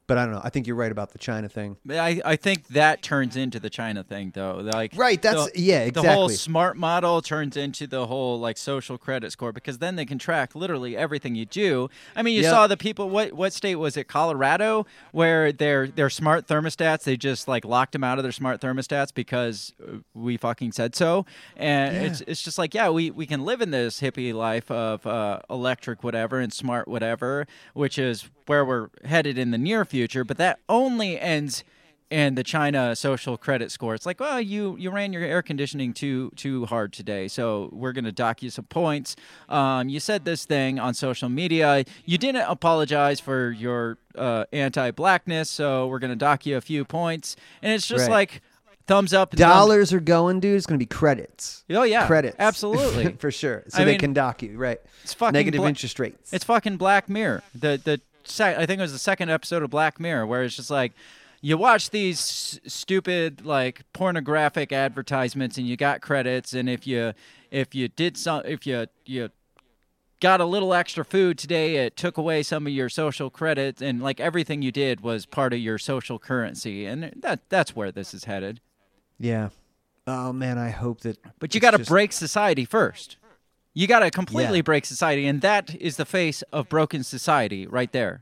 but 0.07 0.17
I 0.17 0.25
don't 0.25 0.33
know. 0.35 0.41
I 0.43 0.49
think 0.49 0.67
you're 0.67 0.75
right 0.75 0.91
about 0.91 1.11
the 1.11 1.17
China 1.17 1.49
thing. 1.49 1.77
I, 1.89 2.21
I 2.23 2.35
think 2.35 2.67
that 2.67 3.01
turns 3.01 3.35
into 3.35 3.59
the 3.59 3.69
China 3.69 4.03
thing, 4.03 4.31
though. 4.35 4.57
Like 4.63 4.93
Right, 4.95 5.21
that's- 5.21 5.51
the- 5.51 5.59
yeah, 5.59 5.79
exactly. 5.81 6.09
The 6.09 6.13
whole 6.13 6.29
smart 6.29 6.77
model 6.77 7.21
turns 7.21 7.57
into 7.57 7.87
the 7.87 8.07
whole 8.07 8.39
like 8.39 8.57
social 8.57 8.97
credit 8.97 9.31
score 9.31 9.51
because 9.51 9.79
then 9.79 9.95
they 9.95 10.05
can 10.05 10.19
track 10.19 10.55
literally 10.55 10.95
everything 10.95 11.35
you 11.35 11.45
do. 11.45 11.89
I 12.15 12.21
mean, 12.21 12.35
you 12.35 12.41
Yep. 12.43 12.51
saw 12.51 12.67
the 12.67 12.77
people. 12.77 13.09
What 13.09 13.33
what 13.33 13.53
state 13.53 13.75
was 13.75 13.97
it? 13.97 14.07
Colorado, 14.07 14.85
where 15.11 15.51
their 15.51 15.87
their 15.87 16.09
smart 16.09 16.47
thermostats 16.47 17.03
they 17.03 17.17
just 17.17 17.47
like 17.47 17.65
locked 17.65 17.93
them 17.93 18.03
out 18.03 18.19
of 18.19 18.23
their 18.23 18.31
smart 18.31 18.61
thermostats 18.61 19.13
because 19.13 19.73
uh, 19.81 19.97
we 20.13 20.37
fucking 20.37 20.71
said 20.71 20.95
so. 20.95 21.25
And 21.57 21.95
Yeah. 21.95 22.01
it's 22.03 22.21
it's 22.21 22.41
just 22.43 22.57
like 22.57 22.73
yeah, 22.73 22.89
we 22.89 23.11
we 23.11 23.25
can 23.25 23.43
live 23.45 23.61
in 23.61 23.71
this 23.71 24.01
hippie 24.01 24.33
life 24.33 24.69
of 24.69 25.05
uh, 25.07 25.39
electric 25.49 26.03
whatever 26.03 26.39
and 26.39 26.53
smart 26.53 26.87
whatever, 26.87 27.47
which 27.73 27.97
is 27.97 28.29
where 28.47 28.63
we're 28.63 28.89
headed 29.03 29.37
in 29.39 29.49
the 29.51 29.57
near 29.57 29.83
future. 29.83 29.94
Future, 29.95 30.23
but 30.23 30.37
that 30.37 30.59
only 30.67 31.19
ends 31.19 31.63
in 32.11 32.35
the 32.35 32.43
China 32.43 32.95
social 32.95 33.35
credit 33.37 33.71
score. 33.71 33.95
It's 33.95 34.05
like, 34.05 34.19
well, 34.19 34.39
you 34.39 34.75
you 34.77 34.91
ran 34.91 35.11
your 35.13 35.23
air 35.23 35.41
conditioning 35.41 35.91
too 35.93 36.31
too 36.35 36.65
hard 36.67 36.93
today, 36.93 37.27
so 37.27 37.69
we're 37.71 37.93
gonna 37.93 38.11
dock 38.11 38.43
you 38.43 38.49
some 38.49 38.65
points. 38.65 39.15
Um, 39.49 39.89
you 39.89 39.99
said 39.99 40.23
this 40.25 40.45
thing 40.45 40.77
on 40.79 40.93
social 40.93 41.29
media. 41.29 41.83
You 42.05 42.17
didn't 42.17 42.45
apologize 42.47 43.19
for 43.19 43.49
your 43.51 43.97
uh, 44.15 44.45
anti-blackness, 44.53 45.49
so 45.49 45.87
we're 45.87 45.99
gonna 45.99 46.15
dock 46.15 46.45
you 46.45 46.57
a 46.57 46.61
few 46.61 46.85
points. 46.85 47.35
And 47.61 47.73
it's 47.73 47.87
just 47.87 48.03
Right. 48.07 48.11
like 48.11 48.41
thumbs 48.87 49.11
up. 49.13 49.31
and 49.31 49.39
thumbs- 49.39 49.51
Dollars 49.53 49.93
are 49.93 49.99
going, 49.99 50.39
dude. 50.39 50.55
It's 50.57 50.67
going 50.67 50.77
to 50.79 50.83
be 50.83 50.85
credits. 50.85 51.63
Oh 51.71 51.81
yeah, 51.83 52.05
Credits. 52.05 52.35
absolutely. 52.37 53.13
For 53.19 53.31
sure. 53.31 53.63
So 53.69 53.81
I 53.81 53.85
they 53.85 53.91
mean, 53.93 53.99
can 53.99 54.13
dock 54.13 54.43
you, 54.43 54.57
right? 54.59 54.79
It's 55.03 55.15
fucking 55.15 55.33
Negative 55.33 55.59
bla- 55.59 55.69
interest 55.69 55.99
rates. 55.99 56.31
It's 56.31 56.43
fucking 56.45 56.77
Black 56.77 57.09
Mirror. 57.09 57.41
The 57.55 57.81
the 57.83 57.99
sec- 58.27 58.57
I 58.57 58.65
think 58.65 58.79
it 58.79 58.83
was 58.83 58.91
the 58.93 58.99
second 58.99 59.29
episode 59.29 59.63
of 59.63 59.69
Black 59.69 59.99
Mirror 59.99 60.27
where 60.27 60.43
it's 60.43 60.55
just 60.55 60.69
like 60.71 60.93
you 61.41 61.57
watch 61.57 61.89
these 61.91 62.19
s- 62.19 62.59
stupid 62.73 63.45
like 63.45 63.81
pornographic 63.93 64.71
advertisements 64.71 65.57
and 65.57 65.67
you 65.67 65.77
got 65.77 66.01
credits 66.01 66.53
and 66.53 66.69
if 66.69 66.85
you 66.87 67.13
if 67.51 67.73
you 67.75 67.87
did 67.87 68.17
some 68.17 68.41
if 68.45 68.65
you 68.65 68.87
you 69.05 69.29
got 70.21 70.39
a 70.41 70.45
little 70.45 70.73
extra 70.73 71.03
food 71.05 71.37
today 71.37 71.75
it 71.75 71.95
took 71.97 72.17
away 72.17 72.41
some 72.41 72.65
of 72.65 72.73
your 72.73 72.89
social 72.89 73.29
credits 73.29 73.81
and 73.81 74.01
like 74.01 74.19
everything 74.19 74.61
you 74.61 74.71
did 74.71 75.01
was 75.01 75.25
part 75.25 75.53
of 75.53 75.59
your 75.59 75.77
social 75.77 76.17
currency 76.17 76.85
and 76.85 77.11
that 77.17 77.41
that's 77.49 77.75
where 77.75 77.91
this 77.91 78.13
is 78.13 78.23
headed 78.25 78.59
Yeah. 79.19 79.49
Oh 80.07 80.31
man, 80.31 80.57
I 80.59 80.69
hope 80.69 81.01
that. 81.01 81.17
but 81.39 81.55
you 81.55 81.59
got 81.61 81.71
to 81.71 81.79
just- 81.79 81.89
break 81.89 82.11
society 82.13 82.63
first. 82.63 83.17
You 83.77 83.85
got 83.87 83.99
to 83.99 84.09
completely 84.09 84.59
Yeah. 84.59 84.63
break 84.63 84.85
society, 84.85 85.27
and 85.27 85.41
that 85.41 85.75
is 85.75 85.97
the 85.97 86.05
face 86.05 86.41
of 86.53 86.67
broken 86.69 87.03
society 87.03 87.67
right 87.67 87.91
there, 87.91 88.21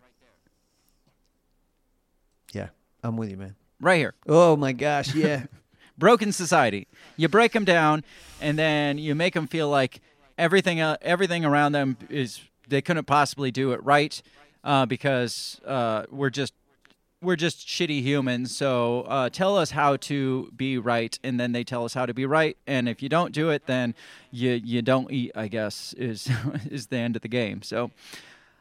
Yeah, 2.52 2.70
I'm 3.04 3.18
with 3.18 3.30
you, 3.30 3.38
man. 3.38 3.56
right 3.80 3.98
here. 3.98 4.14
Oh 4.28 4.56
my 4.56 4.72
gosh, 4.74 5.14
yeah. 5.16 5.46
Broken 5.98 6.32
society. 6.32 6.88
You 7.18 7.28
break 7.30 7.52
them 7.52 7.66
down, 7.66 8.04
and 8.42 8.58
then 8.58 8.98
you 8.98 9.14
make 9.16 9.34
them 9.36 9.46
feel 9.48 9.70
like 9.70 10.02
everything, 10.40 10.82
uh, 10.82 10.98
everything 11.04 11.46
around 11.46 11.74
them 11.74 11.98
is 12.10 12.42
they 12.68 12.82
couldn't 12.82 13.06
possibly 13.06 13.52
do 13.52 13.74
it 13.74 13.84
right 13.84 14.20
uh, 14.64 14.86
because 14.88 15.62
uh, 15.66 16.06
we're 16.10 16.32
just 16.32 16.54
we're 17.24 17.36
just 17.36 17.68
shitty 17.68 18.02
humans. 18.02 18.56
So 18.56 19.02
uh, 19.02 19.30
tell 19.30 19.58
us 19.58 19.72
how 19.72 19.98
to 19.98 20.52
be 20.56 20.78
right, 20.78 21.18
and 21.24 21.40
then 21.40 21.52
they 21.54 21.64
tell 21.64 21.86
us 21.86 21.94
how 21.94 22.06
to 22.06 22.14
be 22.14 22.26
right. 22.26 22.58
And 22.68 22.90
if 22.90 23.02
you 23.02 23.10
don't 23.10 23.32
do 23.32 23.50
it, 23.50 23.66
then 23.66 23.96
you 24.32 24.52
you 24.52 24.82
don't 24.82 25.12
eat. 25.12 25.32
I 25.36 25.48
guess 25.48 25.94
is 25.98 26.30
is 26.70 26.88
the 26.88 26.98
end 26.98 27.16
of 27.16 27.22
the 27.22 27.28
game. 27.28 27.62
So 27.62 27.92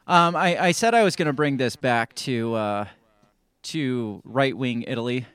um, 0.07 0.35
I, 0.37 0.59
I 0.59 0.73
said 0.73 0.95
I 0.95 1.03
was 1.03 1.17
going 1.17 1.27
to 1.27 1.33
bring 1.33 1.57
this 1.57 1.77
back 1.77 2.15
to 2.17 2.55
uh, 2.55 2.87
to 3.65 4.21
right 4.25 4.57
wing 4.57 4.85
Italy 4.87 5.27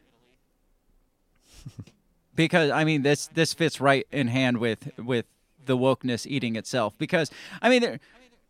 because 2.36 2.72
I 2.72 2.84
mean 2.84 3.02
this 3.02 3.28
this 3.28 3.54
fits 3.54 3.80
right 3.80 4.08
in 4.12 4.28
hand 4.28 4.58
with 4.58 4.91
with 4.98 5.26
the 5.66 5.78
wokeness 5.78 6.26
eating 6.26 6.56
itself 6.56 6.98
because 6.98 7.30
I 7.62 7.70
mean 7.70 7.82
there, 7.82 7.99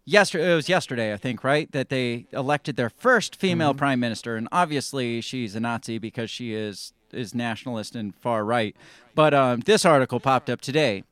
yesterday 0.08 0.52
it 0.52 0.56
was 0.56 0.70
yesterday 0.70 1.14
I 1.14 1.18
think 1.18 1.44
right 1.44 1.72
that 1.74 1.90
they 1.90 2.26
elected 2.32 2.78
their 2.78 2.90
first 2.90 3.36
female 3.36 3.74
prime 3.74 4.00
minister 4.00 4.36
and 4.36 4.48
obviously 4.52 5.22
she's 5.22 5.56
a 5.56 5.60
Nazi 5.60 6.00
because 6.00 6.32
she 6.32 6.54
is 6.54 6.94
is 7.12 7.36
nationalist 7.36 7.96
and 7.96 8.16
far 8.16 8.44
right. 8.44 8.76
But 9.16 9.34
um, 9.34 9.62
this 9.62 9.86
article 9.86 10.20
popped 10.20 10.50
up 10.50 10.62
today. 10.62 11.04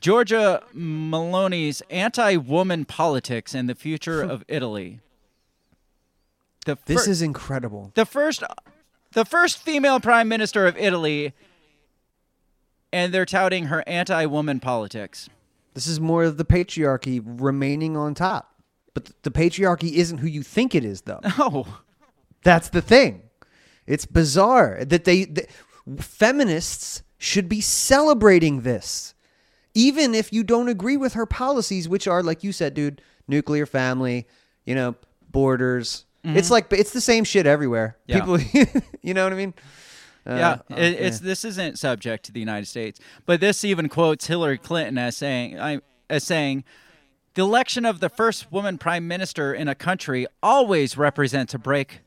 Giorgia 0.00 0.62
Meloni's 0.74 1.82
anti-woman 1.90 2.84
politics 2.84 3.54
and 3.54 3.68
the 3.68 3.74
future 3.74 4.22
of 4.22 4.44
Italy. 4.46 5.00
The 6.66 6.78
This 6.84 7.08
is 7.08 7.22
incredible. 7.22 7.92
the 7.94 8.06
first 8.06 8.42
the 9.12 9.24
first 9.24 9.58
female 9.58 10.00
prime 10.00 10.28
minister 10.28 10.66
of 10.66 10.76
Italy 10.76 11.32
and 12.92 13.12
they're 13.12 13.26
touting 13.26 13.66
her 13.66 13.82
anti-woman 13.86 14.60
politics. 14.60 15.28
This 15.78 15.86
is 15.86 16.00
more 16.00 16.24
of 16.24 16.38
the 16.38 16.44
patriarchy 16.44 17.22
remaining 17.24 17.96
on 17.96 18.12
top. 18.12 18.52
But 18.94 19.04
th- 19.04 19.16
the 19.22 19.30
patriarchy 19.30 19.92
isn't 19.92 20.18
who 20.18 20.26
you 20.26 20.42
think 20.42 20.74
it 20.74 20.84
is, 20.84 21.02
though. 21.02 21.20
Oh, 21.38 21.82
That's 22.42 22.70
the 22.70 22.82
thing. 22.82 23.22
It's 23.86 24.04
bizarre 24.04 24.84
that 24.84 25.04
they, 25.04 25.26
th- 25.26 25.46
feminists 25.98 27.04
should 27.16 27.48
be 27.48 27.60
celebrating 27.60 28.62
this, 28.62 29.14
even 29.72 30.16
if 30.16 30.32
you 30.32 30.42
don't 30.42 30.68
agree 30.68 30.96
with 30.96 31.12
her 31.12 31.26
policies, 31.26 31.88
which 31.88 32.08
are, 32.08 32.24
like 32.24 32.42
you 32.42 32.50
said, 32.50 32.74
dude, 32.74 33.00
nuclear 33.28 33.64
family, 33.64 34.26
you 34.66 34.74
know, 34.74 34.96
borders. 35.30 36.06
Mm-hmm. 36.24 36.38
It's 36.38 36.50
like 36.50 36.72
it's 36.72 36.92
the 36.92 37.00
same 37.00 37.22
shit 37.22 37.46
everywhere. 37.46 37.96
Yeah. 38.08 38.18
People, 38.18 38.40
you 39.00 39.14
know 39.14 39.22
what 39.22 39.32
I 39.32 39.36
mean? 39.36 39.54
Uh, 40.28 40.34
yeah, 40.34 40.58
oh, 40.70 40.74
it, 40.74 40.92
it's 41.00 41.20
this 41.20 41.44
isn't 41.44 41.78
subject 41.78 42.24
to 42.26 42.32
the 42.32 42.40
United 42.40 42.66
States, 42.66 43.00
but 43.24 43.40
this 43.40 43.64
even 43.64 43.88
quotes 43.88 44.26
Hillary 44.26 44.58
Clinton 44.58 44.98
as 44.98 45.16
saying, 45.16 45.58
I, 45.58 45.80
as 46.10 46.22
saying, 46.24 46.64
the 47.34 47.42
election 47.42 47.86
of 47.86 48.00
the 48.00 48.08
first 48.08 48.52
woman 48.52 48.78
prime 48.78 49.08
minister 49.08 49.54
in 49.54 49.68
a 49.68 49.74
country 49.74 50.26
always 50.42 50.98
represents 50.98 51.54
a 51.54 51.58
break, 51.58 52.00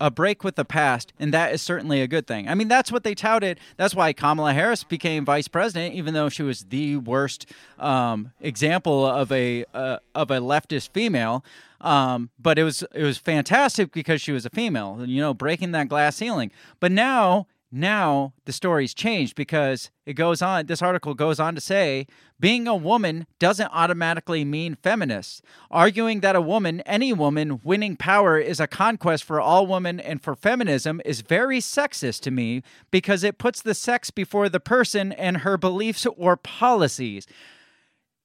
a 0.00 0.10
break 0.10 0.44
with 0.44 0.54
the 0.54 0.64
past, 0.64 1.12
and 1.18 1.34
that 1.34 1.52
is 1.52 1.60
certainly 1.60 2.00
a 2.00 2.06
good 2.06 2.26
thing. 2.26 2.48
I 2.48 2.54
mean, 2.54 2.68
that's 2.68 2.92
what 2.92 3.04
they 3.04 3.14
touted. 3.14 3.58
That's 3.76 3.94
why 3.94 4.12
Kamala 4.12 4.54
Harris 4.54 4.84
became 4.84 5.24
vice 5.24 5.48
president, 5.48 5.94
even 5.94 6.14
though 6.14 6.28
she 6.28 6.42
was 6.42 6.64
the 6.64 6.96
worst 6.96 7.50
um, 7.78 8.32
example 8.40 9.04
of 9.04 9.30
a 9.32 9.64
uh, 9.74 9.98
of 10.14 10.30
a 10.30 10.38
leftist 10.38 10.90
female. 10.90 11.44
Um, 11.82 12.30
but 12.38 12.58
it 12.58 12.64
was 12.64 12.84
it 12.94 13.02
was 13.02 13.18
fantastic 13.18 13.92
because 13.92 14.22
she 14.22 14.32
was 14.32 14.46
a 14.46 14.50
female, 14.50 15.04
you 15.04 15.20
know, 15.20 15.34
breaking 15.34 15.72
that 15.72 15.88
glass 15.88 16.16
ceiling. 16.16 16.50
But 16.80 16.92
now 16.92 17.48
now 17.72 18.34
the 18.44 18.52
story's 18.52 18.92
changed 18.92 19.34
because 19.34 19.90
it 20.04 20.12
goes 20.12 20.42
on 20.42 20.66
this 20.66 20.82
article 20.82 21.14
goes 21.14 21.40
on 21.40 21.54
to 21.54 21.60
say 21.60 22.06
being 22.38 22.68
a 22.68 22.76
woman 22.76 23.26
doesn't 23.38 23.70
automatically 23.72 24.44
mean 24.44 24.76
feminist 24.82 25.42
arguing 25.70 26.20
that 26.20 26.36
a 26.36 26.40
woman 26.40 26.82
any 26.82 27.14
woman 27.14 27.58
winning 27.64 27.96
power 27.96 28.38
is 28.38 28.60
a 28.60 28.66
conquest 28.66 29.24
for 29.24 29.40
all 29.40 29.66
women 29.66 29.98
and 29.98 30.22
for 30.22 30.36
feminism 30.36 31.00
is 31.06 31.22
very 31.22 31.60
sexist 31.60 32.20
to 32.20 32.30
me 32.30 32.62
because 32.90 33.24
it 33.24 33.38
puts 33.38 33.62
the 33.62 33.74
sex 33.74 34.10
before 34.10 34.50
the 34.50 34.60
person 34.60 35.10
and 35.12 35.38
her 35.38 35.56
beliefs 35.56 36.06
or 36.18 36.36
policies 36.36 37.26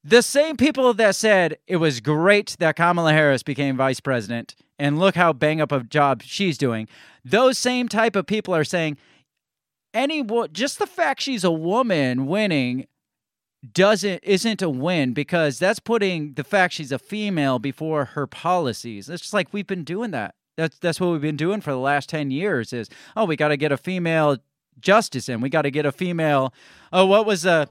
the 0.04 0.22
same 0.22 0.58
people 0.58 0.94
that 0.94 1.16
said 1.16 1.58
it 1.68 1.78
was 1.78 2.00
great 2.00 2.56
that 2.60 2.76
Kamala 2.76 3.14
Harris 3.14 3.44
became 3.44 3.78
vice 3.78 4.00
president 4.00 4.56
and 4.80 5.00
look 5.00 5.16
how 5.16 5.34
bang 5.34 5.60
up 5.60 5.72
a 5.72 5.84
job 5.84 6.22
she's 6.24 6.58
doing 6.58 6.88
those 7.26 7.58
same 7.58 7.88
type 7.90 8.16
of 8.16 8.26
people 8.26 8.56
are 8.56 8.64
saying 8.64 8.98
any 9.94 10.24
just 10.52 10.80
the 10.80 10.88
fact 10.88 11.22
she's 11.22 11.44
a 11.44 11.52
woman 11.52 12.28
winning 12.28 12.86
doesn't 13.74 14.24
isn't 14.24 14.62
a 14.62 14.70
win 14.70 15.14
because 15.14 15.60
that's 15.60 15.80
putting 15.80 16.34
the 16.34 16.44
fact 16.44 16.74
she's 16.74 16.92
a 16.92 17.00
female 17.00 17.60
before 17.60 18.06
her 18.06 18.28
policies. 18.28 19.10
It's 19.10 19.24
just 19.24 19.34
like 19.34 19.52
we've 19.52 19.68
been 19.68 19.84
doing 19.84 20.12
that. 20.12 20.36
That's 20.56 20.78
that's 20.80 21.00
what 21.00 21.12
we've 21.12 21.22
been 21.22 21.38
doing 21.38 21.62
for 21.62 21.72
the 21.72 21.78
last 21.78 22.10
10 22.10 22.32
years 22.32 22.74
is 22.74 22.90
oh 23.16 23.26
we 23.26 23.36
got 23.36 23.50
to 23.50 23.58
get 23.58 23.72
a 23.72 23.78
female 23.78 24.38
justice 24.80 25.28
in. 25.28 25.42
We 25.42 25.50
got 25.50 25.64
to 25.64 25.72
get 25.72 25.86
a 25.86 25.92
female 25.92 26.54
Oh 26.94 27.06
what 27.06 27.26
was 27.26 27.42
the 27.42 27.70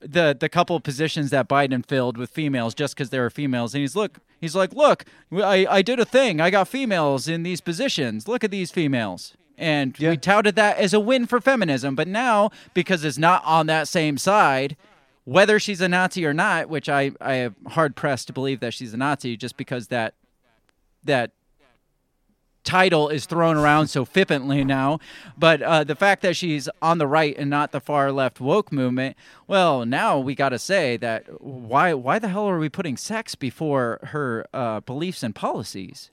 the 0.00 0.36
the 0.38 0.48
couple 0.48 0.76
of 0.76 0.82
positions 0.82 1.30
that 1.30 1.48
Biden 1.48 1.84
filled 1.84 2.16
with 2.16 2.30
females 2.30 2.74
just 2.74 2.94
because 2.94 3.10
they 3.10 3.18
were 3.18 3.30
females 3.30 3.74
and 3.74 3.80
he's 3.80 3.96
look 3.96 4.18
he's 4.40 4.54
like 4.54 4.72
look 4.74 5.04
I 5.32 5.66
I 5.68 5.82
did 5.82 5.98
a 5.98 6.04
thing. 6.04 6.40
I 6.40 6.50
got 6.50 6.68
females 6.68 7.28
in 7.28 7.42
these 7.42 7.60
positions. 7.60 8.28
Look 8.28 8.44
at 8.44 8.50
these 8.50 8.70
females 8.70 9.34
and 9.58 9.96
we 9.98 10.16
touted 10.16 10.56
that 10.56 10.78
as 10.78 10.92
a 10.92 11.00
win 11.00 11.26
for 11.26 11.40
feminism. 11.40 11.94
But 11.94 12.08
now, 12.08 12.50
because 12.74 13.04
it's 13.04 13.18
not 13.18 13.42
on 13.44 13.66
that 13.66 13.88
same 13.88 14.18
side, 14.18 14.76
whether 15.24 15.60
she's 15.60 15.80
a 15.80 15.88
Nazi 15.88 16.26
or 16.26 16.34
not, 16.34 16.68
which 16.68 16.88
I 16.88 17.12
I 17.20 17.34
am 17.34 17.56
hard 17.68 17.94
pressed 17.94 18.26
to 18.26 18.32
believe 18.32 18.60
that 18.60 18.74
she's 18.74 18.92
a 18.92 18.96
Nazi, 18.96 19.36
just 19.36 19.56
because 19.56 19.88
that 19.88 20.14
that 21.04 21.30
title 22.64 23.08
is 23.08 23.26
thrown 23.26 23.56
around 23.56 23.88
so 23.88 24.04
flippantly 24.04 24.64
now. 24.64 24.98
But 25.36 25.62
uh, 25.62 25.84
the 25.84 25.94
fact 25.94 26.22
that 26.22 26.36
she's 26.36 26.68
on 26.80 26.98
the 26.98 27.06
right 27.06 27.36
and 27.36 27.50
not 27.50 27.72
the 27.72 27.80
far 27.80 28.12
left 28.12 28.40
woke 28.40 28.72
movement, 28.72 29.16
well, 29.46 29.84
now 29.84 30.18
we 30.18 30.34
got 30.34 30.50
to 30.50 30.58
say 30.58 30.96
that 30.98 31.42
why 31.42 31.94
why 31.94 32.18
the 32.18 32.28
hell 32.28 32.48
are 32.48 32.58
we 32.58 32.68
putting 32.68 32.96
sex 32.96 33.34
before 33.34 34.00
her 34.04 34.46
uh, 34.52 34.80
beliefs 34.80 35.22
and 35.22 35.34
policies? 35.34 36.10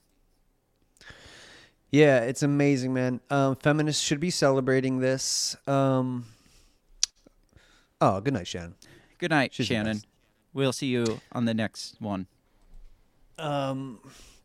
Yeah, 1.92 2.20
it's 2.20 2.44
amazing, 2.44 2.94
man. 2.94 3.20
Um, 3.32 3.56
feminists 3.56 4.04
should 4.04 4.20
be 4.20 4.30
celebrating 4.30 5.00
this. 5.00 5.56
Um, 5.66 6.26
oh, 8.00 8.22
good 8.22 8.34
night, 8.34 8.48
Shannon. 8.48 8.76
Good 9.18 9.32
night, 9.32 9.54
She's 9.54 9.66
Shannon. 9.66 10.02
We'll 10.54 10.74
see 10.74 10.88
you 10.88 11.20
on 11.32 11.46
the 11.46 11.54
next 11.54 12.00
one. 12.00 12.28
Um, 13.40 14.00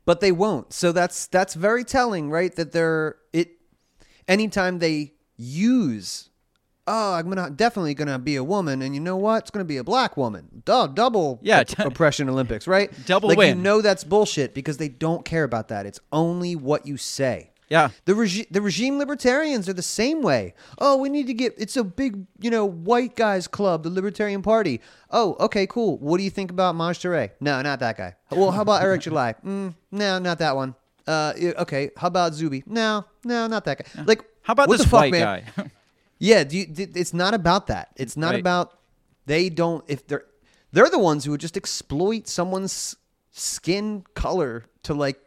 but 0.04 0.20
they 0.20 0.32
won't. 0.32 0.72
So 0.72 0.92
that's 0.92 1.26
that's 1.26 1.54
very 1.54 1.84
telling, 1.84 2.30
right? 2.30 2.54
That 2.54 2.72
they're 2.72 3.16
it. 3.32 3.50
Anytime 4.26 4.78
they 4.78 5.12
use, 5.36 6.30
oh, 6.86 7.14
I'm 7.14 7.28
gonna 7.28 7.50
definitely 7.50 7.94
gonna 7.94 8.18
be 8.18 8.36
a 8.36 8.44
woman, 8.44 8.82
and 8.82 8.94
you 8.94 9.00
know 9.00 9.16
what? 9.16 9.42
It's 9.42 9.50
gonna 9.50 9.64
be 9.64 9.76
a 9.76 9.84
black 9.84 10.16
woman. 10.16 10.62
Duh, 10.64 10.86
double 10.86 11.40
Yeah, 11.42 11.60
op- 11.60 11.78
oppression 11.78 12.28
Olympics, 12.28 12.66
right? 12.66 12.90
Double 13.06 13.28
like 13.28 13.38
you 13.38 13.54
know 13.54 13.80
that's 13.82 14.04
bullshit 14.04 14.54
because 14.54 14.76
they 14.76 14.88
don't 14.88 15.24
care 15.24 15.44
about 15.44 15.68
that. 15.68 15.86
It's 15.86 16.00
only 16.12 16.56
what 16.56 16.86
you 16.86 16.96
say. 16.96 17.50
Yeah. 17.74 17.88
The 18.04 18.14
regime 18.14 18.46
the 18.52 18.62
regime 18.62 18.98
libertarians 18.98 19.68
are 19.68 19.72
the 19.72 19.82
same 19.82 20.22
way. 20.22 20.54
Oh, 20.78 20.96
we 20.96 21.08
need 21.08 21.26
to 21.26 21.34
get 21.34 21.54
it's 21.58 21.76
a 21.76 21.82
big, 21.82 22.24
you 22.40 22.50
know, 22.50 22.64
white 22.64 23.16
guys 23.16 23.48
club, 23.48 23.82
the 23.82 23.90
Libertarian 23.90 24.42
Party. 24.42 24.80
Oh, 25.10 25.34
okay, 25.40 25.66
cool. 25.66 25.98
What 25.98 26.18
do 26.18 26.24
you 26.24 26.30
think 26.30 26.52
about 26.52 26.76
Maj 26.76 27.04
No, 27.04 27.26
not 27.40 27.80
that 27.80 27.96
guy. 27.96 28.14
Well, 28.30 28.52
how 28.52 28.62
about 28.62 28.82
Eric 28.82 29.00
July? 29.02 29.34
Mm, 29.44 29.74
no, 29.90 30.18
not 30.20 30.38
that 30.38 30.54
one. 30.54 30.74
Uh, 31.06 31.32
okay. 31.64 31.90
How 31.96 32.06
about 32.06 32.32
Zuby? 32.34 32.62
No, 32.66 33.04
no, 33.24 33.46
not 33.48 33.64
that 33.64 33.78
guy. 33.78 34.04
Like, 34.04 34.24
How 34.42 34.52
about 34.52 34.68
what 34.68 34.76
this 34.78 34.84
the 34.86 34.90
fuck, 34.90 35.00
white 35.00 35.12
man? 35.12 35.44
guy? 35.56 35.64
Yeah, 36.18 36.44
do 36.44 36.56
you, 36.56 36.66
it's 36.76 37.12
not 37.12 37.34
about 37.34 37.66
that. 37.66 37.88
It's 37.96 38.16
not 38.16 38.30
Right. 38.30 38.40
about 38.40 38.78
they 39.26 39.50
don't 39.50 39.84
if 39.88 40.06
they're 40.06 40.24
they're 40.72 40.88
the 40.88 40.98
ones 41.10 41.24
who 41.24 41.32
would 41.32 41.40
just 41.40 41.56
exploit 41.56 42.28
someone's 42.28 42.96
skin 43.32 44.04
color 44.14 44.64
to 44.84 44.94
like, 44.94 45.18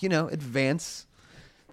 you 0.00 0.08
know, 0.08 0.26
advance 0.28 1.06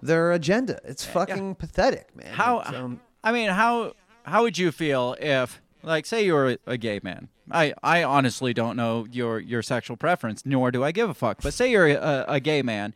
their 0.02 0.32
agenda. 0.32 0.80
It's 0.84 1.06
fucking 1.06 1.56
pathetic, 1.56 2.16
man. 2.16 2.34
How? 2.34 2.62
Um, 2.66 3.02
I 3.24 3.32
mean, 3.32 3.50
how 3.50 3.94
how 4.24 4.44
would 4.44 4.58
you 4.58 4.72
feel 4.72 5.16
if, 5.20 5.62
like, 5.84 6.06
say 6.06 6.26
you 6.26 6.34
were 6.34 6.58
a 6.66 6.78
gay 6.78 7.00
man? 7.04 7.30
I, 7.52 7.74
I 7.82 8.04
honestly 8.04 8.54
don't 8.54 8.76
know 8.76 9.08
your 9.12 9.40
your 9.40 9.62
sexual 9.62 9.98
preference, 9.98 10.46
nor 10.46 10.72
do 10.72 10.84
I 10.84 10.92
give 10.92 11.10
a 11.10 11.14
fuck. 11.14 11.42
But 11.42 11.54
say 11.54 11.72
you're 11.72 11.88
a, 11.88 12.26
a 12.28 12.40
gay 12.40 12.62
man, 12.62 12.94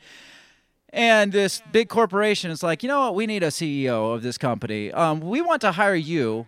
and 0.89 1.31
this 1.31 1.61
big 1.71 1.89
corporation 1.89 2.51
is 2.51 2.61
like, 2.61 2.83
you 2.83 2.89
know 2.89 3.01
what? 3.01 3.15
We 3.15 3.25
need 3.25 3.41
a 3.43 3.47
CEO 3.47 4.13
of 4.13 4.21
this 4.21 4.37
company. 4.37 4.91
Um, 4.91 5.21
we 5.21 5.41
want 5.41 5.61
to 5.61 5.71
hire 5.71 5.95
you 5.95 6.47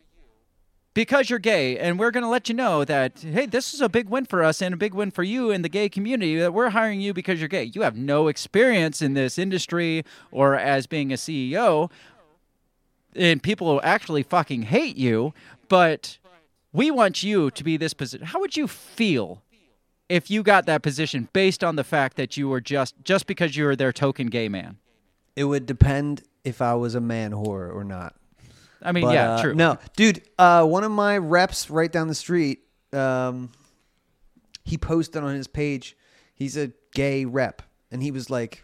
because 0.95 1.30
you're 1.30 1.39
gay, 1.39 1.77
and 1.77 1.99
we're 1.99 2.09
going 2.09 2.23
to 2.23 2.30
let 2.30 2.49
you 2.49 2.55
know 2.55 2.84
that 2.85 3.19
hey, 3.19 3.45
this 3.45 3.76
is 3.76 3.81
a 3.81 3.89
big 3.89 4.09
win 4.09 4.26
for 4.26 4.41
us 4.41 4.61
and 4.61 4.73
a 4.73 4.77
big 4.77 4.95
win 4.95 5.11
for 5.11 5.22
you 5.22 5.51
in 5.51 5.61
the 5.61 5.69
gay 5.69 5.88
community. 5.88 6.38
That 6.38 6.53
we're 6.53 6.72
hiring 6.72 7.01
you 7.01 7.13
because 7.13 7.39
you're 7.39 7.49
gay. 7.49 7.65
You 7.65 7.84
have 7.84 7.95
no 7.95 8.27
experience 8.27 9.03
in 9.03 9.13
this 9.13 9.38
industry 9.38 10.03
or 10.31 10.55
as 10.55 10.88
being 10.88 11.11
a 11.11 11.15
CEO, 11.15 11.91
and 13.13 13.43
people 13.43 13.80
actually 13.84 14.23
fucking 14.23 14.63
hate 14.63 14.97
you. 14.97 15.34
But 15.67 16.17
we 16.73 16.89
want 16.89 17.22
you 17.22 17.51
to 17.51 17.63
be 17.63 17.77
this 17.77 17.93
position. 17.93 18.26
How 18.26 18.39
would 18.39 18.57
you 18.57 18.67
feel? 18.67 19.43
If 20.07 20.30
you 20.30 20.43
got 20.43 20.67
that 20.67 20.84
position 20.84 21.30
based 21.34 21.63
on 21.63 21.77
the 21.77 21.84
fact 21.84 22.15
that 22.17 22.38
you 22.38 22.47
were 22.47 22.61
just 22.61 22.95
just 23.03 23.26
because 23.26 23.57
you 23.57 23.65
were 23.65 23.76
their 23.76 23.91
token 23.91 24.27
gay 24.27 24.47
man, 24.47 24.77
it 25.35 25.45
would 25.45 25.65
depend 25.65 26.23
if 26.43 26.61
I 26.61 26.76
was 26.76 26.95
a 26.95 27.01
man 27.01 27.31
whore 27.31 27.73
or 27.73 27.84
not. 27.84 28.15
I 28.86 28.91
mean, 28.91 29.03
But, 29.06 29.14
yeah, 29.16 29.32
uh, 29.36 29.41
true. 29.41 29.53
No, 29.56 29.78
dude, 29.95 30.22
uh, 30.38 30.64
one 30.66 30.84
of 30.84 30.91
my 30.91 31.18
reps 31.18 31.70
right 31.70 31.91
down 31.91 32.07
the 32.07 32.16
street, 32.16 32.60
um, 32.94 33.49
he 34.64 34.78
posted 34.78 35.24
on 35.24 35.34
his 35.36 35.48
page. 35.48 35.98
He's 36.34 36.56
a 36.57 36.72
gay 36.94 37.26
rep, 37.26 37.62
and 37.91 38.02
he 38.03 38.12
was 38.12 38.30
like, 38.30 38.64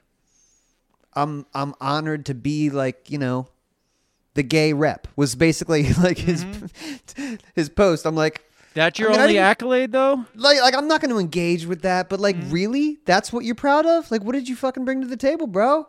"I'm 1.13 1.45
I'm 1.53 1.73
honored 1.81 2.25
to 2.27 2.33
be 2.33 2.69
like 2.69 3.09
you 3.09 3.17
know, 3.17 3.47
the 4.33 4.43
gay 4.43 4.73
rep." 4.73 5.07
Was 5.15 5.35
basically 5.35 5.93
like 6.01 6.17
his 6.17 6.45
his 7.55 7.69
post. 7.69 8.05
I'm 8.05 8.15
like, 8.15 8.43
That's 8.73 8.99
your 8.99 9.09
I 9.09 9.11
mean, 9.11 9.19
I 9.19 9.23
only 9.23 9.33
didn't- 9.35 9.45
accolade, 9.45 9.91
though. 9.91 10.25
like 10.35 10.59
like 10.61 10.75
I'm 10.75 10.87
not 10.87 11.01
going 11.01 11.11
to 11.11 11.19
engage 11.19 11.65
with 11.65 11.81
that, 11.83 12.09
but 12.09 12.19
like 12.19 12.35
Mm-hmm. 12.35 12.51
really, 12.51 12.97
that's 13.05 13.31
what 13.33 13.45
you're 13.45 13.55
proud 13.55 13.85
of? 13.85 14.09
Like, 14.11 14.23
what 14.23 14.33
did 14.33 14.47
you 14.49 14.55
fucking 14.55 14.85
bring 14.85 15.01
to 15.01 15.07
the 15.07 15.17
table, 15.17 15.47
bro? 15.47 15.87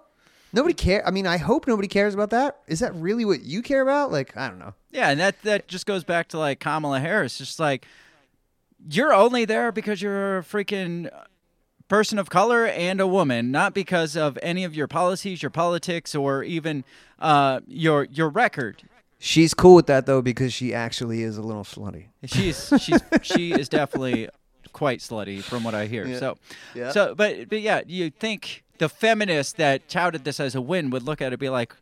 Nobody 0.53 0.75
care. 0.75 1.07
I 1.07 1.11
mean, 1.11 1.27
I 1.27 1.39
hope 1.39 1.67
nobody 1.67 1.89
cares 1.89 2.15
about 2.15 2.31
that. 2.31 2.59
Is 2.67 2.81
that 2.81 2.95
really 2.95 3.25
what 3.25 3.43
you 3.43 3.63
care 3.63 3.81
about? 3.81 4.13
Like, 4.13 4.37
I 4.37 4.49
don't 4.49 4.59
know. 4.59 4.75
Yeah, 4.91 5.09
and 5.11 5.19
that 5.21 5.41
that 5.43 5.69
just 5.69 5.87
goes 5.87 6.05
back 6.05 6.29
to 6.29 6.39
like 6.39 6.61
Kamala 6.61 7.01
Harris. 7.01 7.39
Just 7.39 7.59
like 7.59 7.87
you're 8.91 9.15
only 9.15 9.45
there 9.45 9.73
because 9.73 10.03
you're 10.03 10.39
a 10.39 10.43
freaking 10.43 11.09
person 11.89 12.19
of 12.19 12.29
color 12.31 12.67
and 12.67 13.01
a 13.01 13.07
woman, 13.07 13.51
not 13.51 13.75
because 13.75 14.17
of 14.17 14.39
any 14.43 14.65
of 14.65 14.75
your 14.75 14.89
policies, 14.89 15.43
your 15.43 15.51
politics, 15.51 16.15
or 16.15 16.43
even 16.43 16.85
uh, 17.19 17.61
your 17.67 18.05
your 18.05 18.29
record. 18.29 18.83
She's 19.19 19.55
cool 19.55 19.77
with 19.77 19.87
that 19.87 20.07
though 20.07 20.21
because 20.21 20.53
she 20.53 20.75
actually 20.75 21.23
is 21.23 21.39
a 21.39 21.43
little 21.43 21.65
slutty. 21.65 22.07
She's 22.25 22.73
she's 22.79 23.01
she 23.23 23.53
is 23.53 23.69
definitely 23.69 24.29
quite 24.73 24.99
slutty 24.99 25.43
from 25.43 25.65
what 25.65 25.75
I 25.75 25.87
hear. 25.87 26.07
Yeah. 26.07 26.19
So 26.19 26.39
Yeah. 26.75 26.91
so 26.91 27.15
but 27.15 27.49
but 27.49 27.61
yeah, 27.61 27.83
you 27.87 28.11
think 28.11 28.65
the 28.83 28.89
feminists 28.89 29.53
that 29.53 29.89
touted 29.89 30.25
this 30.25 30.41
as 30.41 30.57
a 30.57 30.61
win 30.61 30.91
would 30.91 31.05
look 31.05 31.23
at 31.23 31.27
it 31.27 31.35
and 31.35 31.39
be 31.39 31.49
like, 31.49 31.73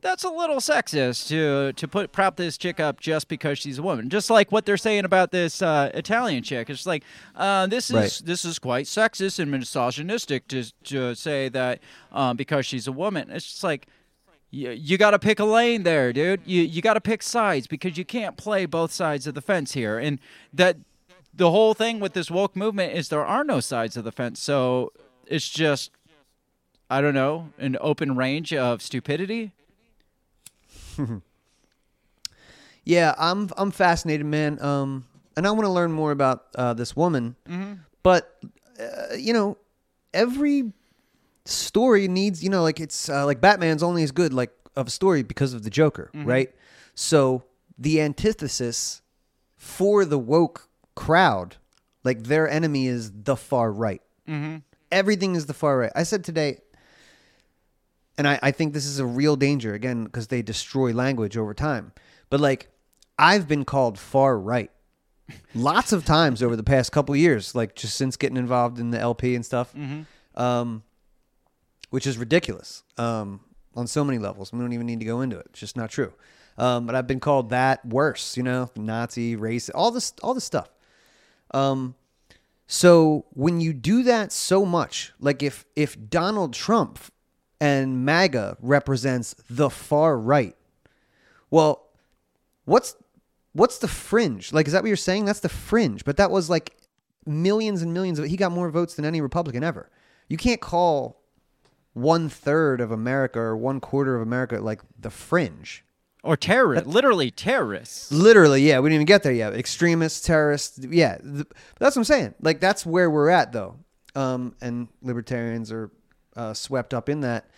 that's 0.00 0.24
a 0.24 0.30
little 0.30 0.56
sexist 0.56 1.28
to 1.28 1.74
to 1.74 1.86
put 1.86 2.10
prop 2.10 2.36
this 2.36 2.56
chick 2.56 2.80
up 2.80 3.00
just 3.00 3.28
because 3.28 3.58
she's 3.58 3.76
a 3.76 3.82
woman. 3.82 4.08
Just 4.08 4.30
like 4.30 4.50
what 4.50 4.64
they're 4.64 4.78
saying 4.78 5.04
about 5.04 5.30
this 5.30 5.60
uh, 5.60 5.90
Italian 5.92 6.42
chick. 6.42 6.70
It's 6.70 6.86
like 6.86 7.02
uh, 7.36 7.66
this 7.66 7.90
is 7.90 7.96
Right. 7.96 8.22
this 8.24 8.46
is 8.46 8.58
quite 8.58 8.86
sexist 8.86 9.38
and 9.38 9.50
misogynistic 9.50 10.48
to 10.48 10.64
to 10.84 11.14
say 11.14 11.50
that 11.50 11.80
um, 12.12 12.38
because 12.38 12.64
she's 12.64 12.86
a 12.86 12.92
woman. 12.92 13.30
It's 13.30 13.44
just 13.44 13.64
like 13.64 13.86
you, 14.50 14.70
you 14.70 14.96
got 14.96 15.10
to 15.10 15.18
pick 15.18 15.38
a 15.40 15.44
lane 15.44 15.82
there, 15.82 16.14
dude. 16.14 16.40
You 16.46 16.62
you 16.62 16.80
got 16.80 16.94
to 16.94 17.02
pick 17.02 17.22
sides 17.22 17.66
because 17.66 17.98
you 17.98 18.06
can't 18.06 18.38
play 18.38 18.64
both 18.64 18.90
sides 18.92 19.26
of 19.26 19.34
the 19.34 19.42
fence 19.42 19.74
here. 19.74 19.98
And 19.98 20.18
that 20.54 20.78
the 21.34 21.50
whole 21.50 21.74
thing 21.74 22.00
with 22.00 22.14
this 22.14 22.30
woke 22.30 22.56
movement 22.56 22.94
is 22.94 23.10
there 23.10 23.26
are 23.26 23.44
no 23.44 23.60
sides 23.60 23.98
of 23.98 24.04
the 24.04 24.12
fence. 24.12 24.40
So 24.40 24.92
it's 25.26 25.50
just 25.50 25.90
I 26.90 27.00
don't 27.00 27.14
know, 27.14 27.50
an 27.58 27.76
open 27.80 28.16
range 28.16 28.52
of 28.54 28.80
stupidity. 28.82 29.52
Yeah, 32.84 33.14
I'm 33.18 33.50
I'm 33.58 33.70
fascinated, 33.70 34.24
man. 34.26 34.60
Um, 34.62 35.04
and 35.36 35.46
I 35.46 35.50
want 35.50 35.64
to 35.64 35.68
learn 35.70 35.92
more 35.92 36.10
about 36.10 36.46
uh, 36.54 36.72
this 36.72 36.96
woman. 36.96 37.36
Mhm. 37.46 37.80
But 38.02 38.34
uh, 38.80 39.14
you 39.14 39.32
know, 39.34 39.58
every 40.14 40.72
story 41.44 42.08
needs, 42.08 42.42
you 42.42 42.48
know, 42.48 42.62
like 42.62 42.80
it's 42.80 43.08
uh, 43.10 43.26
like 43.26 43.40
Batman's 43.40 43.82
only 43.82 44.02
as 44.04 44.10
good 44.10 44.32
like 44.32 44.50
of 44.74 44.86
a 44.86 44.90
story 44.90 45.22
because 45.22 45.52
of 45.52 45.64
the 45.64 45.70
Joker, 45.70 46.10
Mhm. 46.14 46.24
right? 46.26 46.54
So 46.94 47.44
the 47.78 48.00
antithesis 48.00 49.02
for 49.56 50.04
the 50.06 50.18
woke 50.18 50.68
crowd, 50.94 51.56
like 52.04 52.24
their 52.24 52.48
enemy 52.48 52.86
is 52.86 53.12
the 53.12 53.36
far 53.36 53.70
right. 53.70 54.00
Mm-hmm. 54.26 54.56
Everything 54.90 55.34
is 55.36 55.44
the 55.46 55.54
far 55.54 55.76
right. 55.78 55.92
I 55.94 56.04
said 56.04 56.24
today, 56.24 56.60
and 58.18 58.28
I, 58.28 58.38
I 58.42 58.50
think 58.50 58.74
this 58.74 58.84
is 58.84 58.98
a 58.98 59.06
real 59.06 59.36
danger 59.36 59.72
again 59.72 60.04
because 60.04 60.26
they 60.26 60.42
destroy 60.42 60.92
language 60.92 61.36
over 61.36 61.54
time. 61.54 61.92
But 62.28 62.40
like, 62.40 62.68
I've 63.18 63.48
been 63.48 63.64
called 63.64 63.98
far 63.98 64.38
right 64.38 64.70
lots 65.54 65.92
of 65.92 66.04
times 66.04 66.42
over 66.42 66.56
the 66.56 66.62
past 66.62 66.90
couple 66.92 67.14
years, 67.16 67.54
like 67.54 67.74
just 67.74 67.96
since 67.96 68.16
getting 68.16 68.36
involved 68.36 68.78
in 68.78 68.90
the 68.90 68.98
LP 68.98 69.34
and 69.34 69.44
stuff, 69.44 69.72
Mhm. 69.74 70.06
um, 70.34 70.82
which 71.90 72.06
is 72.06 72.16
ridiculous 72.18 72.82
um, 72.96 73.40
on 73.74 73.86
so 73.86 74.04
many 74.04 74.18
levels. 74.18 74.52
We 74.52 74.58
don't 74.58 74.72
even 74.72 74.86
need 74.86 75.00
to 75.00 75.06
go 75.06 75.20
into 75.20 75.38
it. 75.38 75.46
It's 75.50 75.60
just 75.60 75.76
not 75.76 75.90
true. 75.90 76.12
Um, 76.56 76.86
but 76.86 76.94
I've 76.94 77.06
been 77.06 77.20
called 77.20 77.50
that 77.50 77.84
worse, 77.86 78.36
you 78.36 78.42
know, 78.42 78.70
Nazi, 78.74 79.36
racist, 79.36 79.70
all 79.74 79.90
this, 79.90 80.12
all 80.22 80.34
this 80.34 80.44
stuff. 80.44 80.70
Um, 81.52 81.94
so 82.66 83.24
when 83.30 83.60
you 83.60 83.72
do 83.72 84.02
that 84.04 84.32
so 84.32 84.64
much, 84.66 85.12
like 85.20 85.42
if 85.42 85.64
if 85.76 85.96
Donald 86.10 86.52
Trump 86.52 86.98
and 87.60 88.04
MAGA 88.04 88.56
represents 88.60 89.34
the 89.50 89.70
far 89.70 90.18
right, 90.18 90.56
well, 91.50 91.88
what's 92.64 92.96
what's 93.52 93.78
the 93.78 93.88
fringe? 93.88 94.52
Like, 94.52 94.66
is 94.66 94.72
that 94.72 94.82
what 94.82 94.88
you're 94.88 94.96
saying? 94.96 95.24
That's 95.24 95.40
the 95.40 95.48
fringe. 95.48 96.04
But 96.04 96.16
that 96.18 96.30
was 96.30 96.48
like 96.48 96.76
millions 97.26 97.82
and 97.82 97.92
millions 97.92 98.18
of. 98.18 98.26
He 98.26 98.36
got 98.36 98.52
more 98.52 98.70
votes 98.70 98.94
than 98.94 99.04
any 99.04 99.20
Republican 99.20 99.64
ever. 99.64 99.90
You 100.28 100.36
can't 100.36 100.60
call 100.60 101.20
one 101.94 102.28
third 102.28 102.80
of 102.80 102.90
America 102.92 103.40
or 103.40 103.56
one 103.56 103.80
quarter 103.80 104.14
of 104.14 104.22
America 104.22 104.58
like 104.60 104.82
the 104.98 105.10
fringe. 105.10 105.84
Or 106.24 106.36
terrorists, 106.36 106.88
literally 106.88 107.30
terrorists. 107.30 108.10
Literally, 108.10 108.62
yeah, 108.62 108.80
we 108.80 108.88
didn't 108.88 108.96
even 108.96 109.06
get 109.06 109.22
there 109.22 109.32
yet. 109.32 109.54
Extremists, 109.54 110.20
terrorists, 110.26 110.78
yeah. 110.84 111.16
th- 111.18 111.46
that's 111.78 111.94
what 111.94 112.00
I'm 112.00 112.04
saying. 112.04 112.34
Like 112.40 112.60
that's 112.60 112.84
where 112.84 113.08
we're 113.08 113.30
at, 113.30 113.52
though. 113.52 113.76
Um, 114.14 114.54
and 114.60 114.88
libertarians 115.00 115.70
are 115.70 115.90
uh, 116.38 116.54
swept 116.54 116.94
up 116.94 117.08
in 117.08 117.20
that. 117.20 117.50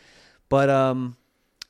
But 0.49 0.71
um, 0.71 1.17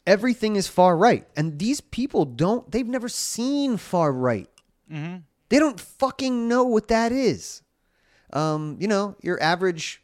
everything 0.06 0.56
is 0.56 0.68
far 0.68 0.96
right, 0.96 1.26
and 1.36 1.58
these 1.58 1.80
people 1.80 2.24
don't. 2.24 2.70
They've 2.70 2.86
never 2.86 3.08
seen 3.08 3.76
far 3.76 4.12
right. 4.12 4.48
Mm-hmm. 4.90 5.16
They 5.50 5.58
don't 5.58 5.78
fucking 5.78 6.48
know 6.48 6.64
what 6.64 6.88
that 6.88 7.12
is. 7.12 7.62
Um, 8.32 8.76
you 8.80 8.86
know, 8.86 9.16
your 9.20 9.42
average 9.42 10.02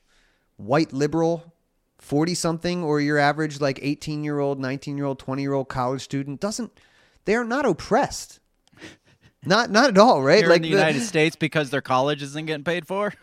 white 0.57 0.93
liberal, 0.93 1.55
40 2.01 2.35
something, 2.35 2.83
or 2.83 3.01
your 3.01 3.19
average 3.19 3.61
like 3.61 3.79
18 3.81 4.25
year 4.25 4.41
old, 4.41 4.59
19 4.59 4.97
year 4.97 5.07
old, 5.07 5.21
20 5.21 5.43
year 5.43 5.53
old 5.53 5.69
college 5.69 6.03
student 6.03 6.41
doesn't, 6.41 6.73
they're 7.25 7.45
not 7.45 7.65
oppressed. 7.65 8.41
Not, 9.45 9.71
not 9.71 9.91
at 9.91 9.99
all, 9.99 10.23
right? 10.23 10.39
Here 10.39 10.49
like 10.49 10.57
in 10.57 10.63
the, 10.63 10.69
United 10.69 11.03
States 11.03 11.37
because 11.37 11.71
their 11.71 11.81
college 11.81 12.21
isn't 12.21 12.47
getting 12.47 12.65
paid 12.65 12.85
for. 12.85 13.15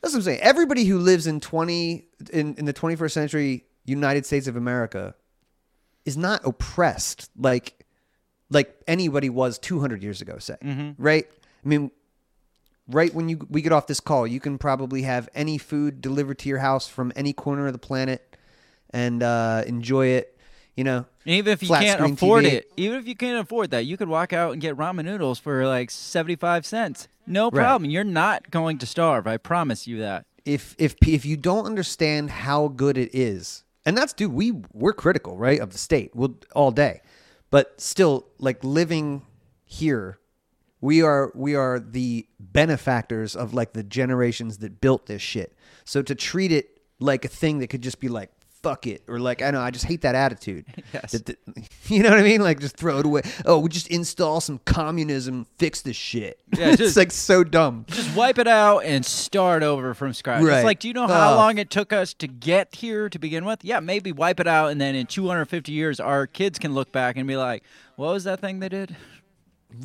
That's 0.00 0.14
what 0.14 0.18
I'm 0.18 0.22
saying. 0.22 0.40
Everybody 0.40 0.84
who 0.84 0.98
lives 0.98 1.26
in 1.26 1.40
20 1.40 2.06
in, 2.32 2.54
in 2.54 2.64
the 2.64 2.72
21st 2.74 3.10
century 3.10 3.64
United 3.84 4.26
States 4.26 4.46
of 4.46 4.56
America 4.56 5.14
is 6.04 6.16
not 6.16 6.40
oppressed 6.44 7.30
like 7.36 7.84
like 8.50 8.74
anybody 8.86 9.28
was 9.28 9.58
200 9.58 10.02
years 10.02 10.22
ago, 10.22 10.38
say. 10.38 10.56
Mhm. 10.62 10.94
Right? 10.98 11.26
I 11.64 11.68
mean, 11.68 11.90
right 12.86 13.12
when 13.12 13.28
you 13.28 13.46
we 13.50 13.60
get 13.60 13.72
off 13.72 13.86
this 13.86 14.00
call, 14.00 14.26
you 14.26 14.40
can 14.40 14.56
probably 14.58 15.02
have 15.02 15.28
any 15.34 15.58
food 15.58 16.00
delivered 16.00 16.38
to 16.40 16.48
your 16.48 16.58
house 16.58 16.88
from 16.88 17.12
any 17.16 17.32
corner 17.32 17.66
of 17.66 17.72
the 17.72 17.78
planet 17.78 18.36
and 18.90 19.22
uh, 19.22 19.64
enjoy 19.66 20.06
it. 20.06 20.37
You 20.78 20.84
know, 20.84 21.06
And 21.26 21.34
even 21.34 21.52
if 21.52 21.60
you 21.60 21.70
can't 21.70 22.00
afford 22.00 22.44
TV. 22.44 22.52
it, 22.52 22.70
even 22.76 23.00
if 23.00 23.08
you 23.08 23.16
can't 23.16 23.40
afford 23.40 23.72
that, 23.72 23.84
you 23.84 23.96
could 23.96 24.06
walk 24.08 24.32
out 24.32 24.52
and 24.52 24.62
get 24.62 24.76
ramen 24.76 25.06
noodles 25.06 25.40
for 25.40 25.66
like 25.66 25.90
75 25.90 26.64
cents. 26.64 27.08
No 27.26 27.46
Right. 27.50 27.64
problem. 27.64 27.90
You're 27.90 28.04
not 28.04 28.52
going 28.52 28.78
to 28.78 28.86
starve. 28.86 29.26
I 29.26 29.38
promise 29.38 29.88
you 29.88 29.98
that. 29.98 30.24
if 30.44 30.76
if 30.78 30.94
if 31.04 31.26
you 31.26 31.36
don't 31.36 31.66
understand 31.66 32.30
how 32.30 32.68
good 32.68 32.96
it 32.96 33.10
is, 33.12 33.64
and 33.84 33.98
that's 33.98 34.12
dude, 34.12 34.32
we 34.32 34.52
we're 34.72 34.92
critical, 34.92 35.36
right, 35.36 35.58
of 35.58 35.70
the 35.72 35.78
state, 35.78 36.12
we'll 36.14 36.36
all 36.54 36.70
day, 36.70 37.00
but 37.50 37.80
still, 37.80 38.28
like 38.38 38.62
living 38.62 39.22
here, 39.64 40.20
we 40.80 41.02
are 41.02 41.32
we 41.34 41.56
are 41.56 41.80
the 41.80 42.24
benefactors 42.38 43.34
of 43.34 43.52
like 43.52 43.72
the 43.72 43.82
generations 43.82 44.58
that 44.58 44.80
built 44.80 45.06
this 45.06 45.22
shit. 45.22 45.56
So 45.84 46.02
to 46.02 46.14
treat 46.14 46.52
it 46.52 46.80
like 47.00 47.24
a 47.24 47.28
thing 47.28 47.58
that 47.58 47.66
could 47.66 47.82
just 47.82 47.98
be 47.98 48.08
like 48.08 48.30
fuck 48.62 48.86
it 48.86 49.02
or 49.08 49.18
like 49.20 49.40
I 49.42 49.50
know 49.50 49.60
I 49.60 49.70
just 49.70 49.84
hate 49.84 50.02
that 50.02 50.14
attitude. 50.14 50.64
Yes. 50.92 51.12
That- 51.12 51.26
that- 51.26 51.38
you 51.88 52.02
know 52.02 52.10
what 52.10 52.18
I 52.18 52.22
mean? 52.22 52.40
Like 52.40 52.60
just 52.60 52.76
throw 52.76 52.98
it 52.98 53.06
away. 53.06 53.22
Oh, 53.44 53.58
we 53.58 53.68
just 53.68 53.88
install 53.88 54.40
some 54.40 54.58
communism, 54.64 55.46
fix 55.58 55.82
this 55.82 55.96
shit. 55.96 56.40
Yeah, 56.56 56.68
it's 56.70 56.78
just- 56.78 56.96
like 56.96 57.10
so 57.12 57.44
dumb. 57.44 57.84
Just 57.88 58.16
wipe 58.16 58.38
it 58.38 58.48
out 58.48 58.80
and 58.80 59.04
start 59.04 59.62
over 59.62 59.92
from 59.94 60.12
scratch. 60.14 60.42
Right. 60.42 60.56
It's 60.58 60.64
like, 60.64 60.80
do 60.80 60.88
you 60.88 60.94
know 60.94 61.06
how 61.06 61.32
Oh. 61.34 61.36
long 61.36 61.58
it 61.58 61.70
took 61.70 61.92
us 61.92 62.14
to 62.14 62.26
get 62.26 62.74
here 62.74 63.08
to 63.10 63.18
begin 63.18 63.44
with? 63.44 63.64
Yeah, 63.64 63.80
maybe 63.80 64.12
wipe 64.12 64.40
it 64.40 64.46
out, 64.48 64.70
and 64.72 64.80
then 64.80 64.94
in 64.94 65.06
250 65.06 65.70
years, 65.72 66.00
our 66.00 66.26
kids 66.26 66.58
can 66.58 66.72
look 66.74 66.90
back 66.90 67.16
and 67.16 67.26
be 67.28 67.36
like, 67.36 67.62
"What 67.96 68.12
was 68.12 68.24
that 68.24 68.40
thing 68.40 68.60
they 68.60 68.68
did?" 68.70 68.96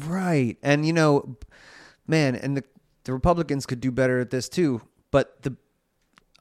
Right. 0.05 0.57
And 0.63 0.85
you 0.85 0.93
know, 0.93 1.35
man, 2.07 2.35
and 2.35 2.55
the 2.57 2.63
the 3.03 3.11
Republicans 3.13 3.65
could 3.65 3.81
do 3.81 3.91
better 3.91 4.19
at 4.19 4.29
this 4.29 4.47
too. 4.47 4.81
But 5.11 5.41
the 5.43 5.55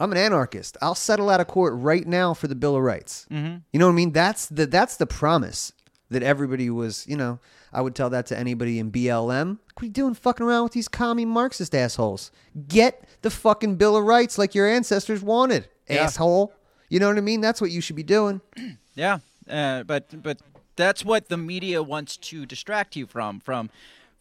I'm 0.02 0.12
an 0.12 0.18
anarchist. 0.18 0.76
I'll 0.82 0.94
settle 0.94 1.30
out 1.30 1.40
of 1.40 1.46
court 1.46 1.74
right 1.76 2.06
now 2.06 2.34
for 2.34 2.48
the 2.48 2.54
Bill 2.54 2.76
of 2.76 2.82
Rights. 2.82 3.26
Mhm. 3.30 3.62
You 3.72 3.78
know 3.78 3.86
what 3.86 3.92
I 3.92 3.96
mean? 3.96 4.12
That's 4.12 4.46
the 4.46 4.66
that's 4.66 4.96
the 4.96 5.06
promise 5.06 5.72
that 6.10 6.22
everybody 6.22 6.68
was. 6.70 7.06
You 7.08 7.16
know, 7.16 7.38
I 7.72 7.80
would 7.80 7.94
tell 7.94 8.10
that 8.10 8.26
to 8.26 8.38
anybody 8.38 8.78
in 8.78 8.90
BLM. 8.90 9.58
What 9.74 9.82
are 9.82 9.86
you 9.86 9.92
doing, 9.92 10.14
fucking 10.14 10.44
around 10.44 10.64
with 10.64 10.72
these 10.72 10.88
commie 10.88 11.24
Marxist 11.24 11.74
assholes? 11.74 12.30
Get 12.68 13.04
the 13.22 13.30
fucking 13.30 13.76
Bill 13.76 13.96
of 13.96 14.04
Rights 14.04 14.36
like 14.38 14.54
your 14.54 14.66
ancestors 14.68 15.22
wanted, 15.22 15.68
Yeah. 15.88 16.02
asshole. 16.04 16.52
You 16.88 17.00
know 17.00 17.08
what 17.08 17.16
I 17.16 17.22
mean? 17.22 17.40
That's 17.40 17.60
what 17.60 17.70
you 17.70 17.80
should 17.80 17.96
be 17.96 18.02
doing. 18.02 18.40
Yeah, 18.94 19.20
uh, 19.48 19.84
but 19.84 20.22
but 20.22 20.38
that's 20.76 21.02
what 21.02 21.30
the 21.30 21.38
media 21.38 21.82
wants 21.82 22.18
to 22.18 22.44
distract 22.44 22.94
you 22.94 23.06
from 23.06 23.40
from 23.40 23.70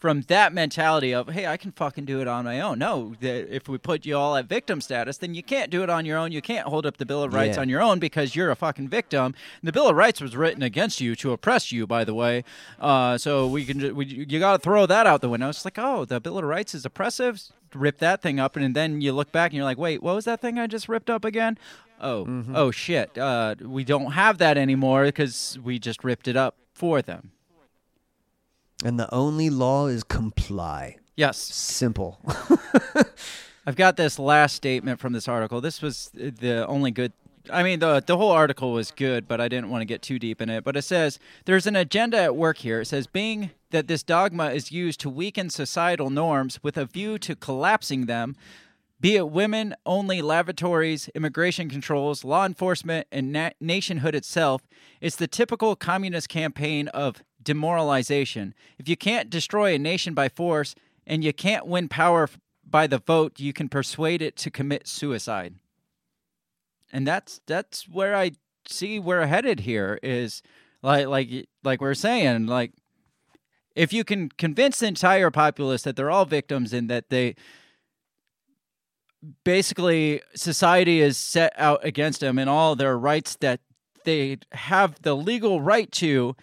from 0.02 0.22
that 0.24 0.52
mentality 0.52 1.14
of 1.14 1.30
hey, 1.30 1.46
I 1.46 1.56
can 1.58 1.72
fucking 1.72 2.06
do 2.06 2.20
it 2.22 2.28
on 2.28 2.44
my 2.44 2.60
own. 2.60 2.80
No, 2.80 3.14
if 3.22 3.70
we 3.70 3.78
put 3.78 4.06
you 4.06 4.18
all 4.18 4.36
at 4.36 4.48
victim 4.48 4.82
status, 4.82 5.18
then 5.18 5.34
you 5.36 5.44
can't 5.44 5.70
do 5.70 5.84
it 5.84 5.90
on 5.92 6.06
your 6.06 6.18
own. 6.18 6.32
You 6.32 6.42
can't 6.42 6.68
hold 6.68 6.86
up 6.88 6.98
the 6.98 7.06
Bill 7.06 7.22
of 7.24 7.34
Rights 7.34 7.56
Yeah. 7.56 7.62
on 7.62 7.70
your 7.70 7.82
own 7.84 8.00
because 8.00 8.36
you're 8.36 8.50
a 8.52 8.56
fucking 8.56 8.90
victim. 8.90 9.36
The 9.62 9.72
Bill 9.72 9.88
of 9.88 9.96
Rights 9.96 10.20
was 10.20 10.36
written 10.36 10.64
against 10.64 11.00
you 11.00 11.16
to 11.18 11.32
oppress 11.32 11.72
you, 11.72 11.86
by 11.86 12.04
the 12.04 12.16
way. 12.16 12.44
Uh, 12.80 13.18
so 13.20 13.46
we 13.48 13.64
can 13.64 13.96
we, 13.96 14.06
you 14.08 14.40
got 14.40 14.54
to 14.54 14.60
throw 14.60 14.86
that 14.88 15.06
out 15.06 15.22
the 15.22 15.30
window. 15.30 15.50
It's 15.50 15.64
like 15.64 15.78
oh, 15.80 16.04
the 16.04 16.20
Bill 16.20 16.38
of 16.40 16.44
Rights 16.46 16.74
is 16.74 16.84
oppressive. 16.84 17.40
Rip 17.74 18.00
that 18.00 18.22
thing 18.22 18.40
up, 18.40 18.58
and 18.58 18.76
then 18.76 19.00
you 19.02 19.14
look 19.14 19.32
back 19.32 19.52
and 19.52 19.56
you're 19.56 19.64
like, 19.66 19.78
wait, 19.78 20.02
what 20.04 20.16
was 20.16 20.26
that 20.26 20.42
thing 20.42 20.60
I 20.60 20.68
just 20.68 20.90
ripped 20.90 21.10
up 21.10 21.24
again? 21.24 21.58
Oh, 22.02 22.26
Mm-hmm. 22.26 22.56
oh 22.56 22.72
shit. 22.72 23.16
Uh, 23.18 23.54
we 23.62 23.84
don't 23.84 24.14
have 24.14 24.40
that 24.40 24.58
anymore 24.58 25.06
because 25.06 25.60
we 25.64 25.78
just 25.78 26.04
ripped 26.04 26.28
it 26.28 26.36
up 26.36 26.56
for 26.74 27.02
them. 27.04 27.32
And 28.84 29.00
the 29.00 29.14
only 29.14 29.50
law 29.50 29.88
is 29.88 30.04
comply. 30.04 30.98
Yes. 31.16 31.38
Simple. 31.38 32.20
I've 33.66 33.76
got 33.76 33.96
this 33.96 34.18
last 34.18 34.56
statement 34.56 35.00
from 35.00 35.14
this 35.14 35.28
article. 35.28 35.62
This 35.62 35.82
was 35.82 36.10
the 36.14 36.66
only 36.68 36.92
good. 36.92 37.14
I 37.52 37.64
mean, 37.64 37.80
the 37.80 38.04
the 38.06 38.18
whole 38.18 38.32
article 38.32 38.74
was 38.74 38.92
good, 38.92 39.28
but 39.28 39.40
I 39.40 39.48
didn't 39.48 39.70
want 39.70 39.82
to 39.82 39.86
get 39.86 40.02
too 40.02 40.18
deep 40.18 40.42
in 40.42 40.50
it. 40.50 40.64
But 40.64 40.76
it 40.76 40.82
says 40.82 41.20
there's 41.46 41.68
an 41.68 41.76
agenda 41.76 42.18
at 42.18 42.36
work 42.36 42.58
here. 42.58 42.82
It 42.82 42.86
says 42.86 43.08
being 43.08 43.52
that 43.70 43.88
this 43.88 44.04
dogma 44.04 44.52
is 44.52 44.72
used 44.72 45.00
to 45.02 45.10
weaken 45.10 45.50
societal 45.50 46.10
norms 46.10 46.60
with 46.64 46.78
a 46.78 46.86
view 46.86 47.18
to 47.20 47.36
collapsing 47.36 48.06
them, 48.08 48.36
be 49.02 49.16
it 49.16 49.30
women 49.30 49.76
only 49.84 50.22
lavatories, 50.22 51.10
immigration 51.16 51.70
controls, 51.70 52.24
law 52.24 52.46
enforcement, 52.46 53.08
and 53.12 53.32
na- 53.34 53.50
nationhood 53.60 54.14
itself, 54.14 54.62
it's 55.02 55.16
the 55.16 55.28
typical 55.28 55.76
communist 55.76 56.30
campaign 56.30 56.88
of 56.90 57.24
demoralization. 57.42 58.54
If 58.78 58.88
you 58.88 58.96
can't 58.96 59.32
destroy 59.32 59.74
a 59.74 59.80
nation 59.80 60.14
by 60.14 60.30
force 60.30 60.76
and 61.08 61.24
you 61.24 61.34
can't 61.34 61.66
win 61.66 61.90
power 61.90 62.30
by 62.64 62.86
the 62.86 63.00
vote, 63.00 63.40
you 63.40 63.54
can 63.54 63.70
persuade 63.70 64.22
it 64.22 64.36
to 64.38 64.52
commit 64.52 64.88
suicide. 64.88 65.56
And 66.94 67.08
that's 67.08 67.42
that's 67.48 67.90
where 67.90 68.16
I 68.16 68.32
see 68.68 69.00
we're 69.00 69.26
headed 69.26 69.62
here 69.62 69.98
is 70.04 70.44
like 70.84 71.08
like 71.08 71.48
like 71.64 71.82
we're 71.82 71.94
saying 71.96 72.46
like 72.46 72.74
if 73.76 73.94
you 73.94 74.04
can 74.04 74.30
convince 74.30 74.80
the 74.80 74.88
entire 74.88 75.32
populace 75.32 75.84
that 75.84 75.96
they're 75.96 76.12
all 76.12 76.26
victims 76.26 76.74
and 76.74 76.90
that 76.90 77.10
they 77.10 77.36
basically 79.44 80.22
society 80.36 81.02
is 81.02 81.18
set 81.18 81.54
out 81.58 81.84
against 81.86 82.22
them 82.22 82.40
and 82.40 82.50
all 82.50 82.76
their 82.76 82.98
rights 82.98 83.36
that 83.42 83.60
they 84.04 84.38
have 84.54 85.02
the 85.02 85.16
legal 85.16 85.62
right 85.62 85.92
to 85.92 86.36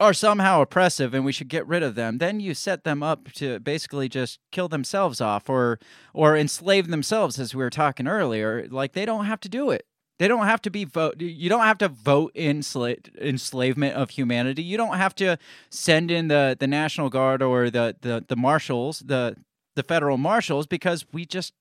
are 0.00 0.12
somehow 0.14 0.60
oppressive 0.60 1.14
and 1.14 1.24
we 1.24 1.32
should 1.32 1.48
get 1.48 1.66
rid 1.66 1.82
of 1.82 1.94
them 1.94 2.18
then 2.18 2.40
you 2.40 2.52
set 2.54 2.84
them 2.84 3.02
up 3.02 3.30
to 3.32 3.58
basically 3.60 4.08
just 4.08 4.38
kill 4.52 4.68
themselves 4.68 5.20
off 5.20 5.48
or 5.48 5.78
or 6.12 6.36
enslave 6.36 6.88
themselves 6.88 7.38
as 7.38 7.54
we 7.54 7.62
were 7.62 7.70
talking 7.70 8.06
earlier 8.08 8.66
like 8.70 8.92
they 8.92 9.04
don't 9.04 9.26
have 9.26 9.40
to 9.40 9.48
do 9.48 9.70
it 9.70 9.84
They 10.18 10.28
don't 10.28 10.46
have 10.46 10.62
to 10.62 10.70
be 10.70 10.84
vote. 10.84 11.20
You 11.20 11.48
don't 11.48 11.64
have 11.64 11.78
to 11.78 11.88
vote 11.88 12.32
ensla- 12.36 13.02
enslavement 13.18 13.94
of 13.96 14.10
humanity. 14.10 14.62
You 14.62 14.76
don't 14.76 14.96
have 14.96 15.14
to 15.16 15.38
send 15.70 16.10
in 16.10 16.28
the, 16.28 16.56
the 16.58 16.68
National 16.68 17.08
Guard 17.10 17.42
or 17.42 17.68
the, 17.68 17.96
the, 18.00 18.24
the 18.28 18.36
marshals, 18.36 19.00
the 19.00 19.34
the 19.76 19.82
federal 19.82 20.16
marshals, 20.16 20.68
because 20.68 21.04
we 21.12 21.26
just 21.26 21.52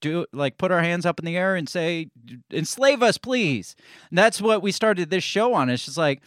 do 0.00 0.26
like 0.32 0.58
put 0.58 0.70
our 0.72 0.82
hands 0.82 1.06
up 1.06 1.18
in 1.18 1.24
the 1.24 1.36
air 1.36 1.56
and 1.56 1.68
say 1.68 2.08
enslave 2.52 3.02
us 3.02 3.18
please. 3.18 3.76
And 4.10 4.18
that's 4.18 4.40
what 4.40 4.62
we 4.62 4.72
started 4.72 5.10
this 5.10 5.24
show 5.24 5.54
on. 5.54 5.70
It's 5.70 5.84
just 5.84 5.96
like 5.96 6.22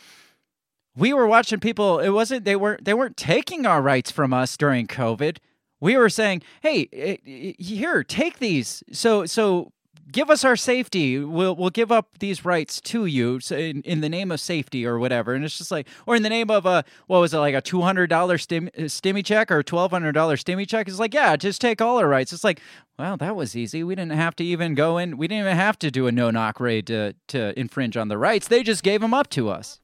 we 0.96 1.14
were 1.14 1.28
watching 1.28 1.60
people 1.60 2.00
it 2.00 2.10
wasn't 2.10 2.46
they 2.46 2.56
weren't 2.56 2.86
they 2.86 2.94
weren't 2.94 3.18
taking 3.18 3.66
our 3.66 3.82
rights 3.82 4.12
from 4.12 4.34
us 4.34 4.56
during 4.58 4.88
covid. 4.88 5.38
We 5.80 5.98
were 5.98 6.10
saying 6.10 6.44
hey 6.62 6.88
eh, 6.94 7.18
eh, 7.26 7.54
here 7.58 8.04
take 8.04 8.40
these. 8.40 8.84
So 8.92 9.26
so 9.26 9.72
give 10.12 10.30
us 10.30 10.44
our 10.44 10.56
safety 10.56 11.18
we'll 11.20 11.56
we'll 11.56 11.70
give 11.70 11.92
up 11.92 12.18
these 12.20 12.44
rights 12.46 12.82
to 12.82 13.06
you 13.06 13.40
in, 13.52 13.82
in 13.84 14.02
the 14.02 14.10
name 14.10 14.32
of 14.32 14.40
safety 14.40 14.86
or 14.86 15.00
whatever 15.00 15.34
and 15.34 15.46
it's 15.46 15.58
just 15.58 15.72
like 15.72 15.88
or 16.06 16.16
in 16.16 16.24
the 16.24 16.30
name 16.30 16.52
of 16.52 16.66
a 16.66 16.84
what 17.08 17.20
was 17.20 17.34
it 17.34 17.38
like 17.38 17.56
a 17.56 17.62
$200 17.62 18.42
stim, 18.42 18.70
stimmy 18.78 19.24
check 19.24 19.50
or 19.50 19.64
$1200 19.64 20.14
stimmy 20.14 20.68
check 20.68 20.88
it's 20.88 21.00
like 21.00 21.14
yeah 21.14 21.36
just 21.36 21.62
take 21.62 21.82
all 21.82 21.98
our 22.00 22.08
rights 22.08 22.34
it's 22.34 22.44
like 22.44 22.60
well, 23.00 23.18
that 23.18 23.36
was 23.36 23.56
easy. 23.56 23.84
We 23.84 23.96
didn't 23.96 24.12
have 24.12 24.36
to 24.36 24.44
even 24.44 24.76
go 24.76 25.00
in. 25.00 25.18
We 25.18 25.28
didn't 25.28 25.46
even 25.46 25.58
have 25.58 25.80
to 25.80 25.90
do 25.90 26.06
a 26.06 26.12
no 26.12 26.30
knock 26.30 26.60
raid 26.60 26.86
to, 26.88 27.16
to 27.30 27.60
infringe 27.60 27.98
on 27.98 28.08
the 28.08 28.20
rights. 28.20 28.48
They 28.48 28.62
just 28.62 28.84
gave 28.84 29.02
them 29.02 29.16
up 29.16 29.32
to 29.32 29.50
us. 29.50 29.80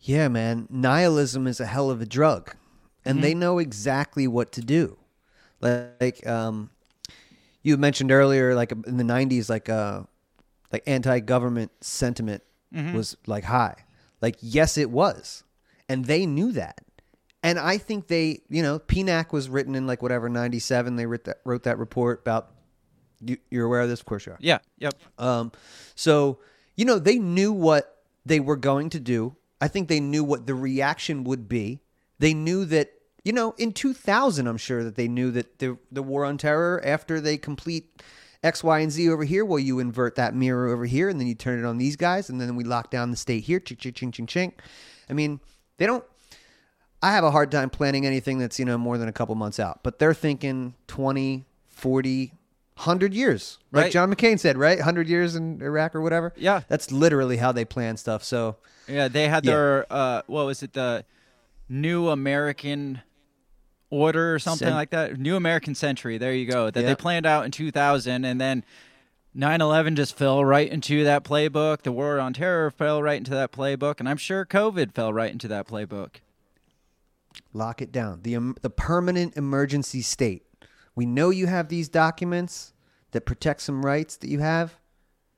Yeah, 0.00 0.28
man. 0.28 0.66
Nihilism 0.70 1.46
is 1.46 1.60
a 1.60 1.66
hell 1.66 1.90
of 1.90 2.00
a 2.00 2.06
drug, 2.06 2.54
and 3.04 3.18
Mhm. 3.18 3.22
they 3.22 3.34
know 3.34 3.58
exactly 3.58 4.26
what 4.26 4.52
to 4.52 4.60
do. 4.60 4.96
Like, 5.60 6.26
um, 6.26 6.70
you 7.62 7.76
mentioned 7.76 8.10
earlier, 8.12 8.54
like 8.54 8.72
in 8.72 8.96
the 8.96 9.04
'90s, 9.04 9.48
like 9.50 9.68
uh, 9.68 10.02
like 10.72 10.82
anti-government 10.86 11.70
sentiment 11.80 12.42
Mhm. 12.74 12.94
was 12.94 13.16
like 13.26 13.44
high. 13.44 13.74
Like, 14.20 14.36
yes, 14.40 14.78
it 14.78 14.90
was, 14.90 15.44
and 15.88 16.04
they 16.04 16.26
knew 16.26 16.52
that. 16.52 16.80
And 17.42 17.58
I 17.58 17.78
think 17.78 18.06
they, 18.08 18.42
you 18.50 18.62
know, 18.62 18.78
PNAC 18.78 19.32
was 19.32 19.48
written 19.48 19.74
in 19.74 19.86
like 19.86 20.02
whatever 20.02 20.28
'97. 20.28 20.96
They 20.96 21.06
wrote 21.06 21.24
that 21.24 21.40
wrote 21.44 21.62
that 21.64 21.78
report 21.78 22.20
about. 22.20 22.52
You, 23.22 23.36
you're 23.50 23.66
aware 23.66 23.80
of 23.82 23.88
this, 23.90 24.00
of 24.00 24.06
course 24.06 24.24
you 24.24 24.32
are. 24.32 24.38
Yeah. 24.40 24.58
Yep. 24.78 24.94
Um, 25.18 25.52
so 25.94 26.38
you 26.76 26.84
know 26.86 26.98
they 26.98 27.18
knew 27.18 27.52
what 27.52 27.98
they 28.24 28.40
were 28.40 28.56
going 28.56 28.88
to 28.90 29.00
do. 29.00 29.36
I 29.60 29.68
think 29.68 29.88
they 29.88 30.00
knew 30.00 30.24
what 30.24 30.46
the 30.46 30.54
reaction 30.54 31.24
would 31.24 31.46
be. 31.48 31.80
They 32.18 32.32
knew 32.32 32.64
that 32.66 32.90
you 33.24 33.32
know 33.32 33.54
in 33.58 33.72
2000, 33.72 34.46
I'm 34.46 34.56
sure 34.56 34.82
that 34.84 34.94
they 34.96 35.08
knew 35.08 35.30
that 35.32 35.58
the 35.58 35.76
the 35.92 36.02
war 36.02 36.24
on 36.24 36.38
terror 36.38 36.80
after 36.84 37.20
they 37.20 37.36
complete 37.36 38.02
X, 38.42 38.64
Y, 38.64 38.78
and 38.80 38.90
Z 38.90 39.08
over 39.10 39.24
here. 39.24 39.44
Well, 39.44 39.58
you 39.58 39.78
invert 39.80 40.14
that 40.14 40.34
mirror 40.34 40.68
over 40.68 40.86
here, 40.86 41.08
and 41.10 41.20
then 41.20 41.26
you 41.26 41.34
turn 41.34 41.58
it 41.58 41.66
on 41.66 41.76
these 41.78 41.96
guys, 41.96 42.30
and 42.30 42.40
then 42.40 42.56
we 42.56 42.64
lock 42.64 42.90
down 42.90 43.10
the 43.10 43.16
state 43.16 43.44
here. 43.44 43.60
Ching, 43.60 43.76
ching, 43.76 43.92
ching, 43.92 44.12
ching, 44.12 44.26
ching. 44.26 44.52
I 45.08 45.12
mean, 45.12 45.40
they 45.76 45.86
don't. 45.86 46.04
I 47.02 47.12
have 47.12 47.24
a 47.24 47.30
hard 47.30 47.50
time 47.50 47.70
planning 47.70 48.04
anything 48.06 48.38
that's, 48.38 48.58
you 48.58 48.64
know, 48.66 48.76
more 48.76 48.98
than 48.98 49.08
a 49.08 49.12
couple 49.12 49.34
months 49.34 49.58
out. 49.58 49.82
But 49.82 49.98
they're 49.98 50.12
thinking 50.12 50.74
20, 50.86 51.46
40, 51.70 52.32
100 52.76 53.14
years. 53.14 53.58
Like 53.72 53.84
Right. 53.84 53.92
John 53.92 54.14
McCain 54.14 54.38
said, 54.38 54.58
right? 54.58 54.76
100 54.78 55.08
years 55.08 55.34
in 55.34 55.62
Iraq 55.62 55.94
or 55.94 56.02
whatever. 56.02 56.34
Yeah. 56.36 56.60
That's 56.68 56.92
literally 56.92 57.38
how 57.38 57.52
they 57.52 57.64
plan 57.64 57.96
stuff. 57.96 58.22
So, 58.22 58.56
Yeah, 58.86 59.08
they 59.08 59.28
had 59.28 59.46
Yeah. 59.46 59.52
their 59.52 59.86
uh, 59.90 60.22
what 60.26 60.44
was 60.44 60.62
it? 60.62 60.74
The 60.74 61.06
New 61.70 62.08
American 62.10 63.00
Order 63.90 64.34
or 64.34 64.38
something 64.38 64.66
Cen- 64.68 64.74
like 64.74 64.90
that. 64.90 65.18
New 65.18 65.34
American 65.36 65.74
Century. 65.74 66.16
There 66.16 66.32
you 66.32 66.46
go. 66.46 66.70
That 66.70 66.80
Yeah. 66.82 66.86
they 66.86 66.94
planned 66.94 67.26
out 67.26 67.44
in 67.44 67.50
2000, 67.50 68.24
and 68.24 68.40
then 68.40 68.64
9/11 69.34 69.96
just 69.96 70.16
fell 70.16 70.44
right 70.44 70.70
into 70.70 71.02
that 71.04 71.24
playbook. 71.24 71.82
The 71.82 71.92
war 71.92 72.18
on 72.20 72.32
terror 72.32 72.70
fell 72.70 73.02
right 73.02 73.18
into 73.18 73.32
that 73.32 73.50
playbook, 73.52 73.98
and 74.00 74.08
I'm 74.08 74.16
sure 74.16 74.44
COVID 74.46 74.92
fell 74.94 75.12
right 75.12 75.30
into 75.32 75.48
that 75.48 75.66
playbook. 75.66 76.16
lock 77.52 77.80
it 77.80 77.92
down. 77.92 78.22
The, 78.22 78.34
um, 78.36 78.56
the 78.60 78.70
permanent 78.70 79.36
emergency 79.36 80.02
state. 80.02 80.42
We 80.96 81.06
know 81.06 81.30
you 81.30 81.46
have 81.46 81.68
these 81.68 81.88
documents 81.88 82.72
that 83.12 83.20
protect 83.24 83.62
some 83.62 83.84
rights 83.86 84.16
that 84.16 84.28
you 84.28 84.40
have, 84.40 84.78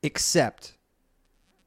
except 0.03 0.77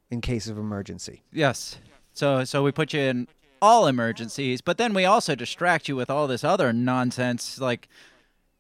in 0.10 0.22
case 0.22 0.48
of 0.48 0.58
emergency. 0.58 1.24
Yes. 1.32 1.78
So 2.14 2.44
so 2.44 2.64
we 2.64 2.72
put 2.72 2.92
you 2.94 3.02
in 3.02 3.28
all 3.66 3.88
emergencies, 3.88 4.62
but 4.62 4.78
then 4.78 4.94
we 4.94 5.06
also 5.06 5.34
distract 5.34 5.90
you 5.90 5.96
with 5.96 6.10
all 6.10 6.28
this 6.28 6.44
other 6.44 6.72
nonsense 6.72 7.60
like 7.60 7.88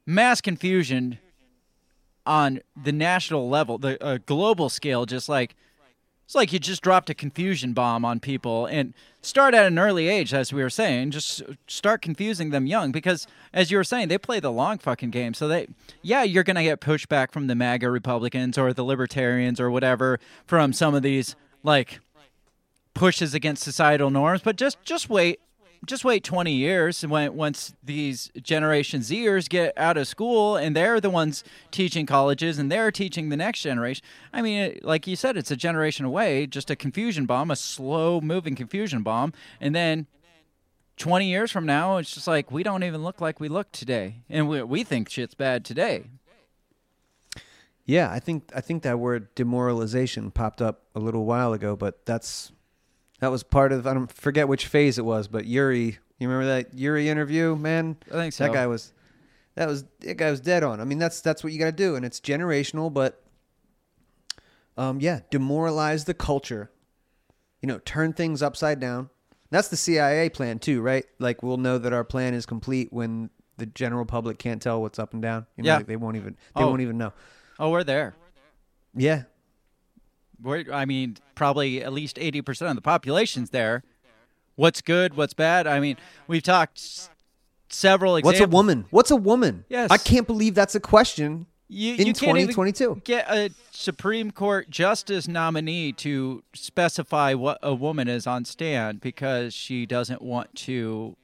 mass 0.05 0.41
confusion 0.41 1.19
on 2.25 2.59
the 2.75 2.91
national 2.91 3.47
level, 3.47 3.77
the 3.77 4.03
uh, 4.03 4.17
global 4.25 4.67
scale 4.67 5.05
just 5.05 5.29
like 5.29 5.55
it's 6.25 6.33
like 6.33 6.51
you 6.51 6.57
just 6.57 6.81
dropped 6.81 7.11
a 7.11 7.13
confusion 7.13 7.73
bomb 7.73 8.03
on 8.03 8.19
people 8.19 8.65
and 8.65 8.95
start 9.21 9.53
at 9.53 9.67
an 9.67 9.77
early 9.77 10.07
age 10.07 10.33
as 10.33 10.51
we 10.51 10.63
were 10.63 10.71
saying, 10.71 11.11
just 11.11 11.43
start 11.67 12.01
confusing 12.01 12.49
them 12.49 12.65
young 12.65 12.91
because 12.91 13.27
as 13.53 13.69
you 13.69 13.77
were 13.77 13.83
saying, 13.83 14.07
they 14.07 14.17
play 14.17 14.39
the 14.39 14.51
long 14.51 14.79
fucking 14.79 15.11
game. 15.11 15.35
So 15.35 15.47
they 15.47 15.67
yeah, 16.01 16.23
you're 16.23 16.43
going 16.43 16.55
to 16.55 16.63
get 16.63 16.81
pushback 16.81 17.31
from 17.31 17.45
the 17.45 17.53
MAGA 17.53 17.91
Republicans 17.91 18.57
or 18.57 18.73
the 18.73 18.83
libertarians 18.83 19.59
or 19.59 19.69
whatever 19.69 20.19
from 20.47 20.73
some 20.73 20.95
of 20.95 21.03
these 21.03 21.35
like 21.61 21.99
pushes 22.95 23.35
against 23.35 23.61
societal 23.61 24.09
norms, 24.09 24.41
but 24.41 24.55
just 24.55 24.81
just 24.83 25.07
wait, 25.07 25.39
just 25.85 26.03
wait 26.03 26.23
20 26.23 26.51
years 26.51 27.05
when 27.05 27.35
once 27.35 27.75
these 27.83 28.31
Generation 28.41 29.01
Zers 29.01 29.47
get 29.47 29.77
out 29.77 29.97
of 29.97 30.07
school 30.07 30.55
and 30.55 30.75
they're 30.75 30.99
the 30.99 31.11
ones 31.11 31.43
teaching 31.69 32.07
colleges 32.07 32.57
and 32.57 32.71
they're 32.71 32.91
teaching 32.91 33.29
the 33.29 33.37
next 33.37 33.61
generation. 33.61 34.03
I 34.33 34.41
mean, 34.41 34.79
like 34.81 35.05
you 35.05 35.15
said, 35.15 35.37
it's 35.37 35.51
a 35.51 35.55
generation 35.55 36.05
away, 36.05 36.47
just 36.47 36.71
a 36.71 36.75
confusion 36.75 37.27
bomb, 37.27 37.51
a 37.51 37.55
slow 37.55 38.19
moving 38.19 38.55
confusion 38.55 39.03
bomb, 39.03 39.33
and 39.61 39.75
then 39.75 40.07
20 40.97 41.27
years 41.27 41.51
from 41.51 41.65
now, 41.65 41.97
it's 41.97 42.13
just 42.13 42.27
like 42.27 42.51
we 42.51 42.63
don't 42.63 42.83
even 42.83 43.03
look 43.03 43.19
like 43.19 43.39
we 43.39 43.49
look 43.49 43.71
today, 43.71 44.23
and 44.29 44.47
we 44.47 44.63
we 44.63 44.83
think 44.83 45.09
shit's 45.09 45.35
bad 45.35 45.65
today. 45.65 46.05
Yeah, 47.83 48.09
I 48.09 48.19
think 48.19 48.49
I 48.55 48.61
think 48.61 48.83
that 48.83 48.97
word 48.97 49.35
demoralization 49.35 50.31
popped 50.31 50.61
up 50.61 50.83
a 50.95 50.99
little 50.99 51.25
while 51.25 51.53
ago, 51.53 51.75
but 51.75 52.05
that's 52.05 52.51
that 53.19 53.31
was 53.31 53.43
part 53.43 53.71
of 53.71 53.85
I 53.87 53.93
don't 53.93 54.11
forget 54.11 54.47
which 54.47 54.67
phase 54.67 54.97
it 54.97 55.05
was, 55.05 55.27
but 55.27 55.45
Yuri, 55.45 55.97
you 56.19 56.27
remember 56.29 56.45
that 56.47 56.73
Yuri 56.73 57.09
interview, 57.09 57.55
man? 57.55 57.97
I 58.09 58.13
think 58.15 58.33
so. 58.33 58.45
That 58.45 58.53
guy 58.53 58.67
was 58.67 58.93
that 59.55 59.67
was 59.67 59.85
that 60.01 60.17
guy 60.17 60.29
was 60.31 60.39
dead 60.41 60.63
on. 60.63 60.79
I 60.81 60.83
mean, 60.85 60.99
that's 60.99 61.21
that's 61.21 61.43
what 61.43 61.53
you 61.53 61.59
got 61.59 61.65
to 61.65 61.71
do, 61.71 61.95
and 61.95 62.05
it's 62.05 62.19
generational, 62.19 62.93
but 62.93 63.21
um, 64.77 64.99
yeah, 64.99 65.21
demoralize 65.31 66.05
the 66.05 66.13
culture. 66.13 66.71
You 67.61 67.67
know, 67.67 67.79
turn 67.79 68.13
things 68.13 68.41
upside 68.43 68.79
down. 68.79 69.09
That's 69.49 69.69
the 69.69 69.77
CIA 69.77 70.29
plan 70.29 70.59
too, 70.59 70.81
right? 70.81 71.05
Like 71.19 71.41
we'll 71.41 71.57
know 71.57 71.77
that 71.77 71.93
our 71.93 72.03
plan 72.03 72.33
is 72.33 72.45
complete 72.45 72.91
when 72.91 73.29
the 73.57 73.65
general 73.65 74.05
public 74.05 74.37
can't 74.37 74.61
tell 74.61 74.81
what's 74.81 74.99
up 74.99 75.13
and 75.13 75.21
down. 75.21 75.45
You 75.55 75.63
know, 75.63 75.69
Yeah. 75.71 75.77
like, 75.77 75.87
they 75.87 75.95
won't 75.95 76.17
even 76.17 76.35
they 76.55 76.63
Oh. 76.63 76.67
won't 76.67 76.81
even 76.81 76.97
know. 76.97 77.13
Oh, 77.57 77.69
we're 77.71 77.83
there. 77.85 78.15
Yeah, 78.97 79.23
We're, 80.41 80.65
I 80.71 80.85
mean, 80.85 81.17
probably 81.35 81.83
at 81.83 81.93
least 81.93 82.17
80% 82.17 82.69
of 82.69 82.75
the 82.75 82.81
population's 82.81 83.49
there. 83.49 83.83
What's 84.55 84.81
good? 84.81 85.15
What's 85.15 85.33
bad? 85.33 85.67
I 85.67 85.79
mean, 85.79 85.97
we've 86.27 86.43
talked 86.43 86.77
s- 86.77 87.09
several 87.69 88.15
examples. 88.15 88.39
What's 88.41 88.49
a 88.51 88.55
woman? 88.55 88.85
What's 88.89 89.11
a 89.11 89.15
woman? 89.17 89.65
Yes. 89.69 89.91
I 89.91 89.97
can't 89.97 90.25
believe 90.27 90.55
that's 90.55 90.75
a 90.75 90.79
question 90.79 91.45
You, 91.67 91.95
in 91.95 92.07
you 92.07 92.13
can't 92.13 92.37
even 92.37 92.53
2022. 92.53 93.01
get 93.03 93.29
a 93.29 93.49
Supreme 93.71 94.31
Court 94.31 94.69
justice 94.69 95.27
nominee 95.27 95.91
to 95.93 96.41
specify 96.53 97.33
what 97.33 97.57
a 97.61 97.73
woman 97.75 98.07
is 98.07 98.25
on 98.25 98.45
stand 98.45 99.01
because 99.01 99.53
she 99.53 99.85
doesn't 99.85 100.21
want 100.21 100.55
to 100.55 101.17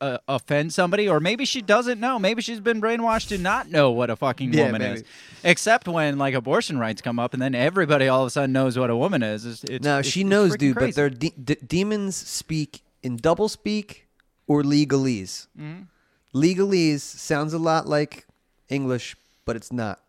uh, 0.00 0.18
offend 0.28 0.72
somebody, 0.72 1.08
or 1.08 1.20
maybe 1.20 1.44
she 1.44 1.60
doesn't 1.62 1.98
know. 2.00 2.18
Maybe 2.18 2.42
she's 2.42 2.60
been 2.60 2.80
brainwashed 2.80 3.28
to 3.28 3.38
not 3.38 3.68
know 3.70 3.90
what 3.90 4.10
a 4.10 4.16
fucking 4.16 4.52
Yeah, 4.52 4.66
woman 4.66 4.82
maybe. 4.82 4.94
is. 5.00 5.04
Except 5.44 5.86
when 5.88 6.18
like 6.18 6.34
abortion 6.34 6.78
rights 6.78 7.00
come 7.02 7.18
up, 7.18 7.32
and 7.34 7.42
then 7.42 7.54
everybody 7.54 8.08
all 8.08 8.22
of 8.22 8.26
a 8.26 8.30
sudden 8.30 8.52
knows 8.52 8.78
what 8.78 8.90
a 8.90 8.96
woman 8.96 9.22
is. 9.22 9.44
It's, 9.46 9.64
it's, 9.64 9.84
no, 9.84 9.98
it's- 9.98 10.12
she 10.12 10.20
it's 10.20 10.28
knows, 10.30 10.52
freaking 10.52 10.58
dude. 10.58 10.76
crazy. 10.76 10.90
But 10.90 10.94
their 10.96 11.10
de- 11.10 11.34
de- 11.54 11.64
demons 11.66 12.16
speak 12.16 12.82
in 13.02 13.16
double 13.16 13.48
speak 13.48 14.08
or 14.46 14.62
legalese. 14.62 15.46
Mhm. 15.58 15.86
Legalese 16.34 17.00
sounds 17.00 17.52
a 17.52 17.58
lot 17.58 17.86
like 17.86 18.26
English, 18.68 19.16
but 19.44 19.56
it's 19.56 19.72
not. 19.72 20.00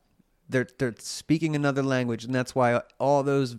They're 0.50 0.68
they're 0.78 0.96
speaking 1.00 1.56
another 1.56 1.84
language, 1.84 2.26
and 2.26 2.34
that's 2.34 2.54
why 2.56 2.82
all 3.00 3.24
those 3.24 3.56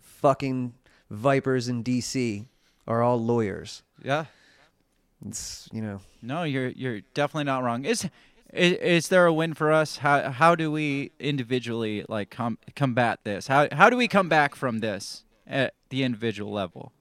fucking 0.00 0.74
vipers 1.10 1.68
in 1.68 1.82
D.C. 1.82 2.46
are 2.86 3.02
all 3.02 3.18
lawyers. 3.22 3.82
yeah. 4.02 4.26
It's 5.24 5.68
you 5.72 5.80
know. 5.80 6.00
No, 6.22 6.42
you're 6.42 6.68
you're 6.68 7.00
definitely 7.14 7.44
not 7.44 7.62
wrong. 7.62 7.84
Is 7.84 8.08
is, 8.52 8.72
is 8.74 9.08
there 9.08 9.26
a 9.26 9.32
win 9.32 9.54
for 9.54 9.72
us? 9.72 9.98
How 9.98 10.30
how 10.30 10.54
do 10.54 10.70
we 10.70 11.12
individually 11.18 12.04
like 12.08 12.30
com- 12.30 12.58
combat 12.74 13.20
this? 13.24 13.46
How 13.46 13.68
how 13.72 13.90
do 13.90 13.96
we 13.96 14.08
come 14.08 14.28
back 14.28 14.54
from 14.54 14.80
this 14.80 15.24
at 15.46 15.74
the 15.90 16.02
individual 16.02 16.52
level? 16.52 16.92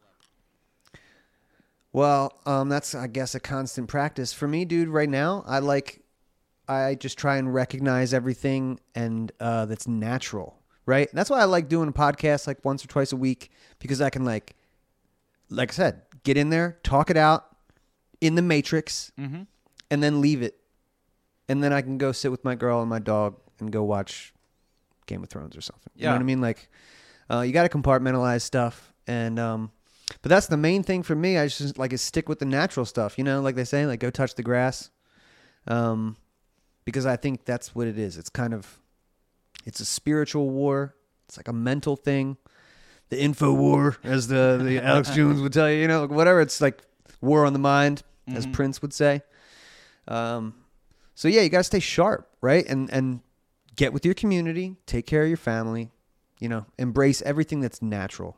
Well, 1.92 2.34
um, 2.46 2.68
that's 2.68 2.94
I 2.94 3.08
guess 3.08 3.36
a 3.36 3.40
constant 3.40 3.88
practice 3.88 4.34
for 4.34 4.48
me, 4.48 4.66
dude. 4.66 4.90
Right 4.90 5.10
now, 5.10 5.44
I 5.48 5.60
like, 5.60 6.02
I 6.68 6.96
just 6.96 7.18
try 7.18 7.38
and 7.38 7.54
recognize 7.54 8.14
everything 8.14 8.82
and 8.94 9.32
uh, 9.40 9.66
that's 9.66 9.88
natural, 9.88 10.60
right? 10.86 11.08
And 11.08 11.18
that's 11.18 11.30
why 11.30 11.40
I 11.40 11.46
like 11.46 11.70
doing 11.70 11.88
a 11.88 11.94
podcast 11.94 12.48
like 12.48 12.66
once 12.66 12.84
or 12.84 12.90
twice 12.90 13.14
a 13.14 13.16
week 13.16 13.50
because 13.80 14.02
I 14.02 14.10
can 14.10 14.26
like, 14.26 14.58
like 15.50 15.72
I 15.72 15.74
said, 15.74 16.02
get 16.24 16.36
in 16.36 16.50
there, 16.50 16.80
talk 16.84 17.10
it 17.10 17.16
out 17.16 17.55
in 18.22 18.36
the 18.36 18.42
matrix, 18.42 19.12
Mhm. 19.20 19.48
and 19.92 20.02
then 20.04 20.22
leave 20.22 20.42
it, 20.42 20.58
and 21.50 21.64
then 21.64 21.72
I 21.74 21.82
can 21.82 21.98
go 21.98 22.12
sit 22.12 22.32
with 22.32 22.44
my 22.44 22.56
girl 22.56 22.82
and 22.82 22.90
my 22.90 23.00
dog 23.00 23.36
and 23.60 23.72
go 23.72 23.84
watch 23.84 24.34
Game 25.06 25.22
of 25.24 25.30
Thrones 25.30 25.56
or 25.56 25.62
something. 25.62 25.92
You 25.96 26.06
know 26.06 26.14
what 26.14 26.22
I 26.22 26.24
mean? 26.24 26.42
Like, 26.42 26.70
uh, 27.30 27.42
you 27.42 27.54
got 27.54 27.70
to 27.70 27.78
compartmentalize 27.78 28.42
stuff, 28.42 28.94
and 29.08 29.38
um, 29.40 29.72
but 30.22 30.30
that's 30.30 30.48
the 30.48 30.58
main 30.58 30.84
thing 30.84 31.04
for 31.04 31.16
me. 31.16 31.38
I 31.38 31.48
just 31.48 31.78
like 31.78 31.94
is 31.94 32.02
stick 32.02 32.28
with 32.30 32.40
the 32.40 32.46
natural 32.46 32.86
stuff. 32.86 33.18
You 33.18 33.24
know, 33.24 33.42
like 33.42 33.56
they 33.56 33.66
say, 33.66 33.86
like 33.86 34.00
go 34.00 34.10
touch 34.10 34.36
the 34.36 34.44
grass, 34.44 34.90
um, 35.68 36.16
because 36.86 37.06
I 37.06 37.16
think 37.16 37.46
that's 37.46 37.74
what 37.76 37.88
it 37.88 37.98
is. 37.98 38.18
It's 38.18 38.30
kind 38.30 38.54
of, 38.54 38.80
it's 39.66 39.80
a 39.80 39.86
spiritual 39.86 40.50
war. 40.50 40.96
It's 41.28 41.38
like 41.38 41.48
a 41.48 41.54
mental 41.54 41.96
thing, 41.96 42.38
the 43.10 43.20
info 43.20 43.52
war, 43.54 43.98
as 44.04 44.28
the 44.28 44.60
the 44.62 44.84
Alex 44.84 45.10
Jones 45.16 45.42
would 45.42 45.54
tell 45.54 45.70
you. 45.70 45.82
You 45.82 45.88
know, 45.88 46.06
whatever. 46.08 46.40
It's 46.42 46.62
like 46.62 46.84
war 47.22 47.46
on 47.46 47.54
the 47.54 47.60
mind, 47.60 48.04
as 48.28 48.46
Mhm. 48.46 48.54
Prince 48.54 48.82
would 48.82 48.94
say. 48.94 49.22
Um, 50.08 50.54
so 51.16 51.28
yeah, 51.28 51.42
you 51.42 51.50
got 51.50 51.60
to 51.60 51.64
stay 51.64 51.80
sharp, 51.80 52.30
right? 52.42 52.66
And 52.68 52.90
and 52.92 53.22
get 53.76 53.94
with 53.94 54.06
your 54.06 54.14
community, 54.14 54.76
take 54.86 55.06
care 55.06 55.24
of 55.24 55.28
your 55.28 55.38
family, 55.38 55.92
you 56.40 56.48
know, 56.50 56.66
embrace 56.78 57.22
everything 57.24 57.60
that's 57.62 57.82
natural. 57.82 58.38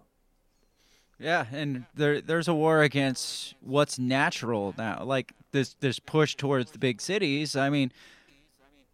Yeah, 1.19 1.45
and 1.51 1.85
there 1.95 2.21
there's 2.21 2.47
a 2.47 2.53
war 2.53 2.83
against 2.83 3.55
what's 3.61 3.97
natural 3.97 4.75
now. 4.77 5.03
Like 5.03 5.33
this 5.51 5.75
this 5.79 5.99
push 5.99 6.35
towards 6.35 6.71
the 6.71 6.79
big 6.79 7.01
cities. 7.01 7.55
I 7.55 7.69
mean, 7.69 7.91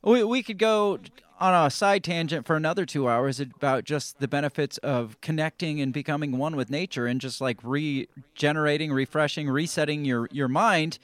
we 0.03 0.23
we 0.23 0.43
could 0.43 0.57
go 0.57 0.99
on 1.39 1.65
a 1.65 1.69
side 1.69 2.03
tangent 2.03 2.45
for 2.45 2.55
another 2.55 2.85
2 2.85 3.09
hours 3.09 3.39
about 3.39 3.84
just 3.84 4.19
the 4.19 4.27
benefits 4.27 4.77
of 4.80 5.19
connecting 5.21 5.81
and 5.81 5.91
becoming 5.91 6.38
one 6.38 6.55
with 6.55 6.69
nature 6.69 7.07
and 7.07 7.19
just 7.19 7.41
like 7.41 7.57
regenerating, 7.63 8.93
refreshing, 8.93 9.49
resetting 9.49 10.05
your 10.05 10.27
your 10.31 10.47
mind 10.47 10.99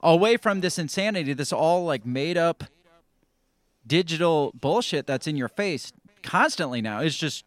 away 0.00 0.36
from 0.36 0.60
this 0.60 0.78
insanity, 0.78 1.32
this 1.32 1.52
all 1.52 1.84
like 1.84 2.04
made 2.04 2.36
up 2.36 2.64
digital 3.86 4.52
bullshit 4.54 5.06
that's 5.06 5.26
in 5.26 5.36
your 5.36 5.48
face 5.48 5.92
constantly 6.22 6.82
now. 6.82 7.00
It's 7.00 7.16
just 7.16 7.44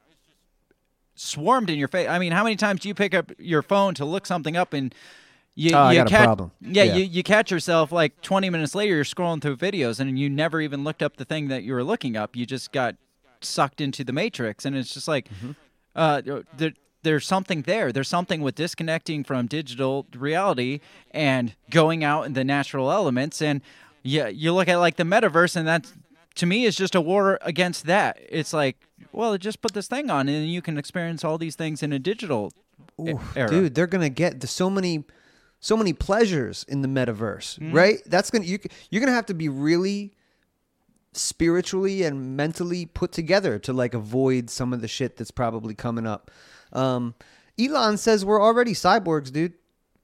swarmed 1.15 1.69
in 1.69 1.77
your 1.77 1.87
face. 1.87 2.07
I 2.07 2.17
mean, 2.17 2.31
how 2.31 2.43
many 2.43 2.55
times 2.55 2.81
do 2.81 2.87
you 2.87 2.95
pick 2.95 3.13
up 3.13 3.31
your 3.37 3.61
phone 3.61 3.93
to 3.95 4.05
look 4.05 4.25
something 4.25 4.57
up 4.57 4.73
and 4.73 4.93
you, 5.55 5.75
Oh, 5.75 5.79
I 5.79 5.93
you 5.93 5.99
got 6.03 6.11
a 6.11 6.23
problem. 6.23 6.51
Yeah, 6.61 6.83
Yeah. 6.83 6.95
You, 6.95 7.03
you 7.05 7.23
catch 7.23 7.51
yourself 7.51 7.91
like 7.91 8.21
20 8.21 8.49
minutes 8.49 8.73
later, 8.75 8.95
you're 8.95 9.03
scrolling 9.03 9.41
through 9.41 9.57
videos 9.57 9.99
and 9.99 10.17
you 10.17 10.29
never 10.29 10.61
even 10.61 10.83
looked 10.83 11.03
up 11.03 11.17
the 11.17 11.25
thing 11.25 11.47
that 11.49 11.63
you 11.63 11.73
were 11.73 11.83
looking 11.83 12.15
up. 12.15 12.35
You 12.35 12.45
just 12.45 12.71
got 12.71 12.95
sucked 13.41 13.81
into 13.81 14.03
the 14.03 14.13
matrix. 14.13 14.65
And 14.65 14.75
it's 14.75 14.93
just 14.93 15.07
like, 15.07 15.27
Mm-hmm. 15.29 15.51
uh, 15.95 16.21
there, 16.57 16.73
there's 17.03 17.25
something 17.27 17.63
there. 17.63 17.91
There's 17.91 18.07
something 18.07 18.41
with 18.41 18.55
disconnecting 18.55 19.23
from 19.23 19.47
digital 19.47 20.05
reality 20.15 20.79
and 21.11 21.55
going 21.69 22.03
out 22.03 22.27
in 22.27 22.33
the 22.33 22.43
natural 22.43 22.91
elements. 22.91 23.41
And 23.41 23.61
yeah, 24.03 24.27
you 24.27 24.53
look 24.53 24.67
at 24.67 24.77
like 24.77 24.95
the 24.97 25.03
metaverse, 25.03 25.55
and 25.55 25.67
that 25.67 25.91
to 26.35 26.45
me 26.45 26.65
is 26.65 26.75
just 26.75 26.93
a 26.95 27.01
war 27.01 27.39
against 27.41 27.87
that. 27.87 28.19
It's 28.29 28.53
like, 28.53 28.77
well, 29.11 29.35
just 29.37 29.61
put 29.61 29.73
this 29.73 29.87
thing 29.87 30.09
on, 30.11 30.29
and 30.29 30.47
you 30.49 30.61
can 30.61 30.77
experience 30.77 31.23
all 31.23 31.37
these 31.39 31.55
things 31.55 31.81
in 31.83 31.91
a 31.91 31.97
digital 31.99 32.53
Ooh, 32.99 33.19
era. 33.35 33.49
dude, 33.49 33.73
they're 33.75 33.87
gonna 33.87 34.09
get 34.09 34.39
there's 34.39 34.51
so 34.51 34.69
many, 34.69 35.03
so 35.61 35.77
many 35.77 35.93
pleasures 35.93 36.65
in 36.67 36.81
the 36.81 36.87
metaverse, 36.89 37.57
Mhm. 37.59 37.73
right? 37.73 38.01
That's 38.05 38.29
gonna 38.31 38.43
you 38.45 38.59
you're 38.89 38.99
gonna 38.99 39.13
have 39.13 39.27
to 39.27 39.33
be 39.33 39.47
really 39.47 40.13
spiritually 41.13 42.03
and 42.03 42.35
mentally 42.37 42.85
put 42.85 43.11
together 43.11 43.59
to 43.59 43.73
like 43.73 43.93
avoid 43.93 44.49
some 44.49 44.73
of 44.73 44.81
the 44.81 44.87
shit 44.87 45.17
that's 45.17 45.31
probably 45.31 45.73
coming 45.75 46.07
up. 46.07 46.31
Um, 46.73 47.15
Elon 47.59 47.97
says 47.97 48.23
we're 48.23 48.41
already 48.41 48.73
cyborgs, 48.73 49.31
dude, 49.31 49.53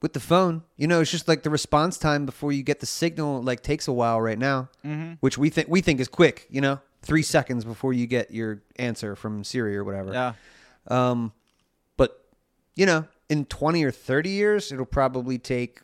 with 0.02 0.12
the 0.12 0.20
phone. 0.20 0.62
You 0.76 0.86
know, 0.86 1.00
it's 1.00 1.10
just 1.10 1.26
like 1.26 1.42
the 1.42 1.50
response 1.50 1.96
time 1.98 2.26
before 2.26 2.52
you 2.52 2.62
get 2.62 2.80
the 2.80 2.86
signal 2.86 3.42
like 3.42 3.62
takes 3.62 3.88
a 3.88 3.92
while 3.92 4.20
right 4.20 4.38
now, 4.38 4.68
Mhm. 4.84 5.16
which 5.20 5.38
we 5.38 5.48
think 5.50 5.68
we 5.68 5.80
think 5.80 5.98
is 5.98 6.08
quick. 6.08 6.46
You 6.50 6.60
know, 6.60 6.78
three 7.02 7.22
seconds 7.22 7.64
before 7.64 7.92
you 7.94 8.06
get 8.06 8.30
your 8.30 8.62
answer 8.76 9.16
from 9.16 9.44
Siri 9.44 9.76
or 9.76 9.84
whatever. 9.84 10.12
Yeah. 10.12 10.34
Um, 10.88 11.32
but 11.96 12.22
you 12.76 12.84
know, 12.86 13.06
in 13.28 13.44
twenty 13.46 13.84
or 13.84 13.90
thirty 13.90 14.30
years, 14.30 14.72
it'll 14.72 14.84
probably 14.86 15.38
take, 15.38 15.80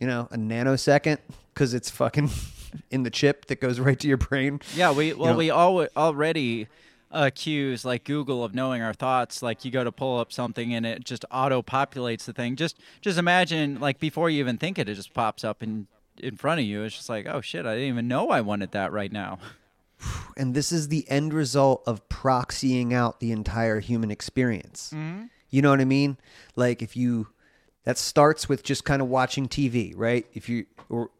you 0.00 0.06
know, 0.06 0.28
a 0.30 0.36
nanosecond 0.36 1.18
because 1.54 1.74
it's 1.74 1.90
fucking 1.90 2.30
in 2.90 3.02
the 3.02 3.10
chip 3.10 3.46
that 3.46 3.60
goes 3.60 3.80
right 3.80 3.98
to 4.00 4.08
your 4.08 4.16
brain. 4.16 4.60
Yeah, 4.74 4.92
we 4.92 5.08
You 5.08 5.18
well 5.18 5.32
know? 5.32 5.38
we 5.38 5.50
all 5.50 5.86
already 5.96 6.68
accuse 7.10 7.84
like 7.86 8.04
Google 8.04 8.44
of 8.44 8.54
knowing 8.54 8.82
our 8.82 8.92
thoughts. 8.92 9.42
Like 9.42 9.64
you 9.64 9.70
go 9.70 9.82
to 9.82 9.90
pull 9.92 10.18
up 10.20 10.32
something 10.32 10.74
and 10.74 10.84
it 10.84 11.04
just 11.04 11.24
auto 11.30 11.62
populates 11.62 12.24
the 12.24 12.32
thing. 12.32 12.54
Just 12.56 12.78
just 13.00 13.18
imagine 13.18 13.80
like 13.80 13.98
before 13.98 14.28
you 14.30 14.40
even 14.40 14.58
think 14.58 14.78
it, 14.78 14.88
it 14.88 14.94
just 14.94 15.14
pops 15.14 15.44
up 15.44 15.62
in 15.62 15.86
in 16.18 16.36
front 16.36 16.60
of 16.60 16.66
you. 16.66 16.82
It's 16.82 16.96
just 16.96 17.08
like, 17.08 17.26
oh 17.26 17.40
shit, 17.40 17.64
I 17.66 17.74
didn't 17.74 17.88
even 17.88 18.08
know 18.08 18.28
I 18.30 18.40
wanted 18.40 18.72
that 18.72 18.92
right 18.92 19.10
now. 19.12 19.38
and 20.36 20.54
this 20.54 20.70
is 20.70 20.88
the 20.88 21.08
end 21.08 21.32
result 21.32 21.82
of 21.86 22.06
proxying 22.08 22.92
out 22.92 23.20
the 23.20 23.32
entire 23.32 23.80
human 23.80 24.10
experience. 24.10 24.92
Mhm. 24.94 25.30
You 25.50 25.62
know 25.62 25.70
what 25.70 25.80
I 25.80 25.84
mean? 25.84 26.16
Like 26.56 26.82
if 26.82 26.96
you 26.96 27.28
that 27.84 27.98
starts 27.98 28.48
with 28.48 28.62
just 28.62 28.84
kind 28.84 29.00
of 29.00 29.08
watching 29.08 29.48
TV, 29.48 29.94
right? 29.96 30.26
If 30.34 30.48
you 30.48 30.66
or 30.88 31.10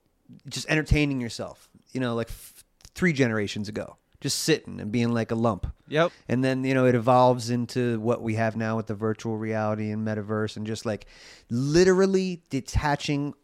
just 0.48 0.68
entertaining 0.68 1.20
yourself, 1.20 1.68
you 1.92 2.00
know, 2.00 2.14
like 2.14 2.28
f- 2.28 2.64
3 2.94 3.12
generations 3.12 3.68
ago, 3.68 3.96
just 4.20 4.40
sitting 4.40 4.80
and 4.80 4.92
being 4.92 5.12
like 5.12 5.30
a 5.30 5.34
lump. 5.34 5.66
Yep. 5.88 6.12
And 6.28 6.44
then, 6.44 6.64
you 6.64 6.74
know, 6.74 6.84
it 6.86 6.94
evolves 6.94 7.50
into 7.50 8.00
what 8.00 8.20
we 8.20 8.34
have 8.34 8.56
now 8.56 8.76
with 8.76 8.86
the 8.86 8.94
virtual 8.94 9.38
reality 9.38 9.90
and 9.90 10.06
metaverse 10.06 10.56
and 10.56 10.66
just 10.66 10.84
like 10.84 11.06
literally 11.48 12.42
detaching 12.50 13.34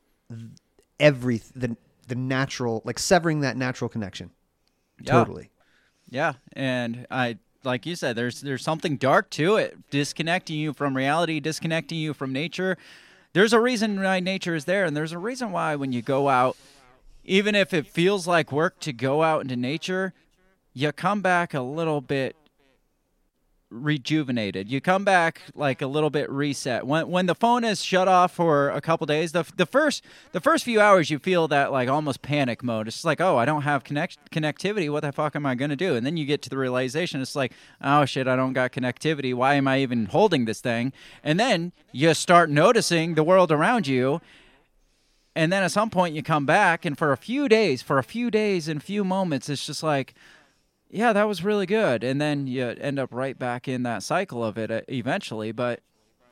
every 1.00 1.40
the 1.54 1.76
the 2.08 2.14
natural 2.14 2.82
like 2.84 2.98
severing 2.98 3.40
that 3.40 3.56
natural 3.56 3.88
connection. 3.88 4.30
Yeah. 5.00 5.12
Totally. 5.12 5.50
Yeah, 6.10 6.34
and 6.52 7.06
I 7.10 7.38
like 7.64 7.86
you 7.86 7.96
said, 7.96 8.16
there's 8.16 8.40
there's 8.40 8.62
something 8.62 8.96
dark 8.96 9.30
to 9.30 9.56
it, 9.56 9.78
disconnecting 9.90 10.56
you 10.56 10.72
from 10.72 10.96
reality, 10.96 11.40
disconnecting 11.40 11.98
you 11.98 12.14
from 12.14 12.32
nature. 12.32 12.76
There's 13.32 13.52
a 13.52 13.60
reason 13.60 14.02
why 14.02 14.20
nature 14.20 14.54
is 14.54 14.64
there, 14.64 14.84
and 14.84 14.96
there's 14.96 15.12
a 15.12 15.18
reason 15.18 15.50
why 15.50 15.74
when 15.74 15.92
you 15.92 16.02
go 16.02 16.28
out, 16.28 16.56
even 17.24 17.54
if 17.54 17.74
it 17.74 17.86
feels 17.86 18.26
like 18.26 18.52
work 18.52 18.78
to 18.80 18.92
go 18.92 19.22
out 19.22 19.42
into 19.42 19.56
nature, 19.56 20.12
you 20.72 20.92
come 20.92 21.20
back 21.20 21.54
a 21.54 21.60
little 21.62 22.00
bit 22.00 22.36
rejuvenated. 23.74 24.70
You 24.70 24.80
come 24.80 25.04
back 25.04 25.42
like 25.54 25.82
a 25.82 25.86
little 25.86 26.10
bit 26.10 26.30
reset. 26.30 26.86
When 26.86 27.08
when 27.08 27.26
the 27.26 27.34
phone 27.34 27.64
is 27.64 27.82
shut 27.82 28.06
off 28.08 28.32
for 28.32 28.70
a 28.70 28.80
couple 28.80 29.06
days, 29.06 29.32
the 29.32 29.44
the 29.56 29.66
first 29.66 30.04
the 30.32 30.40
first 30.40 30.64
few 30.64 30.80
hours 30.80 31.10
you 31.10 31.18
feel 31.18 31.48
that 31.48 31.72
like 31.72 31.88
almost 31.88 32.22
panic 32.22 32.62
mode. 32.62 32.88
It's 32.88 33.04
like, 33.04 33.20
"Oh, 33.20 33.36
I 33.36 33.44
don't 33.44 33.62
have 33.62 33.84
connect 33.84 34.30
connectivity. 34.30 34.90
What 34.90 35.00
the 35.00 35.12
fuck 35.12 35.34
am 35.34 35.44
I 35.44 35.54
going 35.54 35.70
to 35.70 35.76
do?" 35.76 35.96
And 35.96 36.06
then 36.06 36.16
you 36.16 36.24
get 36.24 36.40
to 36.42 36.50
the 36.50 36.56
realization 36.56 37.20
it's 37.20 37.36
like, 37.36 37.52
"Oh 37.82 38.04
shit, 38.04 38.28
I 38.28 38.36
don't 38.36 38.52
got 38.52 38.72
connectivity. 38.72 39.34
Why 39.34 39.54
am 39.54 39.66
I 39.66 39.80
even 39.80 40.06
holding 40.06 40.44
this 40.44 40.60
thing?" 40.60 40.92
And 41.22 41.38
then 41.38 41.72
you 41.92 42.14
start 42.14 42.50
noticing 42.50 43.14
the 43.14 43.24
world 43.24 43.50
around 43.50 43.86
you. 43.86 44.20
And 45.36 45.52
then 45.52 45.64
at 45.64 45.72
some 45.72 45.90
point 45.90 46.14
you 46.14 46.22
come 46.22 46.46
back 46.46 46.84
and 46.84 46.96
for 46.96 47.10
a 47.10 47.16
few 47.16 47.48
days, 47.48 47.82
for 47.82 47.98
a 47.98 48.04
few 48.04 48.30
days 48.30 48.68
and 48.68 48.80
few 48.80 49.02
moments 49.02 49.48
it's 49.48 49.66
just 49.66 49.82
like 49.82 50.14
yeah, 50.94 51.12
that 51.12 51.24
was 51.24 51.42
really 51.42 51.66
good. 51.66 52.04
And 52.04 52.20
then 52.20 52.46
you 52.46 52.64
end 52.64 53.00
up 53.00 53.08
right 53.12 53.36
back 53.36 53.66
in 53.66 53.82
that 53.82 54.04
cycle 54.04 54.44
of 54.44 54.56
it 54.56 54.70
uh, 54.70 54.82
eventually. 54.88 55.50
But 55.50 55.80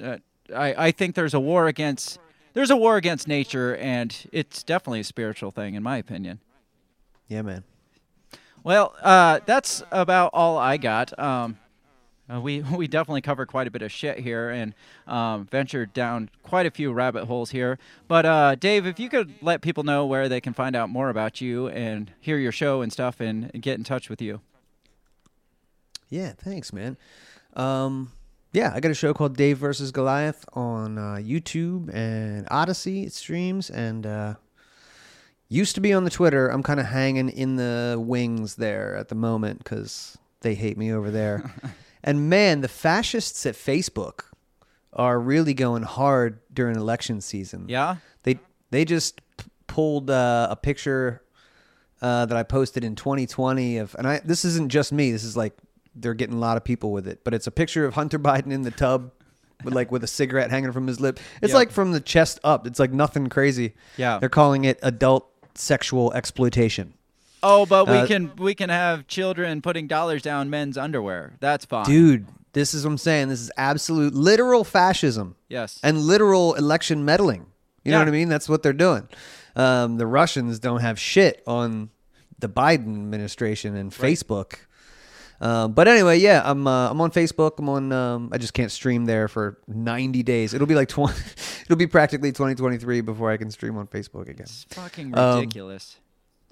uh, 0.02 0.18
I, 0.54 0.86
I 0.86 0.90
think 0.92 1.16
there's 1.16 1.34
a 1.34 1.40
war 1.40 1.66
against 1.66 2.20
there's 2.54 2.70
a 2.70 2.76
war 2.76 2.96
against 2.96 3.26
nature, 3.26 3.76
and 3.76 4.14
it's 4.30 4.62
definitely 4.62 5.00
a 5.00 5.04
spiritual 5.04 5.50
thing, 5.50 5.74
in 5.74 5.82
my 5.82 5.96
opinion. 5.96 6.38
Yeah, 7.26 7.42
man. 7.42 7.64
Well, 8.62 8.94
uh, 9.02 9.40
that's 9.46 9.82
about 9.90 10.30
all 10.32 10.58
I 10.58 10.76
got. 10.76 11.18
Um, 11.18 11.58
uh, 12.32 12.40
we 12.40 12.60
we 12.76 12.86
definitely 12.86 13.22
covered 13.22 13.48
quite 13.48 13.66
a 13.66 13.70
bit 13.70 13.82
of 13.82 13.90
shit 13.90 14.20
here 14.20 14.50
and 14.50 14.74
um, 15.08 15.46
ventured 15.46 15.92
down 15.92 16.30
quite 16.44 16.66
a 16.66 16.70
few 16.70 16.92
rabbit 16.92 17.24
holes 17.24 17.50
here. 17.50 17.80
But 18.06 18.26
uh, 18.26 18.54
Dave, 18.54 18.86
if 18.86 19.00
you 19.00 19.08
could 19.08 19.32
let 19.42 19.60
people 19.60 19.82
know 19.82 20.06
where 20.06 20.28
they 20.28 20.40
can 20.40 20.52
find 20.52 20.76
out 20.76 20.88
more 20.88 21.08
about 21.08 21.40
you 21.40 21.66
and 21.68 22.12
hear 22.20 22.36
your 22.38 22.52
show 22.52 22.80
and 22.80 22.92
stuff, 22.92 23.18
and, 23.18 23.50
and 23.52 23.60
get 23.60 23.76
in 23.76 23.82
touch 23.82 24.08
with 24.08 24.22
you. 24.22 24.40
Yeah, 26.12 26.32
thanks, 26.36 26.74
man. 26.74 26.98
Um, 27.54 28.12
yeah, 28.52 28.70
I 28.74 28.80
got 28.80 28.90
a 28.90 28.94
show 28.94 29.14
called 29.14 29.34
Dave 29.34 29.56
versus 29.56 29.92
Goliath 29.92 30.44
on 30.52 30.98
uh, 30.98 31.16
YouTube 31.18 31.92
and 31.94 32.46
Odysee. 32.50 33.04
It 33.06 33.14
streams 33.14 33.70
and 33.70 34.04
uh, 34.04 34.34
used 35.48 35.74
to 35.76 35.80
be 35.80 35.94
on 35.94 36.04
the 36.04 36.10
Twitter. 36.10 36.48
I'm 36.48 36.62
kind 36.62 36.78
of 36.78 36.86
hanging 36.86 37.30
in 37.30 37.56
the 37.56 37.96
wings 37.98 38.56
there 38.56 38.94
at 38.94 39.08
the 39.08 39.14
moment 39.14 39.64
because 39.64 40.18
they 40.42 40.54
hate 40.54 40.76
me 40.76 40.92
over 40.92 41.10
there. 41.10 41.50
and 42.04 42.28
man, 42.28 42.60
the 42.60 42.68
fascists 42.68 43.46
at 43.46 43.54
Facebook 43.54 44.24
are 44.92 45.18
really 45.18 45.54
going 45.54 45.82
hard 45.82 46.40
during 46.52 46.76
election 46.76 47.22
season. 47.22 47.64
Yeah? 47.68 47.96
they 48.24 48.38
they 48.70 48.84
just 48.84 49.22
p- 49.38 49.46
pulled 49.66 50.10
uh, 50.10 50.48
a 50.50 50.56
picture 50.56 51.22
uh, 52.02 52.26
that 52.26 52.36
I 52.36 52.42
posted 52.42 52.84
in 52.84 52.96
2020 52.96 53.78
of, 53.78 53.94
and 53.96 54.06
I 54.06 54.18
this 54.18 54.44
isn't 54.44 54.68
just 54.68 54.92
me. 54.92 55.10
This 55.10 55.24
is 55.24 55.38
like 55.38 55.56
they're 55.94 56.14
getting 56.14 56.36
a 56.36 56.40
lot 56.40 56.56
of 56.56 56.64
people 56.64 56.92
with 56.92 57.06
it, 57.06 57.20
but 57.24 57.34
it's 57.34 57.46
a 57.46 57.50
picture 57.50 57.84
of 57.84 57.94
Hunter 57.94 58.18
Biden 58.28 58.52
in 58.52 58.62
the 58.62 58.70
tub. 58.70 59.12
With 59.64 59.74
like 59.74 59.92
with 59.92 60.02
a 60.02 60.08
cigarette 60.08 60.50
hanging 60.50 60.72
from 60.72 60.88
his 60.88 60.98
lip, 60.98 61.20
it's 61.40 61.50
Yep. 61.52 61.54
like 61.54 61.70
from 61.70 61.92
the 61.92 62.00
chest 62.00 62.40
up. 62.42 62.66
It's 62.66 62.80
like 62.80 62.92
nothing 62.92 63.28
crazy. 63.28 63.74
Yeah. 63.96 64.18
they're 64.18 64.28
calling 64.28 64.64
it 64.64 64.80
adult 64.82 65.30
sexual 65.54 66.12
exploitation. 66.14 66.94
Oh, 67.44 67.64
but 67.64 67.86
we 67.86 67.92
Uh, 67.98 68.06
can 68.08 68.32
we 68.38 68.56
can 68.56 68.70
have 68.70 69.06
children 69.06 69.62
putting 69.62 69.86
dollars 69.86 70.20
down 70.22 70.50
men's 70.50 70.76
underwear. 70.76 71.34
That's 71.38 71.64
fine. 71.64 71.84
Dude, 71.84 72.26
this 72.54 72.74
is 72.74 72.84
what 72.84 72.90
I'm 72.92 72.98
saying. 72.98 73.28
This 73.28 73.40
is 73.40 73.52
absolute 73.56 74.14
literal 74.14 74.64
fascism. 74.64 75.36
Yes. 75.48 75.78
And 75.84 75.98
literal 75.98 76.54
election 76.54 77.04
meddling. 77.04 77.46
You 77.84 77.92
know 77.92 78.00
what 78.00 78.08
I 78.08 78.12
mean? 78.12 78.28
That's 78.28 78.48
what 78.48 78.64
they're 78.64 78.72
doing. 78.72 79.06
Um, 79.54 79.96
the 79.96 80.06
Russians 80.08 80.58
don't 80.58 80.80
have 80.80 80.98
shit 80.98 81.40
on 81.46 81.90
the 82.38 82.48
Biden 82.48 82.96
administration 82.96 83.76
and 83.76 83.92
Facebook. 83.92 84.54
Um, 85.42 85.72
but 85.72 85.88
anyway, 85.88 86.18
yeah, 86.20 86.40
I'm 86.44 86.66
uh, 86.68 86.88
I'm 86.90 87.00
on 87.00 87.10
Facebook. 87.10 87.58
I'm 87.58 87.68
on. 87.68 87.90
Um, 87.92 88.30
I 88.32 88.38
just 88.38 88.54
can't 88.54 88.70
stream 88.70 89.06
there 89.06 89.26
for 89.26 89.58
90 89.66 90.22
days. 90.22 90.54
It'll 90.54 90.68
be 90.68 90.76
like 90.76 90.88
20. 90.88 91.12
it'll 91.64 91.76
be 91.76 91.88
practically 91.88 92.30
2023 92.30 93.00
before 93.00 93.30
I 93.30 93.36
can 93.36 93.50
stream 93.50 93.76
on 93.76 93.88
Facebook 93.88 94.28
again. 94.28 94.42
It's 94.46 94.64
fucking 94.70 95.18
Um, 95.18 95.40
ridiculous. 95.40 95.96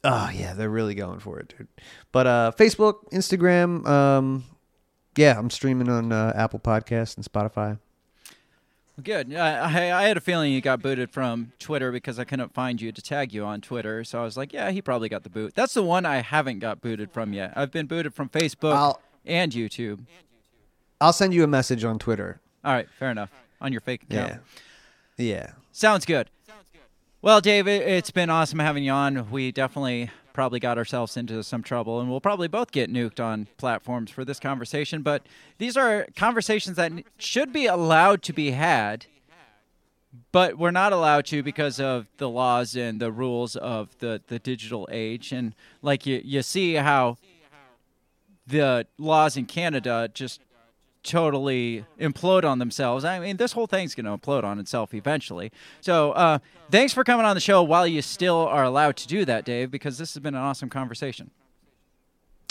Oh 0.02 0.28
yeah, 0.34 0.54
they're 0.54 0.70
really 0.70 0.94
going 0.96 1.20
for 1.20 1.38
it, 1.38 1.54
dude. 1.56 1.68
But 2.10 2.26
uh, 2.26 2.52
Facebook, 2.58 3.08
Instagram, 3.12 3.86
um, 3.86 4.44
yeah, 5.16 5.38
I'm 5.38 5.50
streaming 5.50 5.88
on 5.88 6.10
uh, 6.10 6.32
Apple 6.34 6.58
Podcasts 6.58 7.16
and 7.16 7.24
Spotify. 7.24 7.78
Good. 9.02 9.34
Uh, 9.34 9.38
I, 9.38 9.88
I 9.90 10.00
I 10.00 10.02
had 10.08 10.16
a 10.16 10.20
feeling 10.20 10.52
you 10.52 10.60
got 10.60 10.80
booted 10.82 11.10
from 11.10 11.52
Twitter 11.58 11.90
because 11.92 12.18
I 12.18 12.24
couldn't 12.24 12.52
find 12.54 12.80
you 12.80 12.92
to 12.92 13.02
tag 13.02 13.32
you 13.32 13.44
on 13.44 13.60
Twitter. 13.60 14.04
So 14.04 14.20
I 14.20 14.24
was 14.24 14.36
like, 14.36 14.52
yeah, 14.52 14.70
he 14.70 14.80
probably 14.82 15.08
got 15.08 15.22
the 15.22 15.30
boot. 15.30 15.54
That's 15.54 15.74
the 15.74 15.82
one 15.82 16.06
I 16.06 16.18
haven't 16.18 16.58
got 16.60 16.80
booted 16.80 17.10
from 17.10 17.32
yet. 17.32 17.52
I've 17.56 17.70
been 17.70 17.86
booted 17.86 18.14
from 18.14 18.28
Facebook 18.28 18.74
I'll- 18.74 19.00
and 19.26 19.52
YouTube. 19.52 20.00
I'll 21.00 21.12
send 21.12 21.32
you 21.34 21.42
a 21.44 21.46
message 21.46 21.84
on 21.84 21.98
Twitter. 21.98 22.40
All 22.64 22.72
right, 22.72 22.88
fair 22.98 23.10
enough. 23.10 23.30
On 23.60 23.72
your 23.72 23.80
fake 23.80 24.02
account. 24.04 24.40
Yeah, 25.16 25.24
yeah. 25.24 25.50
Sounds 25.72 26.04
good. 26.04 26.30
Well, 27.22 27.42
David, 27.42 27.82
it's 27.82 28.10
been 28.10 28.30
awesome 28.30 28.58
having 28.60 28.82
you 28.82 28.92
on. 28.92 29.30
We 29.30 29.52
definitely 29.52 30.10
probably 30.32 30.60
got 30.60 30.78
ourselves 30.78 31.16
into 31.16 31.42
some 31.42 31.62
trouble, 31.62 32.00
and 32.00 32.10
we'll 32.10 32.20
probably 32.20 32.48
both 32.48 32.72
get 32.72 32.92
nuked 32.92 33.20
on 33.20 33.48
platforms 33.56 34.10
for 34.10 34.24
this 34.24 34.40
conversation. 34.40 35.02
But 35.02 35.26
these 35.58 35.76
are 35.76 36.06
conversations 36.16 36.76
that 36.76 36.92
should 37.18 37.52
be 37.52 37.66
allowed 37.66 38.22
to 38.22 38.32
be 38.32 38.52
had, 38.52 39.06
but 40.32 40.58
we're 40.58 40.70
not 40.70 40.92
allowed 40.92 41.26
to 41.26 41.42
because 41.42 41.80
of 41.80 42.06
the 42.18 42.28
laws 42.28 42.76
and 42.76 43.00
the 43.00 43.12
rules 43.12 43.56
of 43.56 43.96
the, 43.98 44.20
the 44.26 44.38
digital 44.38 44.88
age. 44.90 45.32
And 45.32 45.54
like 45.82 46.06
you, 46.06 46.20
you 46.24 46.42
see 46.42 46.74
how 46.74 47.18
the 48.46 48.86
laws 48.98 49.36
in 49.36 49.46
Canada 49.46 50.10
just 50.12 50.40
totally 51.02 51.84
implode 51.98 52.44
on 52.44 52.58
themselves. 52.58 53.04
I 53.04 53.18
mean, 53.18 53.36
this 53.36 53.52
whole 53.52 53.66
thing's 53.66 53.94
going 53.94 54.06
to 54.06 54.16
implode 54.16 54.44
on 54.44 54.58
itself 54.58 54.94
eventually. 54.94 55.50
So, 55.80 56.12
uh, 56.12 56.38
thanks 56.70 56.92
for 56.92 57.04
coming 57.04 57.26
on 57.26 57.34
the 57.34 57.40
show 57.40 57.62
while 57.62 57.86
you 57.86 58.02
still 58.02 58.46
are 58.46 58.64
allowed 58.64 58.96
to 58.98 59.08
do 59.08 59.24
that, 59.24 59.44
Dave, 59.44 59.70
because 59.70 59.98
this 59.98 60.14
has 60.14 60.22
been 60.22 60.34
an 60.34 60.40
awesome 60.40 60.68
conversation. 60.68 61.30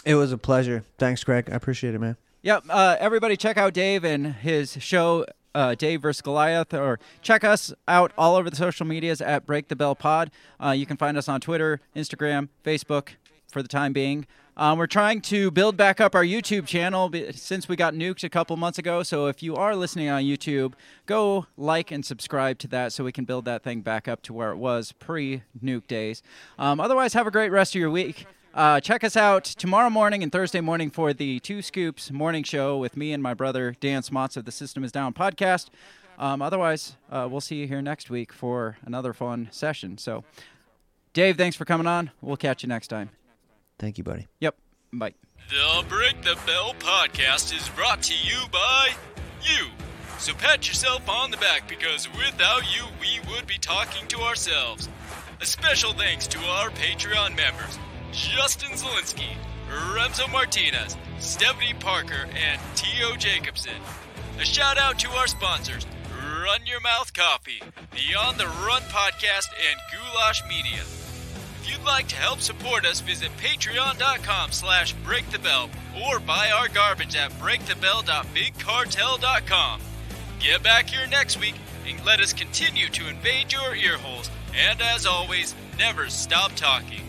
It 0.05 0.15
was 0.15 0.31
a 0.31 0.37
pleasure. 0.37 0.83
Thanks, 0.97 1.23
Greg. 1.23 1.49
I 1.51 1.55
appreciate 1.55 1.93
it, 1.93 1.99
man. 1.99 2.17
Yep. 2.41 2.65
Uh, 2.69 2.95
everybody, 2.99 3.35
check 3.35 3.57
out 3.57 3.73
Dave 3.73 4.05
and 4.05 4.33
his 4.33 4.77
show, 4.81 5.25
uh, 5.53 5.75
Dave 5.75 6.01
vs. 6.01 6.21
Goliath, 6.21 6.73
or 6.73 6.99
check 7.21 7.43
us 7.43 7.73
out 7.87 8.13
all 8.17 8.35
over 8.37 8.49
the 8.49 8.55
social 8.55 8.85
medias 8.85 9.19
at 9.19 9.45
Break 9.45 9.67
the 9.67 9.75
Bell 9.75 9.95
Pod. 9.95 10.31
Uh, 10.63 10.71
you 10.71 10.85
can 10.85 10.95
find 10.95 11.17
us 11.17 11.27
on 11.27 11.41
Twitter, 11.41 11.81
Instagram, 11.95 12.47
Facebook 12.63 13.09
for 13.51 13.61
the 13.61 13.67
time 13.67 13.91
being. 13.91 14.25
Um, 14.59 14.77
we're 14.77 14.87
trying 14.87 15.21
to 15.21 15.51
build 15.51 15.77
back 15.77 16.01
up 16.01 16.13
our 16.13 16.23
YouTube 16.23 16.67
channel 16.67 17.09
since 17.31 17.69
we 17.69 17.77
got 17.77 17.93
nuked 17.93 18.25
a 18.25 18.29
couple 18.29 18.57
months 18.57 18.77
ago. 18.77 19.03
So 19.03 19.27
if 19.27 19.41
you 19.41 19.55
are 19.55 19.73
listening 19.73 20.09
on 20.09 20.23
YouTube, 20.23 20.73
go 21.05 21.45
like 21.55 21.91
and 21.91 22.05
subscribe 22.05 22.59
to 22.59 22.67
that 22.67 22.91
so 22.91 23.05
we 23.05 23.13
can 23.13 23.23
build 23.23 23.45
that 23.45 23.63
thing 23.63 23.79
back 23.79 24.09
up 24.09 24.21
to 24.23 24.33
where 24.33 24.51
it 24.51 24.57
was 24.57 24.91
pre 24.91 25.43
nuke 25.63 25.87
days. 25.87 26.21
Um, 26.57 26.81
otherwise, 26.81 27.13
have 27.13 27.25
a 27.25 27.31
great 27.31 27.51
rest 27.51 27.73
of 27.73 27.79
your 27.79 27.89
week. 27.89 28.25
Uh, 28.53 28.81
check 28.81 29.05
us 29.05 29.15
out 29.15 29.45
tomorrow 29.45 29.89
morning 29.89 30.23
and 30.23 30.31
Thursday 30.31 30.59
morning 30.59 30.89
for 30.89 31.13
the 31.13 31.39
Two 31.39 31.61
Scoops 31.61 32.11
morning 32.11 32.43
show 32.43 32.77
with 32.77 32.97
me 32.97 33.13
and 33.13 33.23
my 33.23 33.33
brother 33.33 33.77
Dan 33.79 34.01
Smotz 34.01 34.35
of 34.35 34.43
the 34.43 34.51
System 34.51 34.83
is 34.83 34.91
Down 34.91 35.13
podcast. 35.13 35.69
Um, 36.17 36.41
otherwise, 36.41 36.97
uh, 37.09 37.29
we'll 37.31 37.39
see 37.39 37.55
you 37.55 37.67
here 37.67 37.81
next 37.81 38.09
week 38.09 38.33
for 38.33 38.77
another 38.85 39.13
fun 39.13 39.47
session. 39.51 39.97
So, 39.97 40.25
Dave, 41.13 41.37
thanks 41.37 41.55
for 41.55 41.63
coming 41.63 41.87
on. 41.87 42.11
We'll 42.19 42.35
catch 42.35 42.61
you 42.61 42.67
next 42.67 42.89
time. 42.89 43.11
Thank 43.79 43.97
you, 43.97 44.03
buddy. 44.03 44.27
Yep. 44.39 44.55
Bye. 44.93 45.13
The 45.49 45.83
Break 45.87 46.21
the 46.21 46.37
Bell 46.45 46.75
podcast 46.77 47.55
is 47.57 47.67
brought 47.69 48.03
to 48.03 48.13
you 48.13 48.37
by 48.51 48.89
you. 49.41 49.67
So 50.19 50.33
pat 50.33 50.67
yourself 50.67 51.09
on 51.09 51.31
the 51.31 51.37
back 51.37 51.67
because 51.67 52.07
without 52.13 52.63
you, 52.75 52.83
we 52.99 53.19
would 53.31 53.47
be 53.47 53.57
talking 53.57 54.05
to 54.09 54.19
ourselves. 54.19 54.89
A 55.41 55.45
special 55.45 55.93
thanks 55.93 56.27
to 56.27 56.39
our 56.39 56.69
Patreon 56.71 57.35
members 57.35 57.79
Justin 58.11 58.71
Zielinski, 58.73 59.37
Remzo 59.93 60.29
Martinez, 60.31 60.97
Stephanie 61.19 61.73
Parker, 61.79 62.27
and 62.35 62.59
T.O. 62.75 63.15
Jacobson. 63.15 63.81
A 64.39 64.45
shout 64.45 64.77
out 64.77 64.99
to 64.99 65.09
our 65.11 65.27
sponsors 65.27 65.85
Run 66.43 66.65
Your 66.65 66.81
Mouth 66.81 67.13
Coffee, 67.13 67.61
the 67.91 68.15
On 68.19 68.37
the 68.37 68.45
Run 68.45 68.81
podcast, 68.83 69.47
and 69.69 69.79
Goulash 69.91 70.43
Media. 70.47 70.83
If 71.69 71.77
you'd 71.77 71.85
like 71.85 72.07
to 72.07 72.15
help 72.15 72.41
support 72.41 72.83
us, 72.83 72.99
visit 72.99 73.29
patreon.com 73.37 74.51
slash 74.51 74.95
breakthebell 74.95 75.69
or 76.03 76.19
buy 76.19 76.49
our 76.49 76.67
garbage 76.67 77.15
at 77.15 77.31
breakthebell.bigcartel.com. 77.33 79.81
Get 80.39 80.63
back 80.63 80.89
here 80.89 81.05
next 81.05 81.39
week 81.39 81.53
and 81.87 82.03
let 82.03 82.21
us 82.21 82.33
continue 82.33 82.89
to 82.89 83.07
invade 83.07 83.53
your 83.53 83.75
earholes. 83.75 84.31
And 84.55 84.81
as 84.81 85.05
always, 85.05 85.53
never 85.77 86.09
stop 86.09 86.55
talking. 86.55 87.08